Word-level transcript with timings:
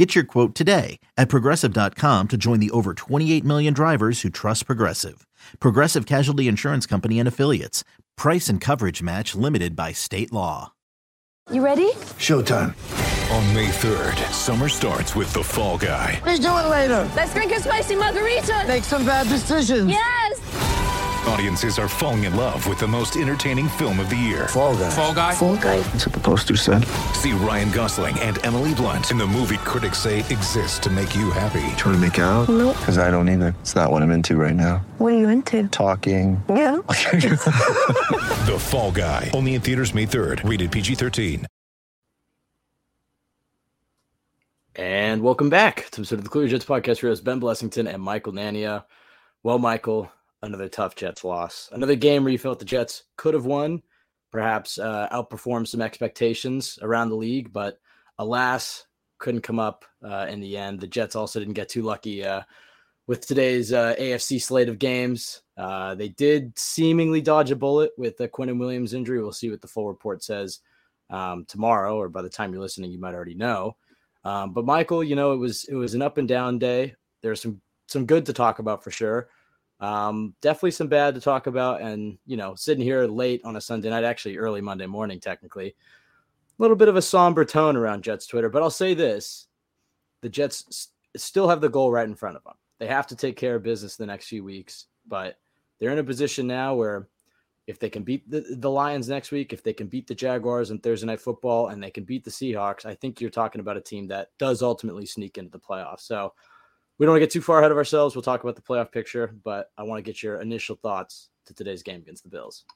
Get 0.00 0.14
your 0.14 0.24
quote 0.24 0.54
today 0.54 0.98
at 1.18 1.28
progressive.com 1.28 2.28
to 2.28 2.38
join 2.38 2.58
the 2.58 2.70
over 2.70 2.94
28 2.94 3.44
million 3.44 3.74
drivers 3.74 4.22
who 4.22 4.30
trust 4.30 4.64
Progressive. 4.64 5.26
Progressive 5.58 6.06
Casualty 6.06 6.48
Insurance 6.48 6.86
Company 6.86 7.18
and 7.18 7.28
Affiliates. 7.28 7.84
Price 8.16 8.48
and 8.48 8.62
coverage 8.62 9.02
match 9.02 9.34
limited 9.34 9.76
by 9.76 9.92
state 9.92 10.32
law. 10.32 10.72
You 11.52 11.62
ready? 11.62 11.92
Showtime. 12.16 12.74
On 13.30 13.54
May 13.54 13.68
3rd, 13.68 14.32
summer 14.32 14.70
starts 14.70 15.14
with 15.14 15.30
The 15.34 15.44
Fall 15.44 15.76
Guy. 15.76 16.18
Let's 16.24 16.40
do 16.40 16.48
it 16.48 16.70
later. 16.70 17.06
Let's 17.14 17.34
drink 17.34 17.52
a 17.52 17.60
spicy 17.60 17.96
margarita. 17.96 18.64
Make 18.66 18.84
some 18.84 19.04
bad 19.04 19.28
decisions. 19.28 19.90
Yes. 19.90 20.78
Audiences 21.28 21.78
are 21.78 21.88
falling 21.88 22.24
in 22.24 22.34
love 22.34 22.66
with 22.66 22.78
the 22.78 22.86
most 22.86 23.16
entertaining 23.16 23.68
film 23.68 24.00
of 24.00 24.08
the 24.08 24.16
year. 24.16 24.48
Fall 24.48 24.76
guy. 24.76 24.90
Fall 24.90 25.14
guy. 25.14 25.34
Fall 25.34 25.56
guy. 25.56 25.80
That's 25.80 26.06
what 26.06 26.14
the 26.14 26.20
poster 26.20 26.56
said. 26.56 26.84
See 27.14 27.32
Ryan 27.32 27.70
Gosling 27.70 28.18
and 28.20 28.44
Emily 28.44 28.74
Blunt 28.74 29.10
in 29.10 29.18
the 29.18 29.26
movie 29.26 29.58
critics 29.58 29.98
say 29.98 30.20
exists 30.20 30.78
to 30.80 30.90
make 30.90 31.14
you 31.14 31.30
happy. 31.30 31.60
Trying 31.76 31.94
to 31.94 31.98
make 31.98 32.18
it 32.18 32.22
out? 32.22 32.48
Nope. 32.48 32.76
Because 32.78 32.96
I 32.98 33.10
don't 33.10 33.28
either. 33.28 33.54
It's 33.60 33.74
not 33.74 33.90
what 33.90 34.02
I'm 34.02 34.10
into 34.10 34.36
right 34.36 34.54
now. 34.54 34.78
What 34.98 35.12
are 35.12 35.18
you 35.18 35.28
into? 35.28 35.68
Talking. 35.68 36.42
Yeah. 36.48 36.78
The 38.40 38.56
Fall 38.58 38.90
Guy. 38.90 39.30
Only 39.34 39.54
in 39.54 39.60
theaters 39.60 39.92
May 39.94 40.06
3rd. 40.06 40.48
Rated 40.48 40.72
PG-13. 40.72 41.44
And 44.76 45.22
welcome 45.22 45.50
back 45.50 45.90
to 45.90 46.04
sort 46.04 46.18
of 46.18 46.24
the 46.24 46.30
Clear 46.30 46.48
Jets 46.48 46.64
podcast. 46.64 47.00
Here 47.00 47.10
is 47.10 47.20
Ben 47.20 47.40
Blessington 47.40 47.92
and 47.92 48.02
Michael 48.02 48.32
Nania. 48.32 48.84
Well, 49.42 49.58
Michael, 49.58 50.10
another 50.42 50.68
tough 50.68 50.94
Jets 50.94 51.24
loss. 51.24 51.68
Another 51.72 51.96
game 51.96 52.24
where 52.24 52.32
you 52.32 52.38
felt 52.38 52.58
the 52.58 52.64
Jets 52.64 53.04
could 53.16 53.34
have 53.34 53.46
won, 53.46 53.82
perhaps 54.30 54.78
uh, 54.78 55.08
outperformed 55.10 55.68
some 55.68 55.82
expectations 55.82 56.78
around 56.82 57.10
the 57.10 57.16
league, 57.16 57.52
but 57.52 57.78
alas, 58.18 58.86
couldn't 59.18 59.42
come 59.42 59.60
up 59.60 59.84
uh, 60.04 60.26
in 60.28 60.40
the 60.40 60.56
end. 60.56 60.80
The 60.80 60.86
Jets 60.86 61.14
also 61.14 61.38
didn't 61.38 61.54
get 61.54 61.68
too 61.68 61.82
lucky 61.82 62.24
uh, 62.24 62.42
with 63.06 63.26
today's 63.26 63.72
uh, 63.72 63.94
AFC 63.98 64.40
slate 64.40 64.68
of 64.68 64.78
games. 64.78 65.42
Uh, 65.56 65.94
they 65.94 66.08
did 66.08 66.58
seemingly 66.58 67.20
dodge 67.20 67.50
a 67.50 67.56
bullet 67.56 67.92
with 67.98 68.16
the 68.16 68.28
Quinnen 68.28 68.58
Williams 68.58 68.94
injury. 68.94 69.20
We'll 69.20 69.32
see 69.32 69.50
what 69.50 69.60
the 69.60 69.68
full 69.68 69.88
report 69.88 70.22
says 70.24 70.60
um, 71.10 71.44
tomorrow, 71.44 71.96
or 71.96 72.08
by 72.08 72.22
the 72.22 72.30
time 72.30 72.52
you're 72.52 72.62
listening, 72.62 72.90
you 72.90 72.98
might 72.98 73.14
already 73.14 73.34
know. 73.34 73.76
Um, 74.24 74.52
but 74.52 74.64
Michael, 74.64 75.04
you 75.04 75.16
know, 75.16 75.32
it 75.32 75.38
was 75.38 75.64
it 75.64 75.74
was 75.74 75.94
an 75.94 76.02
up 76.02 76.18
and 76.18 76.28
down 76.28 76.58
day. 76.58 76.94
There's 77.22 77.42
some 77.42 77.60
some 77.86 78.06
good 78.06 78.26
to 78.26 78.32
talk 78.32 78.58
about 78.58 78.82
for 78.82 78.90
sure. 78.90 79.28
Um, 79.80 80.34
definitely 80.42 80.72
some 80.72 80.88
bad 80.88 81.14
to 81.14 81.20
talk 81.20 81.46
about, 81.46 81.80
and 81.80 82.18
you 82.26 82.36
know, 82.36 82.54
sitting 82.54 82.84
here 82.84 83.06
late 83.06 83.40
on 83.44 83.56
a 83.56 83.60
Sunday 83.60 83.88
night, 83.88 84.04
actually 84.04 84.36
early 84.36 84.60
Monday 84.60 84.86
morning, 84.86 85.20
technically, 85.20 85.68
a 85.68 86.62
little 86.62 86.76
bit 86.76 86.88
of 86.88 86.96
a 86.96 87.02
somber 87.02 87.44
tone 87.44 87.76
around 87.76 88.04
Jets 88.04 88.26
Twitter. 88.26 88.50
But 88.50 88.62
I'll 88.62 88.70
say 88.70 88.92
this: 88.92 89.46
the 90.20 90.28
Jets 90.28 90.64
s- 90.68 90.88
still 91.16 91.48
have 91.48 91.62
the 91.62 91.68
goal 91.68 91.90
right 91.90 92.06
in 92.06 92.14
front 92.14 92.36
of 92.36 92.44
them. 92.44 92.54
They 92.78 92.86
have 92.88 93.06
to 93.08 93.16
take 93.16 93.36
care 93.36 93.56
of 93.56 93.62
business 93.62 93.96
the 93.96 94.06
next 94.06 94.28
few 94.28 94.44
weeks, 94.44 94.86
but 95.08 95.38
they're 95.78 95.92
in 95.92 95.98
a 95.98 96.04
position 96.04 96.46
now 96.46 96.74
where 96.74 97.08
if 97.66 97.78
they 97.78 97.88
can 97.88 98.02
beat 98.02 98.28
the, 98.30 98.44
the 98.58 98.70
Lions 98.70 99.08
next 99.08 99.30
week, 99.30 99.52
if 99.52 99.62
they 99.62 99.72
can 99.72 99.86
beat 99.86 100.06
the 100.06 100.14
Jaguars 100.14 100.70
on 100.70 100.78
Thursday 100.78 101.06
night 101.06 101.20
football, 101.20 101.68
and 101.68 101.82
they 101.82 101.90
can 101.90 102.04
beat 102.04 102.24
the 102.24 102.30
Seahawks, 102.30 102.84
I 102.84 102.94
think 102.94 103.20
you're 103.20 103.30
talking 103.30 103.60
about 103.60 103.76
a 103.76 103.80
team 103.80 104.08
that 104.08 104.28
does 104.38 104.60
ultimately 104.60 105.06
sneak 105.06 105.38
into 105.38 105.50
the 105.50 105.58
playoffs. 105.58 106.00
So 106.00 106.34
we 107.00 107.06
don't 107.06 107.14
want 107.14 107.22
to 107.22 107.26
get 107.26 107.32
too 107.32 107.40
far 107.40 107.60
ahead 107.60 107.70
of 107.70 107.78
ourselves. 107.78 108.14
We'll 108.14 108.20
talk 108.20 108.42
about 108.42 108.56
the 108.56 108.62
playoff 108.62 108.92
picture, 108.92 109.34
but 109.42 109.70
I 109.78 109.84
want 109.84 109.98
to 109.98 110.02
get 110.02 110.22
your 110.22 110.42
initial 110.42 110.76
thoughts 110.76 111.30
to 111.46 111.54
today's 111.54 111.82
game 111.82 112.02
against 112.02 112.24
the 112.24 112.28
Bills. 112.28 112.66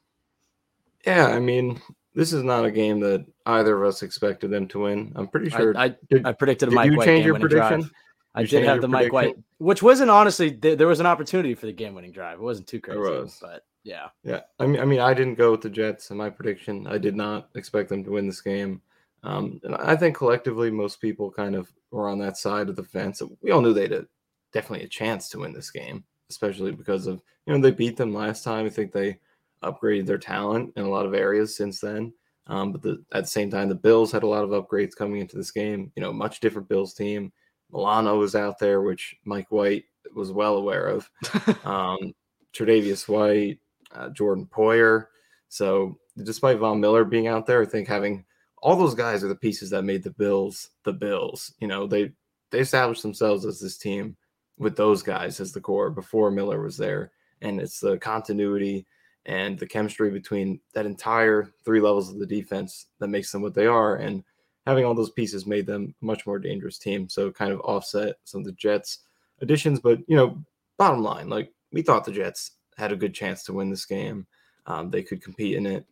Yeah, 1.07 1.27
I 1.27 1.39
mean, 1.41 1.79
this 2.15 2.33
is 2.33 2.43
not 2.43 2.65
a 2.65 2.71
game 2.71 3.01
that 3.01 3.27
either 3.45 3.77
of 3.77 3.87
us 3.87 4.03
expected 4.03 4.51
them 4.51 4.67
to 4.69 4.81
win. 4.81 5.13
I'm 5.15 5.29
pretty 5.29 5.51
sure. 5.51 5.77
I, 5.77 5.85
I, 5.85 5.97
did, 6.09 6.27
I 6.27 6.33
predicted 6.33 6.69
a 6.69 6.71
did 6.71 6.75
Mike 6.75 6.91
you 6.91 6.97
White 6.97 7.05
change 7.05 7.27
your 7.27 7.35
game-winning 7.35 7.55
drive. 7.55 7.69
prediction? 7.69 7.95
I 8.35 8.41
You 8.41 8.47
did 8.47 8.65
have 8.65 8.81
the 8.81 8.89
Mike 8.89 9.13
White, 9.13 9.37
which 9.59 9.83
wasn't 9.83 10.11
honestly 10.11 10.49
there, 10.49 10.75
there 10.75 10.89
was 10.89 11.01
an 11.01 11.07
opportunity 11.07 11.55
for 11.55 11.67
the 11.67 11.73
game-winning 11.73 12.13
drive. 12.13 12.39
It 12.39 12.43
wasn't 12.43 12.67
too 12.67 12.81
crazy, 12.81 12.99
was. 12.99 13.39
but 13.43 13.67
yeah. 13.83 14.07
Yeah, 14.23 14.41
I 14.59 14.67
mean, 14.67 14.81
I 14.81 14.87
mean, 14.87 15.01
I 15.01 15.13
didn't 15.13 15.35
go 15.35 15.51
with 15.51 15.61
the 15.61 15.69
Jets 15.69 16.11
in 16.11 16.17
my 16.17 16.31
prediction. 16.31 16.87
I 16.87 16.97
did 16.97 17.15
not 17.15 17.51
expect 17.57 17.91
them 17.91 18.03
to 18.05 18.13
win 18.13 18.27
this 18.27 18.41
game, 18.41 18.81
um, 19.25 19.61
and 19.65 19.75
I 19.75 19.97
think 19.97 20.17
collectively 20.17 20.71
most 20.71 21.01
people 21.01 21.31
kind 21.31 21.55
of 21.55 21.73
were 21.91 22.09
on 22.09 22.19
that 22.21 22.37
side 22.37 22.69
of 22.69 22.77
the 22.77 22.85
fence. 22.85 23.23
We 23.43 23.51
all 23.51 23.63
knew 23.63 23.73
they 23.73 23.89
had 23.89 24.07
definitely 24.53 24.85
a 24.85 24.89
chance 24.89 25.29
to 25.31 25.41
win 25.41 25.53
this 25.53 25.71
game, 25.71 26.05
especially 26.31 26.73
because 26.73 27.07
of 27.07 27.23
you 27.47 27.55
know 27.55 27.61
they 27.61 27.71
beat 27.71 27.97
them 27.97 28.15
last 28.15 28.45
time. 28.45 28.67
I 28.67 28.71
think 28.71 28.93
they 28.93 29.19
upgraded 29.63 30.07
their 30.07 30.19
talent 30.19 30.73
in 30.77 30.85
a 30.85 30.91
lot 30.91 31.07
of 31.07 31.15
areas 31.15 31.57
since 31.57 31.81
then. 31.81 32.13
Um, 32.47 32.73
but 32.73 32.83
the, 32.83 33.03
at 33.13 33.25
the 33.25 33.31
same 33.31 33.51
time, 33.51 33.71
the 33.71 33.75
Bills 33.75 34.13
had 34.13 34.23
a 34.23 34.29
lot 34.29 34.45
of 34.45 34.51
upgrades 34.51 34.95
coming 34.95 35.21
into 35.21 35.37
this 35.37 35.51
game. 35.51 35.91
You 35.97 36.03
know, 36.03 36.13
much 36.13 36.41
different 36.41 36.69
Bills 36.69 36.93
team. 36.93 37.33
Milano 37.73 38.19
was 38.19 38.35
out 38.35 38.59
there, 38.59 38.83
which 38.83 39.17
Mike 39.25 39.51
White 39.51 39.85
was 40.15 40.31
well 40.31 40.57
aware 40.57 40.87
of. 40.87 41.11
um, 41.65 42.15
Tre'Davious 42.55 43.09
White, 43.09 43.59
uh, 43.93 44.11
Jordan 44.11 44.47
Poyer. 44.47 45.07
So 45.49 45.99
despite 46.23 46.59
Von 46.59 46.81
Miller 46.81 47.05
being 47.05 47.27
out 47.27 47.47
there, 47.47 47.63
I 47.63 47.67
think 47.67 47.89
having 47.89 48.25
all 48.65 48.77
those 48.77 48.95
guys 48.95 49.23
are 49.23 49.29
the 49.29 49.37
pieces 49.37 49.69
that 49.71 49.83
made 49.83 50.03
the 50.03 50.11
Bills 50.11 50.71
the 50.85 50.93
Bills. 50.93 51.53
You 51.61 51.69
know, 51.69 51.87
they 51.87 52.11
they 52.51 52.61
established 52.61 53.03
themselves 53.03 53.45
as 53.45 53.61
this 53.61 53.77
team 53.77 54.17
with 54.59 54.75
those 54.75 55.03
guys 55.03 55.39
as 55.39 55.53
the 55.53 55.61
core 55.61 55.91
before 55.91 56.31
Miller 56.31 56.63
was 56.63 56.77
there, 56.79 57.13
and 57.43 57.61
it's 57.61 57.79
the 57.79 57.99
continuity 57.99 58.87
and 59.27 59.59
the 59.59 59.67
chemistry 59.67 60.11
between 60.11 60.61
that 60.73 60.87
entire 60.87 61.53
three 61.65 61.81
levels 61.81 62.11
of 62.11 62.19
the 62.19 62.27
defense 62.27 62.87
that 63.01 63.09
makes 63.09 63.31
them 63.31 63.43
what 63.43 63.55
they 63.55 63.67
are. 63.67 63.97
And 63.97 64.25
having 64.67 64.85
all 64.85 64.95
those 64.95 65.11
pieces 65.11 65.47
made 65.47 65.67
them 65.67 65.95
a 66.01 66.05
much 66.05 66.27
more 66.27 66.39
dangerous 66.39 66.79
team. 66.79 67.09
So 67.09 67.31
kind 67.31 67.53
of 67.53 67.61
offset 67.61 68.17
some 68.25 68.41
of 68.41 68.47
the 68.47 68.53
Jets 68.53 69.01
additions, 69.41 69.79
but 69.79 69.99
you 70.09 70.17
know, 70.17 70.43
bottom 70.79 71.03
line, 71.03 71.29
like 71.29 71.53
we 71.71 71.83
thought 71.83 72.05
the 72.05 72.13
Jets 72.13 72.53
had 72.79 72.93
a 72.93 72.97
good 72.97 73.15
chance 73.15 73.45
to 73.45 73.53
win 73.53 73.69
this 73.69 73.85
game. 73.85 74.27
Um, 74.67 74.91
they 74.91 75.03
could 75.03 75.23
compete 75.23 75.57
in 75.57 75.67
it, 75.67 75.85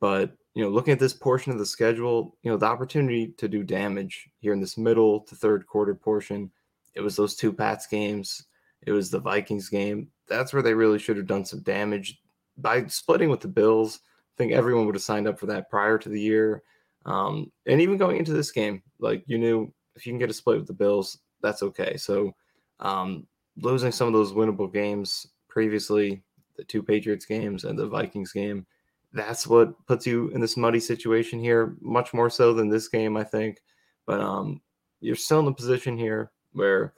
but 0.00 0.36
you 0.56 0.62
know, 0.62 0.70
looking 0.70 0.92
at 0.92 0.98
this 0.98 1.12
portion 1.12 1.52
of 1.52 1.58
the 1.58 1.66
schedule, 1.66 2.34
you 2.42 2.50
know, 2.50 2.56
the 2.56 2.64
opportunity 2.64 3.34
to 3.36 3.46
do 3.46 3.62
damage 3.62 4.26
here 4.38 4.54
in 4.54 4.60
this 4.60 4.78
middle 4.78 5.20
to 5.20 5.34
third 5.34 5.66
quarter 5.66 5.94
portion, 5.94 6.50
it 6.94 7.02
was 7.02 7.14
those 7.14 7.36
two 7.36 7.52
Pats 7.52 7.86
games, 7.86 8.46
it 8.80 8.90
was 8.90 9.10
the 9.10 9.18
Vikings 9.18 9.68
game. 9.68 10.08
That's 10.26 10.54
where 10.54 10.62
they 10.62 10.72
really 10.72 10.98
should 10.98 11.18
have 11.18 11.26
done 11.26 11.44
some 11.44 11.60
damage 11.60 12.18
by 12.56 12.86
splitting 12.86 13.28
with 13.28 13.40
the 13.40 13.48
Bills. 13.48 14.00
I 14.02 14.34
think 14.38 14.52
everyone 14.52 14.86
would 14.86 14.94
have 14.94 15.02
signed 15.02 15.28
up 15.28 15.38
for 15.38 15.44
that 15.44 15.68
prior 15.68 15.98
to 15.98 16.08
the 16.08 16.20
year. 16.20 16.62
Um, 17.04 17.52
and 17.66 17.82
even 17.82 17.98
going 17.98 18.16
into 18.16 18.32
this 18.32 18.50
game, 18.50 18.82
like 18.98 19.24
you 19.26 19.36
knew 19.36 19.70
if 19.94 20.06
you 20.06 20.12
can 20.12 20.18
get 20.18 20.30
a 20.30 20.32
split 20.32 20.56
with 20.56 20.66
the 20.66 20.72
Bills, 20.72 21.18
that's 21.42 21.62
okay. 21.62 21.98
So 21.98 22.34
um, 22.80 23.26
losing 23.58 23.92
some 23.92 24.06
of 24.08 24.14
those 24.14 24.32
winnable 24.32 24.72
games 24.72 25.26
previously, 25.50 26.22
the 26.56 26.64
two 26.64 26.82
Patriots 26.82 27.26
games 27.26 27.64
and 27.64 27.78
the 27.78 27.86
Vikings 27.86 28.32
game, 28.32 28.66
that's 29.12 29.46
what 29.46 29.74
puts 29.86 30.06
you 30.06 30.28
in 30.28 30.40
this 30.40 30.56
muddy 30.56 30.80
situation 30.80 31.40
here, 31.40 31.76
much 31.80 32.12
more 32.12 32.30
so 32.30 32.52
than 32.52 32.68
this 32.68 32.88
game, 32.88 33.16
I 33.16 33.24
think. 33.24 33.58
But 34.06 34.20
um, 34.20 34.60
you're 35.00 35.16
still 35.16 35.40
in 35.40 35.46
a 35.46 35.54
position 35.54 35.96
here 35.96 36.30
where 36.52 36.94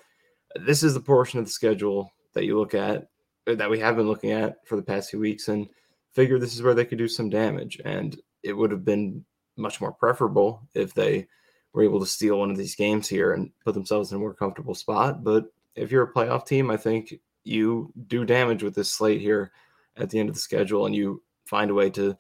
this 0.56 0.82
is 0.82 0.94
the 0.94 1.00
portion 1.00 1.38
of 1.38 1.44
the 1.44 1.50
schedule 1.50 2.10
that 2.34 2.44
you 2.44 2.58
look 2.58 2.74
at, 2.74 3.08
that 3.47 3.70
we 3.70 3.78
have 3.78 3.97
been 3.97 4.08
looking 4.08 4.32
at 4.32 4.66
for 4.66 4.76
the 4.76 4.82
past 4.82 5.10
few 5.10 5.20
weeks, 5.20 5.48
and 5.48 5.68
figure 6.12 6.38
this 6.38 6.54
is 6.54 6.62
where 6.62 6.74
they 6.74 6.84
could 6.84 6.98
do 6.98 7.08
some 7.08 7.30
damage. 7.30 7.80
And 7.84 8.21
it 8.42 8.53
would 8.53 8.71
have 8.71 8.84
been 8.84 9.24
much 9.56 9.80
more 9.80 9.92
preferable 9.92 10.62
if 10.74 10.94
they 10.94 11.27
were 11.72 11.83
able 11.83 12.00
to 12.00 12.06
steal 12.06 12.38
one 12.38 12.50
of 12.50 12.56
these 12.56 12.74
games 12.74 13.09
here 13.09 13.33
and 13.33 13.50
put 13.65 13.74
themselves 13.74 14.10
in 14.10 14.16
a 14.16 14.21
more 14.21 14.34
comfortable 14.34 14.74
spot. 14.74 15.22
But 15.22 15.47
if 15.74 15.91
you're 15.91 16.04
a 16.04 16.12
playoff 16.12 16.47
team, 16.47 16.71
I 16.71 16.77
think 16.77 17.15
you 17.44 17.92
do 18.06 18.24
damage 18.24 18.62
with 18.62 18.74
this 18.74 18.91
slate 18.91 19.21
here 19.21 19.53
at 19.97 20.10
the 20.10 20.18
end 20.18 20.28
of 20.28 20.34
the 20.34 20.41
schedule 20.41 20.86
and 20.86 20.94
you 20.94 21.22
find 21.48 21.71
a 21.71 21.74
way 21.74 21.91
to 21.91 22.16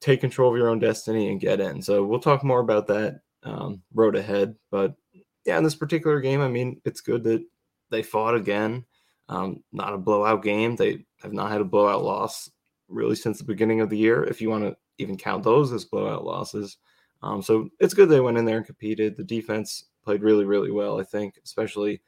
take 0.00 0.20
control 0.20 0.50
of 0.50 0.56
your 0.56 0.68
own 0.68 0.78
destiny 0.78 1.30
and 1.30 1.40
get 1.40 1.60
in. 1.60 1.80
So 1.80 2.04
we'll 2.04 2.20
talk 2.20 2.44
more 2.44 2.60
about 2.60 2.86
that 2.88 3.20
um, 3.42 3.82
road 3.94 4.16
ahead. 4.16 4.54
But 4.70 4.94
yeah, 5.44 5.58
in 5.58 5.64
this 5.64 5.74
particular 5.74 6.20
game, 6.20 6.40
I 6.40 6.48
mean, 6.48 6.80
it's 6.84 7.00
good 7.00 7.24
that 7.24 7.44
they 7.90 8.02
fought 8.02 8.34
again. 8.34 8.84
Um, 9.28 9.62
not 9.72 9.94
a 9.94 9.98
blowout 9.98 10.42
game. 10.42 10.76
They 10.76 11.06
have 11.22 11.32
not 11.32 11.50
had 11.50 11.60
a 11.60 11.64
blowout 11.64 12.02
loss 12.02 12.50
really 12.88 13.16
since 13.16 13.38
the 13.38 13.44
beginning 13.44 13.80
of 13.80 13.88
the 13.88 13.96
year, 13.96 14.24
if 14.24 14.40
you 14.40 14.50
want 14.50 14.64
to 14.64 14.76
even 14.98 15.16
count 15.16 15.42
those 15.42 15.72
as 15.72 15.84
blowout 15.84 16.24
losses. 16.24 16.76
Um, 17.22 17.40
so 17.40 17.70
it's 17.80 17.94
good 17.94 18.08
they 18.08 18.20
went 18.20 18.36
in 18.36 18.44
there 18.44 18.58
and 18.58 18.66
competed. 18.66 19.16
The 19.16 19.24
defense 19.24 19.86
played 20.04 20.22
really, 20.22 20.44
really 20.44 20.70
well, 20.70 21.00
I 21.00 21.04
think, 21.04 21.38
especially 21.42 22.02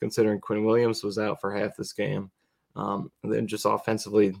considering 0.00 0.40
Quinnen 0.40 0.66
Williams 0.66 1.02
was 1.02 1.18
out 1.18 1.40
for 1.40 1.54
half 1.54 1.76
this 1.76 1.92
game. 1.92 2.30
Um, 2.76 3.10
and 3.22 3.32
then 3.32 3.46
just 3.46 3.64
offensively, 3.64 4.36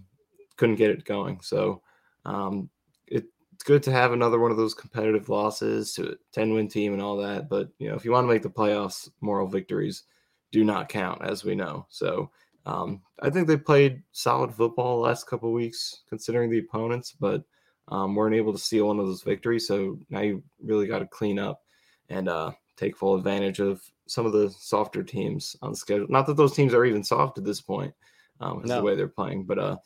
couldn't 0.58 0.76
get 0.76 0.90
it 0.90 1.04
going. 1.04 1.40
So 1.40 1.80
um, 2.26 2.68
it, 3.06 3.24
it's 3.54 3.64
good 3.64 3.82
to 3.84 3.92
have 3.92 4.12
another 4.12 4.38
one 4.38 4.50
of 4.50 4.58
those 4.58 4.74
competitive 4.74 5.30
losses 5.30 5.94
to 5.94 6.10
a 6.10 6.14
10 6.32 6.52
win 6.52 6.68
team 6.68 6.92
and 6.92 7.00
all 7.00 7.16
that. 7.16 7.48
But, 7.48 7.70
you 7.78 7.88
know, 7.88 7.94
if 7.94 8.04
you 8.04 8.12
want 8.12 8.24
to 8.24 8.32
make 8.32 8.42
the 8.42 8.50
playoffs, 8.50 9.08
moral 9.22 9.46
victories 9.46 10.04
do 10.52 10.64
not 10.64 10.88
count, 10.88 11.22
as 11.24 11.44
we 11.44 11.54
know. 11.54 11.86
So 11.88 12.30
um, 12.66 13.00
I 13.22 13.30
think 13.30 13.48
they 13.48 13.56
played 13.56 14.02
solid 14.12 14.52
football 14.52 14.96
the 14.96 15.08
last 15.08 15.26
couple 15.26 15.52
weeks, 15.52 16.02
considering 16.08 16.50
the 16.50 16.58
opponents, 16.58 17.12
but 17.18 17.42
um, 17.88 18.14
weren't 18.14 18.34
able 18.34 18.52
to 18.52 18.58
steal 18.58 18.88
one 18.88 18.98
of 18.98 19.06
those 19.06 19.22
victories. 19.22 19.66
So 19.66 19.98
now 20.10 20.20
you 20.20 20.42
really 20.62 20.86
got 20.86 20.98
to 20.98 21.06
clean 21.06 21.38
up 21.38 21.62
and 22.10 22.28
uh, 22.28 22.52
take 22.76 22.96
full 22.96 23.14
advantage 23.14 23.60
of 23.60 23.82
some 24.06 24.26
of 24.26 24.32
the 24.32 24.50
softer 24.50 25.02
teams 25.02 25.56
on 25.62 25.70
the 25.70 25.76
schedule. 25.76 26.06
Not 26.08 26.26
that 26.26 26.36
those 26.36 26.54
teams 26.54 26.74
are 26.74 26.84
even 26.84 27.04
soft 27.04 27.38
at 27.38 27.44
this 27.44 27.60
point, 27.60 27.94
um, 28.40 28.62
no. 28.64 28.76
the 28.76 28.82
way 28.82 28.94
they're 28.94 29.08
playing, 29.08 29.44
but 29.44 29.58
uh, 29.58 29.76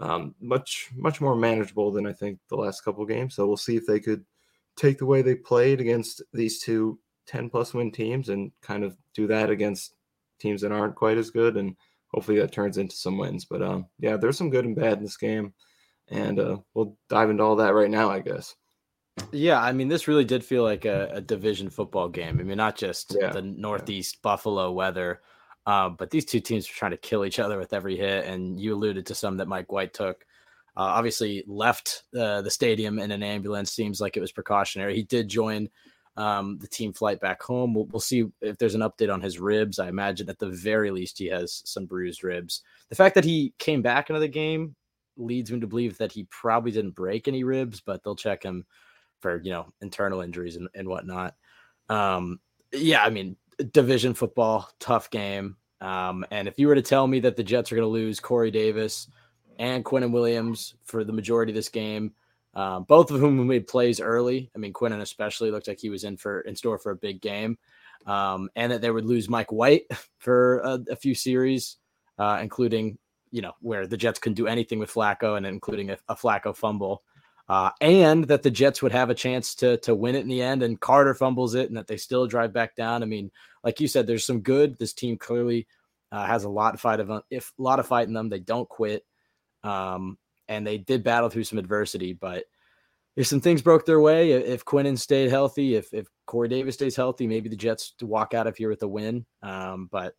um, 0.00 0.34
much 0.40 0.90
much 0.94 1.20
more 1.20 1.36
manageable 1.36 1.90
than 1.90 2.06
I 2.06 2.12
think 2.12 2.38
the 2.48 2.56
last 2.56 2.82
couple 2.82 3.04
games. 3.06 3.34
So 3.34 3.46
we'll 3.46 3.56
see 3.56 3.76
if 3.76 3.86
they 3.86 4.00
could 4.00 4.24
take 4.76 4.98
the 4.98 5.06
way 5.06 5.22
they 5.22 5.34
played 5.34 5.80
against 5.80 6.22
these 6.32 6.60
two 6.60 6.98
10 7.26 7.50
plus 7.50 7.74
win 7.74 7.90
teams 7.90 8.30
and 8.30 8.50
kind 8.62 8.84
of 8.84 8.96
do 9.14 9.26
that 9.26 9.50
against 9.50 9.94
teams 10.40 10.62
that 10.62 10.72
aren't 10.72 10.94
quite 10.94 11.18
as 11.18 11.30
good 11.30 11.56
and 11.56 11.76
hopefully 12.12 12.38
that 12.38 12.52
turns 12.52 12.78
into 12.78 12.96
some 12.96 13.18
wins 13.18 13.44
but 13.44 13.60
um 13.60 13.86
yeah 13.98 14.16
there's 14.16 14.38
some 14.38 14.50
good 14.50 14.64
and 14.64 14.76
bad 14.76 14.98
in 14.98 15.04
this 15.04 15.16
game 15.16 15.52
and 16.08 16.40
uh 16.40 16.56
we'll 16.74 16.96
dive 17.08 17.28
into 17.28 17.42
all 17.42 17.56
that 17.56 17.74
right 17.74 17.90
now 17.90 18.08
i 18.08 18.20
guess 18.20 18.54
yeah 19.32 19.60
i 19.60 19.72
mean 19.72 19.88
this 19.88 20.08
really 20.08 20.24
did 20.24 20.44
feel 20.44 20.62
like 20.62 20.84
a, 20.84 21.10
a 21.12 21.20
division 21.20 21.68
football 21.68 22.08
game 22.08 22.38
i 22.40 22.42
mean 22.42 22.56
not 22.56 22.76
just 22.76 23.16
yeah. 23.20 23.30
the 23.30 23.42
northeast 23.42 24.22
buffalo 24.22 24.72
weather 24.72 25.20
um, 25.68 25.96
but 25.98 26.10
these 26.10 26.24
two 26.24 26.40
teams 26.40 26.68
were 26.68 26.74
trying 26.74 26.90
to 26.92 26.96
kill 26.96 27.24
each 27.24 27.38
other 27.38 27.58
with 27.58 27.72
every 27.72 27.96
hit 27.96 28.24
and 28.24 28.58
you 28.58 28.74
alluded 28.74 29.04
to 29.06 29.14
some 29.14 29.36
that 29.36 29.48
mike 29.48 29.70
white 29.70 29.92
took 29.92 30.24
uh, 30.76 30.80
obviously 30.80 31.44
left 31.46 32.04
uh, 32.18 32.40
the 32.40 32.50
stadium 32.50 32.98
in 32.98 33.10
an 33.10 33.22
ambulance 33.22 33.72
seems 33.72 34.00
like 34.00 34.16
it 34.16 34.20
was 34.20 34.32
precautionary 34.32 34.94
he 34.96 35.02
did 35.02 35.28
join 35.28 35.68
um, 36.16 36.58
the 36.58 36.66
team 36.66 36.92
flight 36.92 37.20
back 37.20 37.40
home. 37.40 37.72
We'll, 37.72 37.84
we'll, 37.84 38.00
see 38.00 38.24
if 38.40 38.58
there's 38.58 38.74
an 38.74 38.80
update 38.80 39.12
on 39.12 39.20
his 39.20 39.38
ribs. 39.38 39.78
I 39.78 39.86
imagine 39.86 40.28
at 40.28 40.40
the 40.40 40.48
very 40.48 40.90
least 40.90 41.16
he 41.16 41.26
has 41.26 41.62
some 41.64 41.86
bruised 41.86 42.24
ribs. 42.24 42.62
The 42.88 42.96
fact 42.96 43.14
that 43.14 43.24
he 43.24 43.54
came 43.60 43.82
back 43.82 44.10
into 44.10 44.18
the 44.18 44.26
game 44.26 44.74
leads 45.16 45.52
me 45.52 45.60
to 45.60 45.66
believe 45.68 45.96
that 45.98 46.10
he 46.10 46.26
probably 46.30 46.72
didn't 46.72 46.96
break 46.96 47.28
any 47.28 47.44
ribs, 47.44 47.80
but 47.80 48.02
they'll 48.02 48.16
check 48.16 48.42
him 48.42 48.66
for 49.20 49.40
you 49.42 49.50
know 49.50 49.68
internal 49.80 50.20
injuries 50.20 50.56
and, 50.56 50.68
and 50.74 50.88
whatnot. 50.88 51.36
Um, 51.88 52.40
yeah, 52.72 53.04
I 53.04 53.10
mean 53.10 53.36
division 53.72 54.14
football, 54.14 54.68
tough 54.80 55.10
game. 55.10 55.56
Um, 55.80 56.24
and 56.30 56.48
if 56.48 56.58
you 56.58 56.68
were 56.68 56.74
to 56.74 56.82
tell 56.82 57.06
me 57.06 57.20
that 57.20 57.36
the 57.36 57.44
Jets 57.44 57.70
are 57.70 57.76
going 57.76 57.86
to 57.86 57.92
lose 57.92 58.20
Corey 58.20 58.50
Davis 58.50 59.08
and 59.58 59.84
Quinnen 59.84 60.12
Williams 60.12 60.74
for 60.84 61.04
the 61.04 61.12
majority 61.12 61.52
of 61.52 61.56
this 61.56 61.68
game, 61.68 62.12
um, 62.54 62.84
both 62.84 63.10
of 63.10 63.20
whom 63.20 63.46
made 63.46 63.66
plays 63.66 64.00
early. 64.00 64.50
I 64.54 64.58
mean, 64.58 64.72
Quinnen 64.72 65.00
especially 65.00 65.50
looked 65.50 65.68
like 65.68 65.78
he 65.78 65.90
was 65.90 66.04
in 66.04 66.16
for 66.16 66.40
in 66.40 66.56
store 66.56 66.78
for 66.78 66.90
a 66.90 66.96
big 66.96 67.20
game, 67.20 67.58
um, 68.06 68.48
and 68.56 68.72
that 68.72 68.80
they 68.80 68.90
would 68.90 69.04
lose 69.04 69.28
Mike 69.28 69.52
White 69.52 69.84
for 70.18 70.58
a, 70.58 70.80
a 70.90 70.96
few 70.96 71.14
series, 71.14 71.76
uh, 72.18 72.38
including 72.42 72.98
you 73.30 73.42
know 73.42 73.52
where 73.60 73.86
the 73.86 73.96
Jets 73.96 74.18
couldn't 74.18 74.34
do 74.34 74.46
anything 74.46 74.78
with 74.78 74.92
Flacco, 74.92 75.36
and 75.36 75.46
including 75.46 75.90
a, 75.90 75.98
a 76.08 76.16
Flacco 76.16 76.56
fumble, 76.56 77.02
uh, 77.48 77.70
and 77.80 78.24
that 78.24 78.42
the 78.42 78.50
Jets 78.50 78.82
would 78.82 78.92
have 78.92 79.10
a 79.10 79.14
chance 79.14 79.54
to 79.56 79.78
to 79.78 79.94
win 79.94 80.14
it 80.14 80.20
in 80.20 80.28
the 80.28 80.42
end, 80.42 80.62
and 80.62 80.80
Carter 80.80 81.14
fumbles 81.14 81.54
it, 81.54 81.68
and 81.68 81.76
that 81.76 81.86
they 81.86 81.96
still 81.96 82.26
drive 82.26 82.52
back 82.52 82.76
down. 82.76 83.02
I 83.02 83.06
mean, 83.06 83.30
like 83.64 83.80
you 83.80 83.88
said, 83.88 84.06
there's 84.06 84.24
some 84.24 84.40
good. 84.40 84.78
This 84.78 84.92
team 84.92 85.16
clearly 85.16 85.66
uh, 86.12 86.26
has 86.26 86.44
a 86.44 86.48
lot 86.48 86.74
of 86.74 86.80
fight 86.80 87.00
of 87.00 87.22
if 87.30 87.52
a 87.58 87.62
lot 87.62 87.80
of 87.80 87.86
fight 87.86 88.08
in 88.08 88.14
them. 88.14 88.28
They 88.28 88.40
don't 88.40 88.68
quit. 88.68 89.04
Um, 89.64 90.18
and 90.48 90.66
they 90.66 90.78
did 90.78 91.04
battle 91.04 91.28
through 91.28 91.44
some 91.44 91.58
adversity. 91.58 92.14
But 92.14 92.44
if 93.16 93.26
some 93.26 93.40
things 93.40 93.62
broke 93.62 93.84
their 93.84 94.00
way, 94.00 94.32
if 94.32 94.64
Quinnen 94.64 94.98
stayed 94.98 95.30
healthy, 95.30 95.74
if 95.74 95.92
if 95.92 96.08
Corey 96.26 96.48
Davis 96.48 96.74
stays 96.74 96.96
healthy, 96.96 97.26
maybe 97.26 97.48
the 97.48 97.56
Jets 97.56 97.94
walk 98.00 98.34
out 98.34 98.46
of 98.46 98.56
here 98.56 98.68
with 98.68 98.82
a 98.82 98.88
win. 98.88 99.26
Um, 99.42 99.88
but 99.90 100.14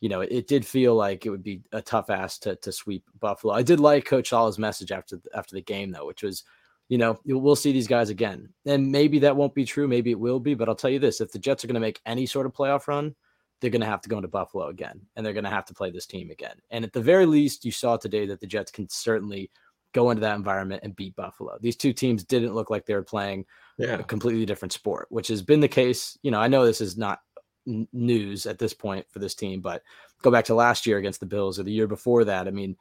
you 0.00 0.08
know, 0.08 0.20
it, 0.20 0.48
did 0.48 0.66
feel 0.66 0.94
like 0.94 1.24
it 1.24 1.30
would 1.30 1.42
be 1.42 1.62
a 1.72 1.80
tough 1.80 2.10
ass 2.10 2.38
to 2.40 2.56
to 2.56 2.72
sweep 2.72 3.04
Buffalo. 3.20 3.54
I 3.54 3.62
did 3.62 3.80
like 3.80 4.04
Coach 4.04 4.30
Saleh's 4.30 4.58
message 4.58 4.92
after 4.92 5.20
after 5.34 5.54
the 5.54 5.62
game 5.62 5.90
though, 5.90 6.06
which 6.06 6.22
was, 6.22 6.44
you 6.88 6.98
know, 6.98 7.18
we'll 7.24 7.56
see 7.56 7.72
these 7.72 7.88
guys 7.88 8.10
again, 8.10 8.48
and 8.66 8.92
maybe 8.92 9.20
that 9.20 9.36
won't 9.36 9.54
be 9.54 9.64
true, 9.64 9.88
maybe 9.88 10.10
it 10.10 10.20
will 10.20 10.40
be. 10.40 10.54
But 10.54 10.68
I'll 10.68 10.74
tell 10.74 10.90
you 10.90 10.98
this: 10.98 11.20
if 11.20 11.32
the 11.32 11.38
Jets 11.38 11.64
are 11.64 11.66
going 11.66 11.74
to 11.74 11.80
make 11.80 12.00
any 12.04 12.26
sort 12.26 12.46
of 12.46 12.52
playoff 12.52 12.86
run, 12.86 13.14
they're 13.60 13.70
going 13.70 13.80
to 13.80 13.86
have 13.86 14.02
to 14.02 14.08
go 14.08 14.16
into 14.16 14.28
Buffalo 14.28 14.68
again, 14.68 15.00
and 15.16 15.24
they're 15.24 15.32
going 15.32 15.44
to 15.44 15.50
have 15.50 15.64
to 15.66 15.74
play 15.74 15.90
this 15.90 16.06
team 16.06 16.30
again. 16.30 16.56
And 16.70 16.84
at 16.84 16.92
the 16.92 17.00
very 17.00 17.26
least, 17.26 17.64
you 17.64 17.72
saw 17.72 17.96
today 17.96 18.26
that 18.26 18.40
the 18.40 18.46
Jets 18.46 18.70
can 18.70 18.88
certainly 18.88 19.50
go 19.94 20.10
into 20.10 20.20
that 20.20 20.36
environment 20.36 20.82
and 20.82 20.94
beat 20.94 21.16
Buffalo. 21.16 21.56
These 21.60 21.76
two 21.76 21.92
teams 21.92 22.24
didn't 22.24 22.54
look 22.54 22.68
like 22.68 22.84
they 22.84 22.94
were 22.94 23.02
playing 23.02 23.46
yeah. 23.78 23.94
a 23.94 24.02
completely 24.02 24.44
different 24.44 24.72
sport, 24.72 25.06
which 25.08 25.28
has 25.28 25.40
been 25.40 25.60
the 25.60 25.68
case. 25.68 26.18
You 26.22 26.32
know, 26.32 26.40
I 26.40 26.48
know 26.48 26.66
this 26.66 26.80
is 26.80 26.98
not 26.98 27.20
n- 27.66 27.88
news 27.92 28.44
at 28.44 28.58
this 28.58 28.74
point 28.74 29.06
for 29.08 29.20
this 29.20 29.34
team, 29.34 29.60
but 29.60 29.82
go 30.20 30.30
back 30.30 30.44
to 30.46 30.54
last 30.54 30.84
year 30.84 30.98
against 30.98 31.20
the 31.20 31.26
Bills 31.26 31.58
or 31.58 31.62
the 31.62 31.72
year 31.72 31.86
before 31.86 32.24
that. 32.24 32.48
I 32.48 32.50
mean, 32.50 32.76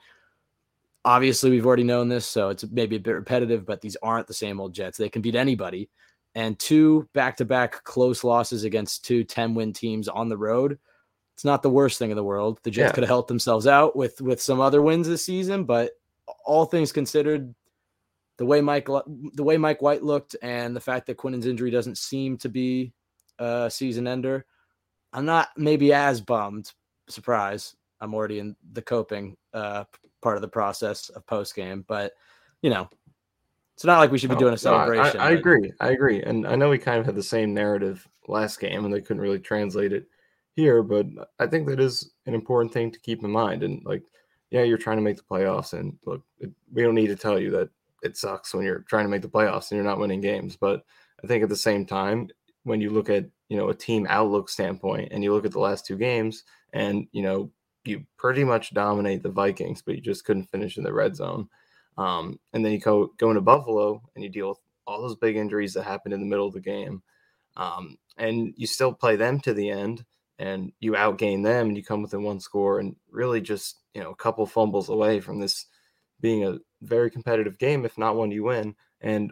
obviously 1.06 1.50
we've 1.50 1.66
already 1.66 1.84
known 1.84 2.10
this, 2.10 2.26
so 2.26 2.50
it's 2.50 2.66
maybe 2.72 2.96
a 2.96 3.00
bit 3.00 3.12
repetitive, 3.12 3.66
but 3.66 3.82
these 3.82 3.98
aren't 4.02 4.28
the 4.28 4.34
same 4.34 4.60
old 4.60 4.74
Jets. 4.74 4.98
They 4.98 5.10
can 5.10 5.22
beat 5.22 5.36
anybody. 5.36 5.90
And 6.36 6.58
two 6.58 7.08
back 7.14 7.38
to 7.38 7.46
back 7.46 7.84
close 7.84 8.24
losses 8.24 8.64
against 8.64 9.06
two 9.06 9.24
10 9.24 9.54
win 9.54 9.72
teams 9.74 10.08
on 10.08 10.30
the 10.30 10.38
road. 10.38 10.80
It's 11.36 11.46
not 11.46 11.62
the 11.62 11.70
worst 11.70 12.00
thing 12.00 12.10
in 12.12 12.16
the 12.16 12.24
world. 12.24 12.60
The 12.64 12.72
Jets 12.72 12.90
yeah. 12.90 12.94
could 12.94 13.04
have 13.04 13.10
helped 13.10 13.28
themselves 13.28 13.68
out 13.68 13.96
with 13.96 14.22
with 14.22 14.42
some 14.42 14.60
other 14.60 14.82
wins 14.82 15.08
this 15.08 15.26
season, 15.26 15.64
but 15.64 15.92
all 16.46 16.66
things 16.66 16.92
considered, 16.92 17.54
the 18.38 18.46
way 18.46 18.62
Mike 18.62 18.88
the 18.88 19.44
way 19.44 19.58
Mike 19.58 19.82
White 19.82 20.04
looked 20.04 20.36
and 20.42 20.76
the 20.76 20.82
fact 20.82 21.08
that 21.08 21.18
Quinnen's 21.18 21.46
injury 21.46 21.72
doesn't 21.72 21.98
seem 21.98 22.38
to 22.38 22.50
be 22.50 22.94
a 23.40 23.70
season 23.72 24.08
ender, 24.08 24.46
I'm 25.12 25.26
not 25.26 25.50
maybe 25.58 25.94
as 25.94 26.22
bummed. 26.22 26.72
Surprise, 27.10 27.76
I'm 28.04 28.14
already 28.14 28.40
in 28.40 28.56
the 28.74 28.82
coping 28.82 29.38
uh, 29.54 29.86
part 30.22 30.36
of 30.36 30.42
the 30.42 30.48
process 30.48 31.10
of 31.10 31.26
post 31.26 31.56
game, 31.56 31.86
but 31.88 32.12
you 32.62 32.70
know, 32.70 32.90
it's 33.76 33.86
not 33.86 34.00
like 34.00 34.12
we 34.12 34.18
should 34.18 34.30
be 34.30 34.36
doing 34.36 34.54
a 34.54 34.58
celebration. 34.58 35.18
No, 35.18 35.24
I, 35.24 35.28
I, 35.28 35.30
I 35.30 35.32
agree. 35.32 35.72
I 35.80 35.90
agree, 35.92 36.22
and 36.22 36.46
I 36.46 36.56
know 36.56 36.70
we 36.70 36.78
kind 36.78 37.00
of 37.00 37.06
had 37.06 37.16
the 37.16 37.24
same 37.24 37.54
narrative 37.54 38.08
last 38.28 38.60
game, 38.60 38.86
and 38.86 38.94
they 38.94 39.02
couldn't 39.02 39.22
really 39.22 39.40
translate 39.40 39.94
it 39.94 40.08
here, 40.56 40.84
but 40.84 41.08
I 41.40 41.48
think 41.48 41.68
that 41.68 41.80
is 41.80 42.12
an 42.26 42.34
important 42.34 42.74
thing 42.74 42.92
to 42.92 43.00
keep 43.00 43.24
in 43.24 43.32
mind. 43.32 43.64
And 43.64 43.84
like 43.86 44.04
yeah, 44.52 44.64
you're 44.64 44.78
trying 44.78 44.98
to 44.98 45.04
make 45.04 45.18
the 45.18 45.24
playoffs, 45.24 45.74
and 45.74 45.98
look, 46.06 46.24
it, 46.40 46.52
we 46.72 46.84
don't 46.84 46.96
need 46.96 47.08
to 47.08 47.16
tell 47.16 47.40
you 47.40 47.50
that 47.52 47.70
it 48.04 48.18
sucks 48.18 48.54
when 48.54 48.66
you're 48.66 48.82
trying 48.82 49.06
to 49.06 49.10
make 49.10 49.22
the 49.22 49.30
playoffs 49.30 49.72
and 49.72 49.78
you're 49.78 49.86
not 49.86 49.98
winning 49.98 50.22
games. 50.22 50.56
But 50.56 50.84
I 51.24 51.28
think 51.28 51.42
at 51.42 51.50
the 51.50 51.56
same 51.56 51.86
time, 51.86 52.30
when 52.64 52.82
you 52.82 52.90
look 52.92 53.10
at 53.10 53.26
you 53.50 53.58
know 53.58 53.70
a 53.70 53.74
team 53.74 54.06
outlook 54.10 54.50
standpoint, 54.50 55.10
and 55.12 55.24
you 55.24 55.34
look 55.34 55.46
at 55.46 55.54
the 55.54 55.60
last 55.60 55.86
two 55.86 55.98
games, 55.98 56.44
and 56.74 57.08
you 57.12 57.24
know 57.24 57.50
you 57.86 58.06
pretty 58.18 58.44
much 58.44 58.74
dominate 58.74 59.24
the 59.24 59.30
Vikings, 59.30 59.82
but 59.82 59.96
you 59.96 60.02
just 60.02 60.26
couldn't 60.26 60.50
finish 60.50 60.78
in 60.78 60.84
the 60.84 60.94
red 60.94 61.16
zone. 61.16 61.50
Um, 61.98 62.40
and 62.54 62.64
then 62.64 62.72
you 62.72 62.80
go 62.80 63.12
go 63.18 63.30
into 63.30 63.42
Buffalo 63.42 64.02
and 64.16 64.24
you 64.24 64.30
deal 64.30 64.50
with 64.50 64.60
all 64.88 65.02
those 65.02 65.16
big 65.16 65.36
injuries 65.36 65.74
that 65.74 65.84
happened 65.84 66.14
in 66.14 66.20
the 66.20 66.26
middle 66.26 66.48
of 66.48 66.54
the 66.54 66.60
game, 66.60 67.02
um, 67.58 67.98
and 68.18 68.54
you 68.58 68.68
still 68.68 68.94
play 68.94 69.16
them 69.16 69.40
to 69.42 69.54
the 69.54 69.70
end 69.70 70.04
and 70.40 70.72
you 70.80 70.94
outgain 70.94 71.44
them 71.44 71.68
and 71.68 71.78
you 71.78 71.84
come 71.84 72.02
within 72.02 72.24
one 72.24 72.40
score 72.40 72.80
and 72.80 72.96
really 73.12 73.40
just 73.40 73.80
you 73.94 74.02
know 74.02 74.10
a 74.12 74.16
couple 74.16 74.46
fumbles 74.46 74.90
away 74.90 75.20
from 75.20 75.40
this 75.40 75.68
being 76.22 76.44
a 76.46 76.58
very 76.82 77.12
competitive 77.12 77.58
game 77.60 77.86
if 77.86 77.98
not 77.98 78.16
one 78.16 78.32
you 78.32 78.44
win 78.44 78.76
and 79.02 79.32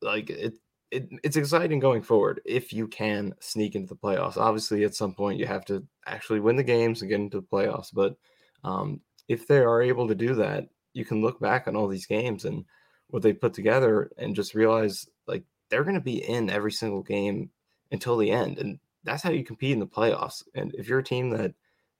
like 0.00 0.30
it, 0.30 0.54
it 0.90 1.08
it's 1.22 1.36
exciting 1.36 1.78
going 1.78 2.02
forward 2.02 2.40
if 2.44 2.72
you 2.72 2.86
can 2.88 3.34
sneak 3.40 3.74
into 3.74 3.88
the 3.88 3.96
playoffs 3.96 4.36
obviously 4.36 4.84
at 4.84 4.94
some 4.94 5.14
point 5.14 5.38
you 5.38 5.46
have 5.46 5.64
to 5.64 5.84
actually 6.06 6.40
win 6.40 6.56
the 6.56 6.62
games 6.62 7.02
and 7.02 7.10
get 7.10 7.20
into 7.20 7.40
the 7.40 7.46
playoffs 7.46 7.88
but 7.92 8.16
um, 8.64 9.00
if 9.28 9.46
they 9.46 9.58
are 9.58 9.82
able 9.82 10.08
to 10.08 10.14
do 10.14 10.34
that 10.34 10.68
you 10.94 11.04
can 11.04 11.20
look 11.20 11.38
back 11.40 11.68
on 11.68 11.76
all 11.76 11.88
these 11.88 12.06
games 12.06 12.44
and 12.44 12.64
what 13.08 13.22
they 13.22 13.32
put 13.32 13.54
together 13.54 14.10
and 14.18 14.34
just 14.34 14.54
realize 14.54 15.06
like 15.26 15.44
they're 15.68 15.84
going 15.84 15.94
to 15.94 16.00
be 16.00 16.26
in 16.28 16.50
every 16.50 16.72
single 16.72 17.02
game 17.02 17.50
until 17.92 18.16
the 18.16 18.30
end 18.30 18.58
and 18.58 18.78
that's 19.08 19.22
how 19.22 19.30
you 19.30 19.44
compete 19.44 19.72
in 19.72 19.78
the 19.78 19.86
playoffs. 19.86 20.42
And 20.54 20.74
if 20.74 20.88
you're 20.88 20.98
a 21.00 21.04
team 21.04 21.30
that 21.30 21.54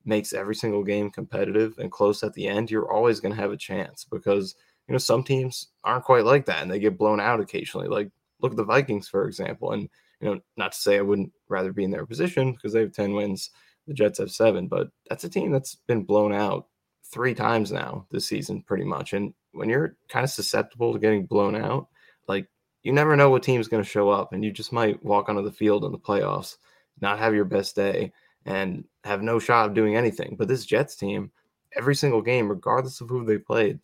makes 0.05 0.33
every 0.33 0.55
single 0.55 0.85
game 0.85 1.11
competitive 1.11 1.79
and 1.79 1.91
close 1.91 2.23
at 2.23 2.35
the 2.35 2.47
end, 2.47 2.71
you're 2.71 2.93
always 2.93 3.21
going 3.21 3.35
to 3.35 3.41
have 3.41 3.53
a 3.53 3.57
chance 3.57 4.05
because 4.05 4.55
you 4.87 4.93
know 4.93 4.99
some 4.99 5.23
teams 5.23 5.69
aren't 5.85 6.05
quite 6.05 6.25
like 6.25 6.47
that 6.47 6.63
and 6.63 6.71
they 6.71 6.79
get 6.79 6.99
blown 6.99 7.21
out 7.21 7.41
occasionally. 7.41 7.89
Like 7.89 8.11
look 8.41 8.53
at 8.53 8.57
the 8.57 8.65
Vikings 8.65 9.09
for 9.09 9.27
example, 9.27 9.73
and 9.73 9.89
you 10.21 10.29
know 10.29 10.41
not 10.57 10.73
to 10.73 10.79
say 10.79 10.99
I 10.99 11.03
wouldn't 11.03 11.33
rather 11.49 11.73
be 11.73 11.85
in 11.85 11.91
their 11.91 12.07
position 12.07 12.53
because 12.53 12.73
they 12.73 12.81
have 12.81 12.93
ten 12.93 13.15
wins, 13.15 13.51
the 13.87 13.95
Jets 13.95 14.19
have 14.19 14.31
seven, 14.31 14.69
but 14.69 14.89
that's 15.09 15.25
a 15.25 15.29
team 15.29 15.53
that's 15.53 15.77
been 15.87 16.05
blown 16.05 16.33
out 16.33 16.67
three 17.05 17.35
times 17.35 17.73
now 17.73 18.07
this 18.11 18.27
season 18.27 18.63
pretty 18.63 18.85
much. 18.85 19.13
And 19.13 19.33
when 19.53 19.69
you're 19.69 19.97
kind 20.09 20.25
of 20.25 20.31
susceptible 20.31 20.93
to 20.93 20.99
getting 20.99 21.27
blown 21.27 21.57
out, 21.57 21.89
like 22.27 22.49
you 22.83 22.93
never 22.93 23.17
know 23.17 23.31
what 23.31 23.43
team's 23.43 23.69
going 23.69 23.83
to 23.83 23.89
show 23.89 24.11
up, 24.11 24.33
and 24.33 24.45
you 24.45 24.53
just 24.53 24.73
might 24.73 25.03
walk 25.05 25.29
onto 25.29 25.43
the 25.43 25.53
field 25.53 25.85
in 25.85 25.93
the 25.93 25.99
playoffs 25.99 26.57
not 27.01 27.19
have 27.19 27.35
your 27.35 27.45
best 27.45 27.77
day, 27.77 28.13
and 28.45 28.85
have 29.05 29.23
no 29.23 29.39
shot 29.39 29.67
of 29.67 29.75
doing 29.75 29.97
anything. 29.97 30.37
But 30.39 30.49
this 30.49 30.65
Jets 30.65 30.97
team, 30.97 31.31
every 31.77 31.95
single 31.95 32.23
game, 32.23 32.49
regardless 32.49 33.01
of 33.01 33.09
who 33.09 33.25
they 33.25 33.39
played, 33.39 33.79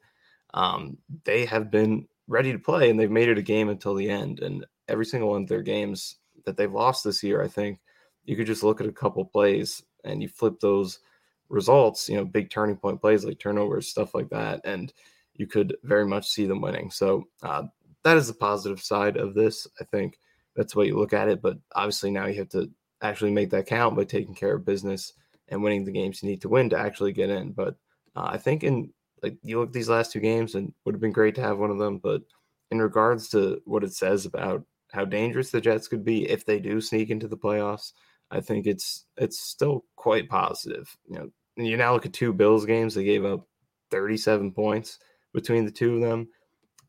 um, 0.55 0.97
they 1.25 1.45
have 1.45 1.71
been 1.71 2.07
ready 2.27 2.53
to 2.53 2.59
play 2.59 2.91
and 2.91 2.99
they've 2.99 3.11
made 3.11 3.29
it 3.29 3.39
a 3.39 3.43
game 3.43 3.69
until 3.69 3.95
the 3.95 4.09
end. 4.09 4.41
And 4.41 4.65
every 4.89 5.07
single 5.07 5.31
one 5.31 5.43
of 5.43 5.49
their 5.49 5.63
games 5.63 6.17
that 6.45 6.57
they've 6.57 6.73
lost 6.73 7.05
this 7.05 7.23
year, 7.23 7.43
I 7.43 7.49
think 7.49 7.81
you 8.25 8.37
could 8.37 8.47
just 8.47 8.63
look 8.63 8.81
at 8.81 8.87
a 8.87 8.93
couple 8.93 9.25
plays 9.25 9.83
and 10.05 10.23
you 10.23 10.29
flip 10.29 10.61
those 10.61 11.01
results, 11.49 12.09
you 12.09 12.17
know, 12.17 12.25
big 12.25 12.51
turning 12.51 12.77
point 12.77 13.01
plays 13.01 13.25
like 13.25 13.39
turnovers, 13.39 13.89
stuff 13.89 14.15
like 14.15 14.31
that, 14.31 14.61
and 14.65 14.93
you 15.35 15.47
could 15.47 15.77
very 15.83 16.07
much 16.07 16.29
see 16.29 16.47
them 16.47 16.61
winning. 16.61 16.91
So 16.91 17.25
uh, 17.43 17.65
that 18.03 18.17
is 18.17 18.29
the 18.29 18.35
positive 18.35 18.81
side 18.81 19.17
of 19.17 19.35
this. 19.35 19.67
I 19.81 19.85
think 19.85 20.19
that's 20.57 20.73
the 20.73 20.79
way 20.79 20.87
you 20.87 20.97
look 20.97 21.13
at 21.13 21.29
it. 21.29 21.43
But 21.43 21.59
obviously 21.75 22.11
now 22.11 22.27
you 22.27 22.39
have 22.39 22.49
to 22.51 22.71
actually 23.03 23.33
make 23.33 23.51
that 23.51 23.67
count 23.67 23.97
by 23.97 24.05
taking 24.05 24.35
care 24.35 24.55
of 24.55 24.65
business 24.65 25.13
and 25.49 25.63
winning 25.63 25.85
the 25.85 25.93
games 25.93 26.23
you 26.23 26.29
need 26.29 26.41
to 26.43 26.49
win 26.49 26.71
to 26.71 26.79
actually 26.79 27.13
get 27.13 27.31
in. 27.31 27.53
But 27.53 27.77
uh, 28.17 28.29
I 28.33 28.39
think 28.39 28.65
in 28.65 28.93
like 29.25 29.39
you 29.43 29.59
look 29.59 29.69
at 29.69 29.73
these 29.73 29.89
last 29.89 30.13
two 30.13 30.21
games 30.21 30.55
and 30.55 30.73
would 30.85 30.95
have 30.95 31.01
been 31.01 31.13
great 31.13 31.35
to 31.37 31.41
have 31.41 31.59
one 31.59 31.71
of 31.71 31.79
them. 31.79 31.99
But 31.99 32.23
in 32.71 32.81
regards 32.81 33.29
to 33.31 33.63
what 33.65 33.83
it 33.83 33.95
says 33.95 34.27
about 34.27 34.65
how 34.93 35.07
dangerous 35.07 35.51
the 35.51 35.63
Jets 35.63 35.89
could 35.89 36.05
be 36.05 36.29
if 36.29 36.45
they 36.45 36.61
do 36.61 36.81
sneak 36.81 37.09
into 37.09 37.27
the 37.27 37.37
playoffs, 37.37 37.93
I 38.31 38.41
think 38.41 38.67
it's 38.67 39.07
it's 39.17 39.41
still 39.41 39.85
quite 39.97 40.29
positive. 40.29 40.95
You 41.09 41.19
know, 41.19 41.31
you 41.57 41.77
now 41.79 41.95
look 41.95 42.05
at 42.05 42.13
two 42.13 42.35
Bills 42.35 42.67
games; 42.67 42.95
they 42.95 43.05
gave 43.05 43.25
up 43.25 43.49
37 43.91 44.53
points 44.53 44.99
between 45.33 45.65
the 45.65 45.73
two 45.73 45.95
of 45.95 46.01
them. 46.03 46.29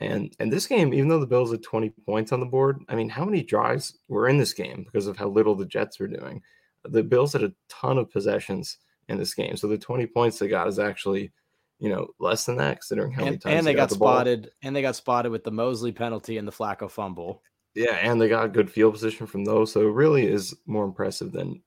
And 0.02 0.36
and 0.40 0.52
this 0.52 0.68
game, 0.68 0.94
even 0.94 1.08
though 1.08 1.22
the 1.22 1.28
Bills 1.28 1.52
had 1.52 1.64
20 1.64 1.94
points 2.06 2.34
on 2.34 2.42
the 2.42 2.46
board, 2.46 2.84
I 2.90 2.96
mean, 2.96 3.08
how 3.08 3.24
many 3.24 3.44
drives 3.44 3.98
were 4.10 4.28
in 4.28 4.38
this 4.38 4.54
game 4.54 4.84
because 4.84 5.08
of 5.08 5.16
how 5.16 5.30
little 5.30 5.56
the 5.56 5.66
Jets 5.66 6.00
were 6.00 6.08
doing? 6.08 6.42
The 6.84 7.04
Bills 7.04 7.32
had 7.32 7.44
a 7.44 7.54
ton 7.70 7.98
of 7.98 8.12
possessions 8.12 8.78
in 9.08 9.18
this 9.18 9.34
game, 9.34 9.56
so 9.56 9.68
the 9.68 9.78
20 9.78 10.06
points 10.08 10.38
they 10.38 10.48
got 10.48 10.68
is 10.68 10.80
actually, 10.80 11.32
you 11.80 11.90
know, 11.90 12.08
less 12.20 12.46
than 12.46 12.58
that 12.58 12.78
considering 12.78 13.12
how 13.12 13.22
and, 13.22 13.26
many 13.26 13.38
times 13.38 13.56
and 13.58 13.68
they, 13.68 13.72
they 13.72 13.76
got, 13.76 13.90
the 13.90 13.98
ball. 13.98 14.16
spotted 14.16 14.52
and 14.64 14.76
they 14.76 14.82
got 14.82 14.96
spotted 14.96 15.32
with 15.32 15.44
the 15.44 15.52
Mosley 15.52 15.92
penalty 15.92 16.38
and 16.38 16.48
the 16.48 16.52
Flacco 16.52 16.90
fumble. 16.90 17.42
Yeah, 17.74 17.96
and 17.96 18.22
they 18.22 18.30
got 18.30 18.54
good 18.54 18.72
field 18.72 18.94
position 18.94 19.28
from 19.28 19.44
those, 19.44 19.74
so 19.74 19.82
it 19.82 19.92
really 19.92 20.26
is 20.26 20.56
more 20.66 20.86
impressive 20.86 21.34
than 21.34 21.62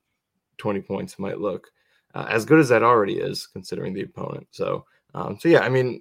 20 0.57 0.81
points 0.81 1.19
might 1.19 1.39
look. 1.39 1.69
Uh, 2.15 2.27
as 2.31 2.47
good 2.47 2.59
as 2.59 2.71
that 2.71 2.83
already 2.83 3.19
is, 3.19 3.47
considering 3.47 3.93
the 3.93 4.03
opponent. 4.03 4.47
So, 4.51 4.87
um, 5.13 5.39
so 5.39 5.49
yeah, 5.49 5.61
I 5.61 5.69
mean, 5.69 6.01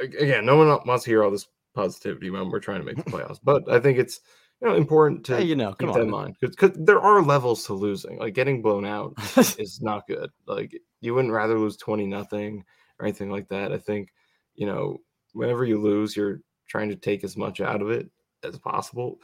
again, 0.00 0.46
no 0.46 0.56
one 0.56 0.68
wants 0.86 1.04
to 1.04 1.10
hear 1.10 1.24
all 1.24 1.30
this 1.32 1.48
positivity 1.74 2.30
when 2.30 2.48
we're 2.50 2.60
trying 2.60 2.80
to 2.80 2.86
make 2.86 2.96
the 2.96 3.02
playoffs, 3.10 3.40
but 3.42 3.68
I 3.70 3.80
think 3.80 3.98
it's 3.98 4.20
you 4.60 4.68
know 4.68 4.76
important 4.76 5.24
to 5.26 5.36
Hey, 5.36 5.44
you 5.44 5.56
know, 5.56 5.70
keep 5.70 5.88
come 5.88 5.88
that 5.88 6.00
on. 6.00 6.06
in 6.06 6.10
mind 6.10 6.36
because 6.40 6.72
there 6.76 7.00
are 7.00 7.22
levels 7.22 7.64
to 7.66 7.74
losing. 7.74 8.18
Like 8.18 8.34
getting 8.34 8.62
blown 8.62 8.84
out 8.84 9.14
is 9.58 9.80
not 9.80 10.06
good. 10.06 10.30
Like 10.46 10.80
you 11.00 11.14
wouldn't 11.14 11.34
rather 11.34 11.58
lose 11.58 11.76
20 11.76 12.06
nothing 12.06 12.64
or 12.98 13.06
anything 13.06 13.30
like 13.30 13.48
that. 13.48 13.72
I 13.72 13.78
think, 13.78 14.12
you 14.54 14.66
know, 14.66 14.98
whenever 15.32 15.64
you 15.64 15.80
lose, 15.80 16.16
you're 16.16 16.40
trying 16.68 16.88
to 16.88 16.96
take 16.96 17.24
as 17.24 17.36
much 17.36 17.60
out 17.60 17.82
of 17.82 17.90
it 17.90 18.10
as 18.44 18.58
possible. 18.58 19.20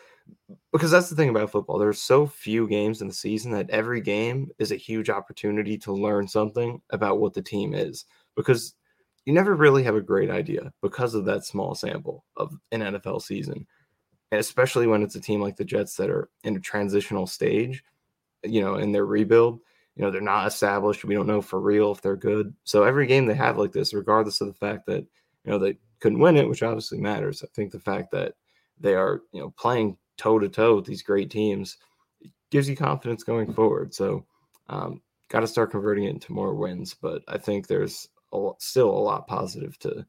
Because 0.73 0.91
that's 0.91 1.11
the 1.11 1.17
thing 1.17 1.29
about 1.29 1.51
football. 1.51 1.79
There's 1.79 2.01
so 2.01 2.27
few 2.27 2.67
games 2.67 3.03
in 3.03 3.09
the 3.09 3.15
season 3.15 3.53
that 3.53 3.71
every 3.71 4.01
game 4.01 4.51
is 4.59 4.73
a 4.73 4.77
huge 4.77 5.11
opportunity 5.11 5.77
to 5.79 5.93
learn 5.93 6.27
something 6.27 6.81
about 6.91 7.21
what 7.21 7.35
the 7.35 7.43
team 7.43 7.75
is. 7.75 8.07
Because 8.37 8.75
you 9.25 9.33
never 9.33 9.55
really 9.55 9.83
have 9.83 9.95
a 9.97 10.01
great 10.01 10.31
idea 10.31 10.73
because 10.83 11.15
of 11.15 11.25
that 11.27 11.45
small 11.45 11.75
sample 11.75 12.25
of 12.37 12.57
an 12.73 12.81
NFL 12.81 13.23
season. 13.23 13.67
And 14.33 14.41
especially 14.41 14.87
when 14.87 15.03
it's 15.03 15.15
a 15.15 15.21
team 15.21 15.41
like 15.41 15.57
the 15.57 15.65
Jets 15.65 15.97
that 15.97 16.11
are 16.11 16.29
in 16.43 16.57
a 16.57 16.61
transitional 16.61 17.27
stage, 17.27 17.85
you 18.43 18.61
know, 18.61 18.77
in 18.77 18.93
their 18.93 19.07
rebuild, 19.07 19.61
you 19.97 20.05
know, 20.05 20.11
they're 20.11 20.21
not 20.21 20.47
established. 20.47 21.05
We 21.05 21.15
don't 21.15 21.27
know 21.27 21.41
for 21.41 21.61
real 21.61 21.93
if 21.93 22.03
they're 22.03 22.17
good. 22.17 22.55
So 22.65 22.83
every 22.83 23.07
game 23.07 23.27
they 23.27 23.35
have 23.35 23.59
like 23.59 23.73
this, 23.73 23.95
regardless 23.95 24.41
of 24.41 24.49
the 24.49 24.55
fact 24.55 24.87
that, 24.87 25.05
you 25.45 25.51
know, 25.51 25.59
they 25.59 25.79
couldn't 26.01 26.19
win 26.19 26.37
it, 26.37 26.49
which 26.49 26.63
obviously 26.63 26.99
matters. 26.99 27.43
I 27.43 27.47
think 27.55 27.71
the 27.71 27.81
fact 27.81 28.11
that 28.13 28.35
they 28.81 28.95
are, 28.95 29.23
you 29.33 29.41
know, 29.41 29.51
playing 29.57 29.97
toe 30.17 30.39
to 30.39 30.49
toe 30.49 30.77
with 30.77 30.85
these 30.85 31.03
great 31.03 31.31
teams 31.31 31.77
gives 32.51 32.69
you 32.69 32.77
confidence 32.77 33.23
going 33.23 33.53
forward. 33.53 33.95
So, 33.95 34.27
um, 34.69 35.01
got 35.29 35.41
to 35.41 35.47
start 35.47 35.71
converting 35.71 36.05
it 36.05 36.11
into 36.11 36.33
more 36.33 36.55
wins. 36.55 36.95
But 36.95 37.23
I 37.29 37.39
think 37.39 37.67
there's 37.67 38.09
a 38.33 38.37
lot, 38.37 38.61
still 38.61 38.91
a 38.91 38.99
lot 38.99 39.27
positive 39.27 39.79
to 39.81 40.05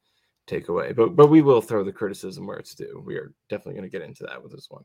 take 0.47 0.67
away. 0.67 0.93
But 0.93 1.15
but 1.15 1.27
we 1.27 1.41
will 1.41 1.61
throw 1.61 1.83
the 1.83 1.91
criticism 1.91 2.47
where 2.47 2.57
it's 2.57 2.75
due. 2.75 3.03
We 3.05 3.15
are 3.15 3.33
definitely 3.49 3.79
going 3.79 3.89
to 3.89 3.97
get 3.97 4.07
into 4.07 4.23
that 4.23 4.41
with 4.41 4.51
this 4.51 4.67
one. 4.69 4.83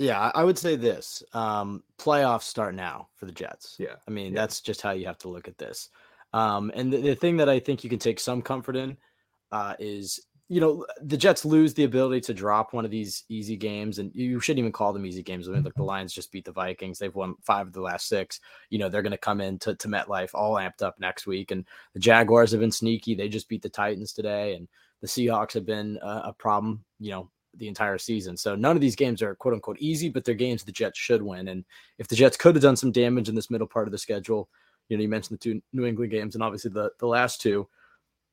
Yeah, 0.00 0.32
I 0.34 0.44
would 0.44 0.56
say 0.56 0.76
this. 0.76 1.22
Um, 1.34 1.82
playoffs 1.98 2.44
start 2.44 2.74
now 2.74 3.08
for 3.16 3.26
the 3.26 3.32
Jets. 3.32 3.76
Yeah, 3.78 3.96
I 4.08 4.10
mean, 4.10 4.32
yeah. 4.32 4.40
that's 4.40 4.62
just 4.62 4.80
how 4.80 4.92
you 4.92 5.06
have 5.06 5.18
to 5.18 5.28
look 5.28 5.46
at 5.46 5.58
this. 5.58 5.90
Um, 6.32 6.72
and 6.74 6.90
the, 6.90 6.96
the 6.96 7.14
thing 7.14 7.36
that 7.36 7.50
I 7.50 7.60
think 7.60 7.84
you 7.84 7.90
can 7.90 7.98
take 7.98 8.18
some 8.18 8.40
comfort 8.40 8.76
in 8.76 8.96
uh, 9.52 9.74
is, 9.78 10.18
you 10.48 10.58
know, 10.58 10.86
the 11.02 11.18
Jets 11.18 11.44
lose 11.44 11.74
the 11.74 11.84
ability 11.84 12.22
to 12.22 12.32
drop 12.32 12.72
one 12.72 12.86
of 12.86 12.90
these 12.90 13.24
easy 13.28 13.58
games, 13.58 13.98
and 13.98 14.10
you 14.14 14.40
shouldn't 14.40 14.60
even 14.60 14.72
call 14.72 14.94
them 14.94 15.04
easy 15.04 15.22
games. 15.22 15.46
I 15.46 15.52
mean, 15.52 15.64
look, 15.64 15.74
the 15.74 15.82
Lions 15.82 16.14
just 16.14 16.32
beat 16.32 16.46
the 16.46 16.52
Vikings; 16.52 16.98
they've 16.98 17.14
won 17.14 17.34
five 17.42 17.66
of 17.66 17.74
the 17.74 17.82
last 17.82 18.08
six. 18.08 18.40
You 18.70 18.78
know, 18.78 18.88
they're 18.88 19.02
going 19.02 19.10
to 19.10 19.18
come 19.18 19.42
into 19.42 19.74
to 19.74 19.88
MetLife 19.88 20.30
all 20.32 20.54
amped 20.54 20.80
up 20.80 20.98
next 20.98 21.26
week, 21.26 21.50
and 21.50 21.66
the 21.92 22.00
Jaguars 22.00 22.52
have 22.52 22.60
been 22.60 22.72
sneaky. 22.72 23.14
They 23.14 23.28
just 23.28 23.50
beat 23.50 23.60
the 23.60 23.68
Titans 23.68 24.14
today, 24.14 24.54
and 24.54 24.66
the 25.02 25.08
Seahawks 25.08 25.52
have 25.52 25.66
been 25.66 25.98
a, 26.00 26.22
a 26.28 26.34
problem. 26.38 26.84
You 26.98 27.10
know, 27.10 27.30
the 27.56 27.68
entire 27.68 27.98
season. 27.98 28.36
So 28.36 28.54
none 28.54 28.76
of 28.76 28.80
these 28.80 28.96
games 28.96 29.22
are 29.22 29.34
quote 29.34 29.54
unquote 29.54 29.78
easy, 29.78 30.08
but 30.08 30.24
they're 30.24 30.34
games 30.34 30.62
the 30.62 30.72
Jets 30.72 30.98
should 30.98 31.22
win. 31.22 31.48
And 31.48 31.64
if 31.98 32.08
the 32.08 32.16
Jets 32.16 32.36
could 32.36 32.54
have 32.54 32.62
done 32.62 32.76
some 32.76 32.92
damage 32.92 33.28
in 33.28 33.34
this 33.34 33.50
middle 33.50 33.66
part 33.66 33.88
of 33.88 33.92
the 33.92 33.98
schedule, 33.98 34.48
you 34.88 34.96
know, 34.96 35.02
you 35.02 35.08
mentioned 35.08 35.38
the 35.38 35.42
two 35.42 35.62
New 35.72 35.86
England 35.86 36.10
games 36.10 36.34
and 36.34 36.42
obviously 36.42 36.70
the 36.70 36.90
the 36.98 37.06
last 37.06 37.40
two, 37.40 37.68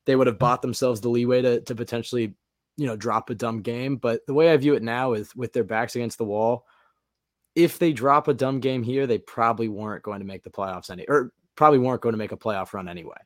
they 0.05 0.15
would 0.15 0.27
have 0.27 0.39
bought 0.39 0.61
themselves 0.61 1.01
the 1.01 1.09
leeway 1.09 1.41
to 1.41 1.61
to 1.61 1.75
potentially, 1.75 2.33
you 2.77 2.85
know, 2.85 2.95
drop 2.95 3.29
a 3.29 3.35
dumb 3.35 3.61
game. 3.61 3.97
But 3.97 4.25
the 4.25 4.33
way 4.33 4.51
I 4.51 4.57
view 4.57 4.75
it 4.75 4.83
now 4.83 5.13
is 5.13 5.35
with 5.35 5.53
their 5.53 5.63
backs 5.63 5.95
against 5.95 6.17
the 6.17 6.25
wall, 6.25 6.65
if 7.55 7.79
they 7.79 7.93
drop 7.93 8.27
a 8.27 8.33
dumb 8.33 8.59
game 8.59 8.83
here, 8.83 9.07
they 9.07 9.17
probably 9.17 9.67
weren't 9.67 10.03
going 10.03 10.19
to 10.19 10.25
make 10.25 10.43
the 10.43 10.49
playoffs 10.49 10.89
any 10.89 11.05
or 11.07 11.31
probably 11.55 11.79
weren't 11.79 12.01
going 12.01 12.13
to 12.13 12.17
make 12.19 12.31
a 12.31 12.37
playoff 12.37 12.73
run 12.73 12.87
anyway. 12.87 13.17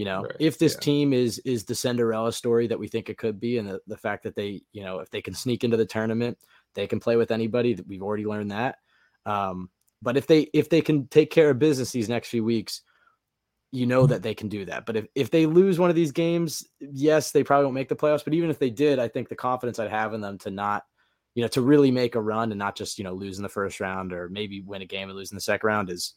You 0.00 0.06
know, 0.06 0.22
Right, 0.22 0.36
if 0.38 0.56
this 0.56 0.76
yeah. 0.76 0.80
team 0.80 1.12
is 1.12 1.40
is 1.40 1.64
the 1.64 1.74
Cinderella 1.74 2.32
story 2.32 2.66
that 2.68 2.78
we 2.78 2.88
think 2.88 3.10
it 3.10 3.18
could 3.18 3.38
be, 3.38 3.58
and 3.58 3.68
the, 3.68 3.80
the 3.86 3.98
fact 3.98 4.22
that 4.22 4.34
they, 4.34 4.62
you 4.72 4.82
know, 4.82 5.00
if 5.00 5.10
they 5.10 5.20
can 5.20 5.34
sneak 5.34 5.62
into 5.62 5.76
the 5.76 5.84
tournament, 5.84 6.38
they 6.74 6.86
can 6.86 7.00
play 7.00 7.16
with 7.16 7.30
anybody. 7.30 7.74
That 7.74 7.86
we've 7.86 8.02
already 8.02 8.24
learned 8.24 8.50
that. 8.50 8.76
Um, 9.26 9.68
but 10.00 10.16
if 10.16 10.26
they 10.26 10.48
if 10.54 10.70
they 10.70 10.80
can 10.80 11.06
take 11.08 11.30
care 11.30 11.50
of 11.50 11.58
business 11.58 11.90
these 11.90 12.08
next 12.08 12.28
few 12.28 12.42
weeks, 12.42 12.80
you 13.72 13.84
know 13.84 14.06
that 14.06 14.22
they 14.22 14.32
can 14.32 14.48
do 14.48 14.64
that. 14.64 14.86
But 14.86 14.96
if 14.96 15.06
if 15.14 15.30
they 15.30 15.44
lose 15.44 15.78
one 15.78 15.90
of 15.90 15.96
these 15.96 16.12
games, 16.12 16.66
yes, 16.80 17.30
they 17.30 17.44
probably 17.44 17.66
won't 17.66 17.74
make 17.74 17.90
the 17.90 17.94
playoffs. 17.94 18.24
But 18.24 18.32
even 18.32 18.48
if 18.48 18.58
they 18.58 18.70
did, 18.70 18.98
I 18.98 19.08
think 19.08 19.28
the 19.28 19.36
confidence 19.36 19.78
I'd 19.78 19.90
have 19.90 20.14
in 20.14 20.22
them 20.22 20.38
to 20.38 20.50
not, 20.50 20.84
you 21.34 21.42
know, 21.42 21.48
to 21.48 21.60
really 21.60 21.90
make 21.90 22.14
a 22.14 22.22
run 22.22 22.52
and 22.52 22.58
not 22.58 22.74
just 22.74 22.96
you 22.96 23.04
know 23.04 23.12
lose 23.12 23.36
in 23.36 23.42
the 23.42 23.50
first 23.50 23.80
round 23.80 24.14
or 24.14 24.30
maybe 24.30 24.62
win 24.62 24.80
a 24.80 24.86
game 24.86 25.10
and 25.10 25.18
lose 25.18 25.30
in 25.30 25.36
the 25.36 25.42
second 25.42 25.66
round 25.66 25.90
is 25.90 26.14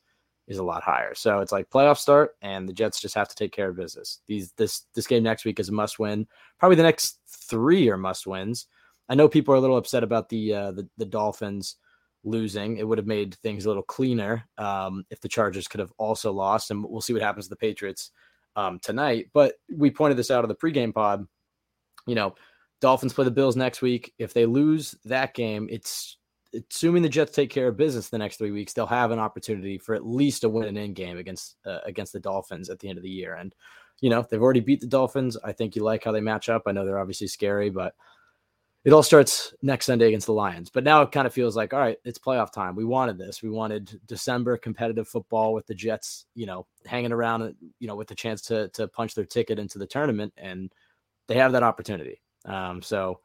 is 0.48 0.58
a 0.58 0.64
lot 0.64 0.84
higher. 0.84 1.16
So 1.16 1.40
it's 1.40 1.52
like 1.52 1.70
playoff 1.70 1.98
start, 1.98 2.36
and 2.42 2.68
the 2.68 2.74
Jets 2.74 3.00
just 3.00 3.16
have 3.16 3.30
to 3.30 3.36
take 3.36 3.52
care 3.52 3.70
of 3.70 3.78
business. 3.78 4.20
These 4.28 4.52
this 4.54 4.86
this 4.94 5.08
game 5.08 5.24
next 5.24 5.46
week 5.46 5.60
is 5.60 5.70
a 5.70 5.74
must 5.74 6.00
win. 6.00 6.28
Probably 6.60 6.76
the 6.76 6.84
next 6.84 7.20
three 7.28 7.90
are 7.90 7.98
must 7.98 8.28
wins. 8.28 8.68
I 9.10 9.16
know 9.16 9.28
people 9.28 9.54
are 9.54 9.58
a 9.58 9.62
little 9.62 9.78
upset 9.78 10.04
about 10.04 10.30
the 10.30 10.54
uh, 10.54 10.72
the, 10.72 10.88
the 10.98 11.06
Dolphins 11.06 11.78
losing. 12.24 12.78
It 12.78 12.88
would 12.88 12.98
have 12.98 13.08
made 13.08 13.36
things 13.36 13.66
a 13.66 13.70
little 13.70 13.84
cleaner 13.84 14.48
um, 14.58 15.06
if 15.10 15.20
the 15.22 15.30
Chargers 15.30 15.68
could 15.68 15.80
have 15.80 15.94
also 15.98 16.32
lost, 16.32 16.72
and 16.72 16.84
we'll 16.84 17.02
see 17.02 17.14
what 17.14 17.22
happens 17.22 17.46
to 17.46 17.50
the 17.50 17.56
Patriots 17.56 18.12
um, 18.56 18.80
tonight. 18.80 19.30
But 19.34 19.56
we 19.74 19.92
pointed 19.92 20.18
this 20.18 20.32
out 20.32 20.44
of 20.44 20.50
the 20.50 20.56
pregame 20.56 20.94
pod. 20.94 21.28
You 22.06 22.16
know, 22.16 22.36
Dolphins 22.82 23.14
play 23.14 23.26
the 23.26 23.32
Bills 23.32 23.56
next 23.56 23.82
week. 23.82 24.14
If 24.18 24.34
they 24.34 24.46
lose 24.46 24.96
that 25.06 25.34
game, 25.34 25.68
it's 25.70 26.18
assuming 26.54 27.02
the 27.02 27.10
Jets 27.10 27.32
take 27.32 27.50
care 27.50 27.68
of 27.68 27.78
business 27.78 28.10
the 28.10 28.18
next 28.18 28.38
three 28.38 28.52
weeks, 28.52 28.74
they'll 28.74 28.86
have 28.86 29.12
an 29.12 29.20
opportunity 29.20 29.78
for 29.78 29.96
at 29.96 30.06
least 30.06 30.44
a 30.44 30.50
win 30.50 30.68
and 30.68 30.78
end 30.78 30.96
game 30.96 31.18
against 31.18 31.56
uh, 31.66 31.80
against 31.86 32.14
the 32.14 32.20
Dolphins 32.20 32.70
at 32.70 32.80
the 32.80 32.90
end 32.90 32.98
of 32.98 33.04
the 33.04 33.10
year. 33.10 33.36
And 33.36 33.54
you 34.02 34.10
know 34.10 34.26
they've 34.30 34.42
already 34.42 34.60
beat 34.60 34.82
the 34.82 34.88
Dolphins. 34.88 35.38
I 35.44 35.52
think 35.52 35.76
you 35.76 35.84
like 35.84 36.04
how 36.04 36.12
they 36.12 36.22
match 36.22 36.50
up. 36.50 36.64
I 36.66 36.72
know 36.72 36.86
they're 36.86 37.00
obviously 37.00 37.28
scary, 37.28 37.70
but 37.70 37.94
it 38.86 38.92
all 38.92 39.04
starts 39.04 39.54
next 39.62 39.86
Sunday 39.86 40.08
against 40.10 40.26
the 40.26 40.34
Lions. 40.34 40.70
But 40.70 40.84
now 40.84 41.02
it 41.04 41.12
kind 41.14 41.26
of 41.26 41.34
feels 41.34 41.56
like 41.56 41.74
all 41.74 41.80
right, 41.80 41.98
it's 42.04 42.20
playoff 42.20 42.52
time. 42.52 42.76
We 42.76 42.86
wanted 42.86 43.18
this. 43.18 43.42
We 43.42 43.50
wanted 43.50 44.00
December 44.06 44.58
competitive 44.58 45.08
football 45.08 45.54
with 45.54 45.68
the 45.68 45.76
Jets, 45.76 46.26
you 46.36 46.46
know, 46.46 46.68
hanging 46.86 47.12
around, 47.12 47.56
you 47.80 47.88
know, 47.88 47.96
with 47.96 48.08
the 48.08 48.16
chance 48.16 48.42
to 48.44 48.70
to 48.70 48.88
punch 48.88 49.16
their 49.16 49.26
ticket 49.26 49.60
into 49.60 49.80
the 49.80 49.88
tournament, 49.88 50.34
and 50.38 50.72
they 51.28 51.36
have 51.36 51.54
that 51.54 51.64
opportunity. 51.64 52.22
Um, 52.46 52.82
so 52.82 53.22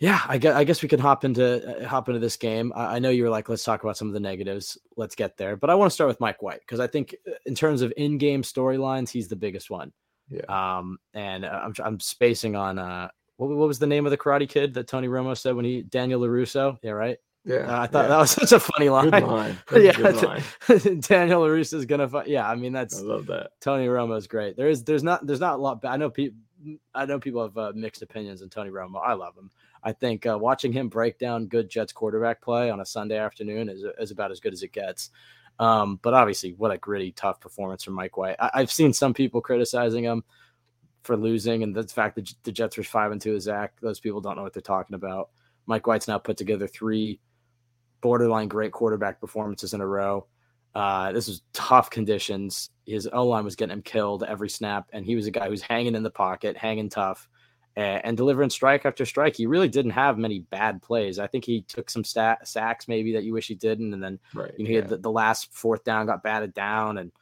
yeah, 0.00 0.20
I 0.28 0.38
guess, 0.38 0.54
I 0.54 0.64
guess 0.64 0.82
we 0.82 0.88
can 0.88 1.00
hop 1.00 1.24
into 1.24 1.82
uh, 1.82 1.88
hop 1.88 2.08
into 2.08 2.20
this 2.20 2.36
game. 2.36 2.72
I, 2.76 2.96
I 2.96 2.98
know 2.98 3.10
you 3.10 3.24
were 3.24 3.30
like, 3.30 3.48
let's 3.48 3.64
talk 3.64 3.82
about 3.82 3.96
some 3.96 4.08
of 4.08 4.14
the 4.14 4.20
negatives. 4.20 4.78
Let's 4.96 5.16
get 5.16 5.36
there, 5.36 5.56
but 5.56 5.70
I 5.70 5.74
want 5.74 5.90
to 5.90 5.94
start 5.94 6.08
with 6.08 6.20
Mike 6.20 6.40
White 6.40 6.60
because 6.60 6.78
I 6.78 6.86
think 6.86 7.16
uh, 7.26 7.32
in 7.46 7.54
terms 7.54 7.82
of 7.82 7.92
in-game 7.96 8.42
storylines, 8.42 9.10
he's 9.10 9.28
the 9.28 9.36
biggest 9.36 9.70
one. 9.70 9.92
Yeah. 10.28 10.42
Um, 10.48 10.98
and 11.14 11.44
uh, 11.44 11.60
I'm 11.64 11.74
I'm 11.84 12.00
spacing 12.00 12.54
on 12.54 12.78
uh, 12.78 13.08
what, 13.38 13.48
what 13.50 13.66
was 13.66 13.80
the 13.80 13.86
name 13.86 14.06
of 14.06 14.10
the 14.10 14.18
Karate 14.18 14.48
Kid 14.48 14.74
that 14.74 14.86
Tony 14.86 15.08
Romo 15.08 15.36
said 15.36 15.56
when 15.56 15.64
he 15.64 15.82
Daniel 15.82 16.20
LaRusso? 16.20 16.78
Yeah, 16.82 16.92
right. 16.92 17.18
Yeah. 17.44 17.56
Uh, 17.56 17.80
I 17.80 17.86
thought 17.88 18.02
yeah. 18.02 18.08
that 18.08 18.18
was 18.18 18.30
such 18.48 18.52
a 18.52 18.60
funny 18.60 18.90
line. 18.90 19.10
good 19.10 19.24
line. 19.24 19.58
Yeah, 19.72 19.92
good 19.92 20.22
line. 20.22 20.42
Daniel 21.00 21.42
LaRusso 21.42 21.74
is 21.74 21.86
gonna. 21.86 22.06
Fight. 22.06 22.28
Yeah, 22.28 22.48
I 22.48 22.54
mean 22.54 22.72
that's. 22.72 23.00
I 23.00 23.02
love 23.02 23.26
that. 23.26 23.50
Tony 23.60 23.86
Romo 23.88 24.16
is 24.16 24.28
great. 24.28 24.56
There 24.56 24.68
is 24.68 24.84
there's 24.84 25.02
not 25.02 25.26
there's 25.26 25.40
not 25.40 25.54
a 25.54 25.62
lot. 25.62 25.84
I 25.84 25.96
know 25.96 26.10
pe- 26.10 26.30
I 26.94 27.06
know 27.06 27.18
people 27.18 27.42
have 27.42 27.56
uh, 27.56 27.72
mixed 27.74 28.02
opinions 28.02 28.42
on 28.42 28.48
Tony 28.48 28.70
Romo. 28.70 29.00
I 29.04 29.14
love 29.14 29.36
him. 29.36 29.50
I 29.82 29.92
think 29.92 30.26
uh, 30.26 30.38
watching 30.40 30.72
him 30.72 30.88
break 30.88 31.18
down 31.18 31.46
good 31.46 31.68
Jets 31.68 31.92
quarterback 31.92 32.42
play 32.42 32.70
on 32.70 32.80
a 32.80 32.86
Sunday 32.86 33.18
afternoon 33.18 33.68
is, 33.68 33.84
is 33.98 34.10
about 34.10 34.30
as 34.30 34.40
good 34.40 34.52
as 34.52 34.62
it 34.62 34.72
gets. 34.72 35.10
Um, 35.58 35.98
but 36.02 36.14
obviously, 36.14 36.52
what 36.52 36.70
a 36.70 36.78
gritty, 36.78 37.12
tough 37.12 37.40
performance 37.40 37.82
from 37.82 37.94
Mike 37.94 38.16
White. 38.16 38.36
I, 38.38 38.60
have 38.60 38.70
seen 38.70 38.92
some 38.92 39.12
people 39.12 39.40
criticizing 39.40 40.04
him 40.04 40.22
for 41.02 41.16
losing, 41.16 41.62
and 41.62 41.74
the 41.74 41.84
fact 41.84 42.14
that 42.16 42.32
the 42.44 42.52
Jets 42.52 42.76
were 42.76 42.84
five 42.84 43.10
and 43.12 43.20
two 43.20 43.34
is 43.34 43.44
Zach. 43.44 43.72
Those 43.80 44.00
people 44.00 44.20
don't 44.20 44.36
know 44.36 44.42
what 44.42 44.52
they're 44.52 44.62
talking 44.62 44.94
about. 44.94 45.30
Mike 45.66 45.86
White's 45.86 46.08
now 46.08 46.18
put 46.18 46.36
together 46.36 46.66
three 46.66 47.20
borderline 48.00 48.48
great 48.48 48.72
quarterback 48.72 49.20
performances 49.20 49.74
in 49.74 49.80
a 49.80 49.86
row. 49.86 50.26
Uh, 50.74 51.10
this 51.12 51.26
was 51.26 51.42
tough 51.52 51.90
conditions. 51.90 52.70
His 52.86 53.08
O 53.12 53.26
line 53.26 53.44
was 53.44 53.56
getting 53.56 53.72
him 53.72 53.82
killed 53.82 54.22
every 54.22 54.48
snap, 54.48 54.88
and 54.92 55.04
he 55.04 55.16
was 55.16 55.26
a 55.26 55.30
guy 55.32 55.48
who's 55.48 55.62
hanging 55.62 55.94
in 55.94 56.02
the 56.02 56.10
pocket, 56.10 56.56
hanging 56.56 56.88
tough, 56.88 57.28
and, 57.78 58.16
delivering 58.16 58.50
strike 58.50 58.84
after 58.84 59.06
strike. 59.06 59.36
He 59.36 59.46
really 59.46 59.68
didn't 59.68 59.92
have 59.92 60.18
many 60.18 60.40
bad 60.40 60.82
plays. 60.82 61.18
I 61.18 61.28
think 61.28 61.44
he 61.44 61.62
took 61.62 61.88
some 61.88 62.02
stat, 62.02 62.48
sacks 62.48 62.88
maybe 62.88 63.12
that 63.12 63.22
you 63.22 63.32
wish 63.32 63.46
he 63.46 63.54
didn't, 63.54 63.94
and 63.94 64.02
then 64.02 64.18
right, 64.34 64.52
you 64.58 64.64
know, 64.64 64.68
he 64.68 64.74
yeah. 64.74 64.80
had 64.80 64.90
the, 64.90 64.96
the, 64.98 65.10
last 65.10 65.52
fourth 65.54 65.84
down 65.84 66.06
got 66.06 66.22
batted 66.22 66.54
down, 66.54 66.98
and 66.98 67.12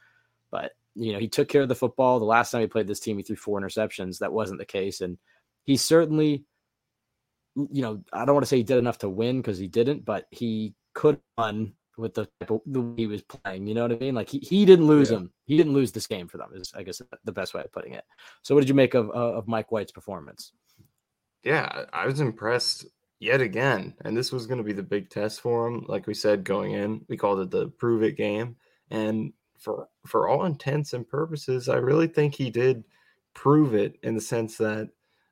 but 0.49 0.71
you 0.95 1.13
know 1.13 1.19
he 1.19 1.27
took 1.27 1.47
care 1.47 1.61
of 1.61 1.69
the 1.69 1.75
football. 1.75 2.17
The 2.17 2.25
last 2.25 2.51
time 2.51 2.61
he 2.61 2.67
played 2.67 2.87
this 2.87 2.99
team, 2.99 3.17
he 3.17 3.23
threw 3.23 3.35
four 3.35 3.59
interceptions. 3.61 4.19
That 4.19 4.33
wasn't 4.33 4.59
the 4.59 4.65
case, 4.65 5.01
and 5.01 5.19
he 5.63 5.77
certainly, 5.77 6.43
you 7.55 7.81
know, 7.83 8.03
I 8.11 8.25
don't 8.25 8.33
want 8.33 8.43
to 8.43 8.49
say 8.49 8.57
he 8.57 8.63
did 8.63 8.79
enough 8.79 8.97
to 8.99 9.09
win 9.09 9.41
because 9.41 9.59
he 9.59 9.67
didn't, 9.67 10.05
but 10.05 10.25
he 10.31 10.73
could 10.93 11.15
have 11.15 11.21
won 11.37 11.73
with 11.97 12.13
the 12.13 12.27
the 12.65 12.81
way 12.81 12.93
he 12.95 13.07
was 13.07 13.23
playing. 13.23 13.67
You 13.67 13.73
know 13.73 13.83
what 13.83 13.91
I 13.91 13.97
mean? 13.97 14.15
Like 14.15 14.29
he, 14.29 14.39
he 14.39 14.65
didn't 14.65 14.87
lose 14.87 15.09
yeah. 15.09 15.17
him. 15.17 15.31
He 15.45 15.57
didn't 15.57 15.73
lose 15.73 15.91
this 15.91 16.07
game 16.07 16.27
for 16.27 16.37
them. 16.37 16.51
Is 16.53 16.71
I 16.75 16.83
guess 16.83 17.01
the 17.25 17.31
best 17.31 17.53
way 17.53 17.61
of 17.61 17.71
putting 17.71 17.93
it. 17.93 18.03
So 18.43 18.55
what 18.55 18.61
did 18.61 18.69
you 18.69 18.75
make 18.75 18.93
of 18.93 19.09
of 19.11 19.47
Mike 19.47 19.71
White's 19.71 19.91
performance? 19.91 20.53
Yeah, 21.43 21.85
I 21.93 22.05
was 22.05 22.19
impressed 22.19 22.85
yet 23.19 23.41
again, 23.41 23.95
and 24.05 24.15
this 24.15 24.31
was 24.31 24.47
going 24.47 24.59
to 24.59 24.63
be 24.63 24.73
the 24.73 24.83
big 24.83 25.09
test 25.09 25.41
for 25.41 25.67
him. 25.67 25.85
Like 25.87 26.07
we 26.07 26.13
said 26.13 26.43
going 26.43 26.73
in, 26.73 27.01
we 27.09 27.17
called 27.17 27.39
it 27.39 27.51
the 27.51 27.67
prove 27.69 28.03
it 28.03 28.17
game, 28.17 28.55
and 28.91 29.33
for 29.57 29.87
for 30.05 30.27
all 30.27 30.45
intents 30.45 30.93
and 30.93 31.07
purposes, 31.07 31.67
I 31.69 31.77
really 31.77 32.07
think 32.07 32.35
he 32.35 32.49
did 32.49 32.83
prove 33.33 33.73
it 33.73 33.97
in 34.03 34.15
the 34.15 34.21
sense 34.21 34.57
that. 34.57 34.89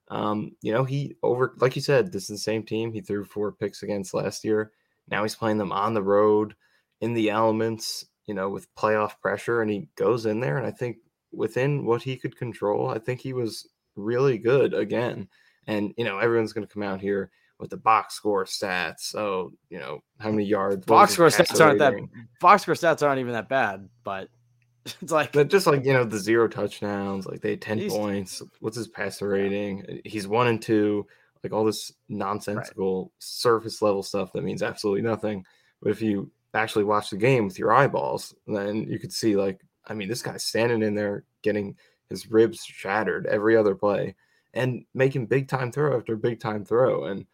Um, 0.09 0.55
you 0.61 0.71
know, 0.71 0.83
he 0.83 1.15
over 1.23 1.55
like 1.57 1.75
you 1.75 1.81
said, 1.81 2.11
this 2.11 2.29
is 2.29 2.29
the 2.29 2.37
same 2.37 2.61
team 2.61 2.93
he 2.93 3.01
threw 3.01 3.25
four 3.25 3.51
picks 3.51 3.81
against 3.81 4.13
last 4.13 4.43
year 4.43 4.71
now 5.09 5.23
he's 5.23 5.35
playing 5.35 5.57
them 5.57 5.71
on 5.71 5.93
the 5.93 6.03
road 6.03 6.55
in 7.01 7.13
the 7.13 7.29
elements, 7.29 8.05
you 8.25 8.33
know, 8.33 8.49
with 8.49 8.73
playoff 8.75 9.19
pressure, 9.21 9.61
and 9.61 9.69
he 9.69 9.87
goes 9.95 10.25
in 10.25 10.39
there. 10.39 10.57
And 10.57 10.65
I 10.65 10.71
think 10.71 10.97
within 11.31 11.85
what 11.85 12.01
he 12.01 12.17
could 12.17 12.37
control, 12.37 12.89
I 12.89 12.99
think 12.99 13.21
he 13.21 13.33
was 13.33 13.67
really 13.95 14.37
good 14.37 14.73
again. 14.73 15.27
And, 15.67 15.93
you 15.97 16.05
know, 16.05 16.19
everyone's 16.19 16.53
going 16.53 16.65
to 16.65 16.73
come 16.73 16.83
out 16.83 17.01
here 17.01 17.31
with 17.59 17.69
the 17.69 17.77
box 17.77 18.15
score 18.15 18.45
stats. 18.45 19.01
So, 19.01 19.53
you 19.69 19.79
know, 19.79 20.03
how 20.19 20.31
many 20.31 20.45
yards? 20.45 20.85
Box 20.85 21.13
score 21.13 21.27
stats 21.27 21.63
aren't 21.63 21.79
that 21.79 21.93
box 22.39 22.63
score 22.63 22.75
stats 22.75 23.05
aren't 23.05 23.19
even 23.19 23.33
that 23.33 23.49
bad, 23.49 23.87
but 24.03 24.29
it's 25.01 25.11
like 25.11 25.31
but 25.31 25.49
just 25.49 25.65
like 25.65 25.83
you 25.85 25.93
know 25.93 26.03
the 26.03 26.19
zero 26.19 26.47
touchdowns, 26.47 27.25
like 27.25 27.41
they 27.41 27.51
had 27.51 27.61
ten 27.61 27.89
points. 27.89 28.41
What's 28.59 28.77
his 28.77 28.87
passer 28.87 29.29
rating? 29.29 30.01
He's 30.05 30.27
one 30.27 30.47
and 30.47 30.61
two 30.61 31.07
like 31.45 31.53
all 31.53 31.63
this 31.63 31.93
nonsensical 32.09 33.03
right. 33.03 33.11
surface 33.19 33.83
level 33.83 34.01
stuff 34.01 34.33
that 34.33 34.43
means 34.43 34.63
absolutely 34.63 35.03
nothing. 35.03 35.45
But 35.79 35.91
if 35.91 36.01
you 36.01 36.31
actually 36.55 36.85
watch 36.85 37.11
the 37.11 37.17
game 37.17 37.45
with 37.45 37.59
your 37.59 37.71
eyeballs, 37.71 38.33
then 38.47 38.87
you 38.89 38.97
could 38.97 39.13
see 39.13 39.35
like, 39.35 39.63
I 39.85 39.93
mean, 39.93 40.09
this 40.09 40.23
guy's 40.23 40.43
standing 40.43 40.81
in 40.81 40.95
there 40.95 41.23
getting 41.43 41.75
his 42.09 42.31
ribs 42.31 42.65
shattered 42.65 43.27
every 43.27 43.55
other 43.55 43.75
play 43.75 44.15
and 44.55 44.85
making 44.95 45.27
big 45.27 45.47
time 45.47 45.71
throw 45.71 45.95
after 45.95 46.15
big 46.15 46.39
time 46.39 46.65
throw. 46.65 47.05
And 47.05 47.27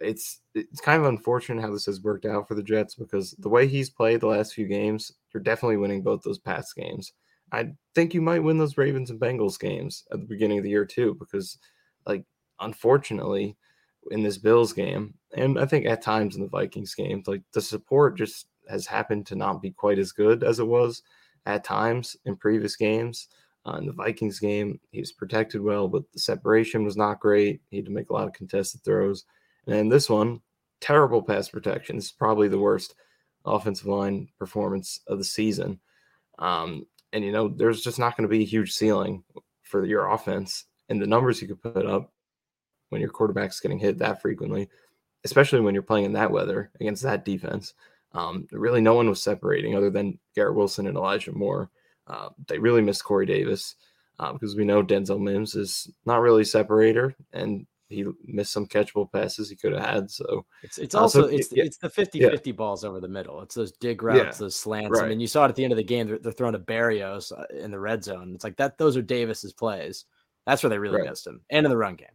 it's 0.00 0.40
it's 0.56 0.80
kind 0.80 1.00
of 1.00 1.06
unfortunate 1.06 1.62
how 1.62 1.70
this 1.70 1.86
has 1.86 2.00
worked 2.00 2.26
out 2.26 2.48
for 2.48 2.56
the 2.56 2.64
Jets 2.64 2.96
because 2.96 3.36
the 3.38 3.48
way 3.48 3.68
he's 3.68 3.90
played 3.90 4.20
the 4.20 4.26
last 4.26 4.54
few 4.54 4.66
games, 4.66 5.12
you're 5.32 5.40
definitely 5.40 5.76
winning 5.76 6.02
both 6.02 6.24
those 6.24 6.40
past 6.40 6.74
games. 6.74 7.12
I 7.52 7.70
think 7.94 8.12
you 8.12 8.22
might 8.22 8.42
win 8.42 8.58
those 8.58 8.76
Ravens 8.76 9.10
and 9.10 9.20
Bengals 9.20 9.60
games 9.60 10.02
at 10.10 10.18
the 10.18 10.26
beginning 10.26 10.58
of 10.58 10.64
the 10.64 10.70
year 10.70 10.84
too, 10.84 11.14
because 11.20 11.58
like 12.06 12.24
unfortunately, 12.60 13.56
in 14.10 14.22
this 14.22 14.38
Bills 14.38 14.72
game, 14.72 15.14
and 15.36 15.58
I 15.58 15.66
think 15.66 15.86
at 15.86 16.02
times 16.02 16.36
in 16.36 16.42
the 16.42 16.48
Vikings 16.48 16.94
game, 16.94 17.22
like 17.26 17.42
the 17.52 17.62
support 17.62 18.16
just 18.16 18.46
has 18.68 18.86
happened 18.86 19.26
to 19.26 19.36
not 19.36 19.62
be 19.62 19.70
quite 19.70 19.98
as 19.98 20.12
good 20.12 20.42
as 20.42 20.58
it 20.58 20.66
was 20.66 21.02
at 21.46 21.64
times 21.64 22.16
in 22.24 22.36
previous 22.36 22.76
games. 22.76 23.28
Uh, 23.64 23.76
in 23.76 23.86
the 23.86 23.92
Vikings 23.92 24.40
game, 24.40 24.80
he 24.90 24.98
was 24.98 25.12
protected 25.12 25.60
well, 25.60 25.86
but 25.86 26.02
the 26.12 26.18
separation 26.18 26.84
was 26.84 26.96
not 26.96 27.20
great. 27.20 27.60
He 27.70 27.76
had 27.76 27.86
to 27.86 27.92
make 27.92 28.10
a 28.10 28.12
lot 28.12 28.26
of 28.26 28.32
contested 28.32 28.82
throws. 28.82 29.24
And 29.68 29.90
this 29.90 30.10
one, 30.10 30.40
terrible 30.80 31.22
pass 31.22 31.48
protection. 31.48 31.96
This 31.96 32.06
is 32.06 32.12
probably 32.12 32.48
the 32.48 32.58
worst 32.58 32.94
offensive 33.44 33.86
line 33.86 34.28
performance 34.38 35.00
of 35.06 35.18
the 35.18 35.24
season. 35.24 35.78
Um, 36.40 36.86
and, 37.12 37.24
you 37.24 37.30
know, 37.30 37.48
there's 37.48 37.82
just 37.82 38.00
not 38.00 38.16
going 38.16 38.28
to 38.28 38.36
be 38.36 38.42
a 38.42 38.46
huge 38.46 38.72
ceiling 38.72 39.22
for 39.62 39.84
your 39.84 40.08
offense. 40.08 40.64
And 40.88 41.00
the 41.00 41.06
numbers 41.06 41.40
you 41.40 41.48
could 41.48 41.62
put 41.62 41.86
up 41.86 42.11
when 42.92 43.00
your 43.00 43.10
quarterback's 43.10 43.58
getting 43.58 43.78
hit 43.78 43.98
that 43.98 44.20
frequently, 44.20 44.68
especially 45.24 45.60
when 45.60 45.72
you're 45.72 45.82
playing 45.82 46.04
in 46.04 46.12
that 46.12 46.30
weather 46.30 46.70
against 46.78 47.02
that 47.02 47.24
defense. 47.24 47.72
Um, 48.12 48.46
really, 48.52 48.82
no 48.82 48.94
one 48.94 49.08
was 49.08 49.22
separating 49.22 49.74
other 49.74 49.88
than 49.88 50.18
Garrett 50.34 50.54
Wilson 50.54 50.86
and 50.86 50.96
Elijah 50.96 51.32
Moore. 51.32 51.70
Uh, 52.06 52.28
they 52.46 52.58
really 52.58 52.82
missed 52.82 53.04
Corey 53.04 53.24
Davis 53.24 53.76
uh, 54.18 54.32
because 54.34 54.54
we 54.54 54.66
know 54.66 54.82
Denzel 54.82 55.18
Mims 55.18 55.54
is 55.54 55.90
not 56.04 56.20
really 56.20 56.42
a 56.42 56.44
separator, 56.44 57.14
and 57.32 57.66
he 57.88 58.04
missed 58.26 58.52
some 58.52 58.66
catchable 58.66 59.10
passes 59.10 59.48
he 59.48 59.56
could 59.56 59.72
have 59.72 59.84
had. 59.84 60.10
So 60.10 60.44
it's 60.62 60.76
it's 60.78 60.94
also 60.94 61.24
uh, 61.24 61.28
so, 61.28 61.34
it's 61.34 61.52
yeah, 61.52 61.64
it's 61.64 61.78
the 61.78 61.88
50 61.88 62.18
yeah. 62.18 62.28
50 62.28 62.52
balls 62.52 62.84
over 62.84 63.00
the 63.00 63.08
middle. 63.08 63.40
It's 63.40 63.54
those 63.54 63.72
dig 63.72 64.02
routes, 64.02 64.18
yeah, 64.18 64.32
those 64.32 64.56
slants. 64.56 64.98
Right. 64.98 65.06
I 65.06 65.08
mean, 65.08 65.20
you 65.20 65.26
saw 65.26 65.46
it 65.46 65.48
at 65.48 65.56
the 65.56 65.64
end 65.64 65.72
of 65.72 65.76
the 65.78 65.84
game. 65.84 66.08
They're, 66.08 66.18
they're 66.18 66.32
throwing 66.32 66.52
to 66.52 66.58
Berrios 66.58 67.32
uh, 67.32 67.44
in 67.56 67.70
the 67.70 67.78
red 67.78 68.04
zone. 68.04 68.32
It's 68.34 68.44
like 68.44 68.56
that. 68.56 68.76
Those 68.76 68.96
are 68.96 69.02
Davis's 69.02 69.52
plays. 69.52 70.04
That's 70.46 70.62
where 70.62 70.70
they 70.70 70.78
really 70.78 70.98
right. 71.00 71.08
missed 71.08 71.26
him, 71.26 71.40
and 71.50 71.64
in 71.64 71.70
the 71.70 71.76
run 71.76 71.94
game. 71.94 72.08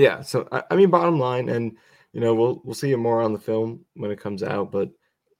Yeah. 0.00 0.22
So 0.22 0.48
I, 0.50 0.62
I 0.70 0.76
mean, 0.76 0.88
bottom 0.90 1.18
line, 1.18 1.50
and 1.50 1.76
you 2.12 2.20
know, 2.20 2.34
we'll 2.34 2.62
we'll 2.64 2.74
see 2.74 2.92
it 2.92 2.96
more 2.96 3.20
on 3.20 3.32
the 3.32 3.38
film 3.38 3.84
when 3.94 4.10
it 4.10 4.20
comes 4.20 4.42
out. 4.42 4.72
But 4.72 4.90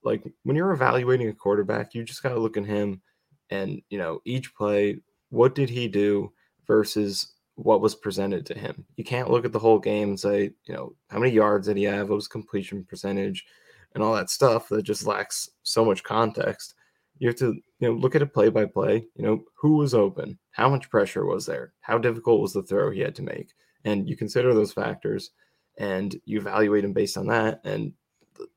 like 0.03 0.23
when 0.43 0.55
you're 0.55 0.71
evaluating 0.71 1.29
a 1.29 1.33
quarterback, 1.33 1.95
you 1.95 2.03
just 2.03 2.21
got 2.21 2.29
to 2.29 2.39
look 2.39 2.57
at 2.57 2.65
him, 2.65 3.01
and 3.49 3.81
you 3.89 3.97
know, 3.97 4.21
each 4.23 4.53
play, 4.53 4.99
what 5.29 5.55
did 5.55 5.69
he 5.69 5.87
do 5.87 6.31
versus 6.67 7.33
what 7.55 7.81
was 7.81 7.95
presented 7.95 8.45
to 8.45 8.57
him. 8.57 8.85
You 8.95 9.03
can't 9.03 9.29
look 9.29 9.45
at 9.45 9.51
the 9.51 9.59
whole 9.59 9.79
game 9.79 10.09
and 10.09 10.19
say, 10.19 10.51
you 10.65 10.73
know, 10.73 10.95
how 11.09 11.19
many 11.19 11.33
yards 11.33 11.67
did 11.67 11.77
he 11.77 11.83
have? 11.83 12.09
What 12.09 12.15
was 12.15 12.27
completion 12.27 12.83
percentage? 12.85 13.45
And 13.93 14.03
all 14.03 14.15
that 14.15 14.29
stuff 14.29 14.69
that 14.69 14.83
just 14.83 15.05
lacks 15.05 15.49
so 15.63 15.83
much 15.83 16.03
context. 16.03 16.75
You 17.19 17.27
have 17.27 17.37
to, 17.37 17.53
you 17.79 17.87
know, 17.87 17.93
look 17.93 18.15
at 18.15 18.21
it 18.21 18.33
play 18.33 18.49
by 18.49 18.65
play. 18.65 19.05
You 19.15 19.25
know, 19.25 19.43
who 19.55 19.77
was 19.77 19.93
open? 19.93 20.39
How 20.51 20.69
much 20.69 20.89
pressure 20.89 21.25
was 21.25 21.45
there? 21.45 21.73
How 21.81 21.97
difficult 21.97 22.41
was 22.41 22.53
the 22.53 22.63
throw 22.63 22.89
he 22.89 23.01
had 23.01 23.15
to 23.15 23.21
make? 23.21 23.51
And 23.85 24.09
you 24.09 24.15
consider 24.15 24.53
those 24.53 24.73
factors 24.73 25.31
and 25.77 26.15
you 26.25 26.39
evaluate 26.39 26.83
him 26.83 26.93
based 26.93 27.17
on 27.17 27.27
that. 27.27 27.61
And 27.63 27.93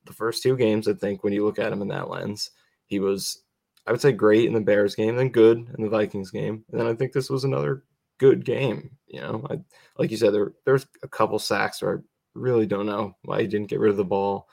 the, 0.05 0.13
first 0.13 0.43
two 0.43 0.57
games, 0.57 0.87
I 0.87 0.93
think, 0.93 1.23
when 1.23 1.33
you 1.33 1.45
look 1.45 1.59
at 1.59 1.71
him 1.71 1.81
in 1.81 1.87
that 1.89 2.09
lens, 2.09 2.51
he 2.87 2.99
was, 2.99 3.43
I 3.85 3.91
would 3.91 4.01
say, 4.01 4.11
great 4.11 4.45
in 4.45 4.53
the 4.53 4.61
Bears 4.61 4.95
game, 4.95 5.15
then 5.15 5.29
good 5.29 5.57
in 5.77 5.83
the 5.83 5.89
Vikings 5.89 6.31
game, 6.31 6.63
and 6.71 6.79
then 6.79 6.87
I 6.87 6.93
think 6.93 7.13
this 7.13 7.29
was 7.29 7.43
another 7.43 7.83
good 8.17 8.45
game. 8.45 8.91
You 9.07 9.21
know, 9.21 9.45
I, 9.49 9.59
like 9.97 10.11
you 10.11 10.17
said, 10.17 10.33
there 10.33 10.53
there's 10.65 10.87
a 11.03 11.07
couple 11.07 11.39
sacks 11.39 11.81
where 11.81 11.97
I 11.97 12.01
really 12.33 12.65
don't 12.65 12.85
know 12.85 13.15
why 13.23 13.41
he 13.41 13.47
didn't 13.47 13.69
get 13.69 13.79
rid 13.79 13.91
of 13.91 13.97
the 13.97 14.03
ball. 14.03 14.47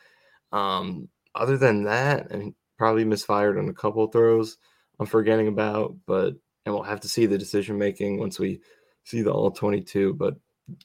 Um, 0.52 1.08
other 1.34 1.56
than 1.56 1.84
that, 1.84 2.30
and 2.30 2.54
probably 2.76 3.04
misfired 3.04 3.58
on 3.58 3.68
a 3.68 3.74
couple 3.74 4.06
throws 4.08 4.58
I'm 5.02 5.06
forgetting 5.06 5.48
about, 5.48 5.96
but 6.06 6.34
and 6.64 6.72
we'll 6.72 6.84
have 6.84 7.00
to 7.00 7.08
see 7.08 7.26
the 7.26 7.36
decision 7.36 7.76
making 7.76 8.18
once 8.20 8.38
we 8.38 8.60
see 9.02 9.22
the 9.22 9.32
all 9.32 9.50
22. 9.50 10.14
But 10.14 10.36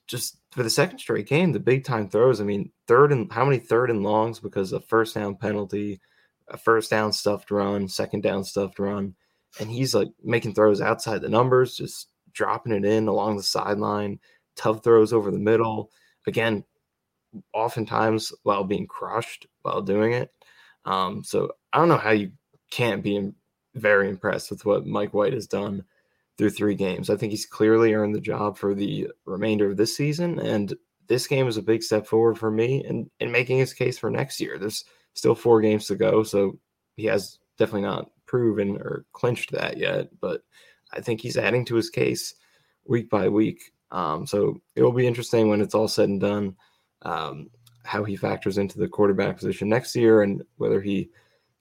just 0.07 0.37
for 0.51 0.63
the 0.63 0.69
second 0.69 0.99
straight 0.99 1.27
game, 1.27 1.51
the 1.51 1.59
big 1.59 1.83
time 1.83 2.09
throws. 2.09 2.41
I 2.41 2.43
mean, 2.43 2.71
third 2.87 3.11
and 3.11 3.31
how 3.31 3.45
many 3.45 3.59
third 3.59 3.89
and 3.89 4.03
longs 4.03 4.39
because 4.39 4.71
of 4.71 4.85
first 4.85 5.15
down 5.15 5.35
penalty, 5.35 5.99
a 6.47 6.57
first 6.57 6.89
down 6.89 7.11
stuffed 7.11 7.51
run, 7.51 7.87
second 7.87 8.21
down 8.23 8.43
stuffed 8.43 8.79
run, 8.79 9.15
and 9.59 9.69
he's 9.69 9.93
like 9.93 10.09
making 10.23 10.53
throws 10.53 10.81
outside 10.81 11.21
the 11.21 11.29
numbers, 11.29 11.75
just 11.75 12.09
dropping 12.33 12.73
it 12.73 12.85
in 12.85 13.07
along 13.07 13.37
the 13.37 13.43
sideline, 13.43 14.19
tough 14.55 14.83
throws 14.83 15.13
over 15.13 15.31
the 15.31 15.39
middle. 15.39 15.91
Again, 16.25 16.63
oftentimes 17.53 18.33
while 18.43 18.63
being 18.63 18.87
crushed 18.87 19.47
while 19.61 19.81
doing 19.81 20.13
it. 20.13 20.31
Um, 20.85 21.23
so 21.23 21.51
I 21.73 21.79
don't 21.79 21.89
know 21.89 21.97
how 21.97 22.11
you 22.11 22.31
can't 22.71 23.03
be 23.03 23.31
very 23.75 24.09
impressed 24.09 24.49
with 24.49 24.65
what 24.65 24.85
Mike 24.85 25.13
White 25.13 25.33
has 25.33 25.47
done 25.47 25.83
through 26.37 26.51
three 26.51 26.75
games. 26.75 27.09
I 27.09 27.15
think 27.15 27.31
he's 27.31 27.45
clearly 27.45 27.93
earned 27.93 28.15
the 28.15 28.21
job 28.21 28.57
for 28.57 28.75
the 28.75 29.09
remainder 29.25 29.69
of 29.69 29.77
this 29.77 29.95
season. 29.95 30.39
And 30.39 30.75
this 31.07 31.27
game 31.27 31.47
is 31.47 31.57
a 31.57 31.63
big 31.63 31.83
step 31.83 32.05
forward 32.05 32.37
for 32.37 32.51
me 32.51 32.85
in, 32.85 33.09
in 33.19 33.31
making 33.31 33.57
his 33.57 33.73
case 33.73 33.97
for 33.97 34.09
next 34.11 34.39
year. 34.39 34.57
There's 34.57 34.85
still 35.13 35.35
four 35.35 35.61
games 35.61 35.87
to 35.87 35.95
go. 35.95 36.23
So 36.23 36.59
he 36.95 37.05
has 37.05 37.39
definitely 37.57 37.87
not 37.87 38.11
proven 38.25 38.77
or 38.77 39.05
clinched 39.13 39.51
that 39.51 39.77
yet. 39.77 40.09
But 40.19 40.43
I 40.93 41.01
think 41.01 41.21
he's 41.21 41.37
adding 41.37 41.65
to 41.65 41.75
his 41.75 41.89
case 41.89 42.35
week 42.85 43.09
by 43.09 43.29
week. 43.29 43.71
Um, 43.91 44.27
so 44.27 44.61
it 44.75 44.83
will 44.83 44.91
be 44.91 45.07
interesting 45.07 45.49
when 45.49 45.61
it's 45.61 45.73
all 45.73 45.87
said 45.87 46.09
and 46.09 46.19
done 46.19 46.55
um, 47.01 47.49
how 47.83 48.03
he 48.03 48.15
factors 48.15 48.57
into 48.57 48.77
the 48.77 48.87
quarterback 48.87 49.37
position 49.37 49.69
next 49.69 49.95
year 49.95 50.21
and 50.21 50.43
whether 50.57 50.81
he 50.81 51.09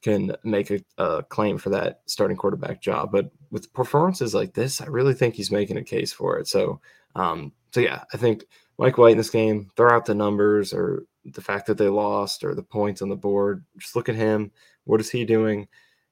can 0.03 0.37
make 0.45 0.71
a, 0.71 0.81
a, 0.99 1.23
claim 1.25 1.59
for 1.59 1.71
that 1.71 2.03
starting 2.07 2.37
quarterback 2.37 2.81
job. 2.81 3.11
But 3.11 3.31
with 3.51 3.73
performances 3.73 4.35
like 4.35 4.55
this, 4.55 4.81
I 4.81 4.87
really 4.87 5.15
think 5.15 5.35
he's 5.35 5.51
making 5.51 5.79
a 5.79 5.85
case 5.85 6.13
for 6.13 6.39
it. 6.39 6.47
So, 6.47 6.81
um, 7.15 7.53
so 7.73 7.81
yeah, 7.81 8.05
I 8.13 8.17
think 8.17 8.45
Mike 8.79 8.99
White 8.99 9.13
in 9.13 9.19
this 9.19 9.31
game, 9.31 9.71
throw 9.77 9.91
out 9.91 10.05
the 10.05 10.15
numbers 10.15 10.73
or 10.73 11.05
the 11.25 11.41
fact 11.41 11.67
that 11.67 11.79
they 11.79 11.89
lost 11.89 12.45
or 12.45 12.55
the 12.55 12.63
points 12.63 13.03
on 13.03 13.09
the 13.09 13.17
board. 13.17 13.65
Just 13.79 13.97
look 13.97 14.09
at 14.09 14.15
him. 14.15 14.53
What 14.85 15.01
is 15.01 15.11
he 15.11 15.25
doing? 15.25 15.67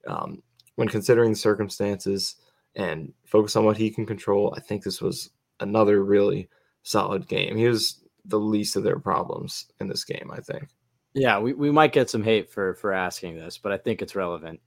Um, 0.07 0.43
when 0.77 0.89
considering 0.89 1.31
the 1.31 1.37
circumstances 1.37 2.37
and 2.75 3.13
focus 3.25 3.55
on 3.55 3.65
what 3.65 3.77
he 3.77 3.91
can 3.91 4.07
control, 4.07 4.53
I 4.57 4.61
think 4.61 4.83
this 4.83 5.01
was 5.01 5.31
another 5.61 6.03
really 6.03 6.49
solid 6.83 7.29
game. 7.29 7.57
He 7.57 7.69
was 7.69 8.03
the 8.25 8.41
least 8.41 8.77
of 8.77 8.83
their 8.83 8.99
problems 8.99 9.67
in 9.81 9.89
this 9.89 10.05
game, 10.05 10.31
I 10.33 10.41
think. 10.41 10.69
Yeah, 11.15 11.39
we, 11.39 11.53
we 11.53 11.71
might 11.71 11.93
get 11.93 12.11
some 12.11 12.23
hate 12.23 12.51
for 12.51 12.75
for 12.75 12.93
asking 12.93 13.37
this, 13.37 13.57
but 13.57 13.73
I 13.73 13.79
think 13.79 14.03
it's 14.03 14.17
relevant. 14.17 14.61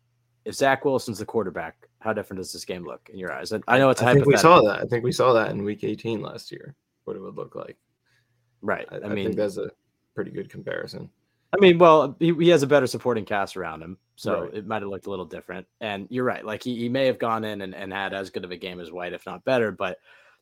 If 0.45 0.55
Zach 0.55 0.85
Wilson's 0.85 1.19
the 1.19 1.25
quarterback, 1.25 1.87
how 1.99 2.13
different 2.13 2.39
does 2.39 2.53
this 2.53 2.63
game 2.63 2.85
look 2.85 3.09
in 3.11 3.19
your 3.19 3.33
eyes? 3.33 3.51
And 3.51 3.63
I 3.67 3.77
know 3.77 3.89
it's 3.89 4.01
I 4.01 4.13
think 4.13 4.25
we 4.25 4.37
saw 4.37 4.61
that. 4.61 4.79
I 4.79 4.85
think 4.85 5.03
we 5.03 5.11
saw 5.11 5.33
that 5.33 5.51
in 5.51 5.63
week 5.63 5.83
18 5.83 6.21
last 6.21 6.51
year, 6.51 6.73
what 7.03 7.17
it 7.17 7.21
would 7.21 7.35
look 7.35 7.55
like. 7.55 7.77
Right. 8.61 8.87
I, 8.89 8.95
I, 8.95 9.05
I 9.05 9.09
mean, 9.09 9.25
think 9.25 9.35
that's 9.35 9.57
a 9.57 9.69
pretty 10.15 10.31
good 10.31 10.49
comparison. 10.49 11.09
I 11.53 11.59
mean, 11.59 11.77
well, 11.77 12.15
he, 12.19 12.33
he 12.33 12.49
has 12.49 12.63
a 12.63 12.67
better 12.67 12.87
supporting 12.87 13.25
cast 13.25 13.55
around 13.55 13.81
him, 13.81 13.97
so 14.15 14.43
right. 14.43 14.53
it 14.53 14.67
might 14.67 14.81
have 14.81 14.89
looked 14.89 15.07
a 15.07 15.09
little 15.09 15.25
different. 15.25 15.65
And 15.79 16.07
you're 16.09 16.25
right, 16.25 16.45
like 16.45 16.63
he, 16.63 16.77
he 16.77 16.89
may 16.89 17.05
have 17.05 17.19
gone 17.19 17.43
in 17.43 17.61
and, 17.61 17.73
and 17.73 17.91
had 17.91 18.13
as 18.13 18.29
good 18.29 18.43
of 18.43 18.51
a 18.51 18.57
game 18.57 18.79
as 18.79 18.91
White, 18.91 19.13
if 19.13 19.25
not 19.25 19.45
better. 19.45 19.71
But 19.71 19.99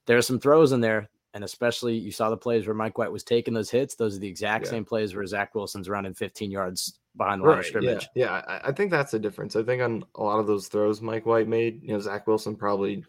there 0.08 0.18
are 0.18 0.24
some 0.24 0.40
throws 0.40 0.72
in 0.72 0.82
there, 0.82 1.10
and 1.36 1.44
especially 1.44 1.96
you 1.96 2.12
saw 2.12 2.32
the 2.32 2.38
plays 2.38 2.66
where 2.66 2.74
Mike 2.74 2.98
White 2.98 3.12
was 3.12 3.24
taking 3.24 3.54
those 3.54 3.70
hits. 3.70 3.94
Those 3.94 4.16
are 4.16 4.20
the 4.20 4.28
exact 4.28 4.66
yeah. 4.66 4.72
same 4.72 4.86
plays 4.86 5.14
where 5.14 5.26
Zach 5.28 5.54
Wilson's 5.54 5.90
running 5.90 6.16
15 6.16 6.50
yards 6.50 6.98
behind 7.16 7.42
the 7.42 7.48
line 7.48 7.60
of 7.60 7.66
scrimmage. 7.66 8.10
Yeah, 8.16 8.26
yeah 8.26 8.60
I, 8.64 8.70
I 8.70 8.72
think 8.72 8.90
that's 8.90 9.12
the 9.12 9.20
difference. 9.20 9.56
I 9.56 9.62
think 9.62 9.84
on 9.84 10.04
a 10.16 10.24
lot 10.24 10.40
of 10.40 10.48
those 10.48 10.68
throws 10.68 11.02
Mike 11.02 11.28
White 11.28 11.48
made, 11.48 11.84
you 11.84 11.94
know, 11.94 12.00
Zach 12.00 12.26
Wilson 12.26 12.56
probably 12.56 13.06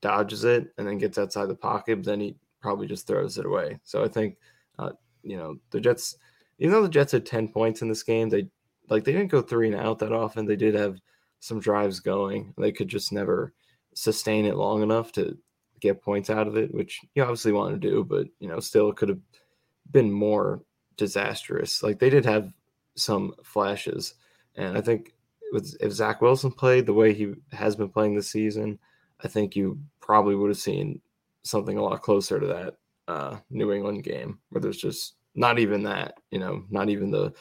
dodges 0.00 0.44
it 0.44 0.72
and 0.78 0.86
then 0.86 0.98
gets 0.98 1.18
outside 1.18 1.48
the 1.48 1.54
pocket, 1.56 1.96
but 1.96 2.04
then 2.04 2.20
he 2.20 2.36
probably 2.60 2.86
just 2.86 3.08
throws 3.08 3.38
it 3.38 3.46
away. 3.46 3.80
So 3.82 4.04
I 4.04 4.08
think, 4.08 4.36
uh, 4.78 4.90
you 5.24 5.36
know, 5.36 5.56
the 5.70 5.80
Jets– 5.80 6.16
even 6.62 6.72
though 6.72 6.82
the 6.82 6.88
Jets 6.88 7.10
had 7.10 7.26
10 7.26 7.48
points 7.48 7.82
in 7.82 7.88
this 7.88 8.04
game, 8.04 8.28
they 8.28 8.46
like 8.88 9.02
they 9.02 9.12
didn't 9.12 9.32
go 9.32 9.42
three 9.42 9.66
and 9.66 9.76
out 9.76 9.98
that 9.98 10.12
often. 10.12 10.46
They 10.46 10.54
did 10.54 10.74
have 10.74 11.00
some 11.40 11.58
drives 11.58 11.98
going. 11.98 12.54
They 12.56 12.70
could 12.70 12.86
just 12.86 13.12
never 13.12 13.52
sustain 13.94 14.44
it 14.44 14.54
long 14.54 14.82
enough 14.82 15.10
to 15.12 15.36
get 15.82 16.00
points 16.00 16.30
out 16.30 16.46
of 16.46 16.56
it, 16.56 16.72
which 16.72 17.00
you 17.14 17.22
obviously 17.22 17.52
want 17.52 17.74
to 17.74 17.90
do, 17.90 18.04
but 18.04 18.26
you 18.38 18.48
know, 18.48 18.60
still 18.60 18.92
could 18.92 19.08
have 19.08 19.20
been 19.90 20.10
more 20.10 20.62
disastrous. 20.96 21.82
Like 21.82 21.98
they 21.98 22.08
did 22.08 22.24
have 22.24 22.52
some 22.94 23.34
flashes. 23.42 24.14
And 24.54 24.78
I 24.78 24.80
think 24.80 25.12
with, 25.50 25.76
if 25.80 25.92
Zach 25.92 26.22
Wilson 26.22 26.52
played 26.52 26.86
the 26.86 26.92
way 26.92 27.12
he 27.12 27.34
has 27.50 27.74
been 27.74 27.88
playing 27.88 28.14
this 28.14 28.30
season, 28.30 28.78
I 29.24 29.28
think 29.28 29.56
you 29.56 29.78
probably 30.00 30.36
would 30.36 30.50
have 30.50 30.58
seen 30.58 31.00
something 31.42 31.76
a 31.76 31.82
lot 31.82 32.00
closer 32.02 32.38
to 32.38 32.46
that 32.46 32.76
uh, 33.08 33.38
New 33.50 33.72
England 33.72 34.04
game 34.04 34.38
where 34.50 34.60
there's 34.60 34.78
just 34.78 35.14
not 35.34 35.58
even 35.58 35.82
that, 35.82 36.14
you 36.30 36.38
know, 36.38 36.64
not 36.70 36.88
even 36.88 37.10
the 37.10 37.32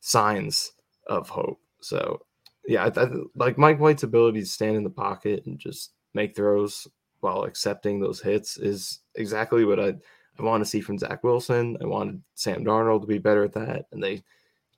signs 0.00 0.72
of 1.06 1.28
hope. 1.28 1.60
So, 1.80 2.22
yeah, 2.66 2.84
I, 2.84 3.00
I, 3.00 3.08
like 3.34 3.58
Mike 3.58 3.80
White's 3.80 4.04
ability 4.04 4.40
to 4.40 4.46
stand 4.46 4.76
in 4.76 4.84
the 4.84 4.90
pocket 4.90 5.44
and 5.44 5.58
just 5.58 5.92
make 6.14 6.34
throws 6.34 6.88
while 7.22 7.44
accepting 7.44 8.00
those 8.00 8.20
hits 8.20 8.58
is 8.58 9.00
exactly 9.14 9.64
what 9.64 9.80
I, 9.80 9.94
I 10.38 10.42
want 10.42 10.62
to 10.62 10.68
see 10.68 10.80
from 10.80 10.98
Zach 10.98 11.22
Wilson. 11.22 11.78
I 11.80 11.86
wanted 11.86 12.22
Sam 12.34 12.64
Darnold 12.64 13.02
to 13.02 13.06
be 13.06 13.18
better 13.18 13.44
at 13.44 13.52
that, 13.52 13.86
and 13.92 14.02
they 14.02 14.22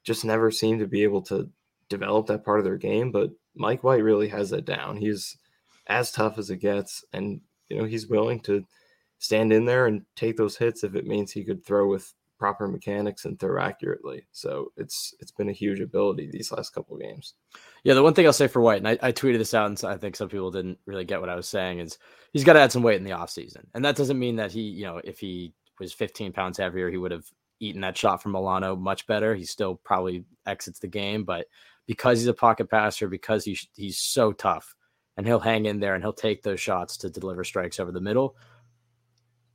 just 0.04 0.24
never 0.24 0.50
seem 0.50 0.78
to 0.78 0.86
be 0.86 1.02
able 1.02 1.22
to 1.22 1.48
develop 1.88 2.26
that 2.26 2.44
part 2.44 2.58
of 2.58 2.64
their 2.64 2.76
game. 2.76 3.10
But 3.10 3.30
Mike 3.54 3.82
White 3.82 4.02
really 4.02 4.28
has 4.28 4.50
that 4.50 4.66
down. 4.66 4.98
He's 4.98 5.36
as 5.86 6.12
tough 6.12 6.38
as 6.38 6.50
it 6.50 6.58
gets, 6.58 7.04
and 7.12 7.40
you 7.68 7.78
know 7.78 7.84
he's 7.84 8.06
willing 8.08 8.40
to 8.40 8.64
stand 9.18 9.52
in 9.52 9.64
there 9.64 9.86
and 9.86 10.02
take 10.16 10.36
those 10.36 10.58
hits 10.58 10.84
if 10.84 10.94
it 10.94 11.06
means 11.06 11.32
he 11.32 11.44
could 11.44 11.64
throw 11.64 11.88
with 11.88 12.12
proper 12.44 12.68
mechanics 12.68 13.24
and 13.24 13.40
throw 13.40 13.58
accurately. 13.58 14.26
So 14.30 14.70
it's 14.76 15.14
it's 15.18 15.30
been 15.30 15.48
a 15.48 15.52
huge 15.52 15.80
ability 15.80 16.28
these 16.30 16.52
last 16.52 16.74
couple 16.74 16.98
games. 16.98 17.32
Yeah, 17.84 17.94
the 17.94 18.02
one 18.02 18.12
thing 18.12 18.26
I'll 18.26 18.34
say 18.34 18.48
for 18.48 18.60
White, 18.60 18.84
and 18.84 18.88
I, 18.88 18.98
I, 19.00 19.12
tweeted 19.12 19.38
this 19.38 19.54
out, 19.54 19.70
and 19.70 19.90
I 19.90 19.96
think 19.96 20.14
some 20.14 20.28
people 20.28 20.50
didn't 20.50 20.78
really 20.84 21.06
get 21.06 21.22
what 21.22 21.30
I 21.30 21.36
was 21.36 21.48
saying, 21.48 21.78
is 21.78 21.96
he's 22.34 22.44
got 22.44 22.52
to 22.52 22.60
add 22.60 22.70
some 22.70 22.82
weight 22.82 22.98
in 22.98 23.04
the 23.04 23.12
offseason. 23.12 23.64
And 23.72 23.82
that 23.82 23.96
doesn't 23.96 24.18
mean 24.18 24.36
that 24.36 24.52
he, 24.52 24.60
you 24.60 24.84
know, 24.84 25.00
if 25.04 25.18
he 25.18 25.54
was 25.80 25.94
15 25.94 26.32
pounds 26.32 26.58
heavier, 26.58 26.90
he 26.90 26.98
would 26.98 27.12
have 27.12 27.24
eaten 27.60 27.80
that 27.80 27.96
shot 27.96 28.22
from 28.22 28.32
Milano 28.32 28.76
much 28.76 29.06
better. 29.06 29.34
He 29.34 29.46
still 29.46 29.76
probably 29.76 30.26
exits 30.44 30.80
the 30.80 30.86
game, 30.86 31.24
but 31.24 31.46
because 31.86 32.18
he's 32.18 32.28
a 32.28 32.34
pocket 32.34 32.68
passer, 32.68 33.08
because 33.08 33.46
he's 33.46 33.66
he's 33.74 33.96
so 33.96 34.32
tough, 34.32 34.74
and 35.16 35.26
he'll 35.26 35.40
hang 35.40 35.64
in 35.64 35.80
there 35.80 35.94
and 35.94 36.04
he'll 36.04 36.12
take 36.12 36.42
those 36.42 36.60
shots 36.60 36.98
to 36.98 37.08
deliver 37.08 37.42
strikes 37.42 37.80
over 37.80 37.90
the 37.90 38.02
middle 38.02 38.36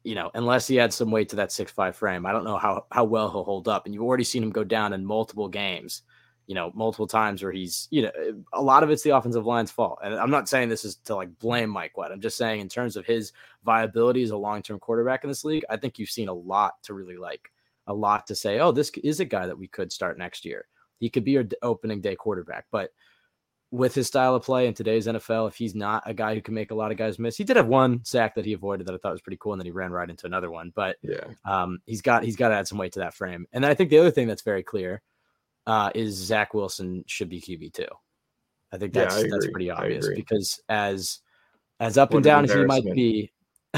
you 0.10 0.16
know, 0.16 0.32
unless 0.34 0.66
he 0.66 0.80
adds 0.80 0.96
some 0.96 1.12
weight 1.12 1.30
to 1.30 1.36
that 1.36 1.52
six 1.52 1.72
five 1.72 1.96
frame, 1.96 2.26
I 2.26 2.32
don't 2.32 2.44
know 2.44 2.58
how 2.58 2.88
how 2.92 3.04
well 3.04 3.30
he'll 3.30 3.44
hold 3.44 3.68
up. 3.68 3.86
And 3.86 3.94
you've 3.94 4.04
already 4.04 4.24
seen 4.24 4.42
him 4.42 4.50
go 4.50 4.64
down 4.64 4.92
in 4.92 5.06
multiple 5.06 5.48
games, 5.48 6.02
you 6.48 6.56
know, 6.56 6.72
multiple 6.74 7.06
times 7.06 7.44
where 7.44 7.52
he's, 7.52 7.88
you 7.92 8.02
know, 8.02 8.12
a 8.54 8.60
lot 8.60 8.82
of 8.82 8.90
it's 8.90 9.04
the 9.04 9.16
offensive 9.16 9.46
line's 9.46 9.70
fault. 9.70 10.00
And 10.04 10.16
I'm 10.16 10.32
not 10.32 10.50
saying 10.50 10.68
this 10.68 10.84
is 10.84 10.96
to 11.06 11.14
like 11.14 11.38
blame 11.38 11.70
Mike 11.70 11.96
White. 11.96 12.12
I'm 12.12 12.22
just 12.22 12.38
saying 12.38 12.60
in 12.60 12.70
terms 12.70 12.96
of 12.96 13.06
his 13.06 13.34
viability 13.64 14.24
as 14.24 14.32
a 14.32 14.38
long 14.38 14.64
term 14.64 14.80
quarterback 14.80 15.24
in 15.24 15.30
this 15.30 15.46
league, 15.46 15.64
I 15.70 15.78
think 15.78 16.00
you've 16.00 16.10
seen 16.10 16.28
a 16.28 16.34
lot 16.34 16.82
to 16.86 16.96
really 16.96 17.18
like, 17.18 17.52
a 17.86 17.94
lot 17.94 18.26
to 18.28 18.36
say. 18.36 18.60
Oh, 18.60 18.72
this 18.72 18.90
is 19.04 19.20
a 19.20 19.26
guy 19.26 19.46
that 19.46 19.60
we 19.60 19.68
could 19.68 19.92
start 19.92 20.18
next 20.18 20.44
year. 20.44 20.66
He 20.98 21.08
could 21.08 21.24
be 21.24 21.34
your 21.34 21.46
opening 21.62 22.02
day 22.02 22.16
quarterback, 22.16 22.66
but 22.72 22.90
with 23.72 23.94
his 23.94 24.08
style 24.08 24.36
of 24.36 24.44
play 24.44 24.68
in 24.68 24.74
today's 24.74 25.08
NFL, 25.08 25.48
if 25.48 25.56
he's 25.56 25.76
not 25.76 26.04
a 26.06 26.14
guy 26.14 26.34
who 26.34 26.42
can 26.42 26.54
make 26.54 26.72
a 26.72 26.76
lot 26.76 26.92
of 26.92 26.98
guys 26.98 27.20
miss, 27.20 27.38
he 27.38 27.44
did 27.44 27.56
have 27.56 27.68
one 27.68 28.04
sack 28.04 28.36
that 28.36 28.46
he 28.46 28.54
avoided 28.54 28.88
that 28.88 28.96
I 28.96 28.98
thought 28.98 29.12
was 29.12 29.22
pretty 29.22 29.38
cool, 29.40 29.54
and 29.54 29.62
then 29.62 29.66
he 29.66 29.72
ran 29.72 29.92
right 29.92 30.10
into 30.10 30.26
another 30.26 30.50
one. 30.50 30.72
But 30.74 30.98
yeah, 31.02 31.26
um, 31.46 31.80
he's 31.86 32.02
got 32.02 32.24
he's 32.24 32.36
got 32.36 32.50
to 32.50 32.56
add 32.56 32.68
some 32.68 32.78
weight 32.78 32.94
to 32.94 33.00
that 33.00 33.14
frame. 33.14 33.46
And 33.54 33.64
then 33.64 33.72
I 33.72 33.76
think 33.76 33.90
the 33.90 34.00
other 34.00 34.12
thing 34.12 34.28
that's 34.28 34.42
very 34.42 34.64
clear 34.64 35.02
uh, 35.68 35.92
is 35.94 36.16
Zach 36.16 36.54
Wilson 36.54 37.04
should 37.08 37.30
be 37.30 37.42
QB 37.42 37.74
two. 37.74 37.88
I 38.72 38.78
think 38.78 38.94
that's 38.94 39.16
yeah, 39.16 39.26
I 39.26 39.30
that's 39.30 39.50
pretty 39.52 39.70
obvious 39.70 40.08
because 40.08 40.60
as 40.70 41.20
as 41.80 41.98
up 41.98 42.12
what 42.12 42.18
and 42.18 42.24
down 42.24 42.46
as 42.46 42.54
he 42.54 42.64
might 42.66 42.84
be, 42.84 43.32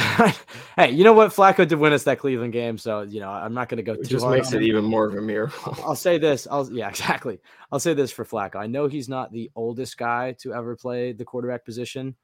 hey, 0.77 0.91
you 0.91 1.03
know 1.03 1.11
what? 1.11 1.31
Flacco 1.31 1.67
did 1.67 1.77
win 1.77 1.91
us 1.91 2.03
that 2.05 2.19
Cleveland 2.19 2.53
game, 2.53 2.77
so 2.77 3.01
you 3.01 3.19
know 3.19 3.29
I'm 3.29 3.53
not 3.53 3.67
going 3.67 3.77
to 3.77 3.83
go 3.83 3.93
it 3.93 4.03
too. 4.03 4.09
Just 4.09 4.27
makes 4.27 4.53
it 4.53 4.61
even 4.61 4.85
more 4.85 5.05
of 5.05 5.15
a 5.15 5.21
miracle. 5.21 5.77
I'll 5.85 5.97
say 5.97 6.17
this. 6.17 6.47
I'll 6.49 6.71
yeah, 6.71 6.87
exactly. 6.89 7.39
I'll 7.71 7.79
say 7.79 7.93
this 7.93 8.11
for 8.11 8.23
Flacco. 8.23 8.55
I 8.55 8.67
know 8.67 8.87
he's 8.87 9.09
not 9.09 9.33
the 9.33 9.51
oldest 9.53 9.97
guy 9.97 10.33
to 10.39 10.53
ever 10.53 10.77
play 10.77 11.11
the 11.11 11.25
quarterback 11.25 11.65
position, 11.65 12.15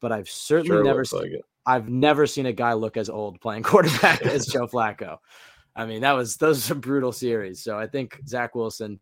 but 0.00 0.12
I've 0.12 0.28
certainly 0.28 0.76
sure 0.76 0.84
never 0.84 1.04
seen. 1.04 1.20
Like 1.20 1.42
I've 1.64 1.88
never 1.88 2.26
seen 2.26 2.44
a 2.44 2.52
guy 2.52 2.74
look 2.74 2.98
as 2.98 3.08
old 3.08 3.40
playing 3.40 3.62
quarterback 3.62 4.22
as 4.22 4.46
Joe 4.46 4.66
Flacco. 4.66 5.16
I 5.74 5.86
mean, 5.86 6.02
that 6.02 6.12
was 6.12 6.36
those 6.36 6.70
are 6.70 6.74
brutal 6.74 7.12
series. 7.12 7.62
So 7.62 7.78
I 7.78 7.86
think 7.86 8.20
Zach 8.28 8.54
Wilson 8.54 9.00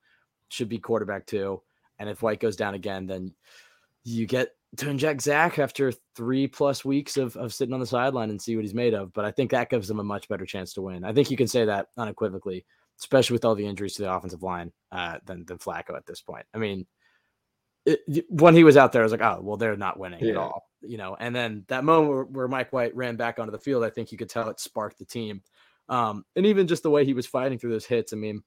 should 0.48 0.68
be 0.68 0.78
quarterback 0.78 1.26
too. 1.26 1.60
And 1.98 2.08
if 2.08 2.22
White 2.22 2.40
goes 2.40 2.56
down 2.56 2.74
again, 2.74 3.06
then 3.06 3.34
you 4.04 4.26
get 4.26 4.54
to 4.78 4.88
inject 4.88 5.20
Zach 5.20 5.58
after 5.58 5.92
three 6.16 6.46
plus 6.46 6.84
weeks 6.84 7.16
of, 7.16 7.36
of 7.36 7.52
sitting 7.52 7.74
on 7.74 7.80
the 7.80 7.86
sideline 7.86 8.30
and 8.30 8.40
see 8.40 8.56
what 8.56 8.64
he's 8.64 8.74
made 8.74 8.94
of. 8.94 9.12
But 9.12 9.24
I 9.24 9.30
think 9.30 9.50
that 9.50 9.70
gives 9.70 9.88
them 9.88 10.00
a 10.00 10.04
much 10.04 10.28
better 10.28 10.46
chance 10.46 10.72
to 10.74 10.82
win. 10.82 11.04
I 11.04 11.12
think 11.12 11.30
you 11.30 11.36
can 11.36 11.46
say 11.46 11.66
that 11.66 11.88
unequivocally, 11.98 12.64
especially 12.98 13.34
with 13.34 13.44
all 13.44 13.54
the 13.54 13.66
injuries 13.66 13.94
to 13.94 14.02
the 14.02 14.12
offensive 14.12 14.42
line 14.42 14.72
uh, 14.90 15.18
than, 15.26 15.44
than 15.44 15.58
Flacco 15.58 15.94
at 15.94 16.06
this 16.06 16.22
point. 16.22 16.46
I 16.54 16.58
mean, 16.58 16.86
it, 17.84 18.00
when 18.30 18.54
he 18.54 18.64
was 18.64 18.76
out 18.76 18.92
there, 18.92 19.02
I 19.02 19.04
was 19.04 19.12
like, 19.12 19.20
oh, 19.20 19.40
well, 19.42 19.56
they're 19.56 19.76
not 19.76 19.98
winning 19.98 20.24
yeah. 20.24 20.30
at 20.30 20.36
all, 20.36 20.70
you 20.80 20.96
know. 20.96 21.16
And 21.18 21.34
then 21.34 21.64
that 21.68 21.84
moment 21.84 22.10
where, 22.10 22.24
where, 22.24 22.48
Mike 22.48 22.72
White 22.72 22.96
ran 22.96 23.16
back 23.16 23.38
onto 23.38 23.50
the 23.50 23.58
field, 23.58 23.84
I 23.84 23.90
think 23.90 24.12
you 24.12 24.18
could 24.18 24.30
tell 24.30 24.48
it 24.48 24.60
sparked 24.60 24.98
the 24.98 25.04
team. 25.04 25.42
Um, 25.88 26.24
and 26.36 26.46
even 26.46 26.68
just 26.68 26.84
the 26.84 26.90
way 26.90 27.04
he 27.04 27.12
was 27.12 27.26
fighting 27.26 27.58
through 27.58 27.72
those 27.72 27.84
hits, 27.84 28.12
I 28.12 28.16
mean, 28.16 28.42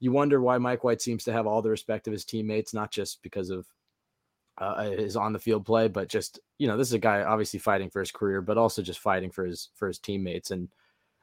you 0.00 0.10
wonder 0.10 0.40
why 0.40 0.58
Mike 0.58 0.84
White 0.84 1.02
seems 1.02 1.24
to 1.24 1.32
have 1.32 1.46
all 1.46 1.60
the 1.60 1.70
respect 1.70 2.06
of 2.06 2.12
his 2.12 2.24
teammates, 2.24 2.72
not 2.72 2.90
just 2.90 3.22
because 3.22 3.50
of 3.50 3.66
uh, 4.58 4.90
his 4.90 5.16
on 5.16 5.32
the 5.32 5.38
field 5.38 5.64
play, 5.64 5.88
but 5.88 6.08
just 6.08 6.40
you 6.58 6.66
know, 6.66 6.76
this 6.76 6.88
is 6.88 6.94
a 6.94 6.98
guy 6.98 7.22
obviously 7.22 7.58
fighting 7.58 7.90
for 7.90 8.00
his 8.00 8.10
career, 8.10 8.42
but 8.42 8.58
also 8.58 8.82
just 8.82 9.00
fighting 9.00 9.30
for 9.30 9.44
his 9.44 9.70
for 9.74 9.88
his 9.88 9.98
teammates. 9.98 10.50
And 10.50 10.68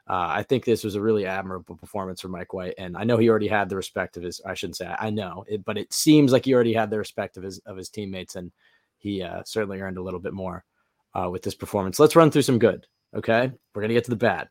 uh, 0.07 0.27
I 0.29 0.43
think 0.43 0.63
this 0.63 0.83
was 0.83 0.95
a 0.95 1.01
really 1.01 1.25
admirable 1.25 1.75
performance 1.75 2.21
for 2.21 2.27
Mike 2.29 2.53
White. 2.53 2.75
And 2.77 2.95
I 2.95 3.03
know 3.03 3.17
he 3.17 3.29
already 3.29 3.47
had 3.47 3.69
the 3.69 3.75
respect 3.75 4.17
of 4.17 4.23
his. 4.23 4.41
I 4.45 4.53
shouldn't 4.53 4.77
say 4.77 4.93
I 4.97 5.09
know, 5.09 5.45
it, 5.47 5.65
but 5.65 5.77
it 5.77 5.91
seems 5.93 6.31
like 6.31 6.45
he 6.45 6.53
already 6.53 6.73
had 6.73 6.89
the 6.89 6.97
respect 6.97 7.37
of 7.37 7.43
his 7.43 7.59
of 7.59 7.77
his 7.77 7.89
teammates, 7.89 8.35
and 8.35 8.51
he 8.97 9.21
uh, 9.21 9.43
certainly 9.45 9.81
earned 9.81 9.97
a 9.97 10.03
little 10.03 10.19
bit 10.19 10.33
more 10.33 10.63
uh, 11.13 11.29
with 11.29 11.43
this 11.43 11.55
performance. 11.55 11.99
Let's 11.99 12.15
run 12.15 12.31
through 12.31 12.43
some 12.43 12.59
good. 12.59 12.87
Okay, 13.15 13.51
we're 13.73 13.81
gonna 13.81 13.93
get 13.93 14.05
to 14.05 14.11
the 14.11 14.15
bad. 14.15 14.49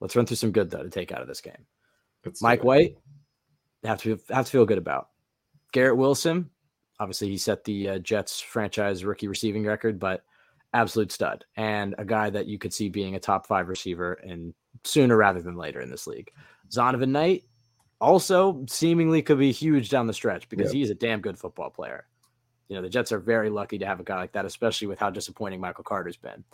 Let's 0.00 0.14
run 0.14 0.26
through 0.26 0.36
some 0.36 0.52
good 0.52 0.70
though 0.70 0.82
to 0.82 0.90
take 0.90 1.12
out 1.12 1.22
of 1.22 1.28
this 1.28 1.40
game. 1.40 1.66
That's 2.22 2.42
Mike 2.42 2.64
White 2.64 2.96
have 3.84 4.02
to 4.02 4.18
have 4.30 4.46
to 4.46 4.50
feel 4.50 4.66
good 4.66 4.78
about. 4.78 5.08
Garrett 5.72 5.96
Wilson, 5.96 6.50
obviously 7.00 7.28
he 7.28 7.36
set 7.38 7.64
the 7.64 7.88
uh, 7.90 7.98
Jets 7.98 8.40
franchise 8.40 9.04
rookie 9.04 9.28
receiving 9.28 9.64
record, 9.64 9.98
but 9.98 10.24
absolute 10.74 11.10
stud 11.10 11.44
and 11.56 11.94
a 11.96 12.04
guy 12.04 12.28
that 12.28 12.46
you 12.46 12.58
could 12.58 12.74
see 12.74 12.90
being 12.90 13.14
a 13.14 13.20
top 13.20 13.46
five 13.46 13.68
receiver 13.68 14.12
and 14.14 14.52
sooner 14.84 15.16
rather 15.16 15.40
than 15.40 15.56
later 15.56 15.80
in 15.80 15.90
this 15.90 16.06
league. 16.06 16.30
Zonovan 16.70 17.08
Knight 17.08 17.44
also 18.00 18.64
seemingly 18.68 19.22
could 19.22 19.38
be 19.38 19.50
huge 19.50 19.88
down 19.88 20.06
the 20.06 20.12
stretch 20.12 20.48
because 20.48 20.66
Yep. 20.66 20.74
he's 20.74 20.90
a 20.90 20.94
damn 20.94 21.20
good 21.20 21.38
football 21.38 21.70
player. 21.70 22.06
You 22.68 22.76
know, 22.76 22.82
the 22.82 22.90
Jets 22.90 23.12
are 23.12 23.18
very 23.18 23.48
lucky 23.48 23.78
to 23.78 23.86
have 23.86 23.98
a 23.98 24.04
guy 24.04 24.16
like 24.16 24.32
that, 24.32 24.44
especially 24.44 24.88
with 24.88 24.98
how 24.98 25.08
disappointing 25.10 25.58
Michael 25.60 25.84
Carter's 25.84 26.18
been. 26.18 26.44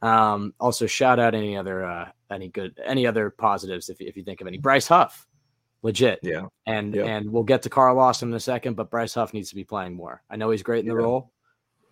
Um, 0.00 0.54
also 0.60 0.86
shout 0.86 1.18
out 1.18 1.34
any 1.34 1.56
other 1.56 1.84
uh 1.84 2.08
any 2.30 2.48
good 2.48 2.78
any 2.84 3.04
other 3.04 3.30
positives 3.30 3.88
if, 3.88 4.00
if 4.00 4.16
you 4.16 4.22
think 4.22 4.40
of 4.40 4.46
any. 4.46 4.56
Bryce 4.56 4.86
Huff, 4.86 5.26
legit. 5.82 6.18
Yeah. 6.22 6.46
And 6.66 6.94
Yep. 6.94 7.06
and 7.06 7.30
we'll 7.30 7.44
get 7.44 7.62
to 7.62 7.70
Carl 7.70 7.96
Lawson 7.96 8.28
in 8.30 8.34
a 8.34 8.40
second, 8.40 8.74
but 8.74 8.90
Bryce 8.90 9.14
Huff 9.14 9.32
needs 9.32 9.48
to 9.50 9.54
be 9.54 9.64
playing 9.64 9.94
more. 9.94 10.22
I 10.28 10.36
know 10.36 10.50
he's 10.50 10.62
great 10.62 10.80
in 10.80 10.88
the 10.88 10.94
Yeah. 10.94 11.06
role, 11.06 11.32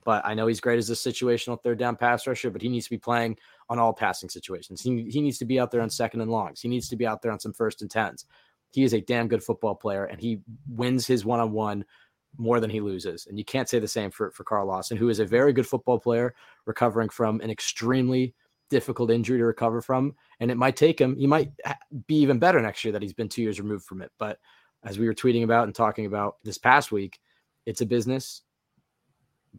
but 0.05 0.25
I 0.25 0.35
know 0.35 0.46
he's 0.46 0.61
great 0.61 0.79
as 0.79 0.90
a 0.90 0.94
situational 0.94 1.62
third 1.62 1.79
down 1.79 1.96
pass 1.96 2.27
rusher, 2.27 2.51
but 2.51 2.62
he 2.62 2.68
needs 2.68 2.87
to 2.87 2.90
be 2.90 2.99
playing 2.99 3.37
on 3.68 3.79
all 3.79 3.92
passing 3.92 4.29
situations. 4.29 4.81
He, 4.81 5.09
he 5.11 5.20
needs 5.20 5.38
to 5.38 5.44
be 5.44 5.61
out 5.61 5.70
there 5.70 5.81
on 5.81 5.90
second 5.90 6.20
and 6.20 6.31
longs. 6.31 6.61
He 6.61 6.68
needs 6.68 6.88
to 6.88 6.96
be 6.96 7.07
out 7.07 7.22
there 7.22 7.33
on 7.33 7.40
some 7.40 7.53
first 7.53 7.83
and 7.83 7.90
tens. 7.90 8.25
He 8.72 8.83
is 8.83 8.92
a 8.92 9.01
damn 9.01 9.29
good 9.29 9.42
football 9.42 9.75
player 9.75 10.05
and 10.05 10.20
he 10.20 10.40
wins 10.68 11.07
his 11.07 11.25
one 11.25 11.40
on 11.40 11.53
one 11.53 11.85
more 12.38 12.61
than 12.61 12.68
he 12.70 12.81
loses. 12.81 13.27
And 13.27 13.38
you 13.38 13.44
can't 13.44 13.68
say 13.68 13.79
the 13.79 13.88
same 13.88 14.11
for, 14.11 14.31
for 14.33 14.44
Carl 14.44 14.66
Lawson, 14.66 14.96
who 14.96 15.09
is 15.09 15.20
a 15.20 15.25
very 15.25 15.53
good 15.53 15.66
football 15.66 15.99
player 15.99 16.35
recovering 16.66 17.09
from 17.09 17.40
an 17.40 17.51
extremely 17.51 18.35
difficult 18.70 19.11
injury 19.11 19.38
to 19.38 19.44
recover 19.44 19.81
from. 19.81 20.14
And 20.40 20.50
it 20.50 20.57
might 20.57 20.76
take 20.76 21.00
him, 21.00 21.16
he 21.16 21.26
might 21.26 21.50
be 22.07 22.16
even 22.16 22.38
better 22.38 22.61
next 22.61 22.85
year 22.85 22.92
that 22.92 23.02
he's 23.02 23.12
been 23.12 23.29
two 23.29 23.42
years 23.42 23.61
removed 23.61 23.85
from 23.85 24.02
it. 24.02 24.11
But 24.18 24.38
as 24.85 24.98
we 24.98 25.07
were 25.07 25.14
tweeting 25.14 25.44
about 25.44 25.64
and 25.64 25.74
talking 25.74 26.07
about 26.07 26.37
this 26.44 26.59
past 26.59 26.92
week, 26.92 27.18
it's 27.64 27.81
a 27.81 27.87
business. 27.87 28.42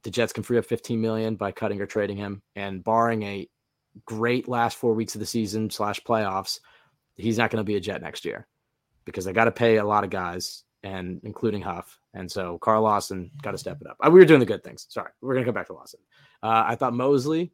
The 0.04 0.12
Jets 0.12 0.34
can 0.34 0.44
free 0.44 0.58
up 0.58 0.66
15 0.66 1.00
million 1.00 1.36
by 1.36 1.52
cutting 1.52 1.82
or 1.82 1.86
trading 1.86 2.18
him. 2.18 2.42
And 2.56 2.84
barring 2.84 3.24
a 3.24 3.50
great 4.06 4.48
last 4.48 4.78
four 4.78 4.94
weeks 4.94 5.16
of 5.16 5.20
the 5.20 5.26
season 5.26 5.70
slash 5.70 6.02
playoffs, 6.02 6.60
he's 7.16 7.38
not 7.38 7.50
going 7.50 7.62
to 7.62 7.68
be 7.68 7.76
a 7.76 7.82
Jet 7.82 8.02
next 8.02 8.26
year 8.26 8.48
because 9.06 9.26
they 9.26 9.34
got 9.34 9.46
to 9.46 9.52
pay 9.52 9.78
a 9.78 9.86
lot 9.86 10.04
of 10.04 10.10
guys 10.10 10.64
and 10.84 11.20
including 11.24 11.62
Huff. 11.62 12.00
And 12.14 12.32
so 12.32 12.58
Carl 12.60 12.84
Lawson 12.84 13.32
got 13.42 13.52
to 13.52 13.58
step 13.58 13.80
it 13.82 13.88
up. 13.88 13.98
Uh, 14.00 14.10
We 14.12 14.20
were 14.20 14.26
doing 14.26 14.40
the 14.40 14.46
good 14.46 14.64
things. 14.64 14.86
Sorry. 14.90 15.12
We're 15.22 15.34
going 15.34 15.44
to 15.44 15.48
come 15.48 15.56
back 15.56 15.68
to 15.68 15.74
Lawson. 15.74 16.00
Uh, 16.44 16.64
I 16.68 16.76
thought 16.76 16.94
Mosley, 16.94 17.52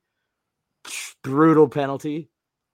brutal 1.23 1.67
penalty, 1.67 2.29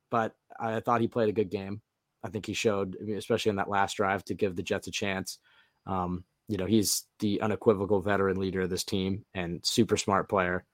but 0.09 0.35
I 0.59 0.79
thought 0.79 1.01
he 1.01 1.07
played 1.07 1.29
a 1.29 1.33
good 1.33 1.49
game. 1.49 1.81
I 2.23 2.29
think 2.29 2.45
he 2.45 2.53
showed, 2.53 2.95
especially 2.95 3.51
in 3.51 3.55
that 3.57 3.69
last 3.69 3.95
drive, 3.97 4.23
to 4.25 4.33
give 4.33 4.55
the 4.55 4.63
Jets 4.63 4.87
a 4.87 4.91
chance. 4.91 5.39
Um, 5.85 6.23
you 6.47 6.57
know, 6.57 6.65
he's 6.65 7.05
the 7.19 7.41
unequivocal 7.41 8.01
veteran 8.01 8.39
leader 8.39 8.61
of 8.61 8.69
this 8.69 8.83
team 8.83 9.25
and 9.33 9.65
super 9.65 9.97
smart 9.97 10.27
player. 10.27 10.65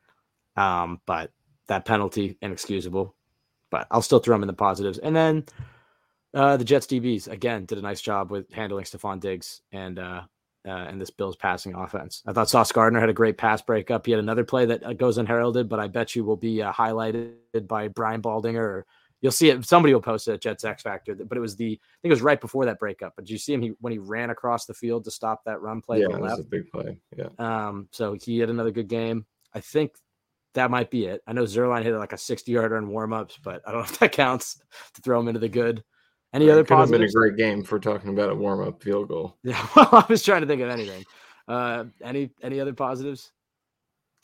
Um, 0.56 1.02
but 1.06 1.32
that 1.68 1.86
penalty 1.86 2.38
inexcusable. 2.42 3.16
But 3.70 3.88
I'll 3.92 4.02
still 4.02 4.20
throw 4.20 4.36
him 4.36 4.44
in 4.44 4.48
the 4.48 4.54
positives. 4.54 4.98
And 4.98 5.16
then 5.16 5.46
uh, 6.34 6.58
the 6.58 6.66
Jets 6.66 6.88
DBs 6.88 7.28
again 7.28 7.66
did 7.66 7.78
a 7.78 7.82
nice 7.82 8.02
job 8.02 8.32
with 8.32 8.52
handling 8.52 8.86
Stefon 8.86 9.20
Diggs 9.20 9.62
and 9.72 10.00
uh, 10.00 10.22
uh, 10.66 10.70
and 10.70 11.00
this 11.00 11.10
Bills 11.10 11.36
passing 11.36 11.76
offense. 11.76 12.24
I 12.26 12.34
thought 12.34 12.50
Sauce 12.50 12.72
Gardner 12.72 13.00
had 13.00 13.10
a 13.10 13.14
great 13.14 13.38
pass 13.38 13.62
breakup. 13.62 14.06
He 14.06 14.12
had 14.12 14.20
another 14.20 14.44
play 14.44 14.66
that 14.66 14.84
uh, 14.84 14.94
goes 14.94 15.18
unheralded, 15.18 15.70
but 15.70 15.80
I 15.80 15.88
bet 15.88 16.16
you 16.16 16.24
will 16.24 16.38
be 16.38 16.62
uh, 16.62 16.74
highlighted 16.74 17.68
by 17.68 17.88
Brian 17.88 18.22
Baldinger 18.22 18.64
or 18.64 18.86
you'll 19.22 19.32
see 19.32 19.50
it. 19.50 19.66
Somebody 19.66 19.94
will 19.94 20.02
post 20.02 20.28
it 20.28 20.34
at 20.34 20.42
Jets 20.42 20.64
X 20.64 20.84
Factor, 20.84 21.16
but 21.16 21.38
it 21.38 21.42
was 21.42 21.56
the 21.56 21.74
I 21.74 21.98
think 22.02 22.12
it 22.12 22.16
was 22.16 22.22
right 22.22 22.40
before 22.40 22.66
that 22.66 22.80
breakup. 22.80 23.14
But 23.16 23.26
did 23.26 23.32
you 23.32 23.38
see 23.38 23.54
him 23.54 23.62
he, 23.62 23.74
when 23.80 23.92
he 23.92 24.00
ran 24.00 24.30
across 24.30 24.66
the 24.66 24.74
field 24.74 25.06
to 25.06 25.12
stop 25.12 25.44
that 25.46 25.62
run 25.62 25.82
play? 25.82 26.02
yeah, 26.02 26.08
the 26.12 26.20
was 26.20 26.40
a 26.40 26.44
big 26.44 26.70
play. 26.72 26.98
Yeah. 27.18 27.30
Um, 27.40 27.88
so 27.92 28.18
he 28.22 28.40
had 28.40 28.50
another 28.50 28.72
good 28.72 28.88
game. 28.88 29.26
I 29.54 29.62
think 29.62 29.96
that 30.54 30.72
might 30.72 30.90
be 30.90 31.06
it. 31.06 31.22
I 31.28 31.34
know 31.34 31.44
Zuerlein 31.44 31.84
hit 31.84 31.94
like 31.96 32.14
a 32.14 32.18
60 32.18 32.52
yarder 32.52 32.78
in 32.78 32.88
warmups, 32.88 33.38
but 33.44 33.62
I 33.66 33.72
don't 33.72 33.82
know 33.82 33.86
if 33.86 34.00
that 34.00 34.12
counts 34.12 34.62
to 34.94 35.02
throw 35.02 35.20
him 35.20 35.28
into 35.28 35.40
the 35.40 35.50
good. 35.50 35.84
Any 36.36 36.50
other 36.50 36.62
it 36.62 36.68
could 36.68 36.78
have 36.78 36.92
been 36.92 37.04
a 37.04 37.12
great 37.12 37.38
game 37.38 37.64
for 37.64 37.80
talking 37.80 38.10
about 38.10 38.30
a 38.30 38.36
warm 38.36 38.60
up 38.68 38.84
field 38.84 39.08
goal. 39.08 39.38
Yeah, 39.44 39.66
well, 39.76 39.88
I 39.94 40.06
was 40.10 40.22
trying 40.22 40.42
to 40.42 40.48
think 40.48 40.62
of 40.62 40.70
anything. 40.70 41.06
Uh, 41.48 41.86
any 42.04 42.32
any 42.44 42.60
other 42.60 42.74
positives? 42.74 43.32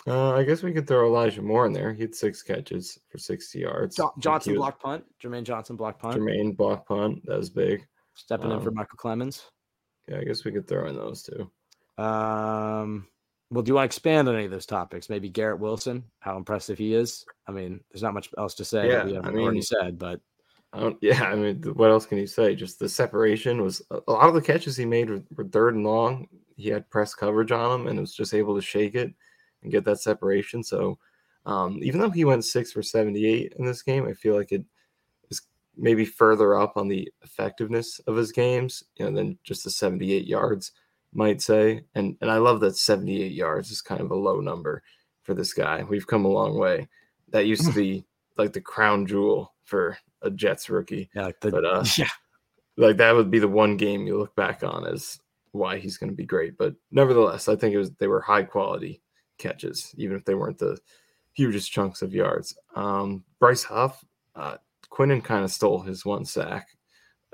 Uh, 0.06 0.34
I 0.34 0.43
guess 0.43 0.62
we 0.62 0.74
could 0.74 0.88
throw 0.88 1.06
Elijah 1.08 1.41
Moore 1.41 1.65
in 1.67 1.74
there. 1.74 1.93
He 1.93 2.02
had 2.02 2.13
six 2.13 2.43
catches 2.43 3.00
for 3.10 3.17
60 3.17 3.60
yards. 3.60 3.95
Jo- 3.95 4.13
Johnson 4.19 4.56
block 4.56 4.82
punt. 4.82 5.06
Jermaine 5.24 5.43
Johnson 5.43 5.76
block 5.78 6.00
punt. 6.00 6.17
Jermaine 6.17 6.58
block 6.58 6.86
punt. 6.88 7.21
That 7.26 7.38
was 7.38 7.50
big. 7.50 7.88
Stepping 8.15 8.52
in 8.52 8.60
for 8.60 8.69
um, 8.69 8.76
Micheal 8.76 8.97
Clemons. 8.97 9.43
Yeah, 10.08 10.17
I 10.17 10.24
guess 10.24 10.43
we 10.43 10.52
could 10.52 10.67
throw 10.67 10.88
in 10.88 10.95
those 10.95 11.24
two. 11.24 11.50
Um, 12.04 13.08
well, 13.52 13.62
do 13.62 13.69
you 13.69 13.76
want 13.76 13.84
to 13.84 13.95
expand 13.95 14.28
on 14.28 14.36
any 14.36 14.45
of 14.45 14.52
those 14.52 14.65
topics? 14.65 15.08
Maybe 15.10 15.30
Garrett 15.30 15.60
Wilson, 15.60 16.04
how 16.19 16.36
impressive 16.36 16.78
he 16.78 16.95
is. 16.95 17.24
I 17.47 17.52
mean, 17.52 17.80
there's 17.91 18.02
not 18.04 18.13
much 18.13 18.30
else 18.38 18.56
to 18.56 18.65
say 18.65 18.88
Yeah, 18.89 19.06
we 19.06 19.12
I 19.12 19.15
haven't 19.15 19.38
already 19.38 19.56
mean, 19.56 19.62
said, 19.62 20.00
but 20.00 20.19
Yeah, 21.02 21.24
I 21.24 21.36
mean, 21.36 21.62
what 21.74 21.92
else 21.92 22.06
can 22.06 22.18
you 22.18 22.28
say? 22.28 22.56
Just 22.56 22.80
the 22.80 22.88
separation 22.88 23.62
was 23.62 23.82
a 23.92 24.00
a 24.08 24.12
lot 24.12 24.30
of 24.30 24.36
the 24.36 24.42
catches 24.42 24.78
he 24.78 24.86
made 24.86 25.10
were, 25.10 25.24
were 25.36 25.46
third 25.46 25.76
and 25.76 25.86
long. 25.86 26.28
He 26.56 26.70
had 26.70 26.90
press 26.90 27.14
coverage 27.14 27.52
on 27.52 27.82
him 27.82 27.88
and 27.88 28.00
was 28.00 28.14
just 28.14 28.34
able 28.34 28.56
to 28.56 28.62
shake 28.62 28.96
it 28.96 29.14
and 29.64 29.72
get 29.72 29.84
that 29.86 30.00
separation. 30.00 30.64
So, 30.64 30.98
um, 31.46 31.80
even 31.82 32.00
though 32.00 32.10
he 32.10 32.26
went 32.26 32.46
six 32.46 32.72
for 32.72 32.84
78 32.84 33.54
in 33.58 33.66
this 33.66 33.82
game, 33.82 34.08
I 34.08 34.14
feel 34.14 34.36
like 34.36 34.52
it 34.52 34.64
is 35.30 35.42
maybe 35.76 36.06
further 36.06 36.56
up 36.56 36.78
on 36.78 36.88
the 36.88 37.12
effectiveness 37.24 38.00
of 38.08 38.16
his 38.16 38.32
games, 38.32 38.84
you 38.96 39.06
know, 39.06 39.12
than 39.12 39.38
just 39.44 39.64
the 39.64 39.72
78 39.72 40.28
yards 40.28 40.72
might 41.14 41.42
say. 41.42 41.84
And 41.96 42.16
and 42.22 42.32
I 42.32 42.38
love 42.38 42.60
that 42.62 42.78
78 42.78 43.32
yards 43.32 43.72
is 43.72 43.82
kind 43.82 44.02
of 44.02 44.12
a 44.12 44.16
low 44.16 44.40
number 44.40 44.84
for 45.24 45.34
this 45.34 45.54
guy. 45.54 45.84
We've 45.84 46.08
come 46.08 46.26
a 46.26 46.30
long 46.30 46.58
way. 46.58 46.88
That 47.30 47.48
used 47.48 47.66
to 47.66 47.74
be 47.76 48.06
like 48.38 48.54
the 48.54 48.62
crown 48.62 49.06
jewel 49.06 49.54
for 49.64 49.98
a 50.22 50.30
Jets 50.32 50.70
rookie. 50.70 51.10
yeah, 51.16 51.26
like 51.26 51.40
the, 51.40 51.52
But, 51.52 51.66
uh, 51.66 51.84
yeah, 51.98 52.08
Like 52.78 52.98
that 52.98 53.16
would 53.16 53.32
be 53.32 53.40
the 53.40 53.48
one 53.48 53.78
game 53.78 54.06
you 54.08 54.18
look 54.18 54.36
back 54.36 54.64
on 54.64 54.86
as 54.86 55.20
why 55.52 55.78
he's 55.78 55.98
going 55.98 56.10
to 56.10 56.16
be 56.16 56.26
great. 56.26 56.58
But 56.58 56.76
nevertheless, 56.92 57.48
I 57.50 57.56
think 57.56 57.74
it 57.74 57.78
was 57.78 57.92
they 57.92 58.08
were 58.08 58.22
high 58.22 58.44
quality 58.44 59.02
catches, 59.38 59.94
even 59.98 60.16
if 60.16 60.24
they 60.26 60.36
weren't 60.36 60.58
the 60.60 60.78
hugest 61.34 61.72
chunks 61.72 62.02
of 62.02 62.14
yards. 62.14 62.56
Um, 62.76 63.24
Bryce 63.40 63.64
Huff, 63.64 64.04
uh, 64.36 64.58
Quinnen 64.92 65.24
kind 65.24 65.44
of 65.44 65.52
stole 65.52 65.80
his 65.82 66.06
one 66.06 66.26
sack. 66.26 66.68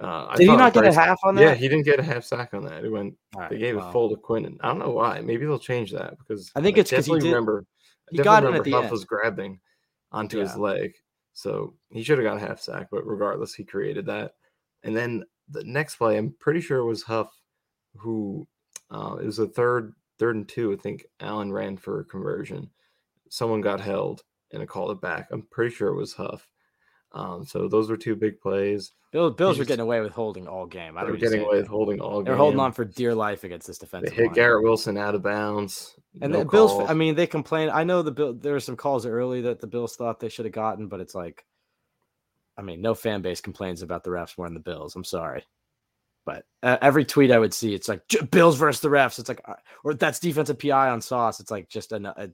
Uh, 0.01 0.27
I 0.29 0.35
did 0.35 0.47
he 0.49 0.55
not 0.55 0.73
get 0.73 0.81
a 0.83 0.87
Bryce- 0.91 0.95
half 0.95 1.17
on 1.23 1.35
that? 1.35 1.41
Yeah, 1.41 1.53
he 1.55 1.67
didn't 1.67 1.85
get 1.85 1.99
a 1.99 2.03
half 2.03 2.23
sack 2.23 2.53
on 2.53 2.63
that. 2.65 2.85
It 2.85 2.89
went. 2.91 3.15
Right, 3.35 3.49
They 3.49 3.57
gave 3.57 3.75
well, 3.75 3.89
it 3.89 3.91
full 3.91 4.09
to 4.11 4.15
Quinnen. 4.15 4.57
I 4.61 4.67
don't 4.67 4.77
know 4.79 4.91
why. 4.91 5.21
Maybe 5.21 5.45
they'll 5.45 5.57
change 5.59 5.91
that 5.91 6.17
because 6.19 6.51
I 6.55 6.61
think 6.61 6.77
it's 6.77 6.91
'cause 6.91 7.07
he 7.07 7.13
did- 7.13 7.23
remember. 7.25 7.65
He 8.11 8.19
got 8.19 8.43
it 8.43 8.45
at 8.45 8.49
remember 8.49 8.63
the 8.63 8.71
Huff 8.71 8.83
end. 8.83 8.91
was 8.91 9.05
grabbing 9.05 9.59
onto 10.11 10.37
his 10.39 10.55
leg, 10.55 10.93
so 11.37 11.75
he 11.91 12.01
should 12.01 12.17
have 12.17 12.25
got 12.25 12.37
a 12.37 12.47
half 12.47 12.59
sack. 12.59 12.87
But 12.89 13.05
regardless, 13.05 13.53
he 13.53 13.63
created 13.63 14.07
that. 14.07 14.33
And 14.81 14.97
then 14.97 15.23
the 15.47 15.63
next 15.65 15.97
play, 15.97 16.17
I'm 16.17 16.33
pretty 16.39 16.61
sure 16.61 16.79
it 16.79 16.85
was 16.87 17.03
Huff 17.03 17.29
who 17.95 18.47
uh, 18.89 19.17
it 19.21 19.25
was 19.27 19.37
a 19.37 19.45
third 19.45 19.93
third 20.17 20.35
and 20.35 20.49
two. 20.49 20.73
I 20.73 20.77
think 20.77 21.05
Allen 21.19 21.53
ran 21.53 21.77
for 21.77 21.99
a 21.99 22.05
conversion. 22.05 22.71
Someone 23.29 23.61
got 23.61 23.79
held 23.79 24.23
and 24.51 24.63
it 24.63 24.67
called 24.69 24.89
it 24.89 24.99
back. 24.99 25.27
I'm 25.29 25.43
pretty 25.51 25.75
sure 25.75 25.89
it 25.89 25.95
was 25.95 26.13
Huff. 26.13 26.47
Um, 27.17 27.45
so 27.45 27.67
those 27.67 27.89
were 27.89 27.97
two 27.97 28.15
big 28.15 28.39
plays. 28.39 28.91
Bill, 29.11 29.31
Bills 29.31 29.57
were 29.57 29.65
getting 29.65 29.81
away 29.81 30.01
with 30.01 30.11
holding 30.11 30.47
all 30.47 30.67
game. 30.67 30.97
I 30.97 31.03
They 31.03 31.11
were 31.11 31.17
getting 31.17 31.41
away 31.41 31.57
with 31.57 31.67
holding 31.67 31.99
all. 31.99 32.17
Game. 32.17 32.25
They're 32.25 32.35
holding 32.35 32.59
on 32.59 32.73
for 32.73 32.85
dear 32.85 33.15
life 33.15 33.43
against 33.43 33.65
this 33.65 33.79
defense. 33.79 34.09
They 34.09 34.15
hit 34.15 34.25
line. 34.27 34.35
Garrett 34.35 34.63
Wilson 34.63 34.97
out 34.97 35.15
of 35.15 35.23
bounds. 35.23 35.95
And 36.21 36.31
no 36.31 36.39
the 36.39 36.45
Bills, 36.45 36.71
calls. 36.71 36.89
I 36.89 36.93
mean, 36.93 37.15
they 37.15 37.25
complain. 37.25 37.71
I 37.73 37.83
know 37.83 38.03
the 38.03 38.11
Bill. 38.11 38.33
There 38.33 38.53
were 38.53 38.59
some 38.59 38.75
calls 38.75 39.05
early 39.05 39.41
that 39.41 39.59
the 39.59 39.67
Bills 39.67 39.95
thought 39.95 40.19
they 40.19 40.29
should 40.29 40.45
have 40.45 40.53
gotten, 40.53 40.87
but 40.87 40.99
it's 40.99 41.15
like, 41.15 41.43
I 42.55 42.61
mean, 42.61 42.81
no 42.81 42.93
fan 42.93 43.23
base 43.23 43.41
complains 43.41 43.81
about 43.81 44.03
the 44.03 44.11
refs 44.11 44.37
more 44.37 44.45
than 44.45 44.53
the 44.53 44.59
Bills. 44.59 44.95
I'm 44.95 45.03
sorry, 45.03 45.43
but 46.23 46.45
uh, 46.61 46.77
every 46.81 47.05
tweet 47.05 47.31
I 47.31 47.39
would 47.39 47.53
see, 47.53 47.73
it's 47.73 47.87
like 47.87 48.03
Bills 48.29 48.57
versus 48.57 48.81
the 48.81 48.89
refs. 48.89 49.17
It's 49.17 49.29
like, 49.29 49.41
uh, 49.45 49.53
or 49.83 49.95
that's 49.95 50.19
defensive 50.19 50.59
PI 50.59 50.89
on 50.89 51.01
Sauce. 51.01 51.39
It's 51.39 51.51
like 51.51 51.69
just 51.69 51.93
a 51.93 52.31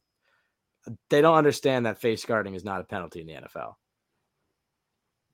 they 1.10 1.22
don't 1.22 1.38
understand 1.38 1.86
that 1.86 2.02
face 2.02 2.26
guarding 2.26 2.56
is 2.56 2.66
not 2.66 2.82
a 2.82 2.86
penalty 2.86 3.22
in 3.22 3.28
the 3.28 3.34
NFL. 3.34 3.76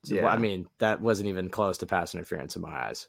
So, 0.06 0.16
well, 0.16 0.28
I 0.28 0.38
mean, 0.38 0.68
that 0.80 1.02
wasn't 1.02 1.30
even 1.30 1.50
close 1.50 1.78
to 1.80 1.86
pass 1.86 2.14
interference 2.16 2.56
in 2.56 2.62
my 2.62 2.88
eyes. 2.88 3.08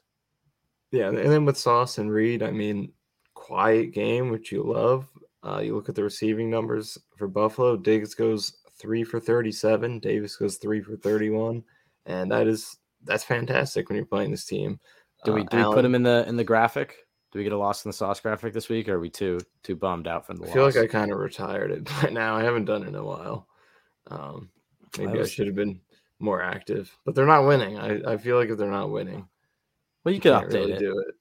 Yeah, 0.91 1.07
and 1.07 1.17
then 1.17 1.45
with 1.45 1.57
Sauce 1.57 1.97
and 1.99 2.11
Reed, 2.11 2.43
I 2.43 2.51
mean, 2.51 2.91
quiet 3.33 3.93
game, 3.93 4.29
which 4.29 4.51
you 4.51 4.61
love. 4.63 5.07
Uh, 5.43 5.59
you 5.59 5.73
look 5.73 5.87
at 5.89 5.95
the 5.95 6.03
receiving 6.03 6.49
numbers 6.49 6.97
for 7.17 7.27
Buffalo. 7.27 7.77
Diggs 7.77 8.13
goes 8.13 8.57
three 8.77 9.03
for 9.03 9.19
thirty-seven. 9.19 9.99
Davis 9.99 10.35
goes 10.35 10.57
three 10.57 10.81
for 10.81 10.97
thirty-one, 10.97 11.63
and 12.05 12.29
that 12.31 12.45
is 12.47 12.77
that's 13.05 13.23
fantastic 13.23 13.87
when 13.89 13.95
you're 13.95 14.05
playing 14.05 14.31
this 14.31 14.45
team. 14.45 14.79
Do 15.23 15.33
we 15.33 15.41
Uh, 15.41 15.45
do 15.45 15.57
we 15.57 15.63
put 15.75 15.85
him 15.85 15.95
in 15.95 16.03
the 16.03 16.25
in 16.27 16.35
the 16.35 16.43
graphic? 16.43 17.07
Do 17.31 17.39
we 17.39 17.43
get 17.43 17.53
a 17.53 17.57
loss 17.57 17.85
in 17.85 17.89
the 17.89 17.93
sauce 17.93 18.19
graphic 18.19 18.53
this 18.53 18.67
week? 18.67 18.89
Or 18.89 18.95
are 18.95 18.99
we 18.99 19.09
too 19.09 19.39
too 19.63 19.77
bummed 19.77 20.07
out 20.07 20.27
from 20.27 20.35
the 20.35 20.41
loss? 20.43 20.51
I 20.51 20.53
feel 20.53 20.63
loss? 20.65 20.75
like 20.75 20.83
I 20.83 20.87
kind 20.91 21.11
of 21.11 21.19
retired 21.19 21.71
it 21.71 21.85
by 22.01 22.09
now. 22.09 22.35
I 22.35 22.43
haven't 22.43 22.65
done 22.65 22.83
it 22.83 22.89
in 22.89 22.95
a 22.95 23.03
while. 23.05 23.47
Um, 24.07 24.49
maybe 24.97 25.11
I 25.13 25.15
was- 25.21 25.31
should 25.31 25.47
have 25.47 25.55
been 25.55 25.79
more 26.21 26.41
active, 26.41 26.95
but 27.05 27.15
they're 27.15 27.25
not 27.25 27.45
winning. 27.45 27.77
I, 27.77 28.13
I 28.13 28.17
feel 28.17 28.37
like 28.37 28.49
if 28.49 28.57
they're 28.57 28.69
not 28.69 28.91
winning, 28.91 29.27
well, 30.03 30.13
you 30.13 30.21
can 30.21 30.33
can't 30.33 30.47
update 30.49 30.53
really 30.53 30.73
it. 30.73 30.79
do 30.79 30.99
it. 30.99 31.15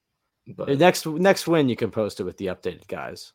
But 0.57 0.79
Next 0.79 1.07
next 1.07 1.47
win, 1.47 1.69
you 1.69 1.77
can 1.77 1.91
post 1.91 2.19
it 2.21 2.25
with 2.25 2.37
the 2.37 2.47
updated 2.47 2.87
guys. 2.89 3.33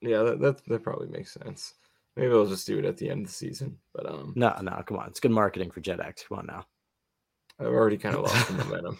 Yeah, 0.00 0.22
that, 0.22 0.40
that 0.40 0.64
that 0.66 0.82
probably 0.82 1.08
makes 1.08 1.32
sense. 1.32 1.74
Maybe 2.16 2.32
I'll 2.32 2.46
just 2.46 2.66
do 2.66 2.78
it 2.78 2.84
at 2.84 2.96
the 2.96 3.08
end 3.10 3.22
of 3.22 3.26
the 3.28 3.32
season. 3.32 3.78
But 3.94 4.06
um, 4.06 4.32
No, 4.36 4.54
no, 4.60 4.82
come 4.86 4.98
on. 4.98 5.08
It's 5.08 5.20
good 5.20 5.30
marketing 5.30 5.70
for 5.70 5.80
JetX. 5.80 6.28
Come 6.28 6.38
on 6.38 6.46
now. 6.46 6.66
I've 7.58 7.66
already 7.66 7.96
kind 7.96 8.14
of 8.14 8.22
lost 8.22 8.48
the 8.48 8.54
momentum. 8.64 8.98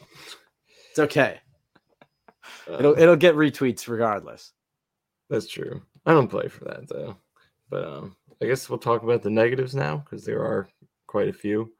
It's 0.90 0.99
okay. 0.99 1.40
Uh, 2.68 2.77
It'll 2.79 2.99
it'll 2.99 3.16
get 3.16 3.35
retweets 3.35 3.88
regardless. 3.88 4.53
That's 5.31 5.47
true. 5.49 5.83
I 6.05 6.12
don't 6.12 6.29
play 6.29 6.49
for 6.49 6.64
that 6.64 6.88
though. 6.88 7.16
But 7.71 7.85
um, 7.85 8.16
I 8.42 8.47
guess 8.47 8.68
we'll 8.68 8.79
talk 8.79 9.03
about 9.03 9.23
the 9.23 9.31
negatives 9.31 9.75
now 9.75 9.99
because 9.99 10.25
there 10.25 10.42
are 10.42 10.68
quite 11.12 11.29
a 11.29 11.33
few. 11.33 11.70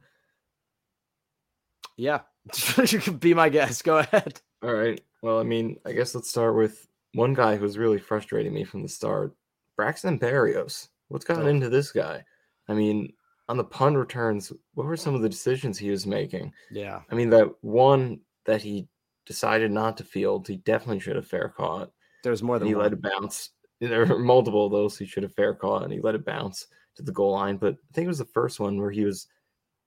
Yeah. 1.97 2.21
you 2.87 2.99
can 3.01 3.17
be 3.17 3.33
my 3.35 3.49
guest. 3.49 3.83
Go 3.85 3.99
ahead. 3.99 4.41
All 4.63 4.75
right. 4.75 5.01
Well, 5.23 5.41
I 5.41 5.43
mean, 5.43 5.79
I 5.87 5.93
guess 5.93 6.15
let's 6.15 6.29
start 6.29 6.55
with 6.55 6.87
one 7.15 7.33
guy 7.35 7.57
who 7.57 7.63
was 7.63 7.79
really 7.79 7.99
frustrating 7.99 8.53
me 8.53 8.65
from 8.65 8.83
the 8.83 8.89
start, 8.89 9.35
Braxton 9.77 10.19
Berrios. 10.19 10.89
What's 11.09 11.25
gotten 11.25 11.45
Oh. 11.47 11.49
into 11.49 11.69
this 11.71 11.93
guy? 11.93 12.23
I 12.69 12.75
mean, 12.75 13.13
on 13.49 13.57
the 13.57 13.65
punt 13.65 13.97
returns, 13.97 14.53
what 14.75 14.87
were 14.87 14.97
some 14.97 15.15
of 15.15 15.23
the 15.23 15.29
decisions 15.29 15.79
he 15.79 15.91
was 15.91 16.07
making? 16.07 16.53
Yeah. 16.71 17.01
I 17.11 17.15
mean, 17.15 17.31
that 17.31 17.49
one 17.63 18.21
that 18.47 18.63
he 18.63 18.89
decided 19.27 19.71
not 19.71 19.97
to 19.99 20.05
field, 20.05 20.47
he 20.49 20.57
definitely 20.59 21.01
should 21.01 21.17
have 21.17 21.27
fair 21.27 21.49
caught. 21.49 21.91
There's 22.25 22.43
more 22.43 22.59
than 22.59 22.69
he 22.69 22.75
one. 22.75 22.85
let 22.85 22.93
it 22.93 23.03
bounce. 23.03 23.51
There 23.81 24.05
were 24.07 24.19
multiple 24.19 24.67
of 24.67 24.73
those 24.73 24.97
he 24.99 25.07
should 25.07 25.23
have 25.25 25.35
fair 25.35 25.55
caught, 25.55 25.83
and 25.83 25.93
he 25.93 26.01
let 26.01 26.15
it 26.15 26.25
bounce 26.25 26.67
to 26.97 27.03
the 27.03 27.13
goal 27.13 27.33
line. 27.33 27.57
But 27.57 27.75
I 27.75 27.93
think 27.95 28.05
it 28.05 28.09
was 28.09 28.19
the 28.19 28.25
first 28.27 28.61
one 28.61 28.79
where 28.81 28.91
he 28.91 29.05
was 29.05 29.27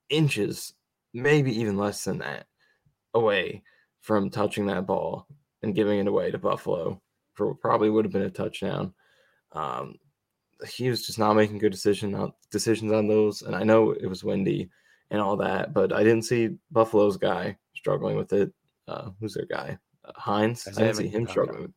inches, 0.10 0.74
maybe 1.14 1.58
even 1.60 1.78
less 1.78 2.04
than 2.04 2.20
that, 2.20 2.46
away 3.14 3.64
from 4.02 4.30
touching 4.30 4.68
that 4.68 4.86
ball 4.86 5.28
and 5.64 5.76
giving 5.76 6.00
it 6.00 6.08
away 6.08 6.32
to 6.32 6.38
Buffalo 6.38 7.02
for 7.34 7.48
what 7.48 7.60
probably 7.60 7.90
would 7.90 8.06
have 8.06 8.12
been 8.12 8.22
a 8.22 8.30
touchdown. 8.30 8.94
Um, 9.52 9.96
he 10.70 10.90
was 10.90 11.06
just 11.06 11.20
not 11.20 11.34
making 11.34 11.58
good 11.58 11.72
decision 11.72 12.16
on, 12.16 12.34
decisions 12.52 12.92
on 12.92 13.08
those, 13.08 13.42
and 13.42 13.56
I 13.56 13.64
know 13.64 13.92
it 13.92 14.08
was 14.08 14.24
windy 14.24 14.70
and 15.12 15.22
all 15.22 15.38
that, 15.38 15.74
but 15.74 15.94
I 15.94 16.04
didn't 16.04 16.24
see 16.24 16.58
Buffalo's 16.72 17.18
guy 17.18 17.58
struggling 17.76 18.16
with 18.16 18.34
it. 18.34 18.52
Uh, 18.88 19.10
who's 19.20 19.34
their 19.34 19.46
guy? 19.46 19.78
Uh, 20.04 20.12
Hines. 20.16 20.68
I 20.68 20.72
Isaiah 20.72 20.86
didn't 20.86 20.98
see 20.98 21.08
him 21.08 21.28
struggling. 21.28 21.62
With, 21.64 21.72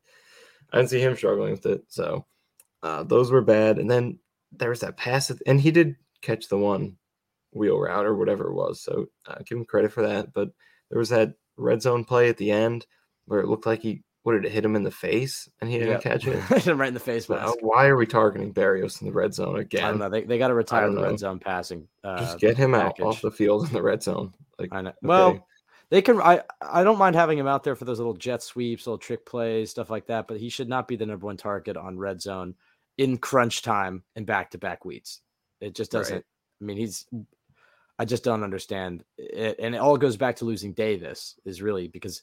I 0.73 0.77
didn't 0.79 0.91
see 0.91 1.01
him 1.01 1.17
struggling 1.17 1.51
with 1.53 1.67
it. 1.67 1.83
So 1.89 2.27
uh, 2.83 3.03
those 3.05 3.31
were 3.31 3.43
bad. 3.43 3.79
And 3.79 3.91
then 3.91 4.19
there 4.53 4.71
was 4.71 4.81
that 4.81 4.97
pass, 4.97 5.31
at- 5.31 5.43
and 5.47 5.61
he 5.61 5.71
did 5.71 5.97
catch 6.23 6.49
the 6.49 6.59
one 6.59 6.97
wheel 7.53 7.79
route 7.79 8.07
or 8.07 8.15
whatever 8.17 8.49
it 8.49 8.55
was. 8.55 8.81
So 8.83 9.07
uh, 9.27 9.37
give 9.47 9.59
him 9.59 9.65
credit 9.65 9.93
for 9.93 10.03
that. 10.07 10.33
But 10.33 10.51
there 10.91 10.99
was 10.99 11.09
that 11.11 11.35
red 11.57 11.83
zone 11.83 12.05
play 12.05 12.29
at 12.29 12.37
the 12.37 12.51
end 12.51 12.87
where 13.27 13.41
it 13.41 13.49
looked 13.49 13.67
like 13.67 13.81
he 13.83 14.03
what 14.23 14.33
did 14.33 14.45
it 14.45 14.53
hit 14.53 14.65
him 14.65 14.77
in 14.77 14.83
the 14.83 14.91
face 14.91 15.49
and 15.61 15.71
he 15.71 15.79
didn't 15.79 15.93
Yeah. 15.95 15.99
catch 16.01 16.27
it. 16.27 16.43
Hit 16.49 16.65
him 16.67 16.79
right 16.79 16.89
in 16.89 16.95
the 16.95 17.01
face 17.01 17.29
Well, 17.29 17.57
why 17.61 17.87
are 17.87 17.97
we 17.97 18.05
targeting 18.05 18.53
Berrios 18.53 19.01
in 19.01 19.07
the 19.07 19.13
red 19.13 19.33
zone 19.33 19.57
I 19.57 19.61
again? 19.61 19.83
don't 19.93 19.99
know. 20.01 20.09
They, 20.11 20.25
they 20.25 20.37
got 20.39 20.49
to 20.49 20.55
retire 20.55 20.91
the 20.91 20.97
know. 21.01 21.03
red 21.09 21.19
zone 21.19 21.39
passing. 21.39 21.89
Uh, 22.05 22.19
Just 22.19 22.39
get 22.39 22.57
him 22.57 22.75
out 22.75 23.01
off 23.01 23.23
the 23.23 23.31
field 23.31 23.67
in 23.67 23.73
the 23.73 23.81
red 23.83 24.03
zone. 24.03 24.35
Like, 24.59 24.69
I 24.73 24.83
know. 24.83 24.89
okay. 24.91 24.99
Well, 25.03 25.47
they 25.91 26.03
can. 26.03 26.21
I 26.21 26.43
I 26.61 26.85
don't 26.85 26.99
mind 26.99 27.17
having 27.17 27.39
him 27.39 27.47
out 27.47 27.65
there 27.65 27.75
for 27.77 27.87
those 27.87 27.99
little 27.99 28.13
jet 28.13 28.43
sweeps, 28.43 28.87
little 28.87 28.99
trick 28.99 29.25
plays, 29.25 29.71
stuff 29.71 29.89
like 29.89 30.09
that. 30.09 30.29
But 30.29 30.39
he 30.39 30.51
should 30.51 30.69
not 30.69 30.89
be 30.89 30.97
the 30.97 31.07
number 31.07 31.25
one 31.25 31.39
target 31.39 31.79
on 31.79 31.97
red 31.99 32.21
zone 32.21 32.55
in 32.99 33.17
crunch 33.17 33.63
time 33.63 34.03
and 34.17 34.27
back 34.27 34.51
to 34.51 34.59
back 34.59 34.85
weeks. 34.85 35.21
It 35.61 35.75
just 35.75 35.91
doesn't. 35.91 36.17
Right. 36.17 36.25
I 36.61 36.65
mean, 36.65 36.77
he's. 36.77 37.07
I 38.01 38.05
just 38.05 38.23
don't 38.23 38.45
understand 38.45 39.03
it, 39.17 39.57
and 39.59 39.75
it 39.75 39.79
all 39.79 39.97
goes 39.97 40.17
back 40.17 40.37
to 40.37 40.45
losing 40.45 40.73
Davis. 40.73 41.35
Is 41.45 41.63
really 41.63 41.89
because 41.89 42.23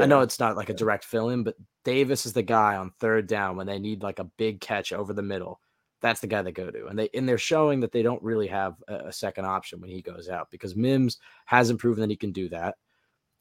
I 0.00 0.06
know 0.06 0.20
it's 0.20 0.38
not 0.38 0.56
like 0.56 0.68
a 0.68 0.74
direct 0.74 1.04
fill 1.04 1.30
in, 1.30 1.42
but 1.42 1.56
Davis 1.84 2.26
is 2.26 2.32
the 2.32 2.42
guy 2.42 2.76
on 2.76 2.92
third 3.00 3.26
down 3.26 3.56
when 3.56 3.66
they 3.66 3.78
need 3.78 4.02
like 4.02 4.18
a 4.18 4.30
big 4.36 4.60
catch 4.60 4.92
over 4.92 5.12
the 5.12 5.22
middle. 5.22 5.60
That's 6.00 6.20
the 6.20 6.26
guy 6.26 6.42
they 6.42 6.52
go 6.52 6.70
to, 6.70 6.86
and 6.86 6.98
they 6.98 7.08
and 7.14 7.28
they're 7.28 7.38
showing 7.38 7.80
that 7.80 7.90
they 7.90 8.02
don't 8.02 8.22
really 8.22 8.46
have 8.48 8.76
a, 8.86 9.06
a 9.06 9.12
second 9.12 9.46
option 9.46 9.80
when 9.80 9.90
he 9.90 10.02
goes 10.02 10.28
out 10.28 10.50
because 10.50 10.76
Mims 10.76 11.18
hasn't 11.46 11.80
proven 11.80 12.02
that 12.02 12.10
he 12.10 12.16
can 12.16 12.32
do 12.32 12.48
that. 12.50 12.76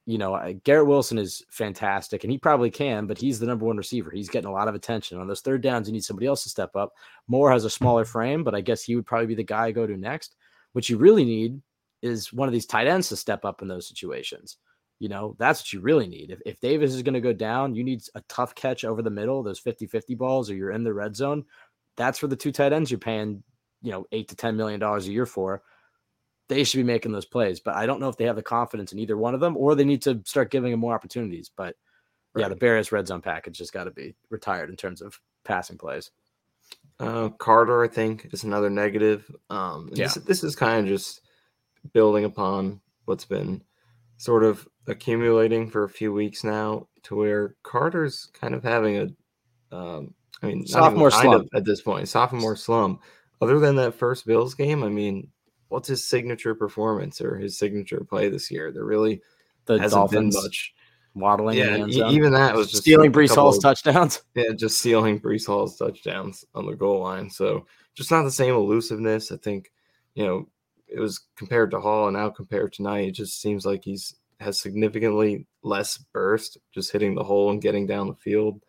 You 0.08 0.20
know, 0.20 0.60
Garrett 0.64 0.86
Wilson 0.86 1.18
is 1.18 1.44
fantastic, 1.50 2.24
and 2.24 2.32
he 2.32 2.38
probably 2.38 2.70
can, 2.70 3.08
but 3.08 3.18
he's 3.18 3.40
the 3.40 3.48
number 3.48 3.66
one 3.66 3.78
receiver. 3.78 4.12
He's 4.12 4.30
getting 4.30 4.50
a 4.50 4.54
lot 4.54 4.68
of 4.68 4.76
attention 4.76 5.20
on 5.20 5.28
those 5.28 5.42
third 5.42 5.62
downs. 5.62 5.88
You 5.88 5.94
need 5.94 6.04
somebody 6.04 6.28
else 6.28 6.44
to 6.44 6.50
step 6.50 6.76
up. 6.76 6.94
Moore 7.28 7.52
has 7.52 7.66
a 7.66 7.70
smaller 7.72 8.06
frame, 8.06 8.44
but 8.44 8.54
I 8.54 8.62
guess 8.62 8.84
he 8.84 8.96
would 8.96 9.08
probably 9.08 9.28
be 9.28 9.36
the 9.36 9.44
guy 9.44 9.66
I 9.66 9.72
go 9.72 9.88
to 9.88 9.98
next. 9.98 10.36
What 10.74 10.90
you 10.90 10.98
really 10.98 11.26
need 11.26 11.60
is 12.04 12.32
one 12.32 12.48
of 12.48 12.54
these 12.54 12.68
tight 12.68 12.86
ends 12.86 13.10
to 13.10 13.16
step 13.16 13.46
up 13.46 13.64
in 13.64 13.68
those 13.68 13.88
situations. 13.88 14.58
You 15.00 15.10
know, 15.10 15.36
that's 15.40 15.62
what 15.62 15.74
you 15.74 15.82
really 15.82 16.08
need. 16.08 16.32
If, 16.32 16.40
if 16.46 16.60
Davis 16.60 16.94
is 16.94 17.02
going 17.02 17.16
to 17.16 17.22
go 17.22 17.34
down, 17.34 17.76
you 17.76 17.84
need 17.84 18.02
a 18.14 18.22
tough 18.30 18.56
catch 18.56 18.86
over 18.86 19.02
the 19.02 19.10
middle, 19.10 19.42
those 19.44 19.60
50 19.60 19.88
50 19.88 20.16
balls, 20.16 20.50
or 20.50 20.56
you're 20.56 20.72
in 20.72 20.84
the 20.84 20.94
red 20.94 21.16
zone. 21.16 21.46
That's 21.98 22.20
for 22.20 22.28
the 22.28 22.36
two 22.36 22.52
tight 22.52 22.74
ends 22.74 22.92
you're 22.92 23.00
paying, 23.00 23.44
you 23.82 23.92
know, 23.92 24.06
eight 24.12 24.28
to 24.30 24.36
$10 24.36 24.56
million 24.56 24.82
a 24.82 25.00
year 25.00 25.26
for. 25.26 25.64
They 26.48 26.64
should 26.64 26.78
be 26.78 26.84
making 26.84 27.12
those 27.12 27.26
plays, 27.26 27.60
but 27.60 27.76
I 27.76 27.86
don't 27.86 28.00
know 28.00 28.10
if 28.10 28.18
they 28.18 28.26
have 28.26 28.36
the 28.36 28.44
confidence 28.44 28.94
in 28.94 29.00
either 29.00 29.18
one 29.18 29.34
of 29.34 29.40
them 29.40 29.58
or 29.58 29.74
they 29.74 29.86
need 29.86 30.04
to 30.04 30.22
start 30.26 30.52
giving 30.52 30.72
them 30.72 30.80
more 30.80 30.94
opportunities. 30.94 31.50
But 31.56 31.76
yeah, 32.38 32.50
the 32.50 32.56
Right. 32.56 32.60
Berrios 32.62 32.92
red 32.92 33.08
zone 33.08 33.22
package 33.22 33.58
has 33.60 33.72
got 33.72 33.86
to 33.86 33.92
be 33.92 34.16
retired 34.30 34.70
in 34.70 34.76
terms 34.76 35.02
of 35.02 35.20
passing 35.44 35.78
plays. 35.78 36.12
Uh, 37.00 37.30
Carter, 37.30 37.84
I 37.84 37.88
think, 37.88 38.30
is 38.32 38.44
another 38.44 38.70
negative. 38.70 39.30
Um, 39.50 39.90
Yeah. 39.92 40.06
this, 40.06 40.14
this 40.16 40.44
is 40.44 40.56
kind 40.56 40.82
of 40.82 40.88
just 40.88 41.22
building 41.94 42.26
upon 42.26 42.82
what's 43.06 43.26
been 43.26 43.64
sort 44.18 44.44
of 44.44 44.68
accumulating 44.88 45.70
for 45.70 45.84
a 45.84 45.90
few 45.90 46.14
weeks 46.14 46.44
now, 46.44 46.88
to 47.04 47.16
where 47.16 47.56
Carter's 47.64 48.30
kind 48.34 48.54
of 48.56 48.64
having 48.64 48.98
a, 48.98 49.76
um, 49.76 50.14
I 50.42 50.48
mean, 50.48 50.66
Sophomore 50.68 51.12
slump. 51.12 51.48
at 51.54 51.66
this 51.66 51.82
point, 51.82 52.08
sophomore 52.08 52.56
slump. 52.56 53.02
Other 53.42 53.60
than 53.60 53.76
that 53.76 53.96
first 53.96 54.26
Bills 54.26 54.54
game, 54.54 54.84
I 54.84 54.90
mean, 54.90 55.32
what's 55.70 55.88
his 55.88 56.06
signature 56.06 56.56
performance 56.56 57.22
or 57.22 57.36
his 57.38 57.58
signature 57.58 58.04
play 58.08 58.30
this 58.30 58.50
year? 58.52 58.72
There 58.72 58.86
really 58.86 59.22
The 59.66 59.80
hasn't 59.80 60.00
Dolphins 60.00 60.36
been 60.36 60.44
much. 60.44 60.74
waddling 61.16 61.58
Yeah, 61.58 61.86
e- 61.88 62.14
even 62.14 62.34
that 62.34 62.56
was 62.56 62.70
just 62.72 62.84
stealing 62.84 63.12
Breece 63.12 63.36
Hall's 63.36 63.58
of- 63.58 63.64
touchdowns. 63.64 64.22
yeah, 64.36 64.52
just 64.56 64.80
stealing 64.80 65.20
Breece 65.20 65.48
Hall's 65.48 65.78
touchdowns 65.78 66.46
on 66.54 66.66
the 66.66 66.76
goal 66.76 67.02
line. 67.02 67.30
So 67.30 67.66
just 67.96 68.12
not 68.12 68.24
the 68.24 68.32
same 68.32 68.54
elusiveness. 68.54 69.32
I 69.32 69.38
think, 69.38 69.72
you 70.14 70.26
know, 70.26 70.48
it 70.88 71.00
was 71.00 71.22
compared 71.36 71.72
to 71.72 71.80
Hall 71.80 72.08
and 72.08 72.16
now 72.16 72.30
compared 72.30 72.74
to 72.74 72.84
Knight, 72.84 73.08
it 73.10 73.12
just 73.14 73.42
seems 73.42 73.66
like 73.66 73.84
he's 73.84 74.16
has 74.42 74.60
significantly 74.60 75.48
less 75.64 75.98
burst, 75.98 76.58
just 76.74 76.92
hitting 76.92 77.16
the 77.16 77.24
hole 77.24 77.52
and 77.52 77.62
getting 77.62 77.88
down 77.88 78.08
the 78.08 78.16
field. 78.16 78.62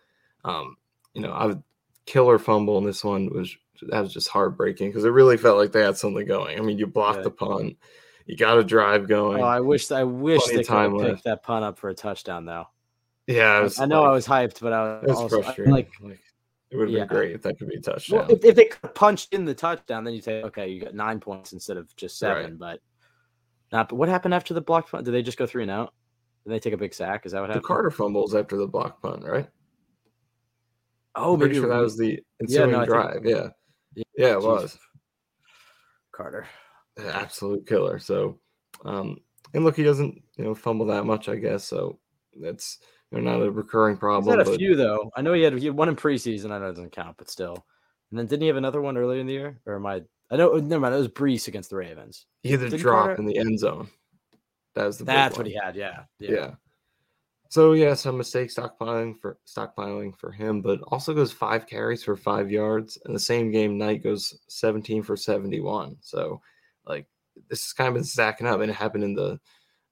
Um, 0.44 0.76
you 1.12 1.20
know, 1.20 1.32
I 1.32 1.44
would 1.46 1.62
killer 2.06 2.38
fumble 2.38 2.78
in 2.78 2.84
this 2.84 3.04
one 3.04 3.28
was 3.30 3.54
that 3.82 4.00
was 4.00 4.12
just 4.12 4.28
heartbreaking 4.28 4.88
because 4.88 5.04
it 5.04 5.10
really 5.10 5.36
felt 5.36 5.58
like 5.58 5.72
they 5.72 5.82
had 5.82 5.96
something 5.98 6.26
going. 6.26 6.58
I 6.58 6.62
mean, 6.62 6.78
you 6.78 6.86
blocked 6.86 7.18
Yeah. 7.18 7.22
the 7.24 7.30
punt, 7.30 7.76
you 8.24 8.36
got 8.36 8.58
a 8.58 8.64
drive 8.64 9.06
going. 9.08 9.40
Oh, 9.42 9.44
I 9.44 9.60
wish 9.60 9.90
I 9.90 10.04
wish 10.04 10.42
they 10.46 10.56
could 10.56 10.56
have 10.58 10.66
time 10.66 10.92
picked 10.98 11.02
left. 11.10 11.24
that 11.24 11.42
punt 11.42 11.64
up 11.64 11.78
for 11.78 11.90
a 11.90 11.94
touchdown 11.94 12.44
though. 12.46 12.66
yeah, 13.26 13.52
I, 13.52 13.64
I, 13.64 13.84
I 13.84 13.86
know 13.86 14.04
I 14.04 14.10
was 14.12 14.26
hyped, 14.26 14.60
but 14.60 14.72
I 14.72 15.00
was 15.00 15.08
was 15.08 15.16
also 15.18 15.40
I- 15.40 15.42
frustrating. 15.42 15.72
like 15.74 15.90
Like, 16.00 16.20
it 16.70 16.76
would 16.76 16.88
have 16.88 16.94
Yeah. 16.96 17.04
been 17.04 17.16
great 17.16 17.32
if 17.32 17.42
that 17.42 17.58
could 17.58 17.68
be 17.68 17.76
a 17.76 17.80
touchdown. 17.80 18.18
well, 18.20 18.30
if, 18.32 18.44
if 18.44 18.54
they 18.56 18.70
punched 18.94 19.32
in 19.32 19.44
the 19.44 19.54
touchdown, 19.54 20.02
then 20.02 20.14
you 20.14 20.20
say, 20.20 20.42
okay, 20.42 20.68
you 20.68 20.80
got 20.80 20.94
nine 20.94 21.20
points 21.20 21.52
instead 21.52 21.76
of 21.76 21.94
just 21.96 22.18
seven. 22.18 22.52
Right. 22.52 22.58
But 22.58 22.80
not. 23.72 23.88
But 23.88 23.96
what 23.96 24.08
happened 24.08 24.34
after 24.34 24.52
the 24.54 24.60
block 24.60 24.90
punt? 24.90 25.04
Did 25.04 25.12
they 25.12 25.22
just 25.22 25.38
go 25.38 25.46
three 25.46 25.62
and 25.62 25.70
out? 25.70 25.92
Did 26.44 26.52
they 26.52 26.58
take 26.58 26.72
a 26.72 26.76
big 26.76 26.92
sack? 26.94 27.24
Is 27.26 27.32
that 27.32 27.40
what 27.40 27.50
happened? 27.50 27.64
the? 27.64 27.68
Carter 27.68 27.90
fumbles 27.90 28.34
after 28.34 28.56
the 28.56 28.66
block 28.66 29.00
punt, 29.02 29.22
right? 29.24 29.48
Oh, 31.16 31.36
pretty 31.36 31.54
maybe 31.54 31.60
sure 31.66 31.68
that 31.74 31.82
was 31.82 31.96
the 31.96 32.08
Yeah, 32.10 32.18
ensuing 32.40 32.70
no, 32.72 32.76
I 32.76 32.80
think- 32.80 32.90
drive. 32.92 33.24
yeah, 33.24 33.48
Yeah, 33.94 34.04
yeah, 34.16 34.32
it 34.34 34.42
was 34.42 34.78
Carter. 36.12 36.46
Absolute 36.98 37.66
killer. 37.66 37.98
So, 37.98 38.38
um, 38.84 39.18
and 39.54 39.64
look, 39.64 39.76
he 39.76 39.82
doesn't 39.82 40.22
you 40.36 40.44
know 40.44 40.54
fumble 40.54 40.86
that 40.86 41.04
much, 41.04 41.28
I 41.28 41.36
guess. 41.36 41.64
So 41.64 41.98
that's 42.40 42.78
you 43.12 43.20
know, 43.20 43.38
not 43.38 43.46
a 43.46 43.50
recurring 43.50 43.96
He's 43.96 44.00
problem. 44.00 44.38
had 44.38 44.46
a 44.48 44.56
few 44.58 44.76
though. 44.76 45.10
I 45.16 45.22
know 45.22 45.32
he 45.32 45.42
had 45.42 45.58
he 45.58 45.66
had 45.66 45.76
one 45.76 45.88
in 45.88 45.96
preseason. 45.96 46.50
I 46.50 46.58
know 46.58 46.66
it 46.68 46.74
doesn't 46.74 46.92
count, 46.92 47.16
but 47.18 47.30
still. 47.30 47.66
And 48.10 48.18
then 48.18 48.26
didn't 48.26 48.42
he 48.42 48.46
have 48.48 48.56
another 48.56 48.80
one 48.80 48.96
earlier 48.96 49.20
in 49.20 49.26
the 49.26 49.32
year? 49.32 49.60
Or 49.66 49.76
am 49.76 49.86
I? 49.86 50.02
I 50.30 50.36
know. 50.36 50.54
Never 50.54 50.80
mind. 50.80 50.94
It 50.94 50.98
was 50.98 51.08
Breece 51.08 51.48
against 51.48 51.70
the 51.70 51.76
Ravens. 51.76 52.26
he 52.42 52.50
had 52.50 52.60
a 52.60 52.64
Didn't 52.70 52.80
drop 52.80 53.06
Carter- 53.06 53.20
in 53.20 53.26
the 53.26 53.38
end 53.38 53.58
zone. 53.58 53.88
That 54.74 54.86
was 54.86 54.98
the 54.98 55.04
That's 55.04 55.36
one. 55.36 55.44
what 55.44 55.50
he 55.50 55.58
had. 55.62 55.76
Yeah. 55.76 56.04
Yeah. 56.18 56.54
So 57.56 57.72
yeah, 57.72 57.94
some 57.94 58.18
mistake 58.18 58.50
stockpiling 58.50 59.18
for 59.18 59.38
stockpiling 59.46 60.14
for 60.14 60.30
him, 60.30 60.60
but 60.60 60.78
also 60.88 61.14
goes 61.14 61.32
five 61.32 61.66
carries 61.66 62.04
for 62.04 62.14
five 62.14 62.50
yards. 62.50 62.98
In 63.06 63.14
the 63.14 63.18
same 63.18 63.50
game, 63.50 63.78
Knight 63.78 64.02
goes 64.02 64.38
17 64.48 65.02
for 65.02 65.16
71. 65.16 65.96
So 66.02 66.42
like 66.84 67.06
this 67.48 67.64
has 67.64 67.72
kind 67.72 67.88
of 67.88 67.94
been 67.94 68.04
stacking 68.04 68.46
up, 68.46 68.60
and 68.60 68.70
it 68.70 68.74
happened 68.74 69.04
in 69.04 69.14
the, 69.14 69.40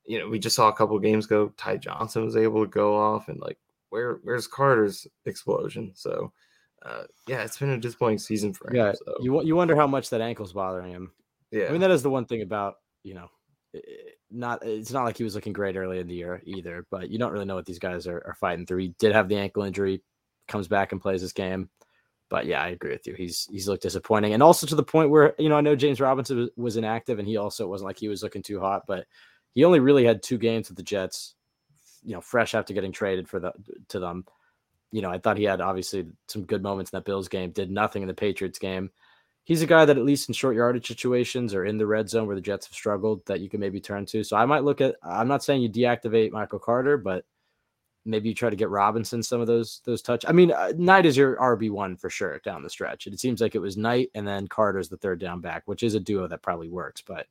you 0.05 0.19
know, 0.19 0.29
we 0.29 0.39
just 0.39 0.57
saw 0.57 0.69
a 0.69 0.75
couple 0.75 0.99
games 0.99 1.25
go. 1.25 1.55
Ty 1.57 1.79
Johnson 1.79 2.27
was 2.27 2.37
able 2.37 2.63
to 2.63 2.71
go 2.71 2.95
off, 2.95 3.29
and 3.29 3.41
like 3.41 3.57
where 3.89 4.19
where's 4.25 4.47
Carter's 4.47 5.07
explosion? 5.25 5.93
So 5.95 6.35
uh, 6.85 7.05
yeah, 7.27 7.45
it's 7.45 7.57
been 7.57 7.71
a 7.71 7.79
disappointing 7.79 8.19
season 8.19 8.53
for 8.53 8.69
him. 8.69 8.77
Yeah. 8.77 8.93
so, 8.93 9.15
You 9.23 9.43
you 9.43 9.57
wonder 9.57 9.75
how 9.75 9.87
much 9.87 10.11
that 10.11 10.21
ankle's 10.21 10.53
bothering 10.53 10.91
him. 10.91 11.13
yeah, 11.51 11.69
I 11.69 11.73
mean, 11.73 11.81
that 11.81 11.91
is 11.91 12.03
the 12.03 12.11
one 12.11 12.27
thing 12.27 12.43
about 12.43 12.75
you 13.05 13.15
know, 13.15 13.31
Eh, 13.75 13.79
not 14.31 14.65
it's 14.67 14.93
not 14.93 15.05
like 15.05 15.17
he 15.17 15.25
was 15.25 15.35
looking 15.35 15.53
great 15.53 15.77
early 15.77 15.99
in 15.99 16.07
the 16.09 16.15
year 16.15 16.43
either. 16.45 16.87
But 16.91 17.11
you 17.11 17.19
don't 17.19 17.33
really 17.33 17.45
know 17.45 17.55
what 17.55 17.67
these 17.67 17.79
guys 17.79 18.07
are, 18.07 18.23
are 18.27 18.37
fighting 18.41 18.67
through. 18.67 18.79
He 18.79 18.95
did 18.99 19.13
have 19.13 19.29
the 19.29 19.37
ankle 19.37 19.63
injury, 19.63 20.03
comes 20.49 20.69
back 20.69 20.93
and 20.93 21.01
plays 21.01 21.23
this 21.23 21.33
game. 21.33 21.71
but 22.31 22.47
yeah, 22.47 22.63
I 22.63 22.69
agree 22.69 22.91
with 22.93 23.07
you. 23.07 23.15
He's 23.15 23.47
he's 23.51 23.69
looked 23.69 23.83
disappointing, 23.83 24.35
and 24.35 24.43
also 24.43 24.67
to 24.67 24.75
the 24.75 24.83
point 24.83 25.11
where 25.11 25.35
you 25.39 25.49
know 25.49 25.57
I 25.57 25.61
know 25.61 25.77
James 25.77 26.01
Robinson 26.01 26.39
was, 26.39 26.51
was 26.57 26.77
inactive, 26.77 27.19
and 27.19 27.29
he 27.29 27.37
also 27.37 27.69
wasn't 27.69 27.87
like 27.89 27.99
he 27.99 28.09
was 28.09 28.23
looking 28.23 28.43
too 28.43 28.61
hot, 28.61 28.83
but 28.89 29.07
he 29.55 29.65
only 29.65 29.81
really 29.81 30.05
had 30.05 30.23
two 30.23 30.39
games 30.39 30.69
with 30.69 30.77
the 30.77 30.83
Jets, 30.83 31.35
you 32.03 32.13
know, 32.13 32.21
fresh 32.21 32.55
after 32.55 32.75
getting 32.75 32.93
traded 32.93 33.29
for 33.29 33.39
the 33.41 33.53
to 33.89 34.01
them. 34.01 34.25
You 34.91 35.03
know, 35.03 35.11
I 35.11 35.19
thought 35.19 35.39
he 35.39 35.45
had 35.45 35.61
obviously 35.61 36.07
some 36.29 36.45
good 36.45 36.63
moments 36.63 36.93
in 36.93 36.97
that 36.97 37.05
Bills 37.05 37.29
game, 37.29 37.51
did 37.53 37.71
nothing 37.71 38.03
in 38.03 38.09
the 38.09 38.15
Patriots 38.15 38.59
game. 38.59 38.91
He's 39.45 39.63
a 39.63 39.67
guy 39.67 39.85
that 39.85 39.99
at 39.99 40.05
least 40.05 40.29
in 40.29 40.35
short 40.35 40.57
yardage 40.57 40.89
situations 40.89 41.55
or 41.55 41.67
in 41.67 41.77
the 41.77 41.87
red 41.87 42.09
zone 42.09 42.27
where 42.27 42.37
the 42.37 42.43
Jets 42.43 42.67
have 42.67 42.75
struggled 42.75 43.25
that 43.27 43.41
you 43.41 43.51
can 43.51 43.61
maybe 43.61 43.79
turn 43.79 44.07
to. 44.07 44.25
So 44.25 44.37
I 44.37 44.47
might 44.47 44.65
look 44.65 44.81
at 44.81 44.97
I'm 45.03 45.29
not 45.29 45.45
saying 45.45 45.63
you 45.63 45.69
deactivate 45.69 46.33
Michael 46.33 46.59
Carter, 46.59 46.97
but 46.97 47.27
maybe 48.07 48.29
you 48.29 48.35
try 48.35 48.51
to 48.51 48.57
get 48.57 48.71
Robinson 48.71 49.23
some 49.23 49.41
of 49.41 49.47
those 49.47 49.81
those 49.85 50.03
touch. 50.03 50.25
I 50.27 50.33
mean, 50.33 50.53
uh, 50.53 50.73
Knight 50.77 51.07
is 51.07 51.17
your 51.17 51.37
RB 51.37 51.71
one 51.71 51.97
for 51.97 52.11
sure 52.11 52.41
down 52.45 52.63
the 52.63 52.71
stretch. 52.71 53.07
It 53.07 53.19
seems 53.21 53.41
like 53.41 53.55
it 53.55 53.61
was 53.61 53.77
Knight 53.77 54.11
and 54.15 54.27
then 54.27 54.49
Carter's 54.49 54.89
the 54.89 54.97
third 54.97 55.21
down 55.21 55.41
back, 55.41 55.63
which 55.67 55.83
is 55.83 55.95
a 55.95 56.01
duo 56.01 56.27
that 56.29 56.43
probably 56.43 56.69
works. 56.69 57.03
But 57.03 57.27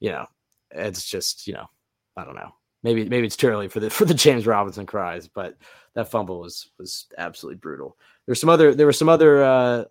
you 0.00 0.10
know, 0.10 0.26
it's 0.70 1.04
just 1.04 1.46
you 1.46 1.54
know, 1.54 1.66
I 2.16 2.24
don't 2.24 2.36
know. 2.36 2.54
Maybe 2.82 3.08
maybe 3.08 3.26
it's 3.26 3.36
too 3.36 3.48
early 3.48 3.68
for 3.68 3.80
the 3.80 3.90
for 3.90 4.04
the 4.04 4.14
James 4.14 4.46
Robinson 4.46 4.86
cries, 4.86 5.28
but 5.28 5.56
that 5.94 6.10
fumble 6.10 6.40
was 6.40 6.70
was 6.78 7.06
absolutely 7.18 7.58
brutal. 7.58 7.96
There's 8.26 8.40
some 8.40 8.50
other 8.50 8.74
there 8.74 8.86
were 8.86 8.92
some 8.92 9.08
other 9.08 9.42
uh, 9.42 9.84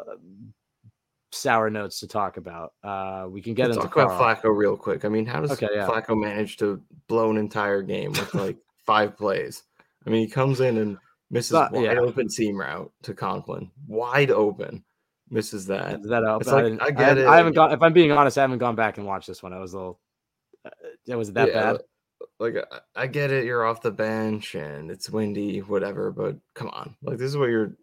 sour 1.31 1.69
notes 1.69 1.99
to 1.99 2.07
talk 2.07 2.37
about. 2.37 2.73
Uh, 2.83 3.27
we 3.29 3.41
can 3.41 3.53
get 3.53 3.67
Let's 3.67 3.77
into 3.77 3.87
talk 3.87 3.95
about 3.97 4.17
Carl. 4.17 4.35
Flacco 4.35 4.57
real 4.57 4.77
quick. 4.77 5.05
I 5.05 5.09
mean, 5.09 5.25
how 5.25 5.41
does 5.41 5.51
Okay, 5.51 5.67
yeah. 5.73 5.87
Flacco 5.87 6.19
manage 6.19 6.57
to 6.57 6.81
blow 7.07 7.29
an 7.29 7.37
entire 7.37 7.81
game 7.81 8.11
with 8.11 8.33
like 8.33 8.57
five 8.85 9.17
plays? 9.17 9.63
I 10.05 10.09
mean, 10.09 10.21
he 10.25 10.31
comes 10.31 10.61
in 10.61 10.77
and 10.77 10.97
misses 11.29 11.51
Not- 11.53 11.71
wide 11.73 11.83
yeah. 11.83 11.99
open 11.99 12.29
seam 12.29 12.57
route 12.57 12.91
to 13.03 13.13
Conklin, 13.13 13.69
wide 13.87 14.31
open, 14.31 14.83
misses 15.29 15.65
that. 15.67 15.99
Is 15.99 16.07
that 16.07 16.23
up? 16.23 16.41
It's 16.41 16.49
I, 16.49 16.61
like, 16.61 16.81
I 16.81 16.85
I, 16.85 16.91
get 16.91 16.99
haven't- 16.99 17.23
it. 17.23 17.27
I 17.27 17.37
haven't 17.37 17.53
gone. 17.53 17.71
If 17.73 17.81
I'm 17.81 17.93
being 17.93 18.11
honest, 18.11 18.37
I 18.37 18.41
haven't 18.41 18.59
gone 18.59 18.75
back 18.75 18.97
and 18.97 19.05
watched 19.05 19.27
this 19.27 19.43
one. 19.43 19.51
I 19.53 19.59
was 19.59 19.73
a 19.73 19.77
little. 19.77 19.99
Uh, 20.65 21.17
was 21.17 21.29
it 21.29 21.35
that 21.35 21.49
Yeah, 21.49 21.73
bad? 21.73 21.81
Like 22.39 22.55
I- 22.95 23.03
I 23.03 23.07
get 23.07 23.31
it, 23.31 23.45
you're 23.45 23.65
off 23.65 23.81
the 23.81 23.91
bench 23.91 24.55
and 24.55 24.89
it's 24.89 25.09
windy, 25.09 25.59
whatever, 25.59 26.11
but 26.11 26.37
come 26.55 26.69
on. 26.69 26.95
Like 27.03 27.17
this 27.17 27.27
is 27.29 27.37
what 27.37 27.49
your 27.49 27.73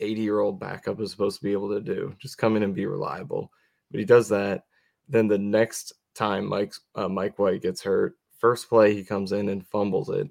80 0.00 0.20
year 0.20 0.40
old 0.40 0.60
backup 0.60 1.00
is 1.00 1.10
supposed 1.10 1.38
to 1.38 1.44
be 1.44 1.52
able 1.52 1.70
to 1.70 1.80
do. 1.80 2.14
Just 2.18 2.38
come 2.38 2.56
in 2.56 2.62
and 2.62 2.74
be 2.74 2.86
reliable. 2.86 3.50
But 3.90 4.00
he 4.00 4.06
does 4.06 4.28
that. 4.28 4.64
Then 5.08 5.28
the 5.28 5.38
next 5.38 5.92
time 6.14 6.46
Mike's 6.46 6.80
uh, 6.94 7.08
Mike 7.08 7.38
White 7.38 7.62
gets 7.62 7.82
hurt, 7.82 8.16
first 8.38 8.68
play 8.68 8.94
he 8.94 9.04
comes 9.04 9.32
in 9.32 9.48
and 9.48 9.66
fumbles 9.66 10.10
it. 10.10 10.28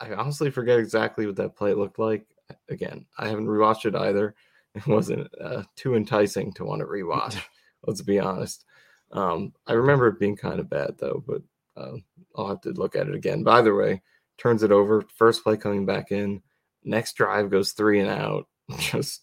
I 0.00 0.12
honestly 0.12 0.50
forget 0.50 0.78
exactly 0.78 1.26
what 1.26 1.36
that 1.36 1.56
play 1.56 1.74
looked 1.74 1.98
like. 1.98 2.26
Again, 2.68 3.06
I 3.18 3.28
haven't 3.28 3.46
rewatched 3.46 3.86
it 3.86 3.96
either. 3.96 4.34
It 4.74 4.86
wasn't 4.86 5.28
uh, 5.40 5.64
too 5.76 5.96
enticing 5.96 6.52
to 6.54 6.64
want 6.64 6.80
to 6.80 6.86
rewatch. 6.86 7.42
let's 7.86 8.02
be 8.02 8.18
honest. 8.18 8.64
Um, 9.12 9.52
I 9.66 9.72
remember 9.72 10.08
it 10.08 10.20
being 10.20 10.36
kind 10.36 10.60
of 10.60 10.68
bad 10.70 10.96
though, 10.98 11.22
but 11.26 11.42
uh, 11.76 11.96
I'll 12.36 12.48
have 12.48 12.60
to 12.62 12.70
look 12.70 12.96
at 12.96 13.08
it 13.08 13.14
again. 13.14 13.42
By 13.42 13.62
the 13.62 13.74
way, 13.74 14.02
turns 14.36 14.62
it 14.62 14.72
over. 14.72 15.02
First 15.16 15.42
play 15.42 15.56
coming 15.56 15.86
back 15.86 16.12
in. 16.12 16.42
Next 16.84 17.14
drive 17.14 17.50
goes 17.50 17.72
three 17.72 18.00
and 18.00 18.10
out. 18.10 18.46
Just 18.78 19.22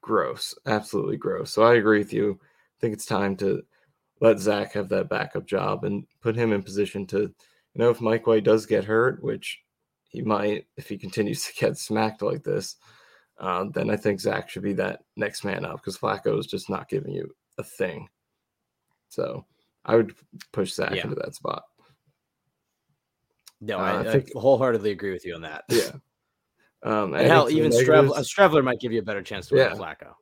gross, 0.00 0.54
absolutely 0.66 1.16
gross. 1.16 1.50
So 1.52 1.62
I 1.62 1.74
agree 1.74 1.98
with 1.98 2.12
you. 2.12 2.38
I 2.42 2.76
think 2.80 2.94
it's 2.94 3.06
time 3.06 3.36
to 3.36 3.62
let 4.20 4.38
Zach 4.38 4.72
have 4.72 4.88
that 4.90 5.08
backup 5.08 5.46
job 5.46 5.84
and 5.84 6.04
put 6.20 6.36
him 6.36 6.52
in 6.52 6.62
position 6.62 7.06
to, 7.06 7.18
you 7.20 7.32
know, 7.74 7.90
if 7.90 8.00
Mike 8.00 8.26
White 8.26 8.44
does 8.44 8.66
get 8.66 8.84
hurt, 8.84 9.22
which 9.22 9.60
he 10.08 10.22
might 10.22 10.66
if 10.76 10.88
he 10.88 10.96
continues 10.98 11.44
to 11.46 11.52
get 11.54 11.78
smacked 11.78 12.22
like 12.22 12.42
this, 12.42 12.76
uh, 13.38 13.64
then 13.72 13.90
I 13.90 13.96
think 13.96 14.20
Zach 14.20 14.48
should 14.50 14.62
be 14.62 14.72
that 14.74 15.00
next 15.16 15.44
man 15.44 15.64
up 15.64 15.76
because 15.76 15.96
Flacco 15.98 16.38
is 16.38 16.46
just 16.46 16.68
not 16.68 16.88
giving 16.88 17.12
you 17.12 17.30
a 17.58 17.62
thing. 17.62 18.08
So 19.08 19.44
I 19.84 19.96
would 19.96 20.14
push 20.52 20.72
Zach 20.72 20.94
Yeah. 20.94 21.04
into 21.04 21.14
that 21.16 21.34
spot. 21.34 21.62
No, 23.60 23.78
Uh, 23.78 23.82
I, 23.82 23.90
I 23.90 24.00
I 24.00 24.12
think- 24.12 24.32
whole-heartedly 24.34 24.90
agree 24.90 25.12
with 25.12 25.24
you 25.24 25.34
on 25.34 25.42
that. 25.42 25.64
Yeah. 25.68 25.92
Um, 26.82 27.14
and 27.14 27.26
hell, 27.26 27.50
even 27.50 27.70
Streveler, 27.72 28.14
negatives- 28.14 28.64
might 28.64 28.80
give 28.80 28.92
you 28.92 29.00
a 29.00 29.02
better 29.02 29.22
chance 29.22 29.48
to 29.48 29.54
win 29.54 29.68
Yeah. 29.70 29.76
Flacco. 29.76 30.14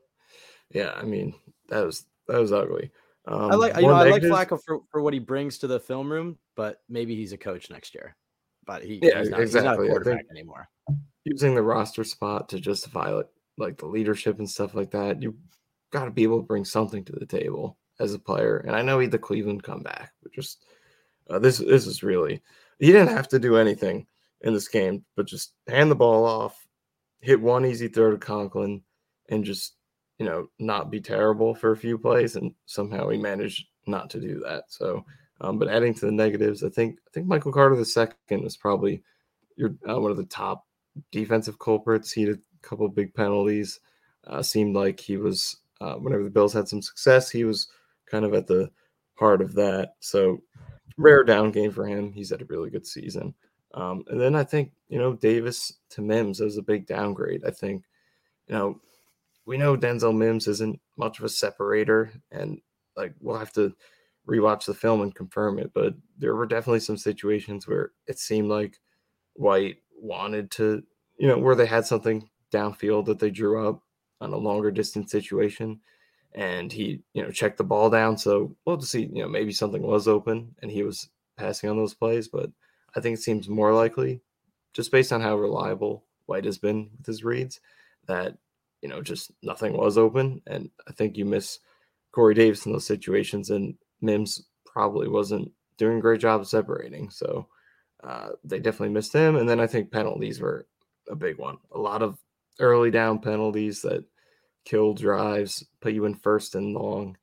Yeah, 0.70 0.92
I 0.96 1.02
mean 1.02 1.34
that 1.68 1.84
was 1.84 2.06
that 2.28 2.40
was 2.40 2.52
ugly. 2.52 2.90
Um, 3.28 3.50
I 3.50 3.54
like, 3.56 3.76
you 3.76 3.82
know, 3.82 3.94
I 3.94 4.08
like 4.08 4.22
Flacco 4.22 4.58
for, 4.64 4.80
for 4.90 5.02
what 5.02 5.12
he 5.12 5.18
brings 5.18 5.58
to 5.58 5.66
the 5.66 5.80
film 5.80 6.10
room, 6.10 6.38
but 6.54 6.82
maybe 6.88 7.16
he's 7.16 7.32
a 7.32 7.36
coach 7.38 7.70
next 7.70 7.94
year. 7.94 8.16
But 8.64 8.84
he, 8.84 9.00
Yeah, 9.02 9.18
he's, 9.18 9.30
not, 9.30 9.40
he's 9.40 9.54
not 9.54 9.64
a 9.64 9.68
exactly. 9.70 9.88
Quarterback 9.88 10.26
anymore. 10.30 10.68
using 11.24 11.54
the 11.54 11.62
roster 11.62 12.04
spot 12.04 12.48
to 12.50 12.60
justify 12.60 13.10
like, 13.10 13.28
like 13.58 13.78
the 13.78 13.86
leadership 13.86 14.38
and 14.38 14.48
stuff 14.48 14.74
like 14.74 14.92
that. 14.92 15.20
You 15.20 15.36
got 15.92 16.04
to 16.04 16.10
be 16.12 16.22
able 16.22 16.38
to 16.40 16.46
bring 16.46 16.64
something 16.64 17.04
to 17.04 17.12
the 17.12 17.26
table 17.26 17.78
as 17.98 18.14
a 18.14 18.18
player. 18.18 18.58
And 18.58 18.76
I 18.76 18.82
know 18.82 19.00
he 19.00 19.08
the 19.08 19.18
Cleveland 19.18 19.64
comeback, 19.64 20.12
but 20.22 20.32
just 20.32 20.64
uh, 21.28 21.38
this 21.40 21.58
this 21.58 21.86
is 21.86 22.04
really 22.04 22.42
he 22.78 22.92
didn't 22.92 23.14
have 23.16 23.28
to 23.28 23.38
do 23.40 23.56
anything 23.56 24.06
in 24.42 24.54
this 24.54 24.68
game, 24.68 25.04
but 25.16 25.26
just 25.26 25.54
hand 25.68 25.90
the 25.90 25.94
ball 25.96 26.24
off, 26.24 26.66
hit 27.20 27.40
one 27.40 27.64
easy 27.64 27.88
throw 27.88 28.10
to 28.10 28.18
Conklin, 28.18 28.82
and 29.28 29.44
just 29.44 29.74
you 30.18 30.26
know 30.26 30.48
not 30.58 30.90
be 30.90 31.00
terrible 31.00 31.54
for 31.54 31.72
a 31.72 31.76
few 31.76 31.98
plays. 31.98 32.36
And 32.36 32.54
somehow 32.66 33.08
he 33.08 33.18
managed 33.18 33.66
not 33.86 34.10
to 34.10 34.20
do 34.20 34.40
that. 34.40 34.64
So. 34.68 35.04
Um, 35.38 35.58
but 35.58 35.68
adding 35.68 35.92
to 35.92 36.06
the 36.06 36.12
negatives, 36.12 36.64
I 36.64 36.70
think 36.70 36.98
I 37.06 37.10
think 37.12 37.26
Michael 37.26 37.52
Carter 37.52 37.76
the 37.76 37.84
second 37.84 38.42
was 38.42 38.56
probably 38.56 39.02
your 39.56 39.74
uh, 39.86 40.00
one 40.00 40.10
of 40.10 40.16
the 40.16 40.24
top 40.24 40.66
defensive 41.12 41.58
culprits. 41.58 42.12
He 42.12 42.22
had 42.22 42.36
a 42.36 42.40
couple 42.62 42.88
big 42.88 43.14
penalties. 43.14 43.80
Uh, 44.26 44.42
seemed 44.42 44.74
like 44.74 44.98
he 44.98 45.16
was 45.16 45.58
uh, 45.80 45.94
whenever 45.94 46.24
the 46.24 46.30
Bills 46.30 46.52
had 46.52 46.68
some 46.68 46.82
success, 46.82 47.30
he 47.30 47.44
was 47.44 47.68
kind 48.10 48.24
of 48.24 48.34
at 48.34 48.46
the 48.46 48.70
heart 49.14 49.40
of 49.40 49.54
that. 49.54 49.94
So 50.00 50.42
rare 50.96 51.22
down 51.22 51.52
game 51.52 51.70
for 51.70 51.86
him. 51.86 52.12
He's 52.12 52.30
had 52.30 52.42
a 52.42 52.46
really 52.46 52.70
good 52.70 52.86
season. 52.86 53.34
Um, 53.74 54.04
and 54.08 54.20
then 54.20 54.34
I 54.34 54.44
think 54.44 54.72
you 54.88 54.98
know 54.98 55.14
Davis 55.14 55.72
to 55.90 56.02
Mims 56.02 56.40
was 56.40 56.56
a 56.56 56.62
big 56.62 56.86
downgrade. 56.86 57.42
I 57.46 57.50
think 57.50 57.84
you 58.48 58.54
know 58.54 58.80
we 59.46 59.56
know 59.56 59.76
Denzel 59.76 60.16
Mims 60.16 60.48
isn't 60.48 60.80
much 60.96 61.18
of 61.18 61.24
a 61.24 61.28
separator, 61.28 62.12
and 62.30 62.60
like 62.96 63.14
we'll 63.20 63.38
have 63.38 63.52
to 63.52 63.74
rewatch 64.28 64.66
the 64.66 64.74
film 64.74 65.00
and 65.00 65.14
confirm 65.14 65.58
it. 65.58 65.70
But 65.72 65.94
there 66.18 66.34
were 66.34 66.46
definitely 66.46 66.80
some 66.80 66.96
situations 66.96 67.66
where 67.66 67.92
it 68.06 68.18
seemed 68.18 68.48
like 68.48 68.78
White 69.34 69.76
wanted 69.96 70.50
to, 70.52 70.82
you 71.18 71.28
know, 71.28 71.38
where 71.38 71.54
they 71.54 71.66
had 71.66 71.86
something 71.86 72.28
downfield 72.52 73.06
that 73.06 73.18
they 73.18 73.30
drew 73.30 73.68
up 73.68 73.82
on 74.20 74.32
a 74.32 74.36
longer 74.36 74.70
distance 74.70 75.12
situation. 75.12 75.80
And 76.34 76.70
he, 76.70 77.00
you 77.14 77.22
know, 77.22 77.30
checked 77.30 77.56
the 77.56 77.64
ball 77.64 77.88
down. 77.88 78.18
So 78.18 78.54
we'll 78.64 78.76
have 78.76 78.80
to 78.80 78.86
see, 78.86 79.08
you 79.12 79.22
know, 79.22 79.28
maybe 79.28 79.52
something 79.52 79.80
was 79.80 80.06
open 80.06 80.54
and 80.60 80.70
he 80.70 80.82
was 80.82 81.08
passing 81.38 81.70
on 81.70 81.78
those 81.78 81.94
plays. 81.94 82.28
But 82.28 82.50
I 82.96 83.00
think 83.00 83.18
it 83.18 83.22
seems 83.22 83.48
more 83.48 83.74
likely, 83.74 84.22
just 84.72 84.90
based 84.90 85.12
on 85.12 85.20
how 85.20 85.36
reliable 85.36 86.04
White 86.24 86.46
has 86.46 86.58
been 86.58 86.90
with 86.96 87.06
his 87.06 87.22
reads, 87.22 87.60
that, 88.06 88.38
you 88.82 88.88
know, 88.88 89.02
just 89.02 89.32
nothing 89.42 89.76
was 89.76 89.98
open. 89.98 90.40
And 90.46 90.70
I 90.88 90.92
think 90.92 91.16
you 91.16 91.24
miss 91.24 91.58
Corey 92.12 92.34
Davis 92.34 92.66
in 92.66 92.72
those 92.72 92.86
situations. 92.86 93.50
And 93.50 93.74
Mims 94.00 94.42
probably 94.64 95.08
wasn't 95.08 95.52
doing 95.76 95.98
a 95.98 96.00
great 96.00 96.20
job 96.20 96.40
of 96.40 96.48
separating. 96.48 97.10
So, 97.10 97.46
uh, 98.02 98.30
they 98.44 98.58
definitely 98.58 98.94
missed 98.94 99.12
him. 99.12 99.36
And 99.36 99.48
then 99.48 99.60
I 99.60 99.66
think 99.66 99.90
penalties 99.90 100.40
were 100.40 100.66
a 101.08 101.14
big 101.14 101.38
one. 101.38 101.58
A 101.72 101.78
lot 101.78 102.02
of 102.02 102.18
early 102.58 102.90
down 102.90 103.18
penalties 103.18 103.82
that 103.82 104.04
kill 104.64 104.94
drives, 104.94 105.64
put 105.80 105.92
you 105.92 106.06
in 106.06 106.14
first 106.14 106.54
and 106.54 106.74
long, 106.74 107.16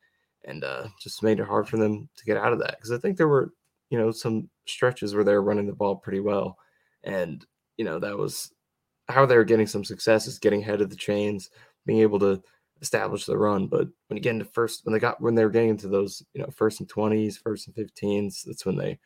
and 0.45 0.63
uh, 0.63 0.88
just 0.99 1.24
made 1.24 1.39
it 1.39 1.47
hard 1.47 1.67
for 1.67 1.78
them 1.78 2.09
to 2.15 2.26
get 2.26 2.38
out 2.38 2.53
of 2.53 2.59
that. 2.59 2.78
Because 2.78 2.91
I 2.91 2.97
think 2.97 3.17
there 3.17 3.28
were, 3.28 3.53
you 3.93 3.99
know, 3.99 4.09
some 4.09 4.49
stretches 4.65 5.13
where 5.13 5.23
they 5.23 5.33
were 5.33 5.43
running 5.43 5.67
the 5.67 5.71
ball 5.71 5.95
pretty 5.95 6.19
well. 6.19 6.57
And, 7.03 7.45
you 7.77 7.85
know, 7.85 7.99
that 7.99 8.17
was 8.17 8.51
how 9.07 9.27
they 9.27 9.37
were 9.37 9.43
getting 9.43 9.67
some 9.67 9.83
success 9.83 10.25
is 10.25 10.39
getting 10.39 10.63
ahead 10.63 10.81
of 10.81 10.89
the 10.89 10.95
chains, 10.95 11.51
being 11.85 11.99
able 11.99 12.17
to 12.17 12.41
establish 12.81 13.25
the 13.25 13.37
run. 13.37 13.67
But 13.67 13.87
when 14.07 14.17
you 14.17 14.19
get 14.19 14.31
into 14.31 14.45
first, 14.45 14.83
when 14.83 14.93
they 14.93 14.99
got, 14.99 15.21
when 15.21 15.35
they 15.35 15.43
were 15.45 15.51
getting 15.51 15.69
into 15.69 15.89
those, 15.89 16.23
you 16.33 16.41
know, 16.41 16.49
first 16.49 16.79
and 16.79 16.89
20s, 16.89 17.37
first 17.37 17.67
and 17.67 17.75
15s, 17.75 18.41
that's 18.43 18.65
when 18.65 18.77
they 18.77 18.97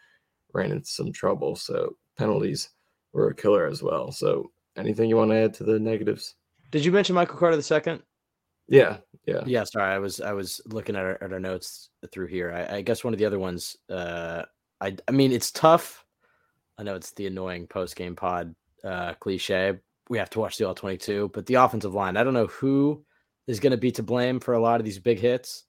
ran 0.53 0.71
into 0.71 0.87
some 0.87 1.11
trouble. 1.11 1.57
So 1.57 1.97
penalties 2.17 2.69
were 3.11 3.27
a 3.27 3.35
killer 3.35 3.67
as 3.67 3.83
well. 3.83 4.13
So 4.13 4.51
anything 4.77 5.09
you 5.09 5.17
want 5.17 5.31
to 5.31 5.35
add 5.37 5.53
to 5.55 5.65
the 5.65 5.79
negatives? 5.79 6.35
Did 6.71 6.85
you 6.85 6.93
mention 6.93 7.13
Michael 7.13 7.37
Carter 7.37 7.57
the 7.57 7.61
second? 7.61 8.03
Yeah, 8.69 8.97
yeah, 9.25 9.43
Yeah, 9.45 9.63
sorry, 9.65 9.93
I 9.93 9.97
was 9.97 10.21
I 10.21 10.31
was 10.31 10.61
looking 10.65 10.95
at 10.95 11.03
our, 11.03 11.21
at 11.21 11.33
our 11.33 11.39
notes 11.39 11.89
through 12.11 12.27
here. 12.27 12.53
I, 12.53 12.77
I 12.77 12.81
guess 12.81 13.03
one 13.03 13.13
of 13.13 13.19
the 13.19 13.25
other 13.25 13.39
ones. 13.39 13.75
Uh, 13.89 14.43
I 14.81 14.95
I 15.07 15.11
mean, 15.11 15.31
it's 15.31 15.51
tough. 15.51 16.05
I 16.77 16.83
know 16.83 16.95
it's 16.95 17.11
the 17.11 17.27
annoying 17.27 17.67
post 17.67 17.95
game 17.95 18.15
pod 18.15 18.55
uh, 18.83 19.13
cliche. 19.15 19.79
We 20.09 20.17
have 20.19 20.29
to 20.31 20.39
watch 20.39 20.57
the 20.57 20.67
all 20.67 20.75
twenty 20.75 20.97
two, 20.97 21.29
but 21.33 21.45
the 21.45 21.55
offensive 21.55 21.93
line. 21.93 22.17
I 22.17 22.23
don't 22.23 22.33
know 22.33 22.47
who 22.47 23.03
is 23.47 23.59
going 23.59 23.71
to 23.71 23.77
be 23.77 23.91
to 23.93 24.03
blame 24.03 24.39
for 24.39 24.53
a 24.53 24.61
lot 24.61 24.79
of 24.79 24.85
these 24.85 24.99
big 24.99 25.19
hits. 25.19 25.63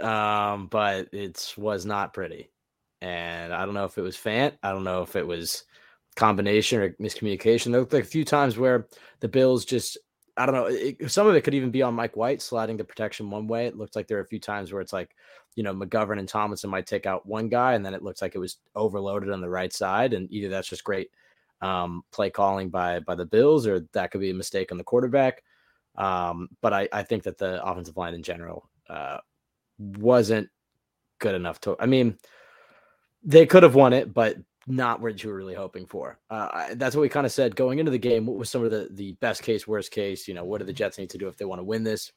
Um, 0.00 0.66
but 0.66 1.08
it 1.12 1.54
was 1.56 1.86
not 1.86 2.12
pretty, 2.12 2.50
and 3.00 3.52
I 3.52 3.64
don't 3.64 3.74
know 3.74 3.84
if 3.84 3.98
it 3.98 4.02
was 4.02 4.16
Fant. 4.16 4.54
I 4.62 4.72
don't 4.72 4.84
know 4.84 5.02
if 5.02 5.16
it 5.16 5.26
was 5.26 5.64
combination 6.16 6.80
or 6.80 6.90
miscommunication. 7.00 7.70
There 7.70 7.80
looked 7.80 7.92
like 7.92 8.04
a 8.04 8.06
few 8.06 8.24
times 8.24 8.58
where 8.58 8.88
the 9.20 9.28
Bills 9.28 9.64
just 9.64 9.98
I 10.36 10.46
don't 10.46 10.54
know. 10.54 10.66
It, 10.66 11.10
some 11.10 11.26
of 11.26 11.34
it 11.34 11.42
could 11.42 11.54
even 11.54 11.70
be 11.70 11.82
on 11.82 11.94
Mike 11.94 12.16
White 12.16 12.40
sliding 12.40 12.76
the 12.76 12.84
protection 12.84 13.30
one 13.30 13.46
way. 13.46 13.66
It 13.66 13.76
looked 13.76 13.96
like 13.96 14.06
there 14.08 14.18
are 14.18 14.22
a 14.22 14.26
few 14.26 14.40
times 14.40 14.72
where 14.72 14.80
it's 14.80 14.92
like, 14.92 15.14
you 15.56 15.62
know, 15.62 15.74
McGovern 15.74 16.18
and 16.18 16.28
Tomlinson 16.28 16.70
might 16.70 16.86
take 16.86 17.04
out 17.04 17.26
one 17.26 17.48
guy, 17.48 17.74
and 17.74 17.84
then 17.84 17.92
it 17.92 18.02
looks 18.02 18.22
like 18.22 18.34
it 18.34 18.38
was 18.38 18.56
overloaded 18.74 19.30
on 19.30 19.42
the 19.42 19.50
right 19.50 19.72
side, 19.72 20.14
and 20.14 20.32
either 20.32 20.48
that's 20.48 20.68
just 20.68 20.84
great 20.84 21.10
um, 21.60 22.02
play 22.10 22.30
calling 22.30 22.70
by 22.70 23.00
by 23.00 23.14
the 23.14 23.26
Bills, 23.26 23.66
or 23.66 23.86
that 23.92 24.10
could 24.10 24.22
be 24.22 24.30
a 24.30 24.34
mistake 24.34 24.72
on 24.72 24.78
the 24.78 24.84
quarterback. 24.84 25.42
Um, 25.96 26.48
but 26.62 26.72
I, 26.72 26.88
I 26.92 27.02
think 27.02 27.24
that 27.24 27.36
the 27.36 27.62
offensive 27.62 27.98
line 27.98 28.14
in 28.14 28.22
general 28.22 28.70
uh, 28.88 29.18
wasn't 29.78 30.48
good 31.18 31.34
enough 31.34 31.60
to. 31.60 31.76
I 31.78 31.84
mean, 31.86 32.16
they 33.22 33.44
could 33.44 33.62
have 33.62 33.74
won 33.74 33.92
it, 33.92 34.14
but 34.14 34.36
not 34.66 35.00
what 35.00 35.22
you 35.22 35.30
were 35.30 35.36
really 35.36 35.54
hoping 35.54 35.86
for. 35.86 36.18
Uh, 36.30 36.74
that's 36.74 36.94
what 36.94 37.02
we 37.02 37.08
kind 37.08 37.26
of 37.26 37.32
said 37.32 37.56
going 37.56 37.78
into 37.78 37.90
the 37.90 37.98
game. 37.98 38.26
What 38.26 38.38
was 38.38 38.50
some 38.50 38.64
of 38.64 38.70
the 38.70 38.88
the 38.92 39.12
best 39.14 39.42
case, 39.42 39.66
worst 39.66 39.90
case? 39.90 40.28
You 40.28 40.34
know, 40.34 40.44
what 40.44 40.58
do 40.58 40.64
the 40.64 40.72
Jets 40.72 40.98
need 40.98 41.10
to 41.10 41.18
do 41.18 41.28
if 41.28 41.36
they 41.36 41.44
want 41.44 41.58
to 41.58 41.64
win 41.64 41.82
this? 41.82 42.12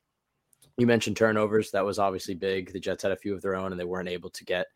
You 0.77 0.87
mentioned 0.87 1.17
turnovers. 1.17 1.71
That 1.71 1.85
was 1.85 1.99
obviously 1.99 2.35
big. 2.35 2.71
The 2.71 2.79
Jets 2.79 3.03
had 3.03 3.11
a 3.11 3.17
few 3.17 3.33
of 3.33 3.41
their 3.41 3.55
own, 3.55 3.71
and 3.71 3.79
they 3.79 3.85
weren't 3.85 4.09
able 4.09 4.29
to 4.29 4.45
get 4.45 4.67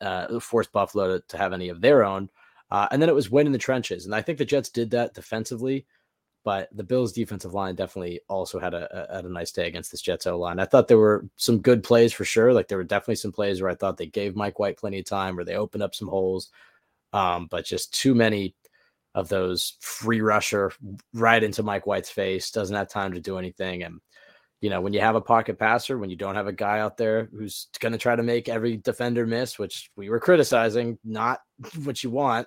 uh, 0.00 0.38
force 0.40 0.66
Buffalo 0.66 1.18
to, 1.18 1.24
to 1.28 1.38
have 1.38 1.52
any 1.52 1.68
of 1.70 1.80
their 1.80 2.04
own. 2.04 2.30
Uh, 2.70 2.86
and 2.90 3.00
then 3.00 3.08
it 3.08 3.14
was 3.14 3.30
win 3.30 3.46
in 3.46 3.52
the 3.52 3.58
trenches, 3.58 4.04
and 4.04 4.14
I 4.14 4.22
think 4.22 4.38
the 4.38 4.44
Jets 4.44 4.68
did 4.68 4.90
that 4.90 5.14
defensively. 5.14 5.86
But 6.44 6.68
the 6.72 6.84
Bills' 6.84 7.12
defensive 7.12 7.52
line 7.52 7.74
definitely 7.74 8.20
also 8.28 8.58
had 8.58 8.72
a, 8.72 9.12
a, 9.12 9.16
had 9.16 9.24
a 9.24 9.32
nice 9.32 9.50
day 9.50 9.66
against 9.66 9.90
this 9.90 10.00
Jets 10.00 10.26
O 10.26 10.38
line. 10.38 10.60
I 10.60 10.64
thought 10.64 10.88
there 10.88 10.96
were 10.96 11.26
some 11.36 11.58
good 11.58 11.82
plays 11.82 12.12
for 12.12 12.24
sure. 12.24 12.54
Like 12.54 12.68
there 12.68 12.78
were 12.78 12.84
definitely 12.84 13.16
some 13.16 13.32
plays 13.32 13.60
where 13.60 13.70
I 13.70 13.74
thought 13.74 13.96
they 13.96 14.06
gave 14.06 14.36
Mike 14.36 14.58
White 14.58 14.78
plenty 14.78 15.00
of 15.00 15.04
time, 15.04 15.34
where 15.34 15.44
they 15.44 15.56
opened 15.56 15.82
up 15.82 15.94
some 15.94 16.08
holes 16.08 16.50
um, 17.12 17.46
but 17.50 17.64
just 17.64 17.94
too 17.94 18.14
many 18.14 18.54
of 19.14 19.28
those 19.28 19.76
free 19.80 20.20
rusher 20.20 20.70
right 21.14 21.42
into 21.42 21.62
Mike 21.62 21.86
White's 21.86 22.10
face, 22.10 22.50
doesn't 22.50 22.76
have 22.76 22.88
time 22.88 23.12
to 23.14 23.20
do 23.20 23.38
anything. 23.38 23.82
And, 23.82 24.00
you 24.60 24.70
know, 24.70 24.80
when 24.80 24.92
you 24.92 25.00
have 25.00 25.16
a 25.16 25.20
pocket 25.20 25.58
passer, 25.58 25.98
when 25.98 26.10
you 26.10 26.16
don't 26.16 26.34
have 26.34 26.46
a 26.46 26.52
guy 26.52 26.78
out 26.78 26.96
there 26.96 27.28
who's 27.32 27.68
going 27.80 27.92
to 27.92 27.98
try 27.98 28.14
to 28.14 28.22
make 28.22 28.48
every 28.48 28.76
defender 28.76 29.26
miss, 29.26 29.58
which 29.58 29.90
we 29.96 30.08
were 30.08 30.20
criticizing, 30.20 30.98
not 31.04 31.40
what 31.84 32.02
you 32.02 32.10
want. 32.10 32.46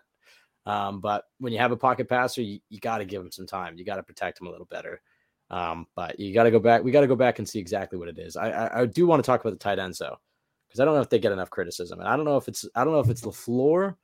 Um, 0.65 1.01
but 1.01 1.23
when 1.39 1.51
you 1.51 1.59
have 1.59 1.71
a 1.71 1.77
pocket 1.77 2.07
passer, 2.07 2.41
you, 2.41 2.59
you 2.69 2.79
got 2.79 2.99
to 2.99 3.05
give 3.05 3.21
him 3.21 3.31
some 3.31 3.47
time. 3.47 3.77
You 3.77 3.83
got 3.83 3.95
to 3.95 4.03
protect 4.03 4.39
him 4.39 4.47
a 4.47 4.51
little 4.51 4.67
better. 4.67 5.01
Um, 5.49 5.87
but 5.95 6.19
you 6.19 6.33
got 6.33 6.43
to 6.43 6.51
go 6.51 6.59
back. 6.59 6.83
We 6.83 6.91
got 6.91 7.01
to 7.01 7.07
go 7.07 7.15
back 7.15 7.39
and 7.39 7.49
see 7.49 7.59
exactly 7.59 7.99
what 7.99 8.07
it 8.07 8.17
is. 8.17 8.37
I, 8.37 8.51
I, 8.51 8.81
I 8.81 8.85
do 8.85 9.05
want 9.07 9.21
to 9.21 9.25
talk 9.25 9.41
about 9.41 9.51
the 9.51 9.57
tight 9.57 9.79
ends 9.79 9.97
though, 9.97 10.15
because 10.67 10.79
I 10.79 10.85
don't 10.85 10.95
know 10.95 11.01
if 11.01 11.09
they 11.09 11.19
get 11.19 11.33
enough 11.33 11.49
criticism, 11.49 11.99
and 11.99 12.07
I 12.07 12.15
don't 12.15 12.23
know 12.23 12.37
if 12.37 12.47
it's 12.47 12.65
I 12.73 12.85
don't 12.85 12.93
know 12.93 13.01
if 13.01 13.09
it's 13.09 13.23
LaFleur 13.23 13.95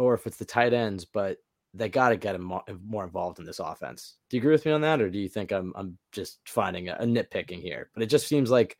or 0.00 0.14
if 0.14 0.26
it's 0.26 0.38
the 0.38 0.44
tight 0.44 0.72
ends, 0.72 1.04
but 1.04 1.36
they 1.74 1.88
got 1.88 2.08
to 2.08 2.16
get 2.16 2.34
him 2.34 2.42
more, 2.84 3.04
involved 3.04 3.38
in 3.38 3.44
this 3.44 3.60
offense. 3.60 4.16
Do 4.28 4.36
you 4.36 4.40
agree 4.40 4.52
with 4.52 4.66
me 4.66 4.72
on 4.72 4.80
that, 4.80 5.00
or 5.00 5.10
do 5.10 5.18
you 5.18 5.28
think 5.28 5.52
I'm 5.52 5.72
I'm 5.76 5.98
just 6.10 6.40
finding 6.48 6.88
a, 6.88 6.94
a 6.94 7.04
nitpicking 7.04 7.60
here? 7.60 7.90
But 7.94 8.02
it 8.02 8.06
just 8.06 8.26
seems 8.26 8.50
like 8.50 8.76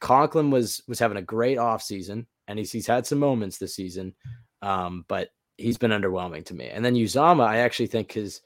Conklin 0.00 0.50
was 0.50 0.82
was 0.88 0.98
having 0.98 1.18
a 1.18 1.22
great 1.22 1.58
offseason, 1.58 2.26
and 2.46 2.58
he's 2.58 2.72
he's 2.72 2.86
had 2.86 3.06
some 3.06 3.18
moments 3.18 3.58
this 3.58 3.74
season, 3.74 4.14
um, 4.62 5.04
but 5.08 5.30
he's 5.58 5.76
been 5.76 5.90
underwhelming 5.90 6.44
to 6.46 6.54
me. 6.54 6.68
And 6.68 6.84
then 6.84 6.94
Uzomah, 6.94 7.46
I 7.46 7.58
actually 7.58 7.88
think 7.88 8.12
has 8.12 8.40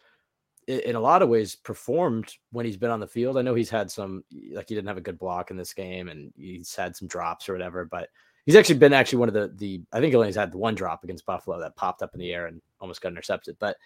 in 0.66 0.96
a 0.96 1.00
lot 1.00 1.22
of 1.22 1.28
ways 1.28 1.56
performed 1.56 2.32
when 2.52 2.64
he's 2.64 2.76
been 2.76 2.90
on 2.90 3.00
the 3.00 3.06
field. 3.06 3.36
I 3.36 3.42
know 3.42 3.54
he's 3.54 3.70
had 3.70 3.90
some 3.90 4.24
like 4.52 4.68
he 4.68 4.74
didn't 4.74 4.88
have 4.88 4.96
a 4.96 5.02
good 5.02 5.18
block 5.18 5.50
in 5.50 5.56
this 5.56 5.74
game, 5.74 6.08
and 6.08 6.32
he's 6.36 6.74
had 6.74 6.96
some 6.96 7.06
drops 7.06 7.48
or 7.48 7.52
whatever, 7.52 7.84
but 7.84 8.08
he's 8.46 8.56
actually 8.56 8.78
been 8.78 8.92
actually 8.92 9.18
one 9.18 9.28
of 9.28 9.34
the 9.34 9.52
the 9.56 9.82
I 9.92 10.00
think 10.00 10.12
he 10.12 10.16
only 10.16 10.32
had 10.32 10.52
the 10.52 10.58
one 10.58 10.74
drop 10.74 11.04
against 11.04 11.26
Buffalo 11.26 11.60
that 11.60 11.76
popped 11.76 12.02
up 12.02 12.14
in 12.14 12.20
the 12.20 12.32
air 12.32 12.46
and 12.46 12.60
almost 12.80 13.00
got 13.00 13.12
intercepted. 13.12 13.56
But 13.58 13.76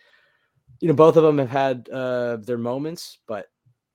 you 0.80 0.88
know, 0.88 0.94
both 0.94 1.16
of 1.16 1.22
them 1.22 1.38
have 1.38 1.50
had 1.50 1.88
uh, 1.90 2.36
their 2.36 2.58
moments, 2.58 3.18
but 3.26 3.46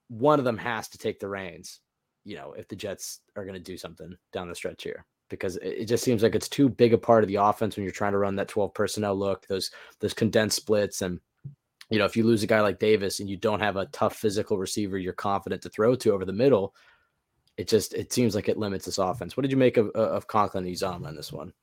one 0.07 0.39
of 0.39 0.45
them 0.45 0.57
has 0.57 0.87
to 0.89 0.97
take 0.97 1.19
the 1.19 1.27
reins. 1.27 1.79
You 2.23 2.35
know, 2.35 2.53
if 2.53 2.67
the 2.67 2.75
Jets 2.75 3.21
are 3.35 3.43
going 3.43 3.55
to 3.55 3.59
do 3.59 3.77
something 3.77 4.15
down 4.31 4.47
the 4.47 4.55
stretch 4.55 4.83
here, 4.83 5.05
because 5.29 5.57
it, 5.57 5.69
it, 5.69 5.85
just 5.85 6.03
seems 6.03 6.21
like 6.21 6.35
it's 6.35 6.49
too 6.49 6.69
big 6.69 6.93
a 6.93 6.97
part 6.97 7.23
of 7.23 7.27
the 7.27 7.35
offense 7.35 7.75
when 7.75 7.83
you're 7.83 7.91
trying 7.91 8.11
to 8.11 8.19
run 8.19 8.35
that 8.35 8.47
12 8.47 8.73
personnel 8.73 9.15
look, 9.15 9.47
those 9.47 9.71
those 9.99 10.13
condensed 10.13 10.57
splits, 10.57 11.01
and 11.01 11.19
you 11.89 11.99
know, 11.99 12.05
if 12.05 12.15
you 12.15 12.23
lose 12.23 12.43
a 12.43 12.47
guy 12.47 12.61
like 12.61 12.79
Davis 12.79 13.19
and 13.19 13.29
you 13.29 13.37
don't 13.37 13.59
have 13.59 13.75
a 13.75 13.87
tough 13.87 14.15
physical 14.15 14.57
receiver 14.57 14.97
you're 14.97 15.13
confident 15.13 15.61
to 15.63 15.69
throw 15.69 15.95
to 15.95 16.13
over 16.13 16.25
the 16.25 16.31
middle, 16.31 16.73
it 17.61 17.67
just 17.67 17.93
it 17.93 18.11
seems 18.11 18.33
like 18.33 18.49
it 18.49 18.57
limits 18.57 18.85
this 18.85 18.97
offense. 18.97 19.37
What 19.37 19.43
did 19.43 19.51
you 19.51 19.57
make 19.57 19.77
of 19.77 19.91
uh, 19.95 20.09
of 20.09 20.25
Conklin 20.25 20.65
and 20.65 20.75
Uzomah 20.75 21.09
in 21.09 21.15
this 21.15 21.31
one? 21.31 21.53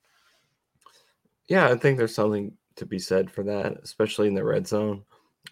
Yeah, 1.48 1.66
I 1.68 1.76
think 1.76 1.98
there's 1.98 2.14
something 2.14 2.52
to 2.76 2.86
be 2.86 3.00
said 3.00 3.28
for 3.30 3.42
that, 3.42 3.78
especially 3.82 4.28
in 4.28 4.34
the 4.34 4.44
red 4.44 4.66
zone. 4.68 5.02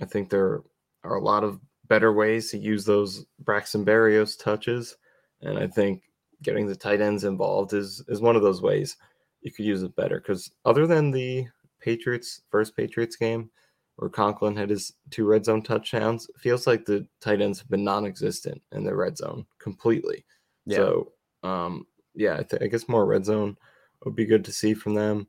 I 0.01 0.05
think 0.05 0.30
there 0.30 0.62
are 1.03 1.16
a 1.16 1.20
lot 1.22 1.42
of 1.42 1.59
better 1.88 2.12
ways 2.12 2.51
to 2.51 2.59
use 2.59 2.84
those 2.84 3.26
Braxton 3.40 3.84
Berrios 3.84 4.38
touches, 4.38 4.97
and 5.42 5.59
I 5.59 5.66
think 5.66 6.03
getting 6.44 6.66
the 6.66 6.76
tight 6.76 7.01
ends 7.01 7.24
involved 7.24 7.72
is 7.72 8.05
is 8.07 8.20
one 8.20 8.36
of 8.36 8.42
those 8.42 8.62
ways 8.62 8.97
you 9.40 9.51
could 9.51 9.66
use 9.66 9.82
it 9.82 9.97
better. 9.97 10.20
Because 10.20 10.53
other 10.64 10.86
than 10.86 11.11
the 11.11 11.47
Patriots 11.80 12.42
first 12.51 12.76
Patriots 12.76 13.16
game, 13.16 13.51
where 13.97 14.11
Conklin 14.11 14.55
had 14.55 14.70
his 14.70 14.92
two 15.11 15.26
red 15.26 15.44
zone 15.44 15.62
touchdowns, 15.62 16.30
feels 16.38 16.68
like 16.68 16.84
the 16.84 17.05
tight 17.20 17.40
ends 17.40 17.59
have 17.59 17.68
been 17.68 17.82
non-existent 17.82 18.62
in 18.70 18.84
the 18.84 18.94
red 18.94 19.16
zone 19.18 19.44
completely. 19.59 20.24
Yeah. 20.66 20.76
So, 20.76 21.12
um, 21.42 21.86
yeah, 22.14 22.34
I, 22.34 22.42
th- 22.42 22.62
I, 22.62 22.66
guess 22.66 22.88
more 22.88 23.06
red 23.06 23.24
zone 23.24 23.56
would 24.04 24.16
be 24.16 24.24
good 24.24 24.44
to 24.44 24.52
see 24.52 24.74
from 24.74 24.94
them. 24.94 25.26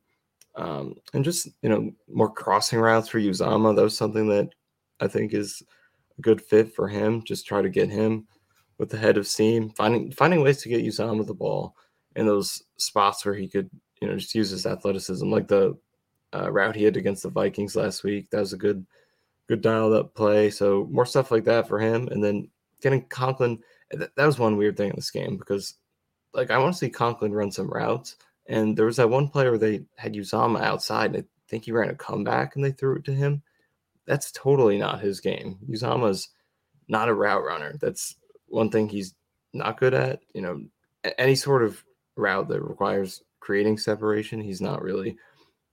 Um, 0.55 0.95
and 1.13 1.23
just, 1.23 1.47
you 1.61 1.69
know, 1.69 1.91
more 2.11 2.31
crossing 2.31 2.79
routes 2.79 3.09
for 3.09 3.19
Uzomah. 3.19 3.75
That 3.75 3.83
was 3.83 3.95
something 3.95 4.27
that 4.29 4.49
I 4.99 5.07
think 5.07 5.33
is 5.33 5.61
a 6.17 6.21
good 6.21 6.41
fit 6.41 6.73
for 6.73 6.88
him. 6.88 7.23
Just 7.23 7.45
try 7.45 7.61
to 7.61 7.69
get 7.69 7.89
him 7.89 8.25
with 8.79 8.89
the 8.89 8.97
head 8.97 9.17
of 9.17 9.27
steam, 9.27 9.69
finding 9.71 10.11
finding 10.11 10.41
ways 10.41 10.61
to 10.61 10.69
get 10.69 10.83
Uzomah 10.83 11.27
the 11.27 11.33
ball 11.33 11.75
in 12.15 12.25
those 12.25 12.63
spots 12.77 13.23
where 13.23 13.35
he 13.35 13.47
could, 13.47 13.69
you 14.01 14.07
know, 14.07 14.15
just 14.17 14.33
use 14.33 14.49
his 14.49 14.65
athleticism, 14.65 15.29
like 15.29 15.47
the 15.47 15.77
uh, 16.33 16.51
route 16.51 16.75
he 16.75 16.83
had 16.83 16.97
against 16.97 17.23
the 17.23 17.29
Vikings 17.29 17.75
last 17.75 18.03
week. 18.03 18.29
That 18.31 18.39
was 18.39 18.53
a 18.53 18.57
good, 18.57 18.85
good 19.47 19.61
dialed 19.61 19.93
up 19.93 20.15
play. 20.15 20.49
So 20.49 20.88
more 20.89 21.05
stuff 21.05 21.29
like 21.29 21.43
that 21.43 21.67
for 21.67 21.79
him, 21.79 22.07
and 22.07 22.23
then 22.23 22.49
getting 22.81 23.05
Conklin– 23.05 23.59
that, 23.91 24.15
that 24.15 24.25
was 24.25 24.39
one 24.39 24.57
weird 24.57 24.77
thing 24.77 24.89
in 24.89 24.95
this 24.95 25.11
game 25.11 25.38
because 25.38 25.75
like 26.33 26.51
I 26.51 26.57
want 26.57 26.73
to 26.73 26.77
see 26.77 26.89
Conklin 26.89 27.33
run 27.33 27.51
some 27.51 27.69
routes. 27.69 28.15
And 28.47 28.77
there 28.77 28.85
was 28.85 28.97
that 28.97 29.09
one 29.09 29.27
player 29.27 29.51
where 29.51 29.59
they 29.59 29.85
had 29.97 30.13
Uzomah 30.13 30.61
outside, 30.61 31.13
and 31.13 31.23
I 31.23 31.27
think 31.49 31.65
he 31.65 31.71
ran 31.73 31.89
a 31.89 31.95
comeback 31.95 32.55
and 32.55 32.63
they 32.63 32.71
threw 32.71 32.95
it 32.95 33.03
to 33.05 33.13
him. 33.13 33.43
That's 34.05 34.31
totally 34.31 34.77
not 34.77 35.01
his 35.01 35.19
game. 35.19 35.57
Uzomah's 35.69 36.29
not 36.88 37.09
a 37.09 37.13
route 37.13 37.43
runner. 37.43 37.75
That's 37.81 38.15
one 38.47 38.69
thing 38.69 38.88
he's 38.88 39.15
not 39.53 39.79
good 39.79 39.93
at. 39.93 40.21
You 40.33 40.41
know, 40.41 40.63
any 41.17 41.35
sort 41.35 41.63
of 41.63 41.83
route 42.15 42.47
that 42.47 42.61
requires 42.61 43.21
creating 43.41 43.77
separation, 43.77 44.39
he's 44.39 44.61
not 44.61 44.81
really 44.81 45.17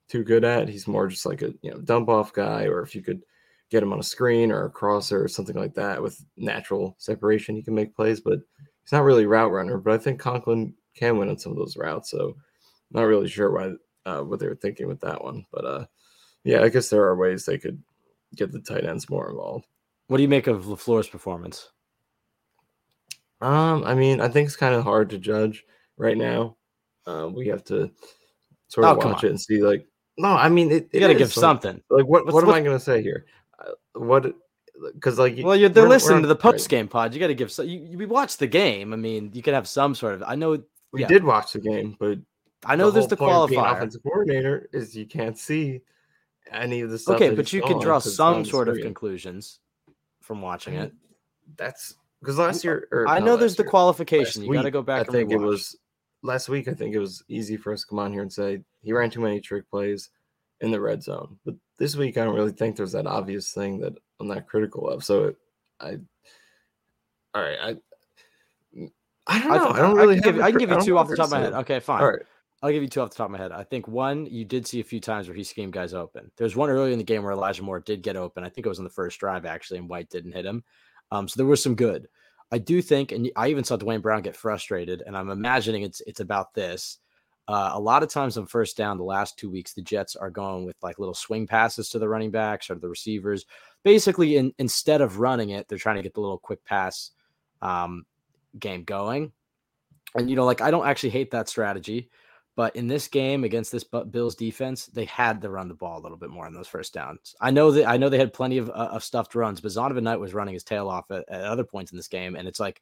too 0.09 0.25
good 0.25 0.45
at. 0.45 0.69
He's 0.69 0.89
more 0.89 1.07
just 1.07 1.27
like 1.27 1.43
a 1.43 1.55
you 1.63 1.71
know 1.71 1.79
dump 1.79 2.09
off 2.09 2.33
guy, 2.33 2.65
or 2.65 2.83
if 2.83 2.95
you 2.95 3.03
could 3.03 3.23
get 3.71 3.83
him 3.83 3.93
on 3.93 4.01
a 4.01 4.05
screen 4.05 4.53
or 4.53 4.67
a 4.67 4.71
crosser 4.71 5.23
or 5.23 5.29
something 5.29 5.57
like 5.57 5.75
that 5.75 6.03
with 6.03 6.25
natural 6.37 6.95
separation, 6.99 7.57
he 7.57 7.63
can 7.63 7.75
make 7.75 7.97
plays, 7.97 8.21
but 8.21 8.39
he's 8.83 8.93
not 8.93 9.05
really 9.05 9.27
route 9.27 9.53
runner. 9.53 9.79
But 9.79 9.95
I 9.95 9.99
think 9.99 10.21
Conklin 10.21 10.75
can 10.95 11.19
win 11.19 11.29
on 11.29 11.39
some 11.39 11.53
of 11.53 11.59
those 11.59 11.77
routes. 11.77 12.11
So 12.11 12.37
not 12.91 13.03
really 13.03 13.29
sure 13.29 13.51
why 13.51 13.73
uh, 14.11 14.23
what 14.23 14.39
they 14.39 14.47
were 14.47 14.55
thinking 14.55 14.87
with 14.87 15.01
that 15.01 15.23
one. 15.23 15.45
But 15.53 15.65
uh, 15.65 15.87
yeah, 16.45 16.63
I 16.63 16.69
guess 16.69 16.89
there 16.89 17.05
are 17.05 17.17
ways 17.17 17.45
they 17.45 17.59
could 17.59 17.83
get 18.37 18.53
the 18.53 18.61
tight 18.61 18.85
ends 18.85 19.11
more 19.11 19.31
involved. 19.31 19.67
What 20.09 20.19
do 20.19 20.23
you 20.23 20.29
make 20.29 20.47
of 20.47 20.65
LaFleur's 20.65 21.09
performance? 21.09 21.71
Um, 23.41 23.85
I 23.85 23.95
mean, 23.95 24.21
I 24.21 24.29
think 24.29 24.47
it's 24.47 24.57
kind 24.57 24.75
of 24.75 24.85
hard 24.85 25.11
to 25.11 25.19
judge 25.19 25.65
right 25.97 26.17
now. 26.17 26.57
Uh, 27.07 27.29
we 27.33 27.49
have 27.49 27.65
to 27.65 27.91
sort 28.69 28.87
of 28.87 28.99
oh, 28.99 29.09
watch 29.09 29.25
it 29.25 29.31
and 29.31 29.41
see 29.41 29.63
like 29.63 29.87
no, 30.17 30.29
I 30.29 30.49
mean, 30.49 30.71
it, 30.71 30.89
you 30.93 31.01
got 31.01 31.09
to 31.09 31.15
give 31.15 31.33
something. 31.33 31.83
Like, 31.91 32.07
what? 32.07 32.25
What's, 32.25 32.35
what 32.35 32.45
am 32.45 32.51
I 32.51 32.61
going 32.61 32.79
to 32.79 32.85
say 32.85 33.03
here? 33.03 33.27
What 33.95 34.35
because 34.95 35.19
like 35.19 35.39
well 35.43 35.57
you're 35.57 35.69
they're 35.69 35.89
listening 35.89 36.23
to 36.23 36.29
the 36.29 36.37
post 36.37 36.69
game 36.69 36.89
pod. 36.89 37.15
You 37.15 37.21
got 37.21 37.29
to 37.29 37.35
give 37.35 37.53
so 37.53 37.63
you, 37.63 37.97
we 37.97 38.07
watched 38.07 38.39
the 38.39 38.47
game. 38.47 38.93
I 38.93 38.97
mean 38.97 39.31
you 39.33 39.43
could 39.43 39.55
have 39.55 39.69
some 39.69 39.95
sort 39.95 40.15
of 40.15 40.23
i 40.25 40.35
know 40.35 40.63
we 40.93 41.01
yeah. 41.01 41.09
did 41.09 41.25
watch 41.25 41.53
the 41.53 41.61
game 41.61 41.97
but 41.99 42.19
i 42.67 42.77
know 42.77 42.87
the 42.87 43.01
there's 43.01 43.09
the 43.09 43.17
qualifier. 43.17 43.77
offensive 43.77 44.03
coordinator 44.03 44.69
is 44.73 44.97
you 44.97 45.07
can't 45.07 45.39
see 45.39 45.81
any 46.51 46.81
of 46.81 46.91
the 46.91 46.99
stuff 46.99 47.17
okay 47.17 47.35
but 47.35 47.53
you 47.53 47.63
can 47.63 47.79
draw 47.79 47.99
some 47.99 48.45
sort 48.45 48.69
of 48.69 48.79
conclusions 48.79 49.61
from 50.21 50.41
watching 50.41 50.75
it. 50.75 50.93
That's 51.57 51.95
because 52.21 52.39
last 52.39 52.65
year 52.65 52.89
er, 52.93 53.07
i 53.07 53.21
know 53.21 53.37
there's 53.37 53.57
the 53.57 53.65
qualification. 53.65 54.43
you 54.43 54.53
got 54.53 54.63
to 54.63 54.71
go 54.71 54.83
back 54.83 55.09
i 55.09 55.13
think 55.13 55.31
it 55.31 55.37
was 55.37 55.77
last 56.23 56.49
week 56.49 56.69
i 56.69 56.73
think 56.73 56.95
it 56.95 56.99
was 56.99 57.23
easy 57.29 57.57
for 57.57 57.73
us 57.73 57.83
to 57.83 57.87
come 57.87 57.99
on 57.99 58.13
here 58.13 58.23
and 58.23 58.33
say 58.33 58.61
he 58.83 58.93
ran 58.93 59.11
too 59.11 59.21
many 59.21 59.41
trick 59.41 59.69
plays 59.71 60.11
in 60.61 60.71
the 60.71 60.81
red 60.81 61.03
zone 61.03 61.37
but 61.45 61.55
this 61.79 61.97
week 61.97 62.17
I 62.17 62.25
don't 62.25 62.35
really 62.35 62.53
think 62.53 62.77
there's 62.77 62.93
that 62.93 63.07
obvious 63.07 63.53
thing 63.53 63.81
that 63.81 63.95
I'm 64.21 64.29
not 64.29 64.47
critical 64.47 64.89
of. 64.89 65.05
So 65.05 65.25
it, 65.25 65.37
I, 65.81 65.99
all 67.35 67.43
right, 67.43 67.59
I, 67.61 67.77
I 69.27 69.39
don't 69.41 69.49
know. 69.49 69.67
I, 69.67 69.77
I 69.77 69.81
don't 69.81 69.97
really. 69.97 70.19
I 70.19 70.21
can, 70.21 70.35
give, 70.35 70.45
I 70.45 70.51
can 70.51 70.61
give 70.61 70.71
you 70.71 70.81
two 70.81 70.99
off 70.99 71.09
the 71.09 71.17
top 71.17 71.27
of 71.27 71.33
my 71.33 71.41
head. 71.41 71.53
Okay, 71.55 71.81
fine. 71.81 72.01
All 72.01 72.11
right. 72.11 72.23
I'll 72.63 72.71
give 72.71 72.83
you 72.83 72.89
two 72.89 73.03
off 73.03 73.11
the 73.11 73.17
top 73.17 73.27
of 73.27 73.33
my 73.33 73.39
head. 73.39 73.53
I 73.53 73.63
think 73.63 73.87
one, 73.89 74.25
you 74.27 74.45
did 74.45 74.67
see 74.67 74.81
a 74.81 74.85
few 74.85 74.99
times 74.99 75.29
where 75.29 75.37
he 75.37 75.45
schemed 75.45 75.75
guys 75.75 75.93
open. 75.93 76.31
There's 76.37 76.57
one 76.57 76.71
early 76.71 76.93
in 76.93 76.99
the 76.99 77.05
game 77.05 77.23
where 77.23 77.33
Elijah 77.33 77.63
Moore 77.63 77.81
did 77.81 78.03
get 78.03 78.17
open. 78.17 78.43
I 78.43 78.49
think 78.49 78.65
it 78.65 78.71
was 78.71 78.79
on 78.79 78.85
the 78.85 78.91
first 78.91 79.21
drive 79.21 79.45
actually, 79.45 79.79
and 79.81 79.89
White 79.89 80.09
didn't 80.09 80.33
hit 80.33 80.47
him. 80.47 80.65
Um, 81.11 81.29
so 81.29 81.35
there 81.37 81.47
was 81.47 81.63
some 81.63 81.75
good. 81.75 82.09
I 82.53 82.59
do 82.59 82.81
think, 82.81 83.13
and 83.13 83.31
I 83.37 83.49
even 83.49 83.65
saw 83.65 83.77
Duane 83.77 84.01
Brown 84.01 84.23
get 84.23 84.37
frustrated, 84.37 85.03
and 85.05 85.17
I'm 85.17 85.31
imagining 85.31 85.83
it's 85.83 86.01
it's 86.07 86.21
about 86.21 86.55
this. 86.55 86.99
Uh, 87.47 87.73
a 87.75 87.81
lot 87.81 88.03
of 88.03 88.09
times 88.09 88.39
on 88.39 88.47
first 88.47 88.77
down, 88.77 88.97
the 88.97 89.05
last 89.05 89.39
two 89.39 89.51
weeks, 89.51 89.75
the 89.75 89.83
Jets 89.83 90.17
are 90.17 90.31
going 90.31 90.65
with 90.65 90.77
like 90.83 90.99
little 90.99 91.15
swing 91.15 91.47
passes 91.47 91.91
to 91.91 91.99
the 91.99 92.09
running 92.09 92.31
backs 92.31 92.71
or 92.71 92.77
the 92.77 92.89
receivers. 92.89 93.45
Basically, 93.83 94.37
in, 94.37 94.55
instead 94.59 95.03
of 95.03 95.19
running 95.19 95.51
it, 95.51 95.69
they're 95.69 95.77
trying 95.79 95.97
to 95.97 96.03
get 96.03 96.15
the 96.15 96.21
little 96.21 96.39
quick 96.39 96.65
pass 96.65 97.11
um, 97.61 98.07
game 98.59 98.85
going. 98.85 99.33
And 100.15 100.31
you 100.31 100.37
know, 100.37 100.47
like 100.47 100.63
I 100.63 100.71
don't 100.71 100.87
actually 100.87 101.11
hate 101.11 101.33
that 101.33 101.49
strategy, 101.49 102.09
but 102.57 102.77
in 102.77 102.89
this 102.89 103.09
game 103.09 103.45
against 103.45 103.73
this 103.73 103.85
Bills 103.85 104.37
defense, 104.37 104.87
they 104.87 105.05
had 105.05 105.43
to 105.43 105.51
run 105.51 105.69
the 105.69 105.75
ball 105.75 105.99
a 105.99 106.03
little 106.03 106.17
bit 106.17 106.31
more 106.31 106.47
on 106.47 106.55
those 106.55 106.69
first 106.69 106.95
downs. 106.95 107.35
I 107.41 107.51
know 107.51 107.73
that 107.73 107.87
I 107.87 107.99
know 107.99 108.09
they 108.09 108.19
had 108.19 108.33
plenty 108.33 108.59
of, 108.59 108.71
uh, 108.71 108.91
of 108.93 109.05
stuffed 109.05 109.35
runs, 109.35 109.61
but 109.61 109.73
Zonovan 109.73 110.05
Knight 110.05 110.21
was 110.21 110.33
running 110.33 110.55
his 110.55 110.65
tail 110.65 110.89
off 110.89 111.11
at, 111.11 111.29
at 111.29 111.43
other 111.43 111.65
points 111.65 111.93
in 111.93 111.97
this 111.97 112.09
game, 112.09 112.37
and 112.37 112.49
it's 112.49 112.61
like, 112.61 112.81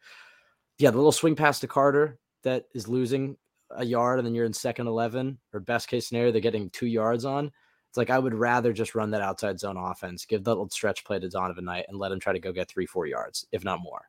yeah, 0.78 0.90
the 0.90 0.98
little 0.98 1.10
swing 1.10 1.34
pass 1.34 1.58
to 1.60 1.66
Carter 1.66 2.18
that 2.42 2.66
is 2.74 2.86
losing 2.86 3.36
a 3.76 3.84
yard, 3.84 4.18
and 4.18 4.26
then 4.26 4.34
you're 4.34 4.44
in 4.44 4.52
second 4.52 4.86
eleven, 4.86 5.38
or 5.52 5.60
best 5.60 5.88
case 5.88 6.08
scenario, 6.08 6.32
they're 6.32 6.40
getting 6.40 6.70
two 6.70 6.86
yards 6.86 7.24
on. 7.24 7.50
It's 7.88 7.96
like 7.98 8.10
I 8.10 8.18
would 8.18 8.34
rather 8.34 8.72
just 8.72 8.94
run 8.94 9.10
that 9.10 9.20
outside 9.20 9.60
zone 9.60 9.76
offense, 9.76 10.24
give 10.24 10.44
that 10.44 10.50
little 10.50 10.70
stretch 10.70 11.04
play 11.04 11.18
to 11.18 11.28
Zonovan 11.28 11.64
Knight, 11.64 11.84
and 11.88 11.98
let 11.98 12.10
him 12.10 12.20
try 12.20 12.32
to 12.32 12.38
go 12.38 12.52
get 12.52 12.68
three, 12.68 12.86
four 12.86 13.06
yards, 13.06 13.46
if 13.52 13.64
not 13.64 13.82
more. 13.82 14.08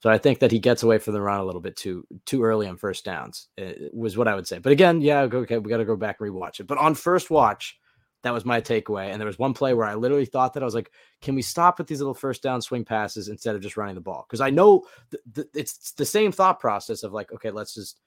So 0.00 0.10
I 0.10 0.18
think 0.18 0.40
that 0.40 0.50
he 0.50 0.58
gets 0.58 0.82
away 0.82 0.98
from 0.98 1.14
the 1.14 1.20
run 1.22 1.40
a 1.40 1.44
little 1.44 1.60
bit 1.60 1.76
too 1.76 2.04
too 2.26 2.42
early 2.42 2.66
on 2.66 2.76
first 2.76 3.04
downs. 3.04 3.48
It 3.56 3.94
was 3.94 4.16
what 4.16 4.28
I 4.28 4.34
would 4.34 4.48
say. 4.48 4.58
But 4.58 4.72
again, 4.72 5.00
yeah, 5.00 5.20
okay, 5.20 5.58
we 5.58 5.70
got 5.70 5.76
to 5.76 5.84
go 5.84 5.96
back 5.96 6.16
and 6.20 6.28
rewatch 6.28 6.60
it. 6.60 6.66
But 6.66 6.78
on 6.78 6.94
first 6.94 7.30
watch, 7.30 7.78
that 8.22 8.34
was 8.34 8.44
my 8.44 8.60
takeaway. 8.60 9.10
And 9.10 9.20
there 9.20 9.26
was 9.26 9.38
one 9.38 9.54
play 9.54 9.74
where 9.74 9.86
I 9.86 9.94
literally 9.94 10.26
thought 10.26 10.54
that 10.54 10.62
I 10.62 10.66
was 10.66 10.74
like, 10.74 10.90
can 11.20 11.34
we 11.34 11.42
stop 11.42 11.78
with 11.78 11.86
these 11.86 12.00
little 12.00 12.14
first 12.14 12.42
down 12.42 12.60
swing 12.60 12.84
passes 12.84 13.28
instead 13.28 13.54
of 13.54 13.62
just 13.62 13.76
running 13.76 13.94
the 13.94 14.00
ball? 14.00 14.26
Because 14.28 14.40
I 14.40 14.50
know 14.50 14.84
th- 15.10 15.22
th- 15.34 15.46
it's 15.54 15.92
the 15.92 16.04
same 16.04 16.32
thought 16.32 16.58
process 16.58 17.04
of 17.04 17.12
like, 17.12 17.32
okay, 17.32 17.50
let's 17.50 17.74
just 17.74 18.00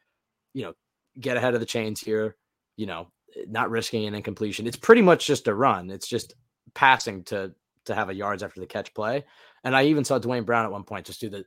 you 0.54 0.64
know 0.64 0.74
get 1.20 1.38
ahead 1.38 1.54
of 1.54 1.60
the 1.60 1.66
chains 1.66 2.00
here. 2.00 2.36
You 2.78 2.86
know, 2.88 3.08
not 3.48 3.70
risking 3.70 4.06
an 4.06 4.16
incompletion. 4.16 4.68
It's 4.68 4.78
pretty 4.78 5.02
much 5.02 5.28
just 5.28 5.48
a 5.48 5.54
run. 5.54 5.90
It's 5.90 6.08
just 6.08 6.34
passing 6.74 7.24
to 7.26 7.54
to 7.86 7.96
have 7.96 8.10
a 8.10 8.16
yards 8.16 8.42
after 8.44 8.60
the 8.60 8.66
catch 8.66 8.94
play. 8.94 9.24
And 9.64 9.76
I 9.76 9.86
even 9.86 10.04
saw 10.04 10.18
Duane 10.18 10.44
Brown 10.44 10.66
at 10.66 10.72
one 10.72 10.84
point 10.84 11.06
just 11.06 11.22
do 11.22 11.30
the 11.30 11.46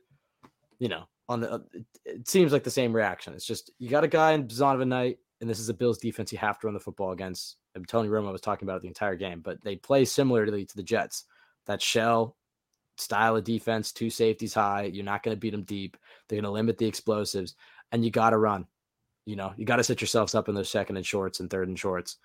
you 0.79 0.87
know, 0.87 1.03
on 1.27 1.41
the, 1.41 1.51
uh, 1.51 1.59
it 2.05 2.27
seems 2.27 2.51
like 2.51 2.63
the 2.63 2.71
same 2.71 2.93
reaction. 2.93 3.33
It's 3.33 3.45
just 3.45 3.71
you 3.77 3.89
got 3.89 4.03
a 4.03 4.07
guy 4.07 4.31
in 4.31 4.47
Zonovan 4.47 4.87
Knight, 4.87 5.19
and 5.41 5.49
this 5.49 5.59
is 5.59 5.69
a 5.69 5.73
Bills 5.73 5.99
defense 5.99 6.31
you 6.31 6.37
have 6.39 6.59
to 6.59 6.67
run 6.67 6.73
the 6.73 6.79
football 6.79 7.11
against. 7.11 7.57
And 7.75 7.87
Tony 7.87 8.09
Romo 8.09 8.31
was 8.31 8.41
talking 8.41 8.67
about 8.67 8.77
it 8.77 8.81
the 8.81 8.87
entire 8.87 9.15
game, 9.15 9.41
but 9.41 9.61
they 9.63 9.75
play 9.75 10.05
similarly 10.05 10.65
to 10.65 10.75
the 10.75 10.83
Jets. 10.83 11.25
That 11.67 11.81
shell 11.81 12.35
style 12.97 13.35
of 13.35 13.43
defense, 13.43 13.91
two 13.91 14.09
safeties 14.09 14.55
high. 14.55 14.83
You're 14.83 15.05
not 15.05 15.21
going 15.21 15.35
to 15.35 15.39
beat 15.39 15.51
them 15.51 15.63
deep. 15.63 15.97
They're 16.27 16.37
going 16.37 16.43
to 16.45 16.51
limit 16.51 16.77
the 16.77 16.87
explosives, 16.87 17.55
and 17.91 18.03
you 18.03 18.09
got 18.09 18.31
to 18.31 18.37
run. 18.37 18.65
You 19.29 19.35
know, 19.35 19.53
you 19.57 19.65
got 19.65 19.75
to 19.75 19.83
set 19.83 20.01
yourselves 20.01 20.33
up 20.33 20.49
in 20.49 20.55
those 20.55 20.69
second 20.69 20.97
and 20.97 21.05
shorts 21.05 21.39
and 21.39 21.49
third 21.49 21.67
and 21.67 21.77
shorts. 21.77 22.17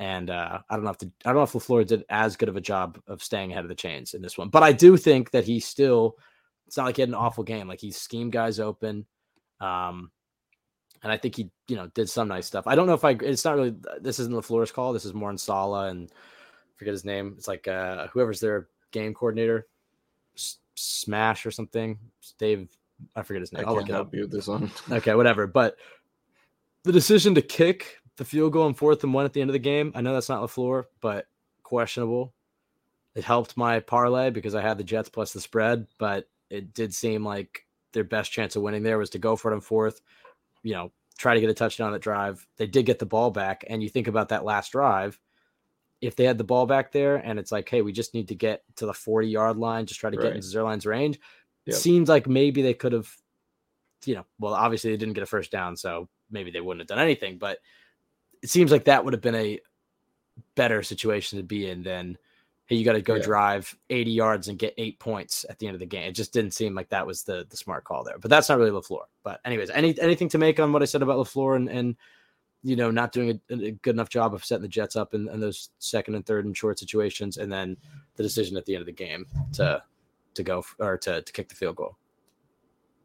And 0.00 0.30
uh, 0.30 0.60
I 0.68 0.74
don't 0.74 0.84
know 0.84 0.90
if 0.90 0.98
the, 0.98 1.10
I 1.24 1.28
don't 1.28 1.36
know 1.36 1.42
if 1.42 1.52
Lafleur 1.52 1.86
did 1.86 2.04
as 2.08 2.36
good 2.36 2.48
of 2.48 2.56
a 2.56 2.60
job 2.60 3.00
of 3.06 3.22
staying 3.22 3.52
ahead 3.52 3.64
of 3.64 3.68
the 3.68 3.74
chains 3.74 4.14
in 4.14 4.22
this 4.22 4.38
one, 4.38 4.48
but 4.48 4.62
I 4.62 4.72
do 4.72 4.96
think 4.96 5.30
that 5.30 5.44
he 5.44 5.60
still 5.60 6.16
it's 6.68 6.76
not 6.76 6.84
like 6.84 6.96
he 6.96 7.02
had 7.02 7.08
an 7.08 7.14
awful 7.14 7.44
game. 7.44 7.66
Like 7.66 7.80
he 7.80 7.90
schemed 7.90 8.32
guys 8.32 8.60
open. 8.60 9.06
Um, 9.60 10.10
and 11.02 11.10
I 11.10 11.16
think 11.16 11.36
he, 11.36 11.50
you 11.66 11.76
know, 11.76 11.86
did 11.94 12.10
some 12.10 12.28
nice 12.28 12.46
stuff. 12.46 12.66
I 12.66 12.74
don't 12.74 12.86
know 12.86 12.94
if 12.94 13.04
I. 13.04 13.12
It's 13.12 13.44
not 13.44 13.56
really. 13.56 13.74
This 14.00 14.18
isn't 14.18 14.34
Lafleur's 14.34 14.72
call. 14.72 14.92
This 14.92 15.04
is 15.04 15.14
more 15.14 15.30
in 15.30 15.38
Saleh 15.38 15.90
and 15.90 16.12
forget 16.76 16.92
his 16.92 17.04
name. 17.04 17.34
It's 17.38 17.48
like 17.48 17.66
uh, 17.66 18.08
whoever's 18.08 18.40
their 18.40 18.68
game 18.90 19.14
coordinator, 19.14 19.66
S- 20.36 20.58
Smash 20.74 21.46
or 21.46 21.50
something. 21.50 21.98
Dave, 22.38 22.68
I 23.16 23.22
forget 23.22 23.40
his 23.40 23.52
name. 23.52 23.64
I 23.66 23.72
can't 23.72 23.88
help 23.88 24.14
you 24.14 24.22
with 24.22 24.32
this 24.32 24.48
one. 24.48 24.70
okay, 24.90 25.14
whatever. 25.14 25.46
But 25.46 25.76
the 26.88 26.92
decision 26.92 27.34
to 27.34 27.42
kick 27.42 27.98
the 28.16 28.24
field 28.24 28.54
goal 28.54 28.66
in 28.66 28.72
fourth 28.72 29.04
and 29.04 29.12
one 29.12 29.26
at 29.26 29.34
the 29.34 29.42
end 29.42 29.50
of 29.50 29.52
the 29.52 29.58
game. 29.58 29.92
I 29.94 30.00
know 30.00 30.14
that's 30.14 30.30
not 30.30 30.40
Lafleur, 30.42 30.84
but 31.02 31.26
questionable. 31.62 32.32
It 33.14 33.24
helped 33.24 33.58
my 33.58 33.80
parlay 33.80 34.30
because 34.30 34.54
I 34.54 34.62
had 34.62 34.78
the 34.78 34.84
Jets 34.84 35.10
plus 35.10 35.34
the 35.34 35.40
spread, 35.42 35.86
but 35.98 36.30
it 36.48 36.72
did 36.72 36.94
seem 36.94 37.26
like 37.26 37.66
their 37.92 38.04
best 38.04 38.32
chance 38.32 38.56
of 38.56 38.62
winning 38.62 38.82
there 38.82 38.96
was 38.96 39.10
to 39.10 39.18
go 39.18 39.36
for 39.36 39.52
it 39.52 39.54
on 39.54 39.60
fourth, 39.60 40.00
you 40.62 40.72
know, 40.72 40.90
try 41.18 41.34
to 41.34 41.40
get 41.42 41.50
a 41.50 41.54
touchdown 41.54 41.88
on 41.88 41.92
that 41.92 42.00
drive. 42.00 42.46
They 42.56 42.66
did 42.66 42.86
get 42.86 42.98
the 42.98 43.04
ball 43.04 43.30
back. 43.30 43.64
And 43.68 43.82
you 43.82 43.90
think 43.90 44.08
about 44.08 44.30
that 44.30 44.46
last 44.46 44.72
drive, 44.72 45.20
if 46.00 46.16
they 46.16 46.24
had 46.24 46.38
the 46.38 46.44
ball 46.44 46.64
back 46.64 46.90
there 46.90 47.16
and 47.16 47.38
it's 47.38 47.52
like, 47.52 47.68
hey, 47.68 47.82
we 47.82 47.92
just 47.92 48.14
need 48.14 48.28
to 48.28 48.34
get 48.34 48.62
to 48.76 48.86
the 48.86 48.94
40 48.94 49.28
yard 49.28 49.58
line, 49.58 49.84
just 49.84 50.00
try 50.00 50.08
to 50.08 50.16
right. 50.16 50.22
get 50.22 50.36
into 50.36 50.48
Zuerlein's 50.48 50.86
range, 50.86 51.20
yep. 51.66 51.76
it 51.76 51.78
seems 51.78 52.08
like 52.08 52.26
maybe 52.26 52.62
they 52.62 52.72
could 52.72 52.92
have, 52.92 53.14
you 54.06 54.14
know, 54.14 54.24
well, 54.38 54.54
obviously 54.54 54.90
they 54.90 54.96
didn't 54.96 55.14
get 55.14 55.24
a 55.24 55.26
first 55.26 55.50
down, 55.50 55.76
so 55.76 56.08
maybe 56.30 56.50
they 56.50 56.60
wouldn't 56.60 56.80
have 56.80 56.88
done 56.88 57.04
anything, 57.04 57.38
but 57.38 57.58
it 58.42 58.50
seems 58.50 58.70
like 58.70 58.84
that 58.84 59.04
would 59.04 59.14
have 59.14 59.22
been 59.22 59.34
a 59.34 59.60
better 60.54 60.82
situation 60.82 61.38
to 61.38 61.44
be 61.44 61.68
in 61.68 61.82
than 61.82 62.16
hey, 62.68 62.76
you 62.76 62.84
got 62.84 62.92
to 62.92 63.02
go 63.02 63.14
yeah. 63.14 63.22
drive 63.22 63.74
80 63.88 64.10
yards 64.10 64.48
and 64.48 64.58
get 64.58 64.74
eight 64.76 64.98
points 64.98 65.46
at 65.48 65.58
the 65.58 65.66
end 65.66 65.74
of 65.74 65.80
the 65.80 65.86
game. 65.86 66.10
It 66.10 66.12
just 66.12 66.34
didn't 66.34 66.52
seem 66.52 66.74
like 66.74 66.90
that 66.90 67.06
was 67.06 67.22
the 67.24 67.46
the 67.48 67.56
smart 67.56 67.84
call 67.84 68.04
there. 68.04 68.18
But 68.18 68.30
that's 68.30 68.48
not 68.48 68.58
really 68.58 68.70
Lafleur. 68.70 69.04
But 69.22 69.40
anyways, 69.44 69.70
any 69.70 69.98
anything 70.00 70.28
to 70.30 70.38
make 70.38 70.60
on 70.60 70.72
what 70.72 70.82
I 70.82 70.84
said 70.84 71.02
about 71.02 71.18
Lafleur 71.18 71.56
and 71.56 71.68
and 71.68 71.96
you 72.62 72.76
know 72.76 72.90
not 72.90 73.12
doing 73.12 73.40
a, 73.50 73.54
a 73.54 73.70
good 73.70 73.94
enough 73.94 74.10
job 74.10 74.34
of 74.34 74.44
setting 74.44 74.62
the 74.62 74.68
Jets 74.68 74.96
up 74.96 75.14
in, 75.14 75.28
in, 75.28 75.40
those 75.40 75.70
second 75.78 76.14
and 76.14 76.26
third 76.26 76.44
and 76.44 76.56
short 76.56 76.78
situations, 76.78 77.38
and 77.38 77.50
then 77.50 77.76
the 78.16 78.22
decision 78.22 78.56
at 78.56 78.66
the 78.66 78.74
end 78.74 78.82
of 78.82 78.86
the 78.86 78.92
game 78.92 79.26
to 79.54 79.82
to 80.34 80.42
go 80.42 80.64
or 80.78 80.98
to 80.98 81.22
to 81.22 81.32
kick 81.32 81.48
the 81.48 81.54
field 81.54 81.76
goal. 81.76 81.96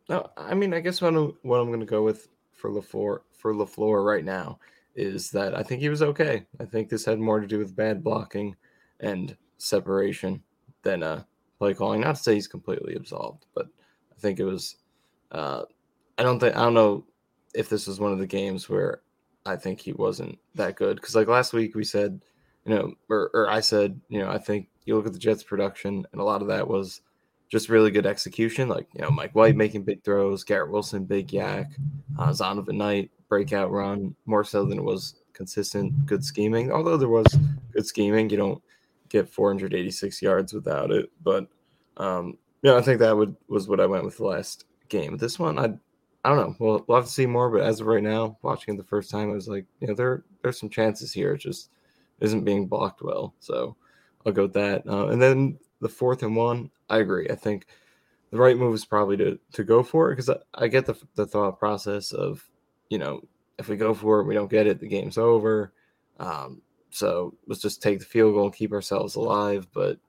No, 0.09 0.29
I 0.35 0.53
mean 0.53 0.73
I 0.73 0.81
guess 0.81 1.01
what 1.01 1.15
I'm, 1.15 1.37
what 1.43 1.59
I'm 1.59 1.67
going 1.67 1.79
to 1.79 1.85
go 1.85 2.03
with 2.03 2.27
for 2.63 2.69
Lafleur 2.69 3.19
for 3.33 3.53
Lafleur 3.53 4.05
right 4.05 4.23
now 4.23 4.57
is 4.95 5.29
that 5.31 5.53
I 5.53 5.63
think 5.63 5.81
he 5.81 5.89
was 5.89 6.01
okay. 6.01 6.45
I 6.61 6.65
think 6.65 6.87
this 6.87 7.03
had 7.03 7.19
more 7.19 7.41
to 7.41 7.47
do 7.47 7.59
with 7.59 7.75
bad 7.75 8.01
blocking 8.01 8.55
and 9.01 9.35
separation 9.57 10.41
than 10.81 11.03
uh, 11.03 11.23
play 11.59 11.73
calling. 11.73 11.99
Not 11.99 12.15
to 12.15 12.23
say 12.23 12.35
he's 12.35 12.47
completely 12.47 12.95
absolved, 12.95 13.47
but 13.53 13.67
I 14.15 14.19
think 14.19 14.39
it 14.39 14.45
was. 14.45 14.77
Uh, 15.29 15.63
I 16.17 16.23
don't 16.23 16.39
think 16.39 16.55
I 16.55 16.61
don't 16.61 16.73
know 16.73 17.03
if 17.53 17.67
this 17.67 17.85
was 17.85 17.99
one 17.99 18.13
of 18.13 18.19
the 18.19 18.27
games 18.27 18.69
where 18.69 19.01
I 19.45 19.57
think 19.57 19.81
he 19.81 19.91
wasn't 19.91 20.39
that 20.55 20.77
good 20.77 20.95
because 20.95 21.15
like 21.15 21.27
last 21.27 21.51
week 21.51 21.75
we 21.75 21.83
said, 21.83 22.21
you 22.65 22.73
know, 22.73 22.93
or, 23.09 23.29
or 23.33 23.49
I 23.49 23.59
said, 23.59 23.99
you 24.07 24.19
know, 24.19 24.29
I 24.29 24.37
think 24.37 24.69
you 24.85 24.95
look 24.95 25.05
at 25.05 25.11
the 25.11 25.19
Jets' 25.19 25.43
production 25.43 26.05
and 26.13 26.21
a 26.21 26.23
lot 26.23 26.41
of 26.41 26.47
that 26.47 26.65
was 26.65 27.01
just 27.53 27.69
really 27.69 27.91
good 27.91 28.07
execution. 28.07 28.67
Like 28.67 28.87
you 28.93 29.01
know, 29.01 29.11
Mike 29.11 29.35
White 29.35 29.55
making 29.55 29.83
big 29.83 30.03
throws, 30.03 30.43
Garrett 30.43 30.71
Wilson 30.71 31.05
big 31.05 31.27
YAC, 31.27 31.67
uh, 32.17 32.29
Zonovan 32.29 32.77
Knight 32.77 33.11
breakout 33.29 33.71
run 33.71 34.15
more 34.25 34.43
so 34.43 34.65
than 34.65 34.79
it 34.79 34.83
was 34.83 35.21
consistent 35.33 36.07
good 36.07 36.25
scheming. 36.25 36.71
Although 36.71 36.97
there 36.97 37.09
was 37.09 37.27
good 37.71 37.85
scheming, 37.85 38.31
you 38.31 38.37
don't 38.37 38.61
get 39.07 39.29
486 39.29 40.19
yards 40.19 40.51
without 40.51 40.89
it. 40.89 41.11
But 41.23 41.47
um, 41.97 42.39
yeah, 42.63 42.75
I 42.75 42.81
think 42.81 42.99
that 42.99 43.15
would 43.15 43.35
was 43.47 43.67
what 43.67 43.79
I 43.79 43.85
went 43.85 44.03
with 44.03 44.17
the 44.17 44.25
last 44.25 44.65
game. 44.89 45.15
This 45.17 45.37
one, 45.37 45.59
I 45.59 45.65
I 46.25 46.29
don't 46.29 46.37
know. 46.37 46.55
We'll, 46.57 46.83
we'll 46.87 46.97
have 46.97 47.05
to 47.05 47.11
see 47.11 47.27
more. 47.27 47.51
But 47.51 47.61
as 47.61 47.81
of 47.81 47.85
right 47.85 48.01
now, 48.01 48.35
watching 48.41 48.73
it 48.73 48.77
the 48.77 48.83
first 48.83 49.11
time, 49.11 49.29
I 49.29 49.35
was 49.35 49.47
like, 49.47 49.67
you 49.79 49.87
know, 49.87 49.93
there 49.93 50.23
there's 50.41 50.59
some 50.59 50.71
chances 50.71 51.13
here. 51.13 51.33
It 51.33 51.41
just 51.41 51.69
isn't 52.19 52.45
being 52.45 52.65
blocked 52.65 53.03
well. 53.03 53.35
So 53.39 53.75
I'll 54.25 54.31
go 54.31 54.43
with 54.43 54.53
that. 54.53 54.87
Uh, 54.87 55.09
and 55.09 55.21
then 55.21 55.59
the 55.83 55.89
fourth 55.89 56.23
and 56.23 56.35
one, 56.35 56.71
I 56.89 56.97
agree. 56.99 57.27
I 57.29 57.35
think 57.35 57.67
the 58.31 58.39
right 58.39 58.57
move 58.57 58.73
is 58.73 58.85
probably 58.85 59.17
to 59.17 59.37
to 59.51 59.63
go 59.63 59.83
for 59.83 60.09
it 60.09 60.15
because 60.15 60.29
I, 60.29 60.37
I 60.55 60.67
get 60.67 60.87
the 60.87 60.95
the 61.15 61.27
thought 61.27 61.59
process 61.59 62.11
of 62.11 62.49
you 62.89 62.97
know 62.97 63.21
if 63.59 63.67
we 63.67 63.75
go 63.75 63.93
for 63.93 64.19
it, 64.19 64.25
we 64.25 64.33
don't 64.33 64.49
get 64.49 64.65
it, 64.65 64.79
the 64.79 64.87
game's 64.87 65.19
over. 65.19 65.73
Um, 66.19 66.61
so 66.89 67.35
let's 67.47 67.61
just 67.61 67.81
take 67.83 67.99
the 67.99 68.05
field 68.05 68.33
goal 68.33 68.45
and 68.45 68.55
keep 68.55 68.71
ourselves 68.71 69.15
alive. 69.15 69.67
But 69.71 69.99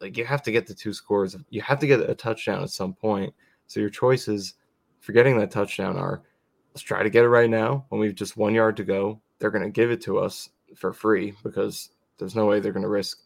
like 0.00 0.16
you 0.16 0.24
have 0.24 0.42
to 0.42 0.52
get 0.52 0.66
the 0.66 0.74
two 0.74 0.92
scores. 0.92 1.36
You 1.50 1.62
have 1.62 1.78
to 1.78 1.86
get 1.86 2.00
a 2.00 2.14
touchdown 2.14 2.62
at 2.62 2.70
some 2.70 2.94
point. 2.94 3.32
So 3.68 3.80
your 3.80 3.90
choices 3.90 4.54
for 5.00 5.12
getting 5.12 5.38
that 5.38 5.50
touchdown 5.50 5.96
are 5.96 6.22
let's 6.70 6.82
try 6.82 7.02
to 7.02 7.10
get 7.10 7.24
it 7.24 7.28
right 7.28 7.50
now 7.50 7.84
when 7.90 8.00
we've 8.00 8.14
just 8.14 8.36
one 8.36 8.54
yard 8.54 8.76
to 8.78 8.84
go. 8.84 9.20
They're 9.38 9.50
going 9.50 9.64
to 9.64 9.70
give 9.70 9.90
it 9.90 10.00
to 10.02 10.18
us 10.18 10.48
for 10.74 10.92
free 10.92 11.34
because 11.44 11.90
there's 12.18 12.34
no 12.34 12.46
way 12.46 12.58
they're 12.58 12.72
going 12.72 12.82
to 12.82 12.88
risk 12.88 13.20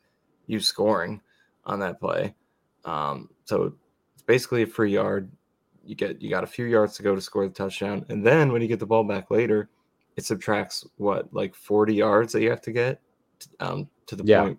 you 0.46 0.60
scoring 0.60 1.22
on 1.64 1.80
that 1.80 2.00
play. 2.00 2.34
Um, 2.84 3.28
so 3.44 3.74
it's 4.14 4.22
basically 4.22 4.62
a 4.62 4.66
free 4.66 4.92
yard. 4.92 5.30
You 5.84 5.94
get 5.94 6.22
you 6.22 6.30
got 6.30 6.44
a 6.44 6.48
few 6.48 6.66
yards 6.66 6.96
to 6.96 7.02
go 7.02 7.14
to 7.14 7.20
score 7.20 7.46
the 7.46 7.54
touchdown, 7.54 8.06
and 8.08 8.24
then 8.24 8.52
when 8.52 8.62
you 8.62 8.68
get 8.68 8.78
the 8.78 8.86
ball 8.86 9.04
back 9.04 9.30
later, 9.30 9.68
it 10.16 10.24
subtracts 10.24 10.86
what 10.96 11.32
like 11.32 11.54
40 11.54 11.94
yards 11.94 12.32
that 12.32 12.42
you 12.42 12.50
have 12.50 12.60
to 12.62 12.72
get 12.72 13.00
um, 13.60 13.88
to 14.06 14.16
the 14.16 14.24
yeah. 14.24 14.42
point 14.42 14.58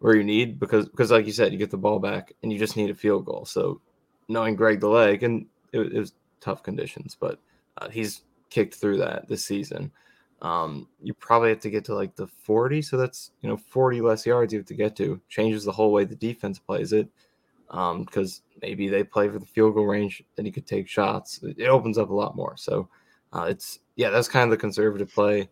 where 0.00 0.16
you 0.16 0.24
need 0.24 0.58
because 0.58 0.88
because 0.88 1.10
like 1.10 1.26
you 1.26 1.32
said 1.32 1.52
you 1.52 1.58
get 1.58 1.70
the 1.70 1.76
ball 1.76 1.98
back 1.98 2.32
and 2.42 2.52
you 2.52 2.58
just 2.58 2.76
need 2.76 2.90
a 2.90 2.94
field 2.94 3.24
goal 3.24 3.44
so 3.44 3.80
knowing 4.28 4.56
greg 4.56 4.80
the 4.80 4.88
leg 4.88 5.22
and 5.22 5.46
it, 5.72 5.80
it 5.80 5.98
was 5.98 6.14
tough 6.40 6.62
conditions 6.62 7.16
but 7.18 7.38
uh, 7.78 7.88
he's 7.88 8.22
kicked 8.48 8.74
through 8.74 8.96
that 8.96 9.28
this 9.28 9.44
season 9.44 9.90
um, 10.42 10.88
you 11.02 11.12
probably 11.14 11.50
have 11.50 11.60
to 11.60 11.70
get 11.70 11.84
to 11.84 11.94
like 11.94 12.16
the 12.16 12.26
40 12.26 12.82
so 12.82 12.96
that's 12.96 13.32
you 13.42 13.48
know 13.48 13.56
40 13.56 14.00
less 14.00 14.24
yards 14.24 14.52
you 14.52 14.58
have 14.58 14.66
to 14.66 14.74
get 14.74 14.96
to 14.96 15.20
changes 15.28 15.64
the 15.64 15.72
whole 15.72 15.92
way 15.92 16.04
the 16.04 16.16
defense 16.16 16.58
plays 16.58 16.92
it 16.92 17.08
because 17.70 18.42
um, 18.42 18.58
maybe 18.62 18.88
they 18.88 19.04
play 19.04 19.28
for 19.28 19.38
the 19.38 19.46
field 19.46 19.74
goal 19.74 19.86
range, 19.86 20.24
then 20.34 20.44
you 20.44 20.52
could 20.52 20.66
take 20.66 20.88
shots. 20.88 21.40
It, 21.42 21.56
it 21.58 21.68
opens 21.68 21.98
up 21.98 22.10
a 22.10 22.14
lot 22.14 22.34
more. 22.34 22.56
So 22.56 22.88
uh, 23.32 23.42
it's 23.42 23.78
yeah, 23.94 24.10
that's 24.10 24.28
kind 24.28 24.44
of 24.44 24.50
the 24.50 24.56
conservative 24.56 25.12
play. 25.12 25.48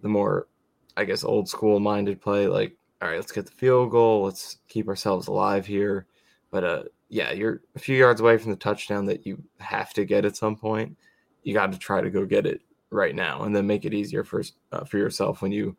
The 0.00 0.08
more, 0.08 0.48
I 0.96 1.04
guess, 1.04 1.22
old 1.22 1.48
school 1.48 1.78
minded 1.78 2.20
play, 2.20 2.48
like 2.48 2.76
all 3.00 3.08
right, 3.08 3.16
let's 3.16 3.32
get 3.32 3.46
the 3.46 3.52
field 3.52 3.92
goal, 3.92 4.24
let's 4.24 4.58
keep 4.68 4.88
ourselves 4.88 5.28
alive 5.28 5.64
here. 5.64 6.06
But 6.50 6.64
uh, 6.64 6.82
yeah, 7.08 7.30
you're 7.30 7.60
a 7.76 7.78
few 7.78 7.96
yards 7.96 8.20
away 8.20 8.38
from 8.38 8.50
the 8.50 8.56
touchdown 8.56 9.06
that 9.06 9.24
you 9.24 9.42
have 9.58 9.92
to 9.94 10.04
get 10.04 10.24
at 10.24 10.36
some 10.36 10.56
point. 10.56 10.96
You 11.44 11.54
got 11.54 11.72
to 11.72 11.78
try 11.78 12.00
to 12.00 12.10
go 12.10 12.24
get 12.24 12.46
it 12.46 12.60
right 12.92 13.14
now, 13.14 13.42
and 13.42 13.54
then 13.54 13.66
make 13.66 13.84
it 13.84 13.94
easier 13.94 14.24
for 14.24 14.42
uh, 14.72 14.84
for 14.84 14.98
yourself 14.98 15.42
when 15.42 15.52
you 15.52 15.76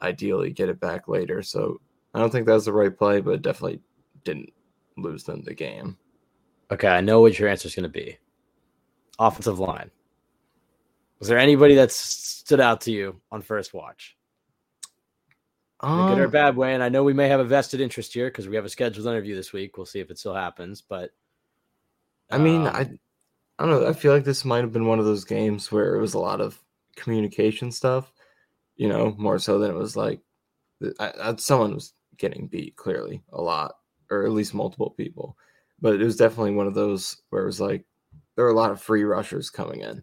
ideally 0.00 0.50
get 0.50 0.68
it 0.68 0.80
back 0.80 1.08
later. 1.08 1.42
So 1.42 1.80
I 2.14 2.18
don't 2.18 2.30
think 2.30 2.46
that's 2.46 2.64
the 2.64 2.72
right 2.72 2.96
play, 2.96 3.20
but 3.20 3.42
definitely 3.42 3.80
didn't 4.24 4.52
lose 4.96 5.24
them 5.24 5.42
the 5.42 5.54
game. 5.54 5.96
Okay, 6.70 6.88
I 6.88 7.00
know 7.00 7.20
what 7.20 7.38
your 7.38 7.48
answer 7.48 7.68
is 7.68 7.74
going 7.74 7.84
to 7.84 7.88
be. 7.88 8.18
Offensive 9.18 9.58
line. 9.58 9.90
Was 11.18 11.28
there 11.28 11.38
anybody 11.38 11.74
that 11.76 11.92
stood 11.92 12.60
out 12.60 12.80
to 12.82 12.92
you 12.92 13.20
on 13.30 13.42
first 13.42 13.74
watch? 13.74 14.16
Um, 15.80 16.08
good 16.08 16.18
or 16.18 16.24
um, 16.26 16.30
bad 16.30 16.56
way, 16.56 16.74
and 16.74 16.82
I 16.82 16.88
know 16.88 17.04
we 17.04 17.12
may 17.12 17.28
have 17.28 17.40
a 17.40 17.44
vested 17.44 17.80
interest 17.80 18.14
here 18.14 18.28
because 18.28 18.48
we 18.48 18.56
have 18.56 18.64
a 18.64 18.68
scheduled 18.68 19.06
interview 19.06 19.34
this 19.34 19.52
week. 19.52 19.76
We'll 19.76 19.86
see 19.86 20.00
if 20.00 20.10
it 20.10 20.18
still 20.18 20.34
happens. 20.34 20.80
But 20.80 21.10
um, 22.30 22.40
I 22.40 22.44
mean, 22.44 22.66
I 22.66 22.90
I 23.58 23.66
don't 23.66 23.80
know. 23.82 23.88
I 23.88 23.92
feel 23.92 24.12
like 24.12 24.24
this 24.24 24.44
might 24.44 24.62
have 24.62 24.72
been 24.72 24.86
one 24.86 24.98
of 24.98 25.04
those 25.04 25.24
games 25.24 25.70
where 25.70 25.94
it 25.94 26.00
was 26.00 26.14
a 26.14 26.18
lot 26.18 26.40
of 26.40 26.58
communication 26.96 27.70
stuff, 27.70 28.12
you 28.76 28.88
know, 28.88 29.14
more 29.18 29.38
so 29.38 29.58
than 29.58 29.70
it 29.70 29.76
was 29.76 29.96
like 29.96 30.20
I, 30.98 31.12
I, 31.22 31.36
someone 31.36 31.74
was 31.74 31.94
getting 32.16 32.46
beat 32.46 32.76
clearly 32.76 33.22
a 33.32 33.40
lot, 33.40 33.76
or 34.10 34.24
at 34.24 34.32
least 34.32 34.54
multiple 34.54 34.90
people. 34.90 35.36
But 35.80 36.00
it 36.00 36.04
was 36.04 36.16
definitely 36.16 36.52
one 36.52 36.66
of 36.66 36.74
those 36.74 37.22
where 37.30 37.42
it 37.42 37.46
was 37.46 37.60
like 37.60 37.84
there 38.36 38.44
were 38.44 38.50
a 38.50 38.56
lot 38.56 38.70
of 38.70 38.80
free 38.80 39.04
rushers 39.04 39.50
coming 39.50 39.80
in, 39.80 40.02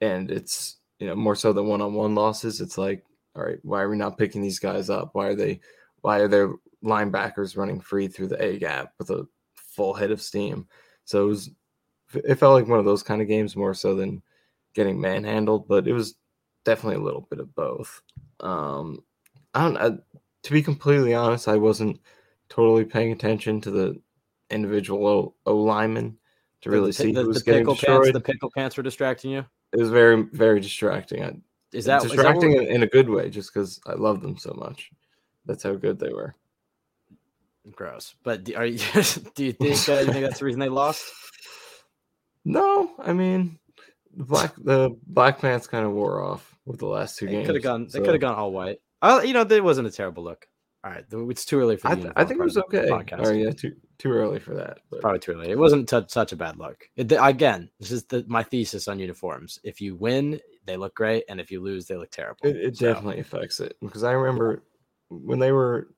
and 0.00 0.30
it's 0.30 0.78
you 0.98 1.06
know 1.06 1.14
more 1.14 1.36
so 1.36 1.52
than 1.52 1.66
one-on-one 1.66 2.14
losses. 2.14 2.60
It's 2.60 2.78
like, 2.78 3.04
all 3.34 3.44
right, 3.44 3.58
why 3.62 3.80
are 3.82 3.88
we 3.88 3.96
not 3.96 4.18
picking 4.18 4.42
these 4.42 4.58
guys 4.58 4.90
up? 4.90 5.10
Why 5.12 5.28
are 5.28 5.34
they? 5.34 5.60
Why 6.02 6.18
are 6.18 6.28
their 6.28 6.52
linebackers 6.84 7.56
running 7.56 7.80
free 7.80 8.08
through 8.08 8.28
the 8.28 8.42
A 8.42 8.58
gap 8.58 8.92
with 8.98 9.10
a 9.10 9.26
full 9.54 9.94
head 9.94 10.10
of 10.10 10.20
steam? 10.20 10.66
So 11.04 11.24
it 11.24 11.28
was 11.28 11.50
it 12.16 12.36
felt 12.36 12.54
like 12.54 12.68
one 12.68 12.78
of 12.78 12.84
those 12.84 13.02
kind 13.02 13.22
of 13.22 13.28
games 13.28 13.56
more 13.56 13.74
so 13.74 13.94
than 13.94 14.22
getting 14.74 15.00
manhandled, 15.00 15.68
but 15.68 15.86
it 15.86 15.92
was 15.92 16.14
definitely 16.64 16.96
a 16.96 17.04
little 17.04 17.26
bit 17.30 17.40
of 17.40 17.54
both. 17.54 18.02
Um, 18.40 19.02
I 19.54 19.62
don't. 19.62 19.76
I, 19.76 19.90
to 20.42 20.52
be 20.52 20.62
completely 20.62 21.14
honest, 21.14 21.48
I 21.48 21.56
wasn't 21.56 22.00
totally 22.48 22.84
paying 22.84 23.12
attention 23.12 23.60
to 23.62 23.70
the 23.70 24.00
individual 24.50 25.06
O, 25.06 25.34
o 25.46 25.56
lineman 25.56 26.18
to 26.62 26.70
really 26.70 26.88
the, 26.88 26.92
see 26.92 27.12
the, 27.12 27.22
who 27.22 27.28
was 27.28 27.38
the 27.38 27.50
getting 27.50 27.66
destroyed. 27.66 28.02
Pants, 28.02 28.12
the 28.12 28.20
pickle 28.20 28.50
pants 28.50 28.76
were 28.76 28.82
distracting 28.82 29.30
you. 29.30 29.44
It 29.72 29.80
was 29.80 29.90
very, 29.90 30.22
very 30.32 30.60
distracting. 30.60 31.24
I, 31.24 31.36
is 31.72 31.86
that 31.86 32.02
distracting 32.02 32.52
is 32.52 32.58
that 32.58 32.68
in, 32.68 32.76
in 32.76 32.82
a 32.82 32.86
good 32.86 33.08
way? 33.08 33.30
Just 33.30 33.52
because 33.52 33.80
I 33.86 33.94
love 33.94 34.20
them 34.20 34.36
so 34.36 34.52
much. 34.54 34.90
That's 35.46 35.62
how 35.62 35.74
good 35.74 35.98
they 35.98 36.12
were. 36.12 36.34
Gross. 37.70 38.14
But 38.22 38.44
do, 38.44 38.54
are 38.54 38.66
you? 38.66 38.78
do 39.34 39.44
you 39.44 39.52
think? 39.52 39.88
Uh, 39.88 40.00
you 40.00 40.12
think 40.12 40.24
that's 40.24 40.40
the 40.40 40.44
reason 40.44 40.60
they 40.60 40.68
lost? 40.68 41.04
No, 42.44 42.92
I 42.98 43.12
mean, 43.12 43.58
the 44.16 44.24
black 44.24 44.54
the 44.56 44.96
Black 45.06 45.38
Pants 45.38 45.66
kind 45.66 45.86
of 45.86 45.92
wore 45.92 46.22
off 46.22 46.56
with 46.66 46.80
the 46.80 46.86
last 46.86 47.18
two 47.18 47.26
games. 47.26 47.46
Could 47.46 47.56
have 47.56 47.64
gone. 47.64 47.88
They 47.92 48.00
could 48.00 48.10
have 48.10 48.20
gone 48.20 48.34
all 48.34 48.52
white. 48.52 48.80
Uh, 49.00 49.20
you 49.24 49.32
know, 49.32 49.42
it 49.42 49.64
wasn't 49.64 49.88
a 49.88 49.90
terrible 49.90 50.24
look. 50.24 50.46
All 50.84 50.90
right, 50.90 51.04
it's 51.08 51.44
too 51.44 51.60
early 51.60 51.76
for. 51.76 51.88
I, 51.88 51.94
th- 51.94 52.12
I 52.16 52.24
think 52.24 52.40
it 52.40 52.44
was 52.44 52.58
okay. 52.58 52.88
Podcast. 52.88 53.26
Oh 53.26 53.30
yeah, 53.30 53.50
too 53.50 53.74
too 53.98 54.10
early 54.10 54.40
for 54.40 54.54
that. 54.54 54.78
But. 54.90 55.00
Probably 55.00 55.20
too 55.20 55.32
early. 55.32 55.50
It 55.50 55.58
wasn't 55.58 55.88
t- 55.88 56.00
such 56.08 56.32
a 56.32 56.36
bad 56.36 56.58
look. 56.58 56.88
It, 56.96 57.12
again, 57.20 57.70
this 57.78 57.92
is 57.92 58.04
the, 58.06 58.24
my 58.26 58.42
thesis 58.42 58.88
on 58.88 58.98
uniforms. 58.98 59.60
If 59.62 59.80
you 59.80 59.94
win, 59.94 60.40
they 60.66 60.76
look 60.76 60.96
great, 60.96 61.22
and 61.28 61.40
if 61.40 61.52
you 61.52 61.60
lose, 61.60 61.86
they 61.86 61.94
look 61.94 62.10
terrible. 62.10 62.40
It, 62.42 62.56
it 62.56 62.76
so. 62.76 62.92
definitely 62.92 63.20
affects 63.20 63.60
it 63.60 63.76
because 63.80 64.02
I 64.02 64.10
remember 64.10 64.64
when 65.08 65.38
they 65.38 65.52
were 65.52 65.88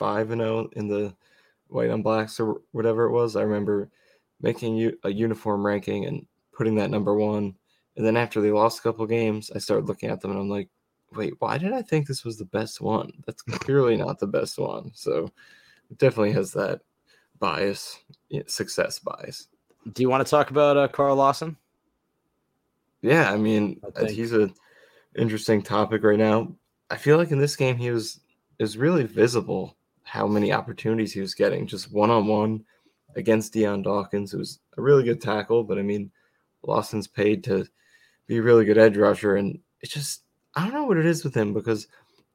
five 0.00 0.32
and 0.32 0.40
zero 0.40 0.64
oh 0.64 0.70
in 0.72 0.88
the 0.88 1.14
white 1.68 1.90
on 1.90 2.02
blacks 2.02 2.40
or 2.40 2.60
whatever 2.72 3.04
it 3.04 3.12
was. 3.12 3.36
I 3.36 3.42
remember 3.42 3.90
making 4.44 4.92
a 5.04 5.10
uniform 5.10 5.64
ranking 5.64 6.04
and 6.04 6.26
putting 6.52 6.74
that 6.76 6.90
number 6.90 7.14
one. 7.14 7.54
And 7.96 8.04
then 8.04 8.16
after 8.16 8.42
they 8.42 8.50
lost 8.50 8.78
a 8.78 8.82
couple 8.82 9.06
games, 9.06 9.50
I 9.54 9.58
started 9.58 9.86
looking 9.88 10.10
at 10.10 10.20
them 10.20 10.32
and 10.32 10.38
I'm 10.38 10.50
like, 10.50 10.68
wait, 11.14 11.32
why 11.38 11.56
did 11.56 11.72
I 11.72 11.80
think 11.80 12.06
this 12.06 12.24
was 12.24 12.36
the 12.36 12.44
best 12.44 12.82
one? 12.82 13.10
That's 13.24 13.40
clearly 13.40 13.96
not 13.96 14.18
the 14.18 14.26
best 14.26 14.58
one. 14.58 14.90
So 14.94 15.30
it 15.90 15.96
definitely 15.96 16.32
has 16.32 16.52
that 16.52 16.82
bias, 17.38 17.98
success 18.46 18.98
bias. 18.98 19.48
Do 19.94 20.02
you 20.02 20.10
want 20.10 20.26
to 20.26 20.30
talk 20.30 20.50
about 20.50 20.76
uh, 20.76 20.88
Carl 20.88 21.16
Lawson? 21.16 21.56
Yeah, 23.00 23.30
I 23.30 23.38
mean, 23.38 23.80
I 23.96 24.10
he's 24.10 24.32
a 24.32 24.50
interesting 25.16 25.62
topic 25.62 26.02
right 26.02 26.18
now. 26.18 26.54
I 26.90 26.96
feel 26.96 27.16
like 27.16 27.30
in 27.30 27.38
this 27.38 27.56
game 27.56 27.76
he 27.76 27.90
was 27.90 28.20
is 28.58 28.76
really 28.76 29.04
visible 29.04 29.76
how 30.02 30.26
many 30.26 30.52
opportunities 30.52 31.12
he 31.12 31.20
was 31.20 31.34
getting 31.34 31.66
just 31.66 31.92
one 31.92 32.10
on 32.10 32.26
one 32.26 32.64
against 33.16 33.52
Dion 33.52 33.82
Dawkins. 33.82 34.34
It 34.34 34.38
was 34.38 34.60
a 34.76 34.82
really 34.82 35.02
good 35.02 35.20
tackle, 35.20 35.64
but 35.64 35.78
I 35.78 35.82
mean, 35.82 36.10
Lawson's 36.62 37.06
paid 37.06 37.44
to 37.44 37.66
be 38.26 38.38
a 38.38 38.42
really 38.42 38.64
good 38.64 38.78
edge 38.78 38.96
rusher, 38.96 39.36
and 39.36 39.58
it 39.80 39.90
just 39.90 40.22
I 40.54 40.64
don't 40.64 40.74
know 40.74 40.84
what 40.84 40.96
it 40.96 41.06
is 41.06 41.24
with 41.24 41.34
him 41.34 41.52
because 41.52 41.86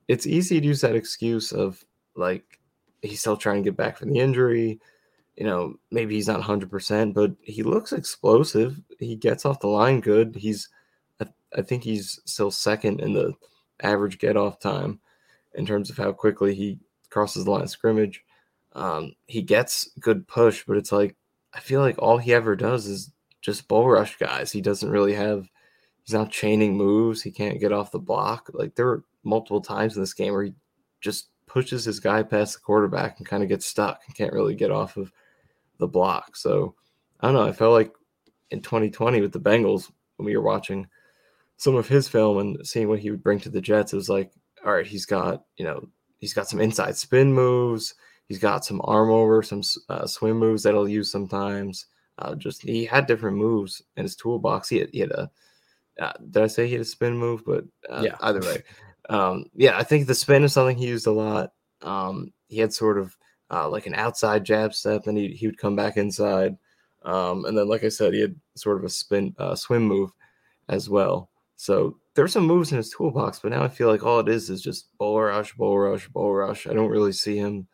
it's 0.07 0.27
easy 0.27 0.59
to 0.59 0.67
use 0.67 0.81
that 0.81 0.95
excuse 0.95 1.51
of 1.51 1.83
like 2.15 2.59
he's 3.01 3.19
still 3.19 3.37
trying 3.37 3.63
to 3.63 3.69
get 3.69 3.77
back 3.77 3.97
from 3.97 4.11
the 4.11 4.19
injury. 4.19 4.79
You 5.35 5.45
know, 5.45 5.75
maybe 5.89 6.15
he's 6.15 6.27
not 6.27 6.41
100%, 6.41 7.13
but 7.13 7.31
he 7.41 7.63
looks 7.63 7.93
explosive. 7.93 8.81
He 8.99 9.15
gets 9.15 9.45
off 9.45 9.61
the 9.61 9.67
line 9.67 10.01
good. 10.01 10.35
He's, 10.35 10.67
I 11.55 11.61
think 11.61 11.83
he's 11.83 12.19
still 12.25 12.51
second 12.51 12.99
in 12.99 13.13
the 13.13 13.33
average 13.81 14.19
get 14.19 14.35
off 14.35 14.59
time 14.59 14.99
in 15.53 15.65
terms 15.65 15.89
of 15.89 15.97
how 15.97 16.11
quickly 16.11 16.53
he 16.53 16.79
crosses 17.09 17.45
the 17.45 17.51
line 17.51 17.61
of 17.61 17.69
scrimmage. 17.69 18.23
Um, 18.73 19.13
he 19.27 19.41
gets 19.41 19.89
good 19.99 20.27
push, 20.27 20.63
but 20.67 20.77
it's 20.77 20.91
like, 20.91 21.15
I 21.53 21.59
feel 21.59 21.81
like 21.81 21.97
all 21.97 22.17
he 22.17 22.33
ever 22.33 22.55
does 22.55 22.85
is 22.85 23.11
just 23.41 23.67
bull 23.67 23.89
rush 23.89 24.17
guys. 24.17 24.51
He 24.51 24.61
doesn't 24.61 24.89
really 24.89 25.13
have 25.13 25.49
he's 26.03 26.13
not 26.13 26.31
chaining 26.31 26.75
moves. 26.75 27.21
He 27.21 27.31
can't 27.31 27.59
get 27.59 27.71
off 27.71 27.91
the 27.91 27.99
block. 27.99 28.49
Like 28.53 28.75
there 28.75 28.85
were 28.85 29.05
multiple 29.23 29.61
times 29.61 29.95
in 29.95 30.01
this 30.01 30.13
game 30.13 30.33
where 30.33 30.43
he 30.43 30.53
just 31.01 31.29
pushes 31.45 31.83
his 31.83 31.99
guy 31.99 32.23
past 32.23 32.53
the 32.53 32.59
quarterback 32.59 33.17
and 33.17 33.27
kind 33.27 33.43
of 33.43 33.49
gets 33.49 33.65
stuck 33.65 34.01
and 34.05 34.15
can't 34.15 34.33
really 34.33 34.55
get 34.55 34.71
off 34.71 34.97
of 34.97 35.11
the 35.77 35.87
block. 35.87 36.35
So 36.35 36.75
I 37.19 37.27
don't 37.27 37.35
know. 37.35 37.47
I 37.47 37.51
felt 37.51 37.73
like 37.73 37.93
in 38.51 38.61
2020 38.61 39.21
with 39.21 39.31
the 39.31 39.39
Bengals 39.39 39.91
when 40.17 40.25
we 40.25 40.35
were 40.35 40.43
watching 40.43 40.87
some 41.57 41.75
of 41.75 41.87
his 41.87 42.07
film 42.07 42.37
and 42.37 42.67
seeing 42.67 42.87
what 42.87 42.99
he 42.99 43.11
would 43.11 43.23
bring 43.23 43.39
to 43.41 43.49
the 43.49 43.61
Jets, 43.61 43.93
it 43.93 43.97
was 43.97 44.09
like, 44.09 44.31
all 44.65 44.73
right, 44.73 44.87
he's 44.87 45.05
got 45.05 45.43
you 45.57 45.65
know 45.65 45.87
he's 46.17 46.33
got 46.33 46.47
some 46.47 46.59
inside 46.59 46.95
spin 46.97 47.33
moves. 47.33 47.95
He's 48.29 48.39
got 48.39 48.63
some 48.63 48.79
arm 48.83 49.09
over, 49.09 49.41
some 49.41 49.63
uh, 49.89 50.05
swim 50.05 50.37
moves 50.37 50.63
that 50.63 50.73
he'll 50.73 50.87
use 50.87 51.11
sometimes. 51.11 51.87
Uh, 52.19 52.35
just 52.35 52.61
he 52.61 52.85
had 52.85 53.07
different 53.07 53.37
moves 53.37 53.81
in 53.97 54.03
his 54.03 54.15
toolbox. 54.15 54.69
He 54.69 54.77
had, 54.77 54.89
he 54.93 54.99
had 54.99 55.11
a 55.11 55.31
uh, 55.99 56.13
did 56.29 56.43
I 56.43 56.47
say 56.47 56.67
he 56.67 56.73
had 56.73 56.81
a 56.81 56.85
spin 56.85 57.17
move? 57.17 57.43
But 57.45 57.65
uh, 57.89 58.03
yeah, 58.05 58.15
either 58.21 58.39
way, 58.41 58.63
um, 59.09 59.45
yeah, 59.55 59.77
I 59.77 59.83
think 59.83 60.07
the 60.07 60.15
spin 60.15 60.43
is 60.43 60.53
something 60.53 60.77
he 60.77 60.87
used 60.87 61.07
a 61.07 61.11
lot. 61.11 61.53
Um, 61.81 62.31
he 62.47 62.59
had 62.59 62.73
sort 62.73 62.97
of 62.99 63.17
uh, 63.51 63.67
like 63.67 63.87
an 63.87 63.95
outside 63.95 64.45
jab 64.45 64.73
step, 64.73 65.07
and 65.07 65.17
he 65.17 65.29
he 65.29 65.47
would 65.47 65.57
come 65.57 65.75
back 65.75 65.97
inside, 65.97 66.55
um, 67.03 67.45
and 67.45 67.57
then 67.57 67.67
like 67.67 67.83
I 67.83 67.89
said, 67.89 68.13
he 68.13 68.21
had 68.21 68.35
sort 68.55 68.77
of 68.77 68.83
a 68.83 68.89
spin 68.89 69.35
uh, 69.39 69.55
swim 69.55 69.83
move 69.83 70.11
as 70.69 70.87
well. 70.87 71.29
So 71.55 71.97
there's 72.13 72.31
some 72.31 72.45
moves 72.45 72.71
in 72.71 72.77
his 72.77 72.91
toolbox, 72.91 73.39
but 73.39 73.51
now 73.51 73.63
I 73.63 73.67
feel 73.67 73.89
like 73.89 74.03
all 74.03 74.19
it 74.19 74.29
is 74.29 74.49
is 74.49 74.61
just 74.61 74.95
bull 74.97 75.19
rush, 75.19 75.53
bull 75.55 75.77
rush, 75.77 76.07
bull 76.07 76.33
rush. 76.33 76.67
I 76.67 76.73
don't 76.73 76.91
really 76.91 77.11
see 77.11 77.37
him 77.37 77.67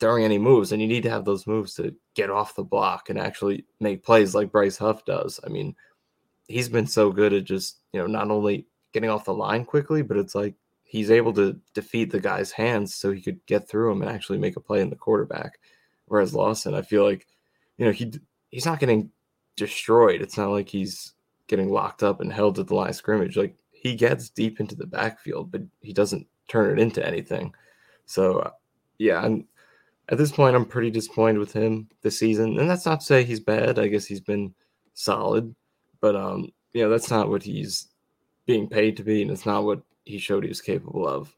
throwing 0.00 0.24
any 0.24 0.38
moves, 0.38 0.72
and 0.72 0.82
you 0.82 0.88
need 0.88 1.02
to 1.04 1.10
have 1.10 1.24
those 1.24 1.46
moves 1.46 1.74
to 1.74 1.94
get 2.14 2.30
off 2.30 2.56
the 2.56 2.64
block 2.64 3.10
and 3.10 3.18
actually 3.18 3.64
make 3.80 4.02
plays 4.02 4.34
like 4.34 4.52
Bryce 4.52 4.76
Huff 4.76 5.04
does. 5.04 5.38
I 5.44 5.48
mean, 5.48 5.74
he's 6.48 6.68
been 6.68 6.86
so 6.86 7.10
good 7.10 7.32
at 7.32 7.44
just 7.44 7.78
you 7.92 8.00
know 8.00 8.06
not 8.06 8.30
only 8.30 8.66
getting 8.92 9.10
off 9.10 9.24
the 9.24 9.34
line 9.34 9.64
quickly, 9.64 10.02
but 10.02 10.16
it's 10.16 10.34
like 10.34 10.54
he's 10.84 11.10
able 11.10 11.32
to 11.32 11.58
defeat 11.72 12.10
the 12.10 12.20
guy's 12.20 12.52
hands 12.52 12.94
so 12.94 13.10
he 13.10 13.22
could 13.22 13.44
get 13.46 13.68
through 13.68 13.90
him 13.90 14.02
and 14.02 14.10
actually 14.10 14.38
make 14.38 14.56
a 14.56 14.60
play 14.60 14.80
in 14.80 14.90
the 14.90 14.96
quarterback. 14.96 15.58
Whereas 16.06 16.34
Lawson, 16.34 16.74
I 16.74 16.82
feel 16.82 17.04
like 17.04 17.26
you 17.78 17.86
know 17.86 17.92
he 17.92 18.12
he's 18.50 18.66
not 18.66 18.80
getting 18.80 19.10
destroyed. 19.56 20.20
It's 20.22 20.36
not 20.36 20.50
like 20.50 20.68
he's 20.68 21.12
getting 21.46 21.70
locked 21.70 22.02
up 22.02 22.20
and 22.20 22.32
held 22.32 22.58
at 22.58 22.68
the 22.68 22.74
line 22.74 22.90
of 22.90 22.96
scrimmage. 22.96 23.36
Like 23.36 23.56
he 23.70 23.94
gets 23.94 24.28
deep 24.30 24.60
into 24.60 24.74
the 24.74 24.86
backfield, 24.86 25.50
but 25.50 25.62
he 25.80 25.92
doesn't 25.92 26.26
turn 26.48 26.78
it 26.78 26.82
into 26.82 27.06
anything. 27.06 27.54
So 28.06 28.52
yeah, 28.98 29.20
I'm 29.20 29.46
at 30.12 30.18
this 30.18 30.30
point 30.30 30.54
I'm 30.54 30.66
pretty 30.66 30.90
disappointed 30.90 31.38
with 31.38 31.54
him 31.54 31.88
this 32.02 32.18
season. 32.18 32.58
And 32.60 32.68
that's 32.68 32.84
not 32.84 33.00
to 33.00 33.06
say 33.06 33.24
he's 33.24 33.40
bad. 33.40 33.78
I 33.78 33.88
guess 33.88 34.04
he's 34.04 34.20
been 34.20 34.54
solid. 34.92 35.54
But 36.02 36.14
um, 36.14 36.50
you 36.74 36.82
know, 36.82 36.90
that's 36.90 37.10
not 37.10 37.30
what 37.30 37.42
he's 37.42 37.88
being 38.44 38.68
paid 38.68 38.96
to 38.98 39.04
be, 39.04 39.22
and 39.22 39.30
it's 39.30 39.46
not 39.46 39.64
what 39.64 39.82
he 40.04 40.18
showed 40.18 40.42
he 40.42 40.48
was 40.48 40.60
capable 40.60 41.08
of 41.08 41.34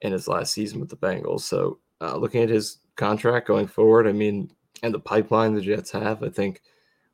in 0.00 0.12
his 0.12 0.26
last 0.26 0.54
season 0.54 0.80
with 0.80 0.88
the 0.88 0.96
Bengals. 0.96 1.42
So 1.42 1.78
uh, 2.00 2.16
looking 2.16 2.42
at 2.42 2.48
his 2.48 2.78
contract 2.96 3.46
going 3.46 3.66
forward, 3.66 4.06
I 4.06 4.12
mean, 4.12 4.50
and 4.82 4.94
the 4.94 5.00
pipeline 5.00 5.54
the 5.54 5.60
Jets 5.60 5.90
have, 5.90 6.22
I 6.22 6.30
think 6.30 6.62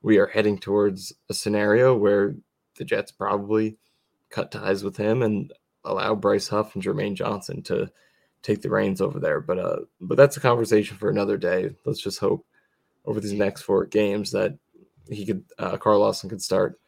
we 0.02 0.18
are 0.18 0.26
heading 0.26 0.58
towards 0.58 1.12
a 1.28 1.34
scenario 1.34 1.96
where 1.96 2.36
the 2.76 2.84
Jets 2.84 3.10
probably 3.10 3.78
cut 4.30 4.52
ties 4.52 4.84
with 4.84 4.96
him 4.96 5.22
and 5.22 5.52
allow 5.84 6.14
Bryce 6.14 6.48
Huff 6.48 6.74
and 6.74 6.84
Jermaine 6.84 7.14
Johnson 7.14 7.62
to 7.64 7.90
take 8.42 8.62
the 8.62 8.70
reins 8.70 9.00
over 9.00 9.18
there. 9.18 9.40
But 9.40 9.58
uh, 9.58 9.76
but 10.00 10.16
that's 10.16 10.36
a 10.36 10.40
conversation 10.40 10.96
for 10.96 11.10
another 11.10 11.36
day. 11.36 11.70
Let's 11.84 12.00
just 12.00 12.18
hope 12.18 12.46
over 13.06 13.20
these 13.20 13.32
next 13.32 13.62
four 13.62 13.86
games 13.86 14.30
that 14.32 14.56
he 15.08 15.24
could 15.26 15.44
uh, 15.58 15.76
Carl 15.76 16.00
Lawson 16.00 16.28
could 16.30 16.42
start 16.42 16.78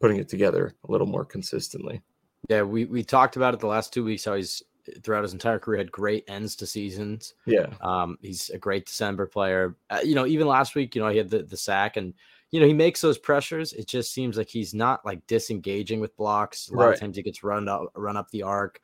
putting 0.00 0.18
it 0.18 0.28
together 0.28 0.74
a 0.88 0.92
little 0.92 1.06
more 1.06 1.24
consistently. 1.24 2.00
Yeah, 2.48 2.62
we 2.62 2.84
we 2.86 3.02
talked 3.04 3.36
about 3.36 3.54
it 3.54 3.60
the 3.60 3.66
last 3.66 3.92
two 3.92 4.04
weeks 4.04 4.24
how 4.24 4.34
he's 4.34 4.62
throughout 5.02 5.22
his 5.22 5.34
entire 5.34 5.58
career 5.58 5.78
had 5.78 5.92
great 5.92 6.24
ends 6.26 6.56
to 6.56 6.66
seasons. 6.66 7.34
Yeah. 7.46 7.66
Um, 7.82 8.18
he's 8.22 8.48
a 8.50 8.58
great 8.58 8.86
December 8.86 9.26
player. 9.26 9.76
Uh, 9.90 10.00
you 10.02 10.14
know, 10.14 10.26
even 10.26 10.46
last 10.48 10.74
week, 10.74 10.94
you 10.94 11.02
know, 11.02 11.08
he 11.10 11.18
had 11.18 11.28
the, 11.30 11.42
the 11.42 11.56
sack 11.56 11.96
and 11.96 12.14
you 12.50 12.58
know, 12.58 12.66
he 12.66 12.72
makes 12.72 13.00
those 13.00 13.18
pressures. 13.18 13.72
It 13.74 13.86
just 13.86 14.12
seems 14.12 14.36
like 14.36 14.48
he's 14.48 14.74
not 14.74 15.04
like 15.06 15.24
disengaging 15.28 16.00
with 16.00 16.16
blocks. 16.16 16.68
A 16.70 16.74
lot 16.74 16.86
Right. 16.86 16.94
of 16.94 17.00
times 17.00 17.16
he 17.16 17.22
gets 17.22 17.44
run 17.44 17.68
up 17.68 17.92
run 17.94 18.16
up 18.16 18.28
the 18.30 18.42
arc. 18.42 18.80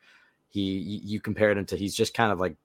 He 0.49 1.01
you, 1.03 1.19
compared 1.19 1.57
him 1.57 1.65
to 1.67 1.75
he's 1.75 1.95
just 1.95 2.13
kind 2.13 2.31
of 2.31 2.39
like 2.39 2.55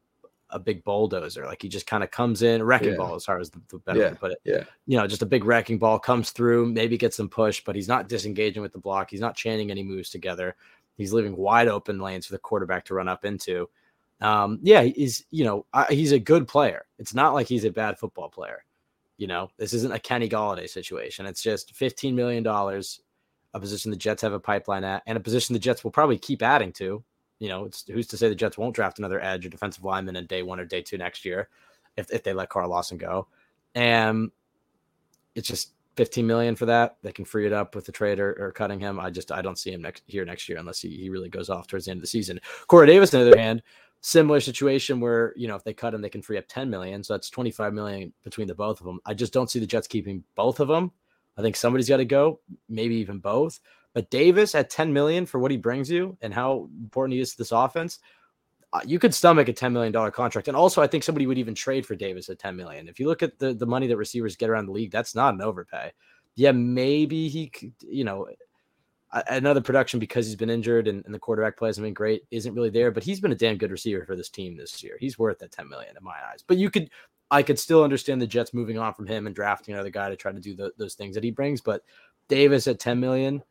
a 0.50 0.58
big 0.58 0.84
bulldozer. 0.84 1.46
Like 1.46 1.62
he 1.62 1.68
just 1.68 1.86
kind 1.86 2.04
of 2.04 2.10
comes 2.10 2.42
in, 2.42 2.62
wrecking 2.62 2.90
Yeah. 2.90 2.96
ball 2.96 3.14
as 3.14 3.24
far 3.24 3.38
as 3.38 3.50
the, 3.50 3.60
the 3.68 3.78
better 3.78 4.00
way 4.00 4.10
to 4.10 4.16
put 4.16 4.32
it. 4.32 4.38
Yeah. 4.44 4.64
You 4.86 4.98
know, 4.98 5.06
just 5.06 5.22
a 5.22 5.26
big 5.26 5.44
wrecking 5.44 5.78
ball 5.78 5.98
comes 5.98 6.30
through, 6.30 6.66
maybe 6.66 6.96
gets 6.98 7.16
some 7.16 7.28
push, 7.28 7.62
but 7.64 7.74
he's 7.74 7.88
not 7.88 8.08
disengaging 8.08 8.62
with 8.62 8.72
the 8.72 8.78
block. 8.78 9.10
He's 9.10 9.20
not 9.20 9.34
chaining 9.34 9.70
any 9.70 9.82
moves 9.82 10.10
together. 10.10 10.54
He's 10.96 11.12
leaving 11.12 11.36
wide 11.36 11.68
open 11.68 11.98
lanes 12.00 12.26
for 12.26 12.32
the 12.32 12.38
quarterback 12.38 12.84
to 12.86 12.94
run 12.94 13.08
up 13.08 13.24
into. 13.24 13.68
Um, 14.20 14.60
yeah, 14.62 14.82
he's 14.82 15.24
you 15.30 15.44
know 15.44 15.66
I, 15.72 15.86
he's 15.90 16.12
a 16.12 16.18
good 16.18 16.46
player. 16.46 16.84
It's 16.98 17.14
not 17.14 17.34
like 17.34 17.48
he's 17.48 17.64
a 17.64 17.70
bad 17.70 17.98
football 17.98 18.28
player. 18.28 18.64
You 19.16 19.26
know, 19.26 19.50
this 19.56 19.72
isn't 19.72 19.92
a 19.92 19.98
Kenny 19.98 20.28
Golladay 20.28 20.68
situation. 20.68 21.26
It's 21.26 21.42
just 21.42 21.74
fifteen 21.74 22.14
million 22.14 22.42
dollars, 22.42 23.00
a 23.54 23.58
position 23.58 23.90
the 23.90 23.96
Jets 23.96 24.22
have 24.22 24.32
a 24.32 24.38
pipeline 24.38 24.84
at, 24.84 25.02
and 25.06 25.16
a 25.16 25.20
position 25.20 25.54
the 25.54 25.58
Jets 25.58 25.82
will 25.82 25.90
probably 25.90 26.18
keep 26.18 26.42
adding 26.42 26.72
to. 26.74 27.02
You 27.42 27.48
know, 27.48 27.64
it's 27.64 27.84
who's 27.88 28.06
to 28.06 28.16
say 28.16 28.28
the 28.28 28.36
Jets 28.36 28.56
won't 28.56 28.72
draft 28.72 29.00
another 29.00 29.20
edge 29.20 29.44
or 29.44 29.48
defensive 29.48 29.82
lineman 29.82 30.14
in 30.14 30.26
day 30.26 30.44
one 30.44 30.60
or 30.60 30.64
day 30.64 30.80
two 30.80 30.96
next 30.96 31.24
year, 31.24 31.48
if 31.96 32.08
if 32.12 32.22
they 32.22 32.32
let 32.32 32.50
Carl 32.50 32.70
Lawson 32.70 32.98
go, 32.98 33.26
and 33.74 34.30
it's 35.34 35.48
just 35.48 35.72
15 35.96 36.24
million 36.24 36.54
for 36.54 36.66
that. 36.66 36.98
They 37.02 37.10
can 37.10 37.24
free 37.24 37.44
it 37.44 37.52
up 37.52 37.74
with 37.74 37.84
the 37.84 37.90
trade 37.90 38.20
or, 38.20 38.36
or 38.38 38.52
cutting 38.52 38.78
him. 38.78 39.00
I 39.00 39.10
just 39.10 39.32
I 39.32 39.42
don't 39.42 39.58
see 39.58 39.72
him 39.72 39.82
next 39.82 40.04
here 40.06 40.24
next 40.24 40.48
year 40.48 40.58
unless 40.58 40.80
he, 40.80 40.90
he 40.90 41.10
really 41.10 41.28
goes 41.28 41.50
off 41.50 41.66
towards 41.66 41.86
the 41.86 41.90
end 41.90 41.98
of 41.98 42.02
the 42.02 42.06
season. 42.06 42.38
Corey 42.68 42.86
Davis, 42.86 43.12
on 43.12 43.24
the 43.24 43.32
other 43.32 43.40
hand, 43.40 43.60
similar 44.02 44.38
situation 44.38 45.00
where 45.00 45.34
you 45.34 45.48
know 45.48 45.56
if 45.56 45.64
they 45.64 45.74
cut 45.74 45.94
him, 45.94 46.00
they 46.00 46.10
can 46.10 46.22
free 46.22 46.38
up 46.38 46.44
10 46.46 46.70
million. 46.70 47.02
So 47.02 47.14
that's 47.14 47.28
25 47.28 47.74
million 47.74 48.12
between 48.22 48.46
the 48.46 48.54
both 48.54 48.78
of 48.78 48.86
them. 48.86 49.00
I 49.04 49.14
just 49.14 49.32
don't 49.32 49.50
see 49.50 49.58
the 49.58 49.66
Jets 49.66 49.88
keeping 49.88 50.22
both 50.36 50.60
of 50.60 50.68
them. 50.68 50.92
I 51.36 51.42
think 51.42 51.56
somebody's 51.56 51.88
got 51.88 51.96
to 51.96 52.04
go, 52.04 52.38
maybe 52.68 52.94
even 52.94 53.18
both. 53.18 53.58
But 53.94 54.10
Davis 54.10 54.54
at 54.54 54.70
10 54.70 54.92
million 54.92 55.26
for 55.26 55.38
what 55.38 55.50
he 55.50 55.56
brings 55.56 55.90
you 55.90 56.16
and 56.22 56.32
how 56.32 56.68
important 56.80 57.14
he 57.14 57.20
is 57.20 57.32
to 57.32 57.38
this 57.38 57.52
offense, 57.52 57.98
uh, 58.72 58.80
you 58.86 58.98
could 58.98 59.12
stomach 59.12 59.48
a 59.48 59.52
$10 59.52 59.72
million 59.72 59.92
contract. 60.12 60.48
And 60.48 60.56
also, 60.56 60.80
I 60.80 60.86
think 60.86 61.04
somebody 61.04 61.26
would 61.26 61.38
even 61.38 61.54
trade 61.54 61.84
for 61.84 61.94
Davis 61.94 62.28
at 62.30 62.38
10 62.38 62.56
million. 62.56 62.88
If 62.88 62.98
you 62.98 63.06
look 63.06 63.22
at 63.22 63.38
the, 63.38 63.52
the 63.52 63.66
money 63.66 63.86
that 63.86 63.96
receivers 63.96 64.34
get 64.34 64.48
around 64.48 64.66
the 64.66 64.72
league, 64.72 64.90
that's 64.90 65.14
not 65.14 65.34
an 65.34 65.42
overpay. 65.42 65.92
Yeah, 66.36 66.52
maybe 66.52 67.28
he 67.28 67.48
could, 67.48 67.74
you 67.82 68.04
know, 68.04 68.28
another 69.28 69.60
production 69.60 70.00
because 70.00 70.26
he's 70.26 70.36
been 70.36 70.48
injured 70.48 70.88
and, 70.88 71.04
and 71.04 71.14
the 71.14 71.18
quarterback 71.18 71.58
play 71.58 71.68
hasn't 71.68 71.84
been 71.84 71.92
great 71.92 72.22
isn't 72.30 72.54
really 72.54 72.70
there, 72.70 72.90
but 72.90 73.02
he's 73.02 73.20
been 73.20 73.32
a 73.32 73.36
damn 73.36 73.58
good 73.58 73.70
receiver 73.70 74.06
for 74.06 74.16
this 74.16 74.30
team 74.30 74.56
this 74.56 74.82
year. 74.82 74.96
He's 74.98 75.18
worth 75.18 75.38
that 75.40 75.52
10 75.52 75.68
million 75.68 75.94
in 75.96 76.02
my 76.02 76.16
eyes. 76.32 76.42
But 76.46 76.56
you 76.56 76.70
could, 76.70 76.88
I 77.30 77.42
could 77.42 77.58
still 77.58 77.84
understand 77.84 78.22
the 78.22 78.26
Jets 78.26 78.54
moving 78.54 78.78
on 78.78 78.94
from 78.94 79.06
him 79.06 79.26
and 79.26 79.36
drafting 79.36 79.74
another 79.74 79.90
guy 79.90 80.08
to 80.08 80.16
try 80.16 80.32
to 80.32 80.40
do 80.40 80.56
the, 80.56 80.72
those 80.78 80.94
things 80.94 81.14
that 81.14 81.24
he 81.24 81.30
brings. 81.30 81.60
But 81.60 81.82
Davis 82.28 82.66
at 82.66 82.80
10 82.80 82.98
million 82.98 83.42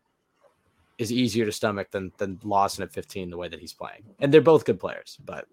is 1.01 1.11
easier 1.11 1.45
to 1.45 1.51
stomach 1.51 1.89
than 1.91 2.11
than 2.17 2.39
Lawson 2.43 2.83
at 2.83 2.93
15 2.93 3.29
the 3.29 3.37
way 3.37 3.47
that 3.47 3.59
he's 3.59 3.73
playing. 3.73 4.03
And 4.19 4.31
they're 4.31 4.41
both 4.41 4.65
good 4.65 4.79
players, 4.79 5.17
but 5.25 5.47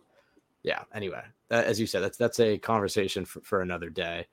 yeah, 0.62 0.82
anyway, 0.92 1.22
that, 1.48 1.64
as 1.64 1.80
you 1.80 1.86
said, 1.86 2.02
that's 2.02 2.18
that's 2.18 2.40
a 2.40 2.58
conversation 2.58 3.24
for, 3.24 3.40
for 3.40 3.62
another 3.62 3.88
day. 3.88 4.26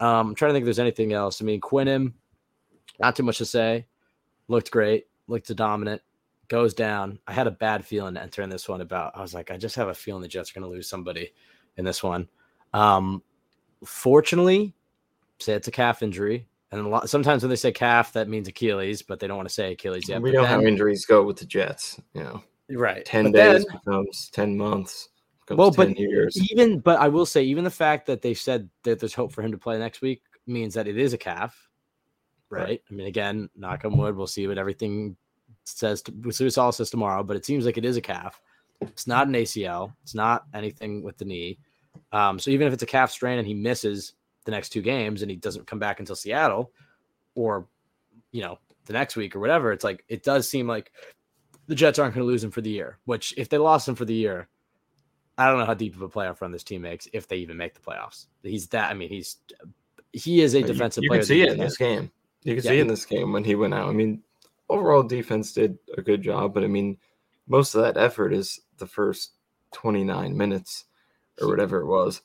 Um, 0.00 0.28
I'm 0.28 0.34
trying 0.34 0.50
to 0.50 0.52
think 0.54 0.64
if 0.64 0.66
there's 0.66 0.78
anything 0.78 1.12
else. 1.12 1.40
I 1.40 1.44
mean, 1.44 1.60
Quinnen, 1.60 2.12
not 2.98 3.16
too 3.16 3.22
much 3.22 3.38
to 3.38 3.46
say. 3.46 3.86
Looked 4.48 4.70
great, 4.70 5.06
looked 5.28 5.54
dominant, 5.54 6.02
goes 6.48 6.74
down. 6.74 7.18
I 7.26 7.32
had 7.32 7.46
a 7.46 7.52
bad 7.52 7.84
feeling 7.84 8.16
entering 8.16 8.50
this 8.50 8.68
one 8.68 8.82
about 8.82 9.16
I 9.16 9.22
was 9.22 9.32
like, 9.32 9.50
I 9.50 9.56
just 9.56 9.76
have 9.76 9.88
a 9.88 9.94
feeling 9.94 10.22
the 10.22 10.28
Jets 10.28 10.50
are 10.50 10.54
gonna 10.60 10.70
lose 10.70 10.88
somebody 10.88 11.32
in 11.76 11.84
this 11.84 12.02
one. 12.02 12.28
Um 12.74 13.22
fortunately, 13.84 14.74
say 15.38 15.54
it's 15.54 15.68
a 15.68 15.72
calf 15.72 16.02
injury. 16.02 16.46
And 16.72 16.80
a 16.86 16.88
lot, 16.88 17.10
sometimes 17.10 17.42
when 17.42 17.50
they 17.50 17.56
say 17.56 17.72
calf, 17.72 18.12
that 18.12 18.28
means 18.28 18.46
Achilles, 18.46 19.02
but 19.02 19.18
they 19.18 19.26
don't 19.26 19.36
want 19.36 19.48
to 19.48 19.54
say 19.54 19.72
Achilles 19.72 20.08
yet. 20.08 20.22
we 20.22 20.30
know 20.30 20.42
then- 20.42 20.50
how 20.50 20.60
injuries 20.62 21.04
go 21.04 21.22
with 21.24 21.36
the 21.38 21.44
Jets. 21.46 22.00
You 22.14 22.22
know, 22.22 22.44
right. 22.70 23.04
10 23.04 23.24
But 23.24 23.32
days 23.32 23.64
then- 23.64 23.78
becomes 23.84 24.30
10 24.32 24.56
months, 24.56 25.08
becomes 25.40 25.58
well, 25.58 25.70
10 25.72 25.88
but 25.88 25.98
years. 25.98 26.36
even 26.52 26.78
but 26.78 27.00
I 27.00 27.08
will 27.08 27.26
say, 27.26 27.42
even 27.42 27.64
the 27.64 27.70
fact 27.70 28.06
that 28.06 28.22
they 28.22 28.34
said 28.34 28.70
that 28.84 29.00
there's 29.00 29.14
hope 29.14 29.32
for 29.32 29.42
him 29.42 29.50
to 29.50 29.58
play 29.58 29.78
next 29.78 30.00
week 30.00 30.22
means 30.46 30.74
that 30.74 30.86
it 30.86 30.96
is 30.96 31.12
a 31.12 31.18
calf, 31.18 31.68
right? 32.50 32.62
Right. 32.62 32.82
I 32.88 32.94
mean, 32.94 33.06
again, 33.08 33.50
knock 33.56 33.84
on 33.84 33.96
wood, 33.98 34.16
we'll 34.16 34.26
see 34.28 34.46
what 34.46 34.58
everything 34.58 35.16
says. 35.64 36.02
To, 36.02 36.12
we'll 36.22 36.32
see 36.32 36.44
what 36.44 36.52
Saul 36.52 36.70
says 36.72 36.90
tomorrow, 36.90 37.24
but 37.24 37.36
it 37.36 37.44
seems 37.44 37.66
like 37.66 37.78
it 37.78 37.84
is 37.84 37.96
a 37.96 38.00
calf. 38.00 38.40
It's 38.80 39.06
not 39.08 39.26
an 39.26 39.34
ACL. 39.34 39.92
It's 40.04 40.14
not 40.14 40.44
anything 40.54 41.02
with 41.02 41.18
the 41.18 41.24
knee. 41.24 41.58
Um, 42.12 42.38
so 42.38 42.50
even 42.52 42.66
if 42.68 42.72
it's 42.72 42.82
a 42.84 42.86
calf 42.86 43.10
strain 43.10 43.38
and 43.38 43.46
he 43.46 43.54
misses 43.54 44.14
the 44.50 44.56
next 44.56 44.70
two 44.70 44.82
games 44.82 45.22
and 45.22 45.30
he 45.30 45.36
doesn't 45.36 45.66
come 45.66 45.78
back 45.78 46.00
until 46.00 46.16
Seattle, 46.16 46.72
or 47.34 47.66
you 48.32 48.42
know 48.42 48.58
the 48.86 48.92
next 48.92 49.16
week 49.16 49.36
or 49.36 49.40
whatever, 49.40 49.72
it's 49.72 49.84
like 49.84 50.04
it 50.08 50.22
does 50.24 50.48
seem 50.48 50.66
like 50.66 50.92
the 51.66 51.74
Jets 51.74 51.98
aren't 51.98 52.14
going 52.14 52.24
to 52.24 52.30
lose 52.30 52.42
him 52.42 52.50
for 52.50 52.60
the 52.60 52.70
year. 52.70 52.98
Which 53.04 53.32
if 53.36 53.48
they 53.48 53.58
lost 53.58 53.86
him 53.88 53.94
for 53.94 54.04
the 54.04 54.14
year, 54.14 54.48
I 55.38 55.48
don't 55.48 55.58
know 55.58 55.64
how 55.66 55.74
deep 55.74 55.94
of 55.94 56.02
a 56.02 56.08
playoff 56.08 56.40
run 56.40 56.50
this 56.52 56.64
team 56.64 56.82
makes 56.82 57.06
if 57.12 57.28
they 57.28 57.36
even 57.36 57.56
make 57.56 57.74
the 57.74 57.80
playoffs. 57.80 58.26
He's 58.42 58.66
that. 58.68 58.90
I 58.90 58.94
mean, 58.94 59.08
he's 59.08 59.36
he 60.12 60.40
is 60.40 60.54
a 60.54 60.60
You- 60.60 60.66
defensive 60.66 61.04
you, 61.04 61.10
player. 61.10 61.20
could 61.20 61.28
see 61.28 61.42
it 61.42 61.52
in 61.52 61.58
this 61.58 61.76
game. 61.76 62.10
You 62.42 62.56
can 62.56 62.64
Yeah, 62.64 62.70
see 62.70 62.74
he- 62.76 62.80
in 62.80 62.88
this 62.88 63.06
game 63.06 63.32
when 63.32 63.44
he 63.44 63.54
went 63.54 63.74
out. 63.74 63.88
I 63.88 63.92
mean, 63.92 64.22
overall 64.68 65.02
defense 65.02 65.52
did 65.52 65.78
a 65.96 66.02
good 66.02 66.22
job, 66.22 66.52
but 66.54 66.64
I 66.64 66.66
mean, 66.66 66.96
most 67.46 67.74
of 67.74 67.82
that 67.82 67.96
effort 67.96 68.32
is 68.32 68.60
the 68.78 68.86
first 68.86 69.32
29 69.72 70.36
minutes 70.36 70.84
or 71.40 71.48
whatever 71.48 71.80
it 71.80 71.86
was. 71.86 72.22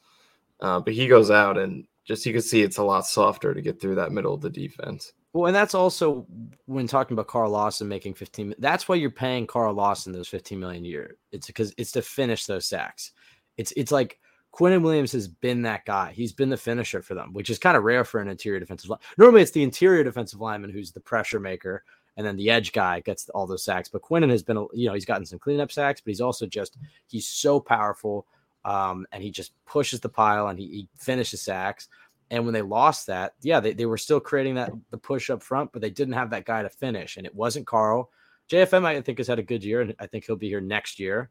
Uh, 0.61 0.80
but 0.80 0.93
he 0.93 1.07
goes 1.07 1.30
out 1.30 1.57
and 1.57 1.86
just 2.06 2.26
you 2.26 2.34
can 2.34 2.41
see 2.41 2.62
it's 2.62 2.78
a 2.78 2.84
lot 2.84 3.06
softer 3.06 3.53
to 3.53 3.62
get 3.62 3.82
through 3.82 3.95
that 3.95 4.12
middle 4.12 4.34
of 4.34 4.41
the 4.41 4.49
defense. 4.49 5.14
Well, 5.34 5.47
and 5.47 5.56
that's 5.56 5.76
also 5.76 6.26
when 6.66 6.88
talking 6.88 7.16
about 7.16 7.28
Carl 7.28 7.51
Lawson 7.51 7.89
making 7.89 8.14
15. 8.14 8.56
That's 8.58 8.88
why 8.88 8.95
you're 8.95 9.12
paying 9.12 9.47
Carl 9.47 9.74
Lawson 9.74 10.14
those 10.14 10.30
15 10.30 10.58
million 10.58 10.86
a 10.86 10.88
year. 10.88 11.18
It's 11.32 11.47
because 11.47 11.74
it's 11.78 11.91
to 11.91 12.01
finish 12.01 12.45
those 12.45 12.66
sacks. 12.66 13.12
It's 13.58 13.74
it's 13.76 13.91
like 13.91 14.20
Quinnen 14.53 14.82
Williams 14.82 15.12
has 15.12 15.28
been 15.28 15.62
that 15.64 15.84
guy. 15.84 16.14
He's 16.14 16.32
been 16.32 16.49
the 16.49 16.56
finisher 16.56 17.01
for 17.01 17.14
them, 17.14 17.34
which 17.34 17.49
is 17.49 17.60
kind 17.60 17.76
of 17.76 17.84
rare 17.84 18.06
for 18.06 18.22
an 18.22 18.30
interior 18.30 18.60
defensive 18.62 18.89
line. 18.89 18.99
Normally, 19.18 19.41
it's 19.41 19.51
the 19.51 19.64
interior 19.64 20.03
defensive 20.03 20.39
lineman 20.39 20.70
who's 20.70 20.93
the 20.93 21.01
pressure 21.01 21.41
maker, 21.41 21.84
and 22.16 22.26
then 22.26 22.38
the 22.38 22.49
edge 22.49 22.72
guy 22.72 23.01
gets 23.01 23.28
all 23.30 23.45
those 23.45 23.66
sacks. 23.66 23.89
But 23.89 24.03
Quinnen 24.03 24.30
has 24.30 24.43
been, 24.43 24.66
you 24.74 24.88
know, 24.88 24.93
he's 24.93 25.03
gotten 25.03 25.26
some 25.26 25.39
cleanup 25.39 25.74
sacks, 25.74 25.99
but 25.99 26.12
he's 26.12 26.22
also 26.22 26.45
just 26.45 26.78
he's 27.08 27.28
so 27.28 27.60
powerful, 27.60 28.26
um, 28.66 29.05
and 29.13 29.24
he 29.24 29.32
just 29.32 29.53
pushes 29.66 30.01
the 30.01 30.09
pile 30.09 30.47
and 30.49 30.59
he, 30.59 30.66
he 30.68 30.89
finishes 30.97 31.41
sacks. 31.41 31.88
And 32.32 32.43
when 32.43 32.53
they 32.55 32.63
lost 32.63 33.05
that, 33.07 33.36
yeah, 33.41 33.59
they, 33.59 33.74
they 33.74 33.86
were 33.86 33.99
still 33.99 34.20
creating 34.20 34.55
that 34.55 34.72
the 34.89 34.97
push 34.97 35.30
up 35.30 35.43
front, 35.43 35.72
but 35.72 35.82
they 35.82 35.91
didn't 35.91 36.16
have 36.16 36.32
that 36.32 36.45
guy 36.45 36.63
to 36.63 36.70
finish. 36.70 37.18
And 37.18 37.26
it 37.26 37.36
wasn't 37.36 37.68
Carl. 37.68 38.09
JFM, 38.49 38.84
I 38.84 38.99
think, 39.01 39.20
has 39.20 39.28
had 39.28 39.39
a 39.39 39.43
good 39.43 39.63
year, 39.63 39.82
and 39.82 39.95
I 39.99 40.07
think 40.07 40.26
he'll 40.26 40.36
be 40.36 40.49
here 40.49 40.61
next 40.61 40.99
year. 40.99 41.30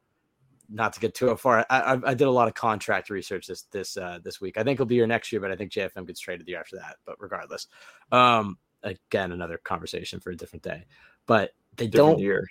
Not 0.71 0.95
to 0.95 1.01
get 1.01 1.15
too 1.15 1.35
far, 1.37 1.67
I, 1.69 1.81
I, 1.81 2.11
I 2.11 2.15
did 2.15 2.27
a 2.27 2.31
lot 2.31 2.49
of 2.49 2.55
contract 2.55 3.11
research 3.11 3.47
this 3.49 3.63
this 3.71 3.97
uh, 3.99 4.19
this 4.25 4.41
week. 4.41 4.57
I 4.57 4.63
think 4.63 4.79
he'll 4.79 4.87
be 4.87 4.95
here 4.95 5.07
next 5.07 5.31
year, 5.31 5.41
but 5.41 5.51
I 5.51 5.57
think 5.57 5.73
JFM 5.73 6.07
gets 6.07 6.21
traded 6.21 6.47
the 6.47 6.53
year 6.53 6.61
after 6.61 6.77
that. 6.77 6.97
But 7.05 7.17
regardless, 7.21 7.67
um, 8.13 8.57
again, 8.83 9.33
another 9.33 9.59
conversation 9.59 10.21
for 10.21 10.31
a 10.31 10.37
different 10.37 10.63
day. 10.63 10.87
But 11.27 11.51
they 11.77 11.87
Different 11.87 12.17
don't 12.17 12.19
year. 12.21 12.47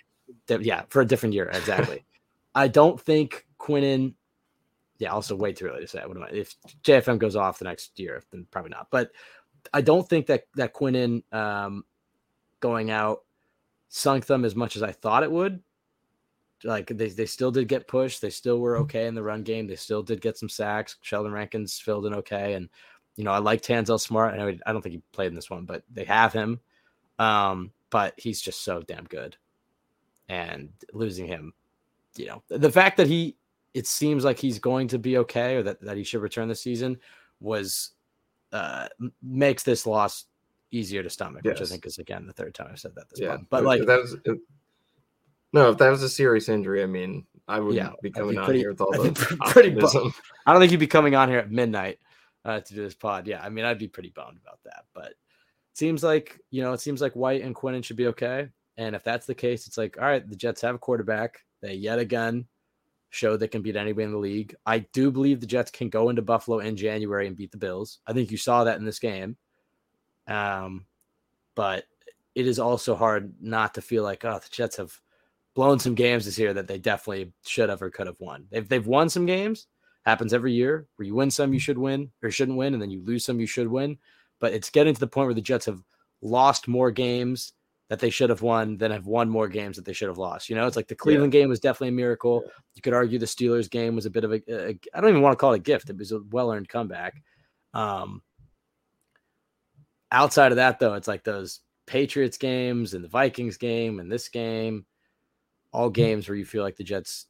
that- 0.46 0.62
yeah, 0.62 0.82
for 0.90 1.00
a 1.02 1.06
different 1.06 1.34
year, 1.34 1.48
exactly. 1.52 2.04
I 2.54 2.68
don't 2.68 3.00
think 3.00 3.46
Quinnen. 3.58 4.14
Yeah, 5.04 5.12
also 5.12 5.36
way 5.36 5.52
too 5.52 5.66
early 5.66 5.82
to 5.82 5.86
say. 5.86 6.00
What 6.06 6.16
am 6.16 6.22
I? 6.22 6.30
If 6.30 6.56
JFM 6.82 7.18
goes 7.18 7.36
off 7.36 7.58
the 7.58 7.66
next 7.66 7.98
year, 8.00 8.22
then 8.30 8.46
probably 8.50 8.70
not. 8.70 8.88
But 8.90 9.10
I 9.74 9.82
don't 9.82 10.08
think 10.08 10.24
that 10.28 10.44
that 10.54 10.72
Quinnen 10.72 11.22
um, 11.30 11.84
going 12.60 12.90
out 12.90 13.20
sunk 13.90 14.24
them 14.24 14.46
as 14.46 14.56
much 14.56 14.76
as 14.76 14.82
I 14.82 14.92
thought 14.92 15.22
it 15.22 15.30
would. 15.30 15.60
Like 16.64 16.86
they, 16.88 17.10
they 17.10 17.26
still 17.26 17.50
did 17.50 17.68
get 17.68 17.86
pushed. 17.86 18.22
They 18.22 18.30
still 18.30 18.60
were 18.60 18.78
okay 18.78 19.06
in 19.06 19.14
the 19.14 19.22
run 19.22 19.42
game. 19.42 19.66
They 19.66 19.76
still 19.76 20.02
did 20.02 20.22
get 20.22 20.38
some 20.38 20.48
sacks. 20.48 20.96
Sheldon 21.02 21.32
Rankins 21.32 21.78
filled 21.78 22.06
in 22.06 22.14
okay, 22.14 22.54
and 22.54 22.70
you 23.16 23.24
know 23.24 23.32
I 23.32 23.38
like 23.38 23.60
Tanzel 23.60 24.00
Smart. 24.00 24.32
I 24.32 24.38
know 24.38 24.46
he- 24.46 24.60
I 24.64 24.72
don't 24.72 24.80
think 24.80 24.94
he 24.94 25.02
played 25.12 25.28
in 25.28 25.34
this 25.34 25.50
one, 25.50 25.66
but 25.66 25.82
they 25.92 26.04
have 26.04 26.32
him. 26.32 26.60
Um, 27.18 27.72
but 27.90 28.14
he's 28.16 28.40
just 28.40 28.62
so 28.64 28.80
damn 28.80 29.04
good 29.04 29.36
and 30.30 30.70
losing 30.92 31.26
him, 31.26 31.52
you 32.16 32.26
know, 32.26 32.42
the 32.48 32.70
fact 32.72 32.96
that 32.96 33.06
he, 33.06 33.36
it 33.74 33.86
seems 33.86 34.24
like 34.24 34.38
he's 34.38 34.58
going 34.58 34.88
to 34.88 34.98
be 34.98 35.18
okay 35.18 35.56
or 35.56 35.62
that, 35.64 35.80
that 35.82 35.96
he 35.96 36.04
should 36.04 36.22
return 36.22 36.48
this 36.48 36.62
season 36.62 36.96
was 37.40 37.90
uh, 38.52 38.86
makes 39.22 39.62
this 39.64 39.86
loss 39.86 40.24
easier 40.70 41.02
to 41.02 41.10
stomach, 41.10 41.44
which 41.44 41.60
I 41.60 41.64
think 41.64 41.84
is 41.86 41.98
again 41.98 42.26
the 42.26 42.32
third 42.32 42.54
time 42.54 42.68
I've 42.70 42.78
said 42.80 42.94
that 42.94 43.10
this 43.10 43.20
Yeah, 43.20 43.28
month. 43.30 43.46
But 43.50 43.60
if- 43.60 43.66
like, 43.66 43.80
if 43.80 43.86
that 43.86 44.00
was 44.00 44.16
if, 44.24 44.38
no, 45.52 45.70
if 45.70 45.78
that 45.78 45.88
was 45.90 46.02
a 46.02 46.08
serious 46.08 46.48
injury, 46.48 46.82
I 46.82 46.86
mean, 46.86 47.26
I 47.46 47.60
wouldn't 47.60 47.76
Yeah, 47.76 47.92
be 48.02 48.10
coming 48.10 48.30
be 48.32 48.38
on 48.38 48.44
pretty- 48.44 48.60
here 48.60 48.70
with 48.70 48.80
all 48.80 48.90
the 49.02 49.12
pretty 49.46 49.70
bu- 49.70 50.10
I 50.46 50.52
don't 50.52 50.60
think 50.60 50.72
you'd 50.72 50.80
be 50.80 50.86
coming 50.86 51.14
on 51.14 51.28
here 51.28 51.38
at 51.38 51.50
midnight 51.50 51.98
uh, 52.44 52.60
to 52.60 52.74
do 52.74 52.82
this 52.82 52.94
pod. 52.94 53.26
Yeah, 53.26 53.42
I 53.42 53.48
mean, 53.50 53.64
I'd 53.64 53.78
be 53.78 53.88
pretty 53.88 54.10
bummed 54.10 54.38
about 54.42 54.58
that. 54.64 54.84
But 54.94 55.10
it 55.10 55.16
seems 55.74 56.02
like 56.02 56.40
you 56.50 56.62
know, 56.62 56.72
it 56.72 56.80
seems 56.80 57.00
like 57.00 57.14
White 57.14 57.42
and 57.42 57.54
Quinnen 57.54 57.84
should 57.84 57.96
be 57.96 58.06
okay. 58.08 58.48
And 58.76 58.96
if 58.96 59.04
that's 59.04 59.26
the 59.26 59.34
case, 59.34 59.66
it's 59.68 59.78
like, 59.78 59.96
all 60.00 60.04
right, 60.08 60.28
the 60.28 60.34
Jets 60.36 60.60
have 60.62 60.74
a 60.74 60.78
quarterback. 60.78 61.38
They 61.62 61.74
yet 61.74 61.98
again 62.00 62.46
show 63.14 63.36
they 63.36 63.48
can 63.48 63.62
beat 63.62 63.76
anybody 63.76 64.04
in 64.04 64.12
the 64.12 64.18
league. 64.18 64.54
I 64.66 64.80
do 64.80 65.10
believe 65.10 65.40
the 65.40 65.46
Jets 65.46 65.70
can 65.70 65.88
go 65.88 66.08
into 66.08 66.22
Buffalo 66.22 66.58
in 66.58 66.76
January 66.76 67.26
and 67.26 67.36
beat 67.36 67.52
the 67.52 67.58
Bills. 67.58 68.00
I 68.06 68.12
think 68.12 68.30
you 68.30 68.36
saw 68.36 68.64
that 68.64 68.78
in 68.78 68.84
this 68.84 68.98
game. 68.98 69.36
Um, 70.26 70.86
but 71.54 71.84
it 72.34 72.46
is 72.46 72.58
also 72.58 72.94
hard 72.94 73.34
not 73.40 73.74
to 73.74 73.82
feel 73.82 74.02
like, 74.02 74.24
oh, 74.24 74.38
the 74.38 74.48
Jets 74.50 74.76
have 74.76 74.98
blown 75.54 75.78
some 75.78 75.94
games 75.94 76.24
this 76.24 76.38
year 76.38 76.52
that 76.52 76.66
they 76.66 76.78
definitely 76.78 77.32
should 77.46 77.68
have 77.68 77.80
or 77.80 77.90
could 77.90 78.06
have 78.06 78.20
won. 78.20 78.46
They've 78.50 78.68
they've 78.68 78.86
won 78.86 79.08
some 79.08 79.26
games. 79.26 79.66
Happens 80.04 80.34
every 80.34 80.52
year 80.52 80.86
where 80.96 81.06
you 81.06 81.14
win 81.14 81.30
some 81.30 81.54
you 81.54 81.60
should 81.60 81.78
win 81.78 82.10
or 82.22 82.30
shouldn't 82.30 82.58
win, 82.58 82.74
and 82.74 82.82
then 82.82 82.90
you 82.90 83.02
lose 83.02 83.24
some 83.24 83.40
you 83.40 83.46
should 83.46 83.68
win. 83.68 83.98
But 84.40 84.52
it's 84.52 84.70
getting 84.70 84.92
to 84.92 85.00
the 85.00 85.06
point 85.06 85.26
where 85.26 85.34
the 85.34 85.40
Jets 85.40 85.66
have 85.66 85.80
lost 86.20 86.68
more 86.68 86.90
games 86.90 87.52
that 87.88 88.00
they 88.00 88.10
should 88.10 88.30
have 88.30 88.42
won 88.42 88.78
than 88.78 88.90
have 88.90 89.06
won 89.06 89.28
more 89.28 89.48
games 89.48 89.76
that 89.76 89.84
they 89.84 89.92
should 89.92 90.08
have 90.08 90.18
lost. 90.18 90.48
You 90.48 90.56
know, 90.56 90.66
it's 90.66 90.76
like 90.76 90.88
the 90.88 90.94
Cleveland 90.94 91.32
game 91.32 91.48
was 91.48 91.60
definitely 91.60 91.88
a 91.88 91.92
miracle. 91.92 92.42
Yeah. 92.44 92.52
You 92.76 92.82
could 92.82 92.94
argue 92.94 93.18
the 93.18 93.26
Steelers 93.26 93.70
game 93.70 93.94
was 93.94 94.06
a 94.06 94.10
bit 94.10 94.24
of 94.24 94.32
a, 94.32 94.42
a 94.48 94.78
I 94.94 95.00
don't 95.00 95.10
even 95.10 95.22
want 95.22 95.34
to 95.34 95.36
call 95.36 95.52
it 95.52 95.58
a 95.58 95.60
gift. 95.60 95.90
It 95.90 95.98
was 95.98 96.12
a 96.12 96.20
well 96.30 96.50
earned 96.50 96.68
comeback. 96.68 97.22
Um, 97.74 98.22
outside 100.10 100.52
of 100.52 100.56
that, 100.56 100.78
though, 100.78 100.94
it's 100.94 101.08
like 101.08 101.24
those 101.24 101.60
Patriots 101.86 102.38
games 102.38 102.94
and 102.94 103.04
the 103.04 103.08
Vikings 103.08 103.58
game 103.58 104.00
and 104.00 104.10
this 104.10 104.28
game, 104.28 104.86
all 105.72 105.90
games 105.90 106.28
where 106.28 106.36
you 106.36 106.46
feel 106.46 106.62
like 106.62 106.76
the 106.76 106.84
Jets 106.84 107.26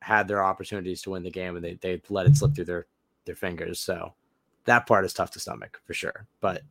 had 0.00 0.28
their 0.28 0.44
opportunities 0.44 1.02
to 1.02 1.10
win 1.10 1.24
the 1.24 1.30
game 1.30 1.56
and 1.56 1.64
they 1.64 1.74
they 1.74 2.00
let 2.10 2.26
it 2.26 2.36
slip 2.36 2.54
through 2.54 2.66
their 2.66 2.86
their 3.24 3.34
fingers. 3.34 3.80
So 3.80 4.14
that 4.66 4.86
part 4.86 5.04
is 5.04 5.12
tough 5.12 5.32
to 5.32 5.40
stomach 5.40 5.80
for 5.84 5.94
sure. 5.94 6.28
But 6.40 6.62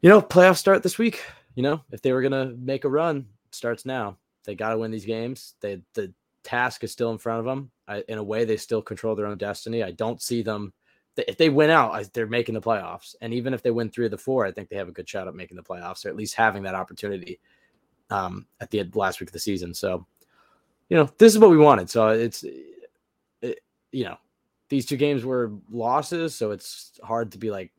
you 0.00 0.08
know, 0.08 0.22
playoffs 0.22 0.58
start 0.58 0.82
this 0.82 0.98
week. 0.98 1.22
You 1.54 1.62
know, 1.62 1.82
if 1.92 2.02
they 2.02 2.12
were 2.12 2.22
gonna 2.22 2.54
make 2.58 2.84
a 2.84 2.88
run, 2.88 3.26
starts 3.50 3.84
now. 3.86 4.18
They 4.44 4.54
got 4.54 4.70
to 4.70 4.78
win 4.78 4.90
these 4.90 5.06
games. 5.06 5.54
They 5.60 5.80
the 5.94 6.12
task 6.42 6.84
is 6.84 6.92
still 6.92 7.10
in 7.10 7.18
front 7.18 7.40
of 7.40 7.46
them. 7.46 7.70
I, 7.88 8.04
in 8.08 8.18
a 8.18 8.22
way, 8.22 8.44
they 8.44 8.56
still 8.56 8.82
control 8.82 9.14
their 9.14 9.26
own 9.26 9.38
destiny. 9.38 9.82
I 9.82 9.92
don't 9.92 10.20
see 10.20 10.42
them. 10.42 10.72
If 11.16 11.36
they 11.38 11.48
win 11.48 11.70
out, 11.70 12.12
they're 12.12 12.26
making 12.26 12.54
the 12.54 12.60
playoffs. 12.60 13.14
And 13.20 13.32
even 13.32 13.54
if 13.54 13.62
they 13.62 13.70
win 13.70 13.88
three 13.88 14.04
of 14.04 14.10
the 14.10 14.18
four, 14.18 14.44
I 14.44 14.50
think 14.50 14.68
they 14.68 14.76
have 14.76 14.88
a 14.88 14.92
good 14.92 15.08
shot 15.08 15.28
at 15.28 15.34
making 15.34 15.56
the 15.56 15.62
playoffs, 15.62 16.04
or 16.04 16.08
at 16.08 16.16
least 16.16 16.34
having 16.34 16.64
that 16.64 16.74
opportunity 16.74 17.38
um, 18.10 18.46
at 18.60 18.70
the 18.70 18.84
last 18.94 19.20
week 19.20 19.28
of 19.28 19.32
the 19.32 19.38
season. 19.38 19.72
So, 19.72 20.06
you 20.88 20.96
know, 20.96 21.08
this 21.18 21.32
is 21.32 21.38
what 21.38 21.50
we 21.50 21.56
wanted. 21.56 21.88
So 21.88 22.08
it's, 22.08 22.44
it, 23.42 23.60
you 23.92 24.04
know, 24.04 24.18
these 24.68 24.86
two 24.86 24.96
games 24.96 25.24
were 25.24 25.52
losses, 25.70 26.34
so 26.34 26.50
it's 26.50 26.98
hard 27.02 27.30
to 27.32 27.38
be 27.38 27.50
like 27.50 27.72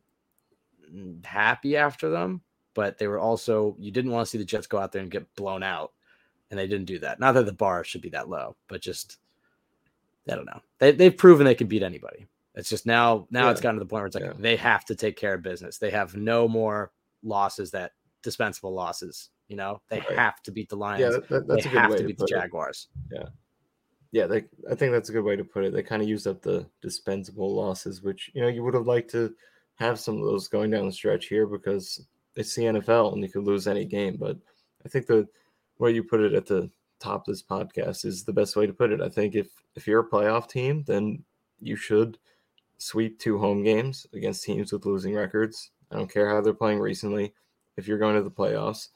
happy 1.23 1.75
after 1.75 2.09
them. 2.09 2.41
But 2.75 2.99
they 2.99 3.07
were 3.07 3.17
also 3.19 3.75
you 3.79 3.89
didn't 3.91 4.11
want 4.11 4.25
to 4.27 4.29
see 4.29 4.37
the 4.37 4.45
Jets 4.45 4.67
go 4.67 4.77
out 4.77 4.91
there 4.91 5.01
and 5.01 5.09
get 5.09 5.33
blown 5.35 5.63
out, 5.63 5.93
and 6.51 6.59
they 6.59 6.67
didn't 6.67 6.85
do 6.85 6.99
that. 6.99 7.19
Not 7.19 7.31
that 7.31 7.47
the 7.47 7.53
bar 7.53 7.83
should 7.83 8.01
be 8.01 8.09
that 8.09 8.29
low, 8.29 8.55
but 8.67 8.81
just 8.81 9.17
I 10.29 10.35
don't 10.35 10.45
know. 10.45 10.61
They 10.79 10.91
they've 10.91 11.15
proven 11.17 11.45
they 11.45 11.55
can 11.55 11.67
beat 11.67 11.81
anybody. 11.83 12.27
It's 12.53 12.69
just 12.69 12.85
now 12.85 13.27
now 13.31 13.49
it's 13.49 13.59
gotten 13.61 13.75
to 13.79 13.83
the 13.83 13.89
point 13.89 14.01
where 14.01 14.05
it's 14.07 14.15
like 14.15 14.23
Yeah. 14.25 14.33
they 14.37 14.55
have 14.57 14.85
to 14.85 14.95
take 14.95 15.17
care 15.17 15.33
of 15.33 15.41
business. 15.41 15.77
They 15.77 15.89
have 15.91 16.15
no 16.15 16.47
more 16.47 16.91
losses 17.23 17.71
that 17.71 17.93
dispensable 18.21 18.73
losses. 18.73 19.29
You 19.47 19.55
know, 19.55 19.81
they 19.89 19.99
Right. 19.99 20.17
have 20.17 20.41
to 20.43 20.51
beat 20.51 20.69
the 20.69 20.75
Lions. 20.77 21.01
Yeah, 21.01 21.09
that, 21.11 21.29
that- 21.29 21.47
that's 21.47 21.63
they 21.63 21.69
a 21.69 21.73
good 21.73 21.79
have 21.81 21.91
way 21.91 21.97
to 21.97 22.03
to 22.03 22.07
beat 22.07 22.17
the 22.17 22.23
put 22.25 22.31
it. 22.31 22.39
Jaguars. 22.39 22.87
Yeah, 23.11 23.25
yeah, 24.11 24.25
they, 24.27 24.45
I 24.69 24.75
think 24.75 24.91
that's 24.91 25.09
a 25.09 25.11
good 25.13 25.23
way 25.23 25.35
to 25.35 25.43
put 25.43 25.63
it. 25.65 25.71
They 25.73 25.83
kind 25.83 26.01
of 26.01 26.07
used 26.09 26.25
up 26.27 26.41
the 26.41 26.65
dispensable 26.81 27.53
losses, 27.53 28.01
which 28.01 28.31
you 28.33 28.41
know 28.41 28.47
you 28.47 28.63
would 28.63 28.73
have 28.73 28.87
liked 28.87 29.11
to 29.11 29.33
have 29.75 29.99
some 29.99 30.17
of 30.17 30.23
those 30.23 30.47
going 30.47 30.71
down 30.71 30.85
the 30.85 30.91
stretch 30.91 31.27
here 31.27 31.45
because 31.45 32.07
it's 32.35 32.55
the 32.55 32.63
NFL 32.63 33.13
and 33.13 33.23
you 33.23 33.29
could 33.29 33.43
lose 33.43 33.67
any 33.67 33.85
game. 33.85 34.17
But 34.17 34.37
I 34.85 34.89
think 34.89 35.07
the 35.07 35.27
way 35.79 35.91
you 35.91 36.03
put 36.03 36.21
it 36.21 36.33
at 36.33 36.45
the 36.45 36.69
top 36.99 37.27
of 37.27 37.33
this 37.33 37.43
podcast 37.43 38.05
is 38.05 38.23
the 38.23 38.33
best 38.33 38.55
way 38.55 38.65
to 38.65 38.73
put 38.73 38.91
it. 38.91 39.01
I 39.01 39.09
think 39.09 39.35
if 39.35 39.47
if 39.75 39.87
you're 39.87 40.01
a 40.01 40.09
playoff 40.09 40.49
team, 40.49 40.83
then 40.87 41.23
you 41.59 41.75
should 41.75 42.17
sweep 42.77 43.19
two 43.19 43.37
home 43.37 43.63
games 43.63 44.05
against 44.13 44.43
teams 44.43 44.71
with 44.71 44.85
losing 44.85 45.15
records. 45.15 45.71
I 45.91 45.97
don't 45.97 46.11
care 46.11 46.29
how 46.29 46.41
they're 46.41 46.53
playing 46.53 46.79
recently. 46.79 47.33
If 47.77 47.87
you're 47.87 47.97
going 47.97 48.15
to 48.15 48.23
the 48.23 48.31
playoffs, 48.31 48.89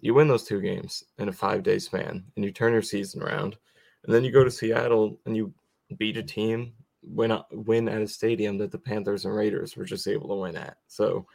you 0.00 0.14
win 0.14 0.28
those 0.28 0.44
two 0.44 0.60
games 0.60 1.04
in 1.18 1.28
a 1.28 1.32
five 1.32 1.62
day 1.62 1.78
span 1.78 2.24
and 2.36 2.44
you 2.44 2.52
turn 2.52 2.72
your 2.72 2.82
season 2.82 3.22
around. 3.22 3.56
And 4.04 4.14
then 4.14 4.24
you 4.24 4.30
go 4.30 4.44
to 4.44 4.50
Seattle 4.50 5.18
and 5.26 5.36
you 5.36 5.52
beat 5.96 6.16
a 6.16 6.22
team, 6.22 6.72
win 7.02 7.36
win 7.50 7.88
at 7.88 8.02
a 8.02 8.08
stadium 8.08 8.58
that 8.58 8.70
the 8.70 8.78
Panthers 8.78 9.24
and 9.24 9.34
Raiders 9.34 9.76
were 9.76 9.84
just 9.84 10.06
able 10.06 10.28
to 10.28 10.34
win 10.34 10.56
at. 10.56 10.76
So, 10.86 11.26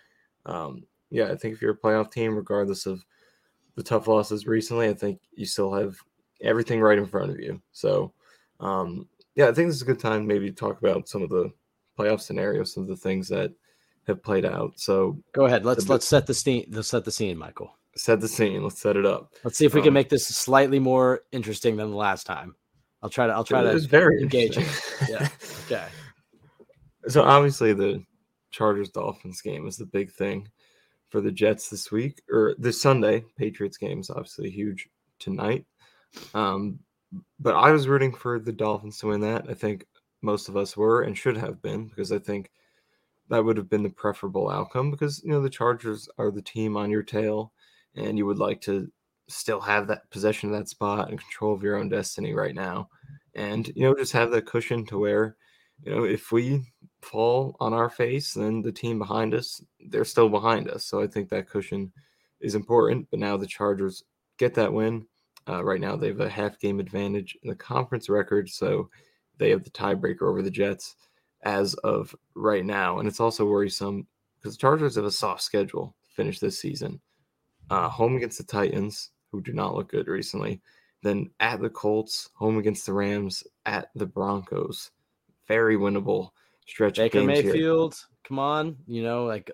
um, 0.45 0.83
yeah, 1.13 1.31
I 1.31 1.35
think 1.35 1.53
if 1.53 1.61
you're 1.61 1.71
a 1.73 1.77
playoff 1.77 2.11
team, 2.11 2.35
regardless 2.35 2.85
of 2.85 3.03
the 3.75 3.83
tough 3.83 4.07
losses 4.07 4.47
recently, 4.47 4.89
I 4.89 4.93
think 4.93 5.19
you 5.33 5.45
still 5.45 5.71
have 5.73 5.95
everything 6.41 6.81
right 6.81 6.97
in 6.97 7.05
front 7.05 7.31
of 7.31 7.39
you. 7.39 7.61
So, 7.71 8.11
um, 8.59 9.07
yeah, 9.35 9.47
I 9.47 9.53
think 9.53 9.67
this 9.69 9.75
is 9.77 9.81
a 9.83 9.85
good 9.85 9.99
time 9.99 10.25
maybe 10.27 10.49
to 10.49 10.55
talk 10.55 10.79
about 10.79 11.07
some 11.07 11.21
of 11.21 11.29
the 11.29 11.51
playoff 11.97 12.21
scenarios, 12.21 12.73
some 12.73 12.83
of 12.83 12.89
the 12.89 12.95
things 12.95 13.27
that 13.29 13.51
have 14.07 14.21
played 14.23 14.43
out. 14.45 14.73
So, 14.79 15.17
Go 15.33 15.45
ahead. 15.45 15.65
Let's 15.65 15.85
The- 15.85 15.91
let's 15.93 16.07
set 16.07 16.25
the 16.27 16.33
scene. 16.33 16.65
Let's 16.71 16.89
set 16.89 17.05
the 17.05 17.11
scene, 17.11 17.37
Michael. 17.37 17.71
set 17.95 18.19
the 18.19 18.27
scene. 18.27 18.63
Let's 18.63 18.81
set 18.81 18.97
it 18.97 19.05
up. 19.05 19.33
Let's 19.43 19.55
see 19.57 19.65
if 19.65 19.75
we 19.75 19.81
can 19.81 19.89
Um, 19.89 19.93
make 19.93 20.09
this 20.09 20.25
slightly 20.27 20.79
more 20.79 21.21
interesting 21.31 21.75
than 21.77 21.91
the 21.91 21.95
last 21.95 22.25
time. 22.25 22.55
I'll 23.03 23.09
try 23.09 23.27
to. 23.27 23.33
I'll 23.33 23.43
try 23.43 23.61
to. 23.61 23.79
very 23.87 24.19
engaging. 24.21 24.65
Yeah. 25.07 25.27
Okay. 25.65 25.87
So 27.07 27.21
obviously 27.23 27.73
the 27.73 28.03
Chargers 28.51 28.89
Dolphins 28.89 29.41
game 29.41 29.67
is 29.67 29.77
the 29.77 29.85
big 29.85 30.11
thing 30.11 30.47
for 31.13 31.21
the 31.21 31.31
Jets 31.31 31.69
this 31.69 31.91
week 31.91 32.23
or 32.31 32.55
this 32.57 32.81
Sunday. 32.81 33.23
Patriots 33.37 33.77
game 33.77 33.99
is 33.99 34.09
obviously 34.09 34.49
huge 34.49 34.89
tonight. 35.19 35.63
Um, 36.33 36.79
but 37.39 37.53
I 37.53 37.69
was 37.69 37.87
rooting 37.87 38.11
for 38.11 38.39
the 38.39 38.51
Dolphins 38.51 38.97
to 38.97 39.07
win 39.09 39.21
that. 39.21 39.45
I 39.47 39.53
think 39.53 39.85
most 40.23 40.49
of 40.49 40.57
us 40.57 40.75
were 40.75 41.03
and 41.03 41.15
should 41.15 41.37
have 41.37 41.61
been 41.61 41.85
because 41.85 42.11
I 42.11 42.17
think 42.17 42.49
that 43.29 43.45
would 43.45 43.57
have 43.57 43.69
been 43.69 43.83
the 43.83 43.91
preferable 43.91 44.49
outcome 44.49 44.89
because 44.89 45.21
you 45.23 45.29
know 45.29 45.39
the 45.39 45.51
Chargers 45.51 46.09
are 46.17 46.31
the 46.31 46.41
team 46.41 46.75
on 46.75 46.89
your 46.89 47.03
tail 47.03 47.51
and 47.95 48.17
you 48.17 48.25
would 48.25 48.39
like 48.39 48.59
to 48.61 48.91
still 49.27 49.61
have 49.61 49.85
that 49.85 50.09
possession 50.09 50.49
of 50.49 50.57
that 50.57 50.67
spot 50.67 51.11
and 51.11 51.19
control 51.19 51.53
of 51.53 51.61
your 51.61 51.75
own 51.75 51.89
destiny 51.89 52.33
right 52.33 52.55
now. 52.55 52.89
And 53.35 53.71
you 53.75 53.83
know, 53.83 53.93
just 53.93 54.13
have 54.13 54.31
that 54.31 54.47
cushion 54.47 54.83
to 54.87 54.97
where, 54.97 55.35
you 55.83 55.93
know, 55.93 56.05
if 56.05 56.31
we 56.31 56.63
fall 57.03 57.55
on 57.59 57.73
our 57.73 57.89
face, 57.89 58.33
then 58.33 58.61
the 58.61 58.71
team 58.71 58.99
behind 58.99 59.33
us, 59.33 59.61
they're 59.89 60.05
still 60.05 60.29
behind 60.29 60.69
us. 60.69 60.85
So 60.85 61.01
I 61.01 61.07
think 61.07 61.29
that 61.29 61.49
cushion 61.49 61.91
is 62.41 62.55
important. 62.55 63.07
But 63.09 63.19
now 63.19 63.37
the 63.37 63.47
Chargers 63.47 64.03
get 64.37 64.53
that 64.55 64.73
win. 64.73 65.05
Uh, 65.47 65.63
right 65.63 65.81
now 65.81 65.95
they 65.95 66.07
have 66.07 66.21
a 66.21 66.29
half 66.29 66.59
game 66.59 66.79
advantage 66.79 67.37
in 67.43 67.49
the 67.49 67.55
conference 67.55 68.09
record, 68.09 68.49
so 68.49 68.89
they 69.37 69.49
have 69.49 69.63
the 69.63 69.69
tiebreaker 69.69 70.23
over 70.23 70.41
the 70.41 70.51
Jets 70.51 70.95
as 71.43 71.73
of 71.75 72.15
right 72.35 72.65
now. 72.65 72.99
And 72.99 73.07
it's 73.07 73.19
also 73.19 73.45
worrisome 73.45 74.07
because 74.37 74.55
the 74.55 74.61
Chargers 74.61 74.95
have 74.95 75.05
a 75.05 75.11
soft 75.11 75.41
schedule 75.41 75.95
to 76.03 76.11
finish 76.11 76.39
this 76.39 76.59
season. 76.59 77.01
Uh, 77.69 77.89
home 77.89 78.15
against 78.15 78.37
the 78.37 78.43
Titans, 78.43 79.11
who 79.31 79.41
do 79.41 79.53
not 79.53 79.75
look 79.75 79.89
good 79.89 80.07
recently. 80.07 80.61
Then 81.01 81.29
at 81.39 81.59
the 81.59 81.69
Colts, 81.69 82.29
home 82.33 82.57
against 82.57 82.85
the 82.85 82.93
Rams, 82.93 83.43
at 83.65 83.89
the 83.95 84.05
Broncos. 84.05 84.91
Very 85.47 85.75
winnable 85.75 86.29
stretch 86.65 86.97
of 86.97 87.03
Baker 87.05 87.19
games 87.19 87.39
here. 87.39 87.53
Mayfield. 87.53 87.95
Come 88.23 88.39
on. 88.39 88.77
You 88.87 89.03
know, 89.03 89.25
like 89.25 89.51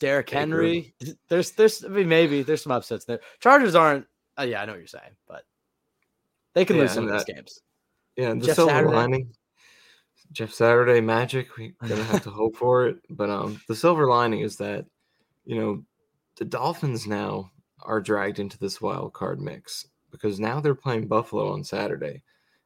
Derrick 0.00 0.26
Baker. 0.26 0.38
Henry. 0.38 0.94
There's 1.28 1.52
there's 1.52 1.84
I 1.84 1.88
mean 1.88 2.08
maybe 2.08 2.42
there's 2.42 2.62
some 2.62 2.72
upsets 2.72 3.04
there. 3.04 3.20
Chargers 3.40 3.74
aren't. 3.74 4.06
Uh, 4.38 4.42
yeah, 4.42 4.62
I 4.62 4.64
know 4.64 4.72
what 4.72 4.78
you're 4.78 4.86
saying, 4.86 5.12
but 5.28 5.44
they 6.54 6.64
can 6.64 6.76
Yeah, 6.76 6.82
lose 6.82 6.92
some 6.92 7.04
of 7.04 7.10
and 7.10 7.18
these 7.18 7.24
games. 7.34 7.60
Yeah, 8.16 8.34
the 8.34 8.46
Jeff 8.46 8.56
silver 8.56 8.72
Saturday. 8.72 8.94
lining. 8.94 9.32
Jeff 10.32 10.52
Saturday 10.52 11.00
magic. 11.00 11.56
We're 11.58 11.72
gonna 11.80 12.04
have 12.04 12.22
to 12.24 12.30
hope 12.40 12.56
for 12.56 12.86
it. 12.86 12.96
But 13.10 13.30
um 13.30 13.60
the 13.68 13.76
silver 13.76 14.06
lining 14.06 14.40
is 14.40 14.56
that, 14.56 14.86
you 15.44 15.56
know, 15.60 15.84
the 16.36 16.44
Dolphins 16.44 17.06
now 17.06 17.50
are 17.82 18.00
dragged 18.00 18.38
into 18.38 18.58
this 18.58 18.80
wild 18.80 19.12
card 19.12 19.40
mix 19.40 19.86
because 20.10 20.40
now 20.40 20.60
they're 20.60 20.74
playing 20.74 21.08
Buffalo 21.08 21.52
on 21.52 21.64
Saturday. 21.64 22.22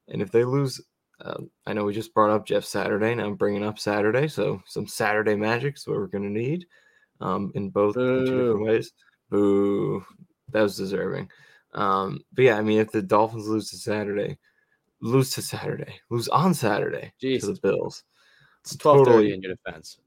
And 0.08 0.22
if 0.22 0.30
they 0.30 0.44
lose, 0.44 0.80
uh, 1.20 1.42
I 1.66 1.72
know 1.72 1.84
we 1.84 1.94
just 1.94 2.12
brought 2.14 2.30
up 2.30 2.46
Jeff 2.46 2.64
Saturday. 2.64 3.14
Now 3.14 3.26
I'm 3.26 3.36
bringing 3.36 3.64
up 3.64 3.78
Saturday. 3.78 4.28
So 4.28 4.62
some 4.66 4.86
Saturday 4.86 5.34
magic 5.34 5.76
is 5.76 5.86
what 5.86 5.96
we're 5.96 6.06
going 6.06 6.24
to 6.24 6.40
need 6.40 6.66
um, 7.20 7.52
in 7.54 7.70
both 7.70 7.94
different 7.94 8.60
ways. 8.62 8.92
Boo. 9.30 10.04
That 10.50 10.62
was 10.62 10.76
deserving. 10.76 11.28
Um, 11.74 12.20
but 12.32 12.44
yeah, 12.44 12.56
I 12.56 12.62
mean, 12.62 12.78
if 12.78 12.92
the 12.92 13.02
Dolphins 13.02 13.48
lose 13.48 13.70
to 13.70 13.76
Saturday, 13.76 14.38
lose 15.00 15.30
to 15.32 15.42
Saturday, 15.42 16.00
lose 16.10 16.28
on 16.28 16.54
Saturday 16.54 17.12
Jeez. 17.22 17.40
to 17.40 17.46
the 17.52 17.60
Bills. 17.60 18.04
It's 18.62 18.76
twelve 18.76 18.98
thirty 18.98 19.10
totally- 19.10 19.32
in 19.34 19.42
your 19.42 19.54
defense. 19.54 19.98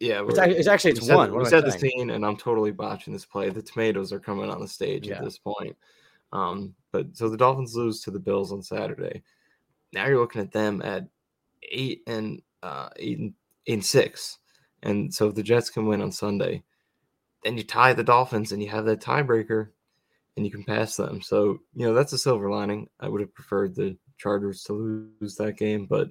Yeah, 0.00 0.22
It's, 0.28 0.38
we're- 0.38 0.54
it's 0.54 0.68
actually 0.68 0.92
it's 0.92 1.08
one. 1.08 1.30
We 1.32 1.38
What 1.38 1.40
am 1.40 1.46
I 1.46 1.50
set 1.50 1.64
the 1.64 1.72
scene, 1.72 2.10
and 2.10 2.24
I'm 2.24 2.36
totally 2.36 2.70
botching 2.70 3.12
this 3.12 3.24
play. 3.24 3.50
The 3.50 3.62
tomatoes 3.62 4.12
are 4.12 4.20
coming 4.20 4.48
on 4.48 4.60
the 4.60 4.68
stage 4.68 5.08
Yeah. 5.08 5.16
at 5.16 5.24
this 5.24 5.38
point. 5.38 5.76
Um, 6.32 6.74
but 6.92 7.16
so 7.16 7.28
the 7.28 7.36
Dolphins 7.36 7.74
lose 7.74 8.00
to 8.02 8.10
the 8.12 8.20
Bills 8.20 8.52
on 8.52 8.62
Saturday. 8.62 9.22
Now 9.92 10.06
you're 10.06 10.20
looking 10.20 10.42
at 10.42 10.52
them 10.52 10.82
at 10.82 11.08
eight 11.62 12.02
and 12.06 12.42
uh, 12.62 12.88
eight 12.96 13.18
and, 13.18 13.34
eight 13.66 13.74
and 13.74 13.84
six, 13.84 14.38
and 14.82 15.12
so 15.12 15.28
if 15.28 15.34
the 15.34 15.42
Jets 15.42 15.70
can 15.70 15.86
win 15.86 16.02
on 16.02 16.12
Sunday, 16.12 16.62
then 17.44 17.56
you 17.56 17.64
tie 17.64 17.92
the 17.92 18.04
Dolphins 18.04 18.52
and 18.52 18.62
you 18.62 18.68
have 18.68 18.84
that 18.86 19.00
tiebreaker, 19.00 19.68
and 20.36 20.44
you 20.44 20.52
can 20.52 20.64
pass 20.64 20.96
them. 20.96 21.20
So 21.22 21.60
you 21.74 21.86
know 21.86 21.94
that's 21.94 22.12
a 22.12 22.18
silver 22.18 22.50
lining. 22.50 22.88
I 23.00 23.08
would 23.08 23.20
have 23.20 23.34
preferred 23.34 23.74
the 23.74 23.96
Chargers 24.18 24.62
to 24.64 24.72
lose 24.72 25.36
that 25.36 25.56
game, 25.56 25.86
but 25.86 26.10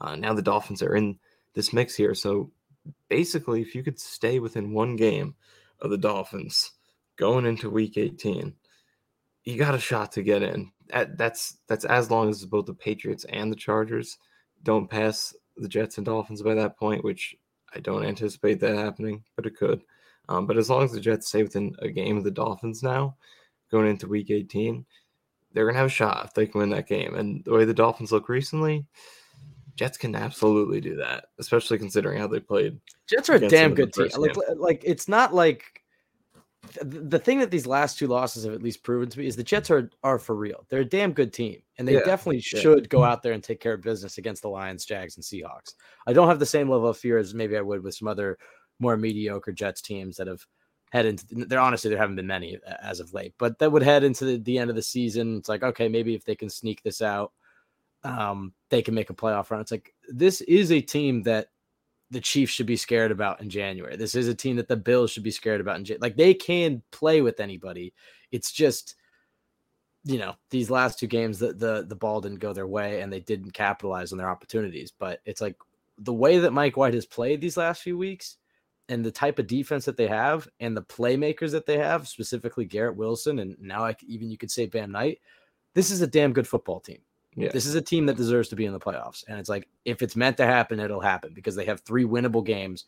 uh, 0.00 0.16
now 0.16 0.32
the 0.34 0.42
Dolphins 0.42 0.82
are 0.82 0.94
in 0.94 1.18
this 1.54 1.72
mix 1.72 1.94
here. 1.94 2.14
So 2.14 2.52
basically, 3.08 3.60
if 3.60 3.74
you 3.74 3.82
could 3.82 3.98
stay 3.98 4.38
within 4.38 4.72
one 4.72 4.96
game 4.96 5.34
of 5.80 5.90
the 5.90 5.98
Dolphins 5.98 6.72
going 7.16 7.46
into 7.46 7.70
Week 7.70 7.96
18, 7.96 8.54
you 9.48 9.56
got 9.56 9.74
a 9.74 9.80
shot 9.80 10.12
to 10.12 10.22
get 10.22 10.42
in. 10.42 10.70
That, 10.88 11.16
that's 11.16 11.56
that's 11.68 11.86
as 11.86 12.10
long 12.10 12.28
as 12.28 12.44
both 12.44 12.66
the 12.66 12.74
Patriots 12.74 13.24
and 13.30 13.50
the 13.50 13.56
Chargers 13.56 14.18
don't 14.62 14.90
pass 14.90 15.34
the 15.56 15.68
Jets 15.68 15.96
and 15.96 16.04
Dolphins 16.04 16.42
by 16.42 16.54
that 16.54 16.76
point, 16.76 17.02
which 17.02 17.34
I 17.74 17.80
don't 17.80 18.04
anticipate 18.04 18.60
that 18.60 18.76
happening, 18.76 19.24
but 19.36 19.46
it 19.46 19.56
could. 19.56 19.82
Um, 20.28 20.46
but 20.46 20.58
as 20.58 20.68
long 20.68 20.84
as 20.84 20.92
the 20.92 21.00
Jets 21.00 21.28
stay 21.28 21.42
within 21.42 21.74
a 21.78 21.88
game 21.88 22.18
of 22.18 22.24
the 22.24 22.30
Dolphins 22.30 22.82
now, 22.82 23.16
going 23.70 23.88
into 23.88 24.06
Week 24.06 24.30
18, 24.30 24.84
they're 25.54 25.64
gonna 25.64 25.78
have 25.78 25.86
a 25.86 25.90
shot 25.90 26.26
if 26.26 26.34
they 26.34 26.46
can 26.46 26.60
win 26.60 26.70
that 26.70 26.86
game. 26.86 27.14
And 27.14 27.42
the 27.44 27.52
way 27.52 27.64
the 27.64 27.72
Dolphins 27.72 28.12
look 28.12 28.28
recently, 28.28 28.84
Jets 29.76 29.96
can 29.96 30.14
absolutely 30.14 30.82
do 30.82 30.94
that, 30.96 31.26
especially 31.38 31.78
considering 31.78 32.18
how 32.18 32.26
they 32.26 32.40
played. 32.40 32.78
Jets 33.06 33.30
are 33.30 33.36
a 33.36 33.48
damn 33.48 33.74
good 33.74 33.94
team. 33.94 34.10
Like, 34.18 34.36
like 34.56 34.82
it's 34.84 35.08
not 35.08 35.34
like 35.34 35.77
the 36.82 37.18
thing 37.18 37.38
that 37.38 37.50
these 37.50 37.66
last 37.66 37.98
two 37.98 38.06
losses 38.06 38.44
have 38.44 38.54
at 38.54 38.62
least 38.62 38.82
proven 38.82 39.08
to 39.08 39.18
me 39.18 39.26
is 39.26 39.36
the 39.36 39.42
Jets 39.42 39.70
are 39.70 39.90
are 40.02 40.18
for 40.18 40.34
real. 40.34 40.66
They're 40.68 40.80
a 40.80 40.84
damn 40.84 41.12
good 41.12 41.32
team, 41.32 41.62
and 41.78 41.86
they 41.86 41.94
Yeah, 41.94 42.00
definitely 42.00 42.36
yeah. 42.52 42.60
should 42.60 42.88
go 42.88 43.04
out 43.04 43.22
there 43.22 43.32
and 43.32 43.42
take 43.42 43.60
care 43.60 43.74
of 43.74 43.82
business 43.82 44.18
against 44.18 44.42
the 44.42 44.48
Lions, 44.48 44.84
Jags, 44.84 45.16
and 45.16 45.24
Seahawks. 45.24 45.74
I 46.06 46.12
don't 46.12 46.28
have 46.28 46.38
the 46.38 46.46
same 46.46 46.68
level 46.68 46.88
of 46.88 46.98
fear 46.98 47.18
as 47.18 47.34
maybe 47.34 47.56
I 47.56 47.60
would 47.60 47.82
with 47.82 47.94
some 47.94 48.08
other 48.08 48.38
more 48.78 48.96
mediocre 48.96 49.52
Jets 49.52 49.82
teams 49.82 50.16
that 50.16 50.26
have 50.26 50.46
head 50.90 51.06
into. 51.06 51.24
There 51.30 51.60
honestly 51.60 51.90
there 51.90 51.98
haven't 51.98 52.16
been 52.16 52.26
many 52.26 52.56
uh, 52.66 52.74
as 52.82 53.00
of 53.00 53.12
late, 53.14 53.34
but 53.38 53.58
that 53.58 53.72
would 53.72 53.82
head 53.82 54.04
into 54.04 54.24
the, 54.24 54.36
the 54.38 54.58
end 54.58 54.70
of 54.70 54.76
the 54.76 54.82
season. 54.82 55.36
It's 55.38 55.48
like 55.48 55.62
okay, 55.62 55.88
maybe 55.88 56.14
if 56.14 56.24
they 56.24 56.36
can 56.36 56.50
sneak 56.50 56.82
this 56.82 57.02
out, 57.02 57.32
um, 58.04 58.52
they 58.70 58.82
can 58.82 58.94
make 58.94 59.10
a 59.10 59.14
playoff 59.14 59.50
run. 59.50 59.60
It's 59.60 59.72
like 59.72 59.94
this 60.08 60.40
is 60.42 60.72
a 60.72 60.80
team 60.80 61.22
that 61.24 61.48
the 62.10 62.20
Chiefs 62.20 62.52
should 62.52 62.66
be 62.66 62.76
scared 62.76 63.10
about 63.10 63.40
in 63.40 63.50
January. 63.50 63.96
This 63.96 64.14
is 64.14 64.28
a 64.28 64.34
team 64.34 64.56
that 64.56 64.68
the 64.68 64.76
Bills 64.76 65.10
should 65.10 65.22
be 65.22 65.30
scared 65.30 65.60
about 65.60 65.76
in 65.76 65.84
Jan- 65.84 65.98
like 66.00 66.16
they 66.16 66.34
can 66.34 66.82
play 66.90 67.20
with 67.20 67.40
anybody. 67.40 67.92
It's 68.30 68.52
just 68.52 68.94
you 70.04 70.18
know 70.18 70.34
these 70.50 70.70
last 70.70 70.98
two 70.98 71.06
games 71.06 71.38
the 71.38 71.52
the 71.52 71.84
the 71.86 71.96
ball 71.96 72.20
didn't 72.20 72.38
go 72.38 72.52
their 72.52 72.66
way 72.66 73.00
and 73.00 73.12
they 73.12 73.20
didn't 73.20 73.50
capitalize 73.50 74.12
on 74.12 74.18
their 74.18 74.30
opportunities. 74.30 74.90
But 74.90 75.20
it's 75.24 75.40
like 75.40 75.56
the 75.98 76.12
way 76.12 76.38
that 76.38 76.52
Mike 76.52 76.76
White 76.76 76.94
has 76.94 77.06
played 77.06 77.40
these 77.40 77.56
last 77.56 77.82
few 77.82 77.98
weeks 77.98 78.36
and 78.88 79.04
the 79.04 79.10
type 79.10 79.38
of 79.38 79.46
defense 79.46 79.84
that 79.84 79.96
they 79.96 80.06
have 80.06 80.48
and 80.60 80.76
the 80.76 80.82
playmakers 80.82 81.50
that 81.50 81.66
they 81.66 81.76
have, 81.76 82.08
specifically 82.08 82.64
Garrett 82.64 82.96
Wilson 82.96 83.40
and 83.40 83.56
now 83.60 83.84
I, 83.84 83.96
even 84.06 84.30
you 84.30 84.38
could 84.38 84.50
say 84.50 84.66
Bam 84.66 84.92
Knight. 84.92 85.20
This 85.74 85.90
is 85.90 86.00
a 86.00 86.06
damn 86.06 86.32
good 86.32 86.48
football 86.48 86.80
team. 86.80 87.00
Yeah. 87.40 87.50
This 87.52 87.66
is 87.66 87.74
a 87.74 87.82
team 87.82 88.06
that 88.06 88.16
deserves 88.16 88.48
to 88.48 88.56
be 88.56 88.64
in 88.66 88.72
the 88.72 88.80
playoffs. 88.80 89.24
And 89.28 89.38
it's 89.38 89.48
like, 89.48 89.68
if 89.84 90.02
it's 90.02 90.16
meant 90.16 90.36
to 90.38 90.46
happen, 90.46 90.80
it'll 90.80 91.00
happen 91.00 91.32
because 91.34 91.54
they 91.54 91.66
have 91.66 91.80
three 91.80 92.04
winnable 92.04 92.44
games 92.44 92.84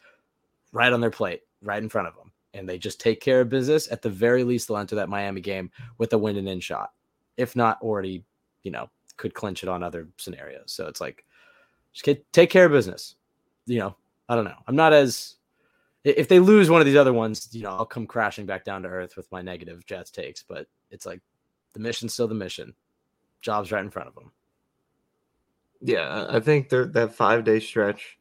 right 0.72 0.92
on 0.92 1.01
their 1.01 1.11
plate, 1.11 1.42
right 1.62 1.82
in 1.82 1.88
front 1.88 2.09
of 2.09 2.16
them. 2.16 2.32
And 2.53 2.68
they 2.68 2.78
just 2.78 3.01
take 3.01 3.20
care 3.20 3.40
of 3.40 3.48
business. 3.48 3.86
At 3.92 4.03
the 4.03 4.11
very 4.11 4.42
least, 4.42 4.66
they'll 4.66 4.78
enter 4.78 4.96
that 4.96 5.09
Miami 5.09 5.40
game 5.40 5.70
with 5.98 6.12
a 6.12 6.18
win 6.18 6.36
and 6.36 6.48
in 6.48 6.59
shot. 6.59 6.90
If 7.36 7.55
not 7.55 7.80
already, 7.80 8.24
you 8.64 8.72
know, 8.72 8.90
could 9.16 9.34
clinch 9.34 9.62
it 9.62 9.68
on 9.68 9.82
other 9.82 10.09
scenarios. 10.16 10.72
So 10.72 10.86
it's 10.86 11.01
like, 11.01 11.24
just 11.92 12.09
take 12.32 12.51
care 12.51 12.66
of 12.66 12.72
business. 12.72 13.14
You 13.66 13.78
know, 13.78 13.96
I 14.28 14.34
don't 14.34 14.44
know. 14.44 14.59
I'm 14.66 14.76
not 14.76 14.92
as, 14.92 15.36
if 16.03 16.28
they 16.28 16.40
lose 16.40 16.70
one 16.70 16.80
of 16.80 16.86
these 16.86 16.96
other 16.96 17.12
ones, 17.12 17.48
you 17.53 17.62
know, 17.62 17.70
I'll 17.70 17.86
come 17.86 18.07
crashing 18.07 18.46
back 18.46 18.64
down 18.64 18.82
to 18.82 18.88
earth 18.88 19.16
with 19.16 19.30
my 19.30 19.42
negative 19.42 19.86
Jets 19.86 20.11
takes. 20.11 20.42
But 20.42 20.66
it's 20.90 21.07
like, 21.07 21.20
the 21.72 21.80
mission's 21.80 22.14
still 22.14 22.26
the 22.26 22.34
mission. 22.34 22.74
Job's 23.42 23.70
right 23.70 23.84
in 23.84 23.90
front 23.90 24.09
of 24.09 24.14
them. 24.14 24.32
Yeah, 25.81 26.26
I 26.28 26.41
think 26.41 26.68
that 26.68 27.14
five 27.14 27.45
day 27.45 27.61
stretch 27.61 28.18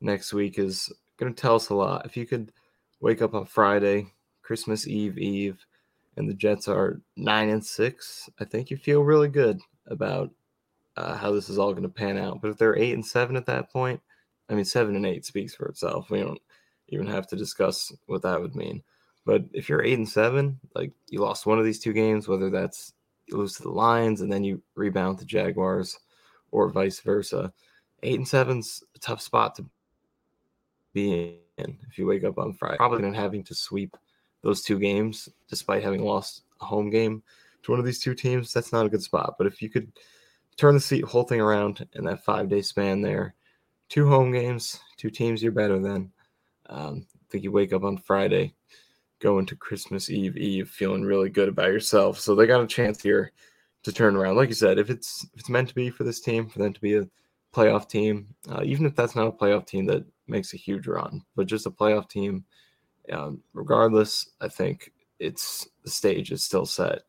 next 0.00 0.32
week 0.32 0.58
is 0.58 0.90
going 1.18 1.32
to 1.32 1.40
tell 1.40 1.56
us 1.56 1.68
a 1.68 1.74
lot. 1.74 2.06
If 2.06 2.16
you 2.16 2.26
could 2.26 2.52
wake 3.00 3.20
up 3.22 3.34
on 3.34 3.44
Friday, 3.44 4.06
Christmas 4.42 4.86
Eve 4.86 5.18
Eve, 5.18 5.64
and 6.16 6.28
the 6.28 6.34
Jets 6.34 6.68
are 6.68 7.00
nine 7.16 7.48
and 7.50 7.64
six, 7.64 8.28
I 8.40 8.44
think 8.44 8.70
you 8.70 8.76
feel 8.76 9.02
really 9.02 9.28
good 9.28 9.60
about 9.86 10.30
uh, 10.96 11.16
how 11.16 11.32
this 11.32 11.48
is 11.48 11.58
all 11.58 11.72
going 11.72 11.82
to 11.82 11.88
pan 11.88 12.18
out. 12.18 12.40
But 12.40 12.50
if 12.50 12.58
they're 12.58 12.76
eight 12.76 12.94
and 12.94 13.04
seven 13.04 13.36
at 13.36 13.46
that 13.46 13.70
point, 13.70 14.00
I 14.48 14.54
mean, 14.54 14.64
seven 14.64 14.96
and 14.96 15.06
eight 15.06 15.24
speaks 15.24 15.54
for 15.54 15.66
itself. 15.66 16.10
We 16.10 16.20
don't 16.20 16.40
even 16.88 17.06
have 17.06 17.26
to 17.28 17.36
discuss 17.36 17.92
what 18.06 18.22
that 18.22 18.40
would 18.40 18.54
mean. 18.54 18.82
But 19.24 19.44
if 19.52 19.68
you're 19.68 19.84
eight 19.84 19.98
and 19.98 20.08
seven, 20.08 20.60
like 20.74 20.92
you 21.08 21.20
lost 21.20 21.46
one 21.46 21.58
of 21.58 21.64
these 21.64 21.78
two 21.78 21.92
games, 21.92 22.28
whether 22.28 22.50
that's 22.50 22.92
you 23.26 23.36
lose 23.36 23.54
to 23.54 23.62
the 23.62 23.70
Lions 23.70 24.20
and 24.20 24.32
then 24.32 24.44
you 24.44 24.60
rebound 24.74 25.18
the 25.18 25.24
Jaguars 25.24 25.98
or 26.52 26.68
vice 26.68 27.00
versa. 27.00 27.52
Eight 28.04 28.18
and 28.18 28.28
seven's 28.28 28.84
a 28.94 28.98
tough 29.00 29.20
spot 29.20 29.56
to 29.56 29.66
be 30.92 31.38
in 31.58 31.78
if 31.88 31.98
you 31.98 32.06
wake 32.06 32.24
up 32.24 32.38
on 32.38 32.52
Friday. 32.52 32.76
Probably 32.76 33.02
not 33.02 33.16
having 33.16 33.42
to 33.44 33.54
sweep 33.54 33.96
those 34.42 34.62
two 34.62 34.78
games 34.78 35.28
despite 35.48 35.82
having 35.82 36.04
lost 36.04 36.42
a 36.60 36.64
home 36.64 36.90
game 36.90 37.22
to 37.62 37.70
one 37.70 37.80
of 37.80 37.86
these 37.86 38.00
two 38.00 38.14
teams. 38.14 38.52
That's 38.52 38.72
not 38.72 38.86
a 38.86 38.88
good 38.88 39.02
spot. 39.02 39.34
But 39.38 39.46
if 39.46 39.62
you 39.62 39.68
could 39.68 39.92
turn 40.56 40.74
the 40.74 40.80
seat, 40.80 41.04
whole 41.04 41.24
thing 41.24 41.40
around 41.40 41.86
in 41.94 42.04
that 42.04 42.24
five 42.24 42.48
day 42.48 42.62
span 42.62 43.00
there, 43.00 43.34
two 43.88 44.08
home 44.08 44.32
games, 44.32 44.80
two 44.96 45.10
teams 45.10 45.42
you're 45.42 45.52
better 45.52 45.78
than. 45.78 46.12
Um, 46.66 47.06
I 47.12 47.24
think 47.30 47.44
you 47.44 47.52
wake 47.52 47.72
up 47.72 47.84
on 47.84 47.98
Friday, 47.98 48.54
go 49.20 49.38
into 49.38 49.56
Christmas 49.56 50.10
Eve 50.10 50.36
Eve 50.36 50.68
feeling 50.68 51.02
really 51.02 51.30
good 51.30 51.48
about 51.48 51.68
yourself. 51.68 52.18
So 52.18 52.34
they 52.34 52.46
got 52.46 52.62
a 52.62 52.66
chance 52.66 53.02
here 53.02 53.32
to 53.84 53.92
turn 53.92 54.16
around. 54.16 54.36
Like 54.36 54.48
you 54.48 54.54
said, 54.54 54.78
if 54.78 54.90
it's 54.90 55.24
if 55.34 55.40
it's 55.40 55.48
meant 55.48 55.68
to 55.68 55.74
be 55.74 55.90
for 55.90 56.04
this 56.04 56.20
team, 56.20 56.48
for 56.48 56.58
them 56.58 56.72
to 56.72 56.80
be 56.80 56.96
a 56.96 57.08
playoff 57.54 57.88
team, 57.88 58.28
uh, 58.50 58.62
even 58.64 58.86
if 58.86 58.94
that's 58.94 59.16
not 59.16 59.26
a 59.26 59.32
playoff 59.32 59.66
team 59.66 59.86
that 59.86 60.04
makes 60.26 60.54
a 60.54 60.56
huge 60.56 60.86
run, 60.86 61.22
but 61.36 61.46
just 61.46 61.66
a 61.66 61.70
playoff 61.70 62.08
team, 62.08 62.44
um, 63.10 63.42
regardless, 63.52 64.30
I 64.40 64.48
think 64.48 64.92
it's 65.18 65.68
the 65.84 65.90
stage 65.90 66.32
is 66.32 66.42
still 66.42 66.66
set 66.66 67.02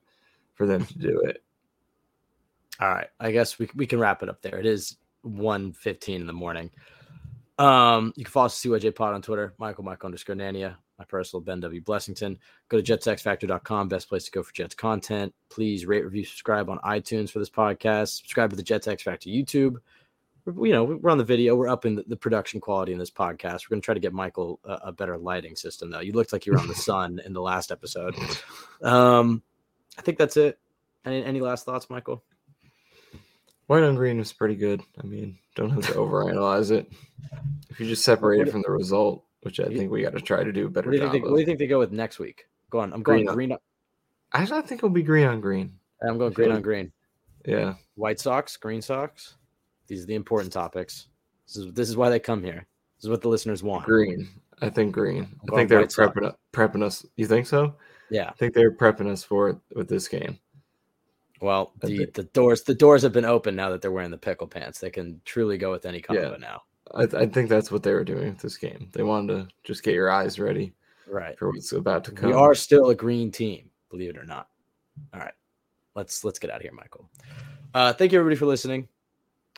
for 0.53 0.65
them 0.67 0.85
to 0.85 0.97
do 0.97 1.21
it. 1.21 1.43
All 2.79 2.89
right. 2.89 3.07
I 3.19 3.31
guess 3.31 3.59
we, 3.59 3.69
we 3.75 3.87
can 3.87 3.99
wrap 3.99 4.23
it 4.23 4.29
up 4.29 4.41
there. 4.41 4.59
It 4.59 4.65
is 4.65 4.97
1.15 5.25 6.15
in 6.15 6.27
the 6.27 6.33
morning. 6.33 6.69
Um, 7.59 8.13
you 8.15 8.25
can 8.25 8.31
follow 8.31 8.47
us 8.47 8.65
at 8.65 8.71
CYJ 8.71 8.95
Pod 8.95 9.13
on 9.13 9.21
Twitter, 9.21 9.53
Michael 9.57 9.83
Michael 9.83 10.07
underscore 10.07 10.35
Nania, 10.35 10.75
my 10.99 11.05
personal 11.05 11.41
Ben 11.41 11.59
W. 11.59 11.81
Blessington. 11.81 12.37
Go 12.69 12.79
to 12.79 12.97
jetsxfactor.com, 12.97 13.87
best 13.87 14.07
place 14.09 14.25
to 14.25 14.31
go 14.31 14.43
for 14.43 14.53
Jets 14.53 14.75
content. 14.75 15.33
Please 15.49 15.85
rate, 15.85 16.03
review, 16.05 16.23
subscribe 16.25 16.69
on 16.69 16.77
iTunes 16.79 17.29
for 17.31 17.39
this 17.39 17.49
podcast. 17.49 18.17
Subscribe 18.17 18.49
to 18.51 18.55
the 18.55 18.63
Jets 18.63 18.87
X 18.87 19.03
Factor 19.03 19.29
YouTube. 19.29 19.77
We're- 20.45 20.69
You 20.69 20.73
know, 20.75 20.83
we're 20.83 21.09
on 21.09 21.17
the 21.17 21.23
video. 21.23 21.55
We're 21.55 21.69
up 21.69 21.85
in 21.85 21.95
the, 21.95 22.03
the 22.07 22.17
production 22.17 22.59
quality 22.59 22.91
in 22.91 22.99
this 22.99 23.09
podcast. 23.11 23.61
We're 23.65 23.75
going 23.75 23.81
to 23.81 23.85
try 23.85 23.93
to 23.93 23.99
get 23.99 24.13
Michael 24.13 24.59
a, 24.65 24.73
a 24.85 24.91
better 24.91 25.17
lighting 25.17 25.55
system, 25.55 25.89
though. 25.89 26.01
You 26.01 26.11
looked 26.13 26.33
like 26.33 26.45
you 26.45 26.53
were 26.53 26.59
on 26.59 26.67
the 26.67 26.75
sun 26.89 27.19
in 27.25 27.33
the 27.33 27.41
last 27.41 27.71
episode. 27.71 28.15
Um, 28.81 29.41
I 29.97 30.01
think 30.01 30.17
that's 30.17 30.37
it. 30.37 30.59
Any, 31.05 31.23
any 31.23 31.41
last 31.41 31.65
thoughts, 31.65 31.89
Michael? 31.89 32.23
White 33.67 33.83
on 33.83 33.95
green 33.95 34.17
was 34.19 34.33
pretty 34.33 34.55
good. 34.55 34.81
I 35.01 35.05
mean, 35.07 35.37
don't 35.55 35.69
have 35.69 35.85
to 35.87 35.93
overanalyze 35.93 36.71
it. 36.71 36.91
If 37.69 37.79
you 37.79 37.87
just 37.87 38.03
separate 38.03 38.47
it 38.47 38.51
from 38.51 38.61
the 38.61 38.71
result, 38.71 39.23
which 39.43 39.59
I 39.59 39.65
think 39.65 39.91
we 39.91 40.01
got 40.01 40.13
to 40.13 40.21
try 40.21 40.43
to 40.43 40.51
do 40.51 40.69
better 40.69 40.89
What 40.89 40.91
do 40.91 40.97
you 40.97 41.03
job 41.03 41.11
think? 41.11 41.23
They, 41.23 41.27
of. 41.27 41.31
what 41.31 41.37
do 41.37 41.41
you 41.41 41.45
think 41.45 41.59
they 41.59 41.67
go 41.67 41.79
with 41.79 41.91
next 41.91 42.19
week? 42.19 42.45
Go 42.69 42.79
on. 42.79 42.91
I'm 42.93 43.03
going 43.03 43.19
Green 43.25 43.29
on- 43.29 43.35
green. 43.35 43.57
Actually, 44.33 44.59
I 44.59 44.61
think 44.63 44.79
it'll 44.79 44.89
be 44.89 45.03
green 45.03 45.27
on 45.27 45.39
green. 45.41 45.73
I'm 46.01 46.17
going 46.17 46.33
green 46.33 46.51
on 46.51 46.61
green. 46.61 46.91
Yeah. 47.45 47.75
White 47.95 48.19
Sox, 48.19 48.57
green 48.57 48.81
Sox. 48.81 49.35
These 49.87 50.03
are 50.03 50.07
the 50.07 50.15
important 50.15 50.51
topics. 50.51 51.07
This 51.47 51.57
is 51.57 51.73
this 51.73 51.89
is 51.89 51.95
why 51.97 52.09
they 52.09 52.19
come 52.19 52.41
here. 52.43 52.65
This 52.97 53.03
is 53.05 53.09
what 53.09 53.21
the 53.21 53.29
listeners 53.29 53.61
want. 53.63 53.85
Green. 53.85 54.27
I 54.61 54.69
think 54.69 54.93
green. 54.93 55.27
I 55.51 55.55
think 55.55 55.69
they're 55.69 55.85
prepping, 55.85 56.33
prepping 56.53 56.83
us. 56.83 57.05
You 57.17 57.27
think 57.27 57.45
so? 57.47 57.75
Yeah. 58.09 58.29
I 58.29 58.33
think 58.33 58.53
they're 58.53 58.71
prepping 58.71 59.07
us 59.09 59.23
for 59.23 59.49
it 59.49 59.57
with 59.75 59.87
this 59.89 60.07
game. 60.07 60.39
Well, 61.41 61.73
the, 61.81 62.05
the 62.13 62.23
doors 62.23 62.63
the 62.63 62.73
doors 62.73 63.01
have 63.01 63.11
been 63.11 63.25
open 63.25 63.55
now 63.55 63.69
that 63.69 63.81
they're 63.81 63.91
wearing 63.91 64.11
the 64.11 64.17
pickle 64.17 64.47
pants. 64.47 64.79
They 64.79 64.89
can 64.89 65.19
truly 65.25 65.57
go 65.57 65.71
with 65.71 65.85
any 65.85 65.99
combo 66.01 66.31
Yeah. 66.31 66.37
now. 66.37 66.63
I, 66.93 67.03
I 67.03 67.25
think 67.25 67.49
that's 67.49 67.71
what 67.71 67.83
they 67.83 67.93
were 67.93 68.03
doing 68.03 68.29
with 68.29 68.39
this 68.39 68.57
game. 68.57 68.89
They 68.91 69.03
wanted 69.03 69.33
to 69.33 69.47
just 69.63 69.83
get 69.83 69.93
your 69.95 70.11
eyes 70.11 70.39
ready 70.39 70.73
Right. 71.07 71.37
for 71.37 71.49
what's 71.51 71.71
about 71.71 72.03
to 72.05 72.11
come. 72.11 72.29
We 72.29 72.35
are 72.35 72.53
still 72.55 72.89
a 72.89 72.95
green 72.95 73.31
team, 73.31 73.69
believe 73.89 74.11
it 74.11 74.17
or 74.17 74.25
not. 74.25 74.49
All 75.13 75.19
right. 75.19 75.33
Let's 75.95 76.23
let's 76.23 76.39
get 76.39 76.49
out 76.49 76.57
of 76.57 76.61
here, 76.63 76.71
Michael. 76.71 77.09
Uh 77.73 77.93
thank 77.93 78.11
you 78.11 78.19
everybody 78.19 78.37
for 78.37 78.45
listening. 78.45 78.87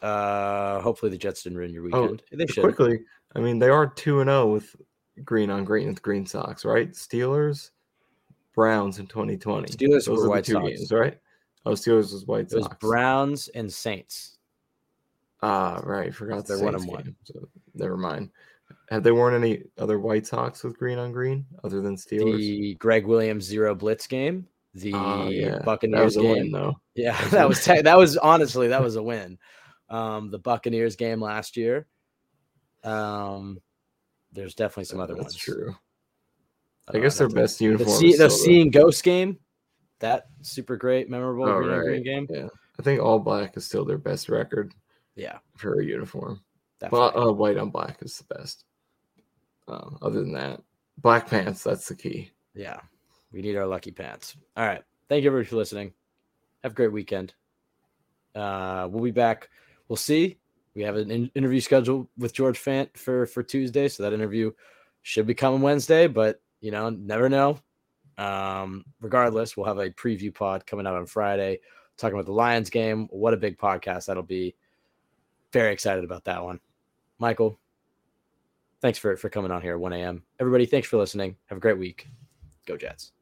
Uh 0.02 0.82
hopefully 0.82 1.10
the 1.12 1.18
Jets 1.18 1.44
didn't 1.44 1.58
ruin 1.58 1.72
your 1.74 1.84
Oh, 1.94 2.02
weekend. 2.04 2.24
they 2.32 2.46
should. 2.48 2.64
quickly. 2.64 3.00
I 3.36 3.40
mean, 3.40 3.60
they 3.60 3.70
are 3.70 3.88
two 3.88 4.20
and 4.22 4.30
zero 4.30 4.48
with 4.52 4.76
green 5.24 5.50
on 5.50 5.64
green 5.66 5.88
with 5.88 6.02
Green 6.02 6.26
Sox, 6.26 6.64
right? 6.66 6.92
Steelers, 6.92 7.72
Browns 8.54 9.00
in 9.00 9.08
2020. 9.08 9.68
Steelers 9.74 10.06
Those 10.06 10.20
were 10.22 10.30
White 10.30 10.46
two 10.46 10.54
Sox. 10.54 10.68
games, 10.70 10.92
right? 10.92 11.20
Oh, 11.66 11.72
Steelers 11.72 12.14
was 12.14 12.26
White 12.26 12.52
It 12.52 12.56
was 12.56 12.68
Browns 12.80 13.48
and 13.50 13.72
Saints. 13.72 14.35
Ah, 15.42 15.80
right. 15.84 16.14
Forgot 16.14 16.46
the 16.46 16.56
They're 16.56 16.66
one 16.66 16.76
and 16.76 16.88
one. 16.88 17.16
So 17.24 17.48
never 17.74 17.98
mind. 17.98 18.30
Have 18.90 19.04
they 19.04 19.12
worn 19.12 19.34
any 19.36 19.64
other 19.78 20.00
White 20.00 20.26
Sox 20.26 20.64
with 20.64 20.78
green 20.78 20.98
on 20.98 21.12
green 21.12 21.46
other 21.64 21.82
than 21.82 21.96
Steelers? 21.96 22.38
The 22.38 22.76
Gregg 22.76 23.06
Williams 23.06 23.44
zero 23.46 23.76
blitz 23.76 24.08
game. 24.08 24.48
The 24.74 24.92
Ah, 24.94 25.28
yeah. 25.28 25.60
Buccaneers 25.64 26.16
game. 26.18 26.32
win, 26.32 26.52
though. 26.52 26.74
Yeah, 26.96 27.22
that 27.30 27.48
was 27.50 27.64
te- 27.64 27.82
that 27.82 27.98
was 27.98 28.16
honestly 28.18 28.70
that 28.70 28.82
was 28.82 28.96
a 28.96 29.04
win. 29.04 29.38
Um, 29.90 30.32
the 30.32 30.40
Buccaneers 30.40 30.96
game 30.96 31.20
last 31.22 31.58
year. 31.58 31.88
Um, 32.84 33.60
there's 34.32 34.56
definitely 34.56 34.86
some 34.86 35.00
other 35.00 35.14
That's 35.16 35.26
ones. 35.26 35.36
true. 35.36 35.76
Uh, 36.88 36.98
I 36.98 37.00
guess 37.02 37.18
their 37.18 37.28
best 37.30 37.60
The, 37.60 37.66
uniform. 37.66 37.98
see, 37.98 38.10
is 38.14 38.20
the 38.20 38.30
seeing 38.30 38.70
ghost 38.70 39.04
game. 39.04 39.40
That 40.00 40.26
super 40.42 40.78
great, 40.78 41.10
memorable 41.10 41.46
Oh, 41.46 41.58
green 41.58 41.70
on 41.72 41.82
green 41.84 42.04
game. 42.04 42.28
Yeah, 42.30 42.48
I 42.80 42.84
think 42.84 43.02
all 43.02 43.20
black 43.20 43.58
is 43.58 43.66
still 43.66 43.86
their 43.86 43.98
best 43.98 44.30
record 44.30 44.74
Yeah, 45.16 45.38
for 45.56 45.80
a 45.80 45.86
uniform. 45.86 46.42
definitely. 46.80 47.12
Well, 47.16 47.30
uh, 47.30 47.32
white 47.32 47.58
on 47.58 47.70
black 47.70 47.98
is 48.02 48.18
the 48.18 48.36
best. 48.36 48.66
Um, 49.68 49.98
other 50.02 50.20
than 50.22 50.34
that, 50.34 50.62
black 50.98 51.28
pants. 51.28 51.64
That's 51.64 51.88
the 51.88 51.96
key. 51.96 52.32
Yeah, 52.54 52.80
we 53.32 53.42
need 53.42 53.56
our 53.56 53.66
lucky 53.66 53.92
pants. 53.92 54.36
All 54.56 54.66
right. 54.66 54.84
Thank 55.10 55.24
you 55.24 55.30
everybody 55.30 55.50
for 55.50 55.56
listening. 55.58 55.94
Have 56.64 56.74
a 56.74 56.76
great 56.76 56.92
weekend. 56.92 57.34
Uh, 58.34 58.88
we'll 58.92 59.04
be 59.04 59.12
back. 59.12 59.50
We'll 59.88 59.98
see. 59.98 60.38
We 60.74 60.82
have 60.84 60.96
an 60.98 61.10
in- 61.12 61.32
interview 61.36 61.62
scheduled 61.62 62.08
with 62.18 62.34
George 62.34 62.60
Fant 62.60 62.96
for 62.98 63.26
for 63.26 63.44
Tuesday, 63.44 63.88
so 63.88 64.04
that 64.04 64.14
interview 64.14 64.52
should 65.04 65.26
be 65.28 65.34
coming 65.34 65.62
Wednesday. 65.62 66.08
But 66.08 66.42
you 66.60 66.72
know, 66.72 66.90
never 66.90 67.30
know. 67.30 67.60
Um, 68.18 68.86
regardless, 69.02 69.56
we'll 69.56 69.66
have 69.68 69.78
a 69.80 69.90
preview 69.90 70.34
pod 70.34 70.66
coming 70.66 70.88
out 70.88 70.96
on 70.96 71.06
Friday, 71.06 71.60
talking 71.98 72.16
about 72.16 72.26
the 72.26 72.34
Lions 72.34 72.70
game. 72.70 73.08
What 73.12 73.34
a 73.34 73.38
big 73.38 73.58
podcast 73.58 74.06
that'll 74.08 74.24
be! 74.24 74.56
Very 75.56 75.72
excited 75.72 76.04
about 76.04 76.26
that 76.26 76.44
one. 76.44 76.60
Michael, 77.18 77.58
thanks 78.82 79.00
for 79.00 79.16
for 79.16 79.30
coming 79.30 79.52
on 79.52 79.62
here 79.62 79.76
at 79.76 79.80
1 79.80 79.94
a.m. 79.94 80.22
Everybody, 80.38 80.66
thanks 80.66 80.86
for 80.86 80.98
listening. 80.98 81.38
Have 81.46 81.60
a 81.60 81.62
great 81.62 81.78
week. 81.78 82.10
Go 82.66 82.76
Jets. 82.76 83.14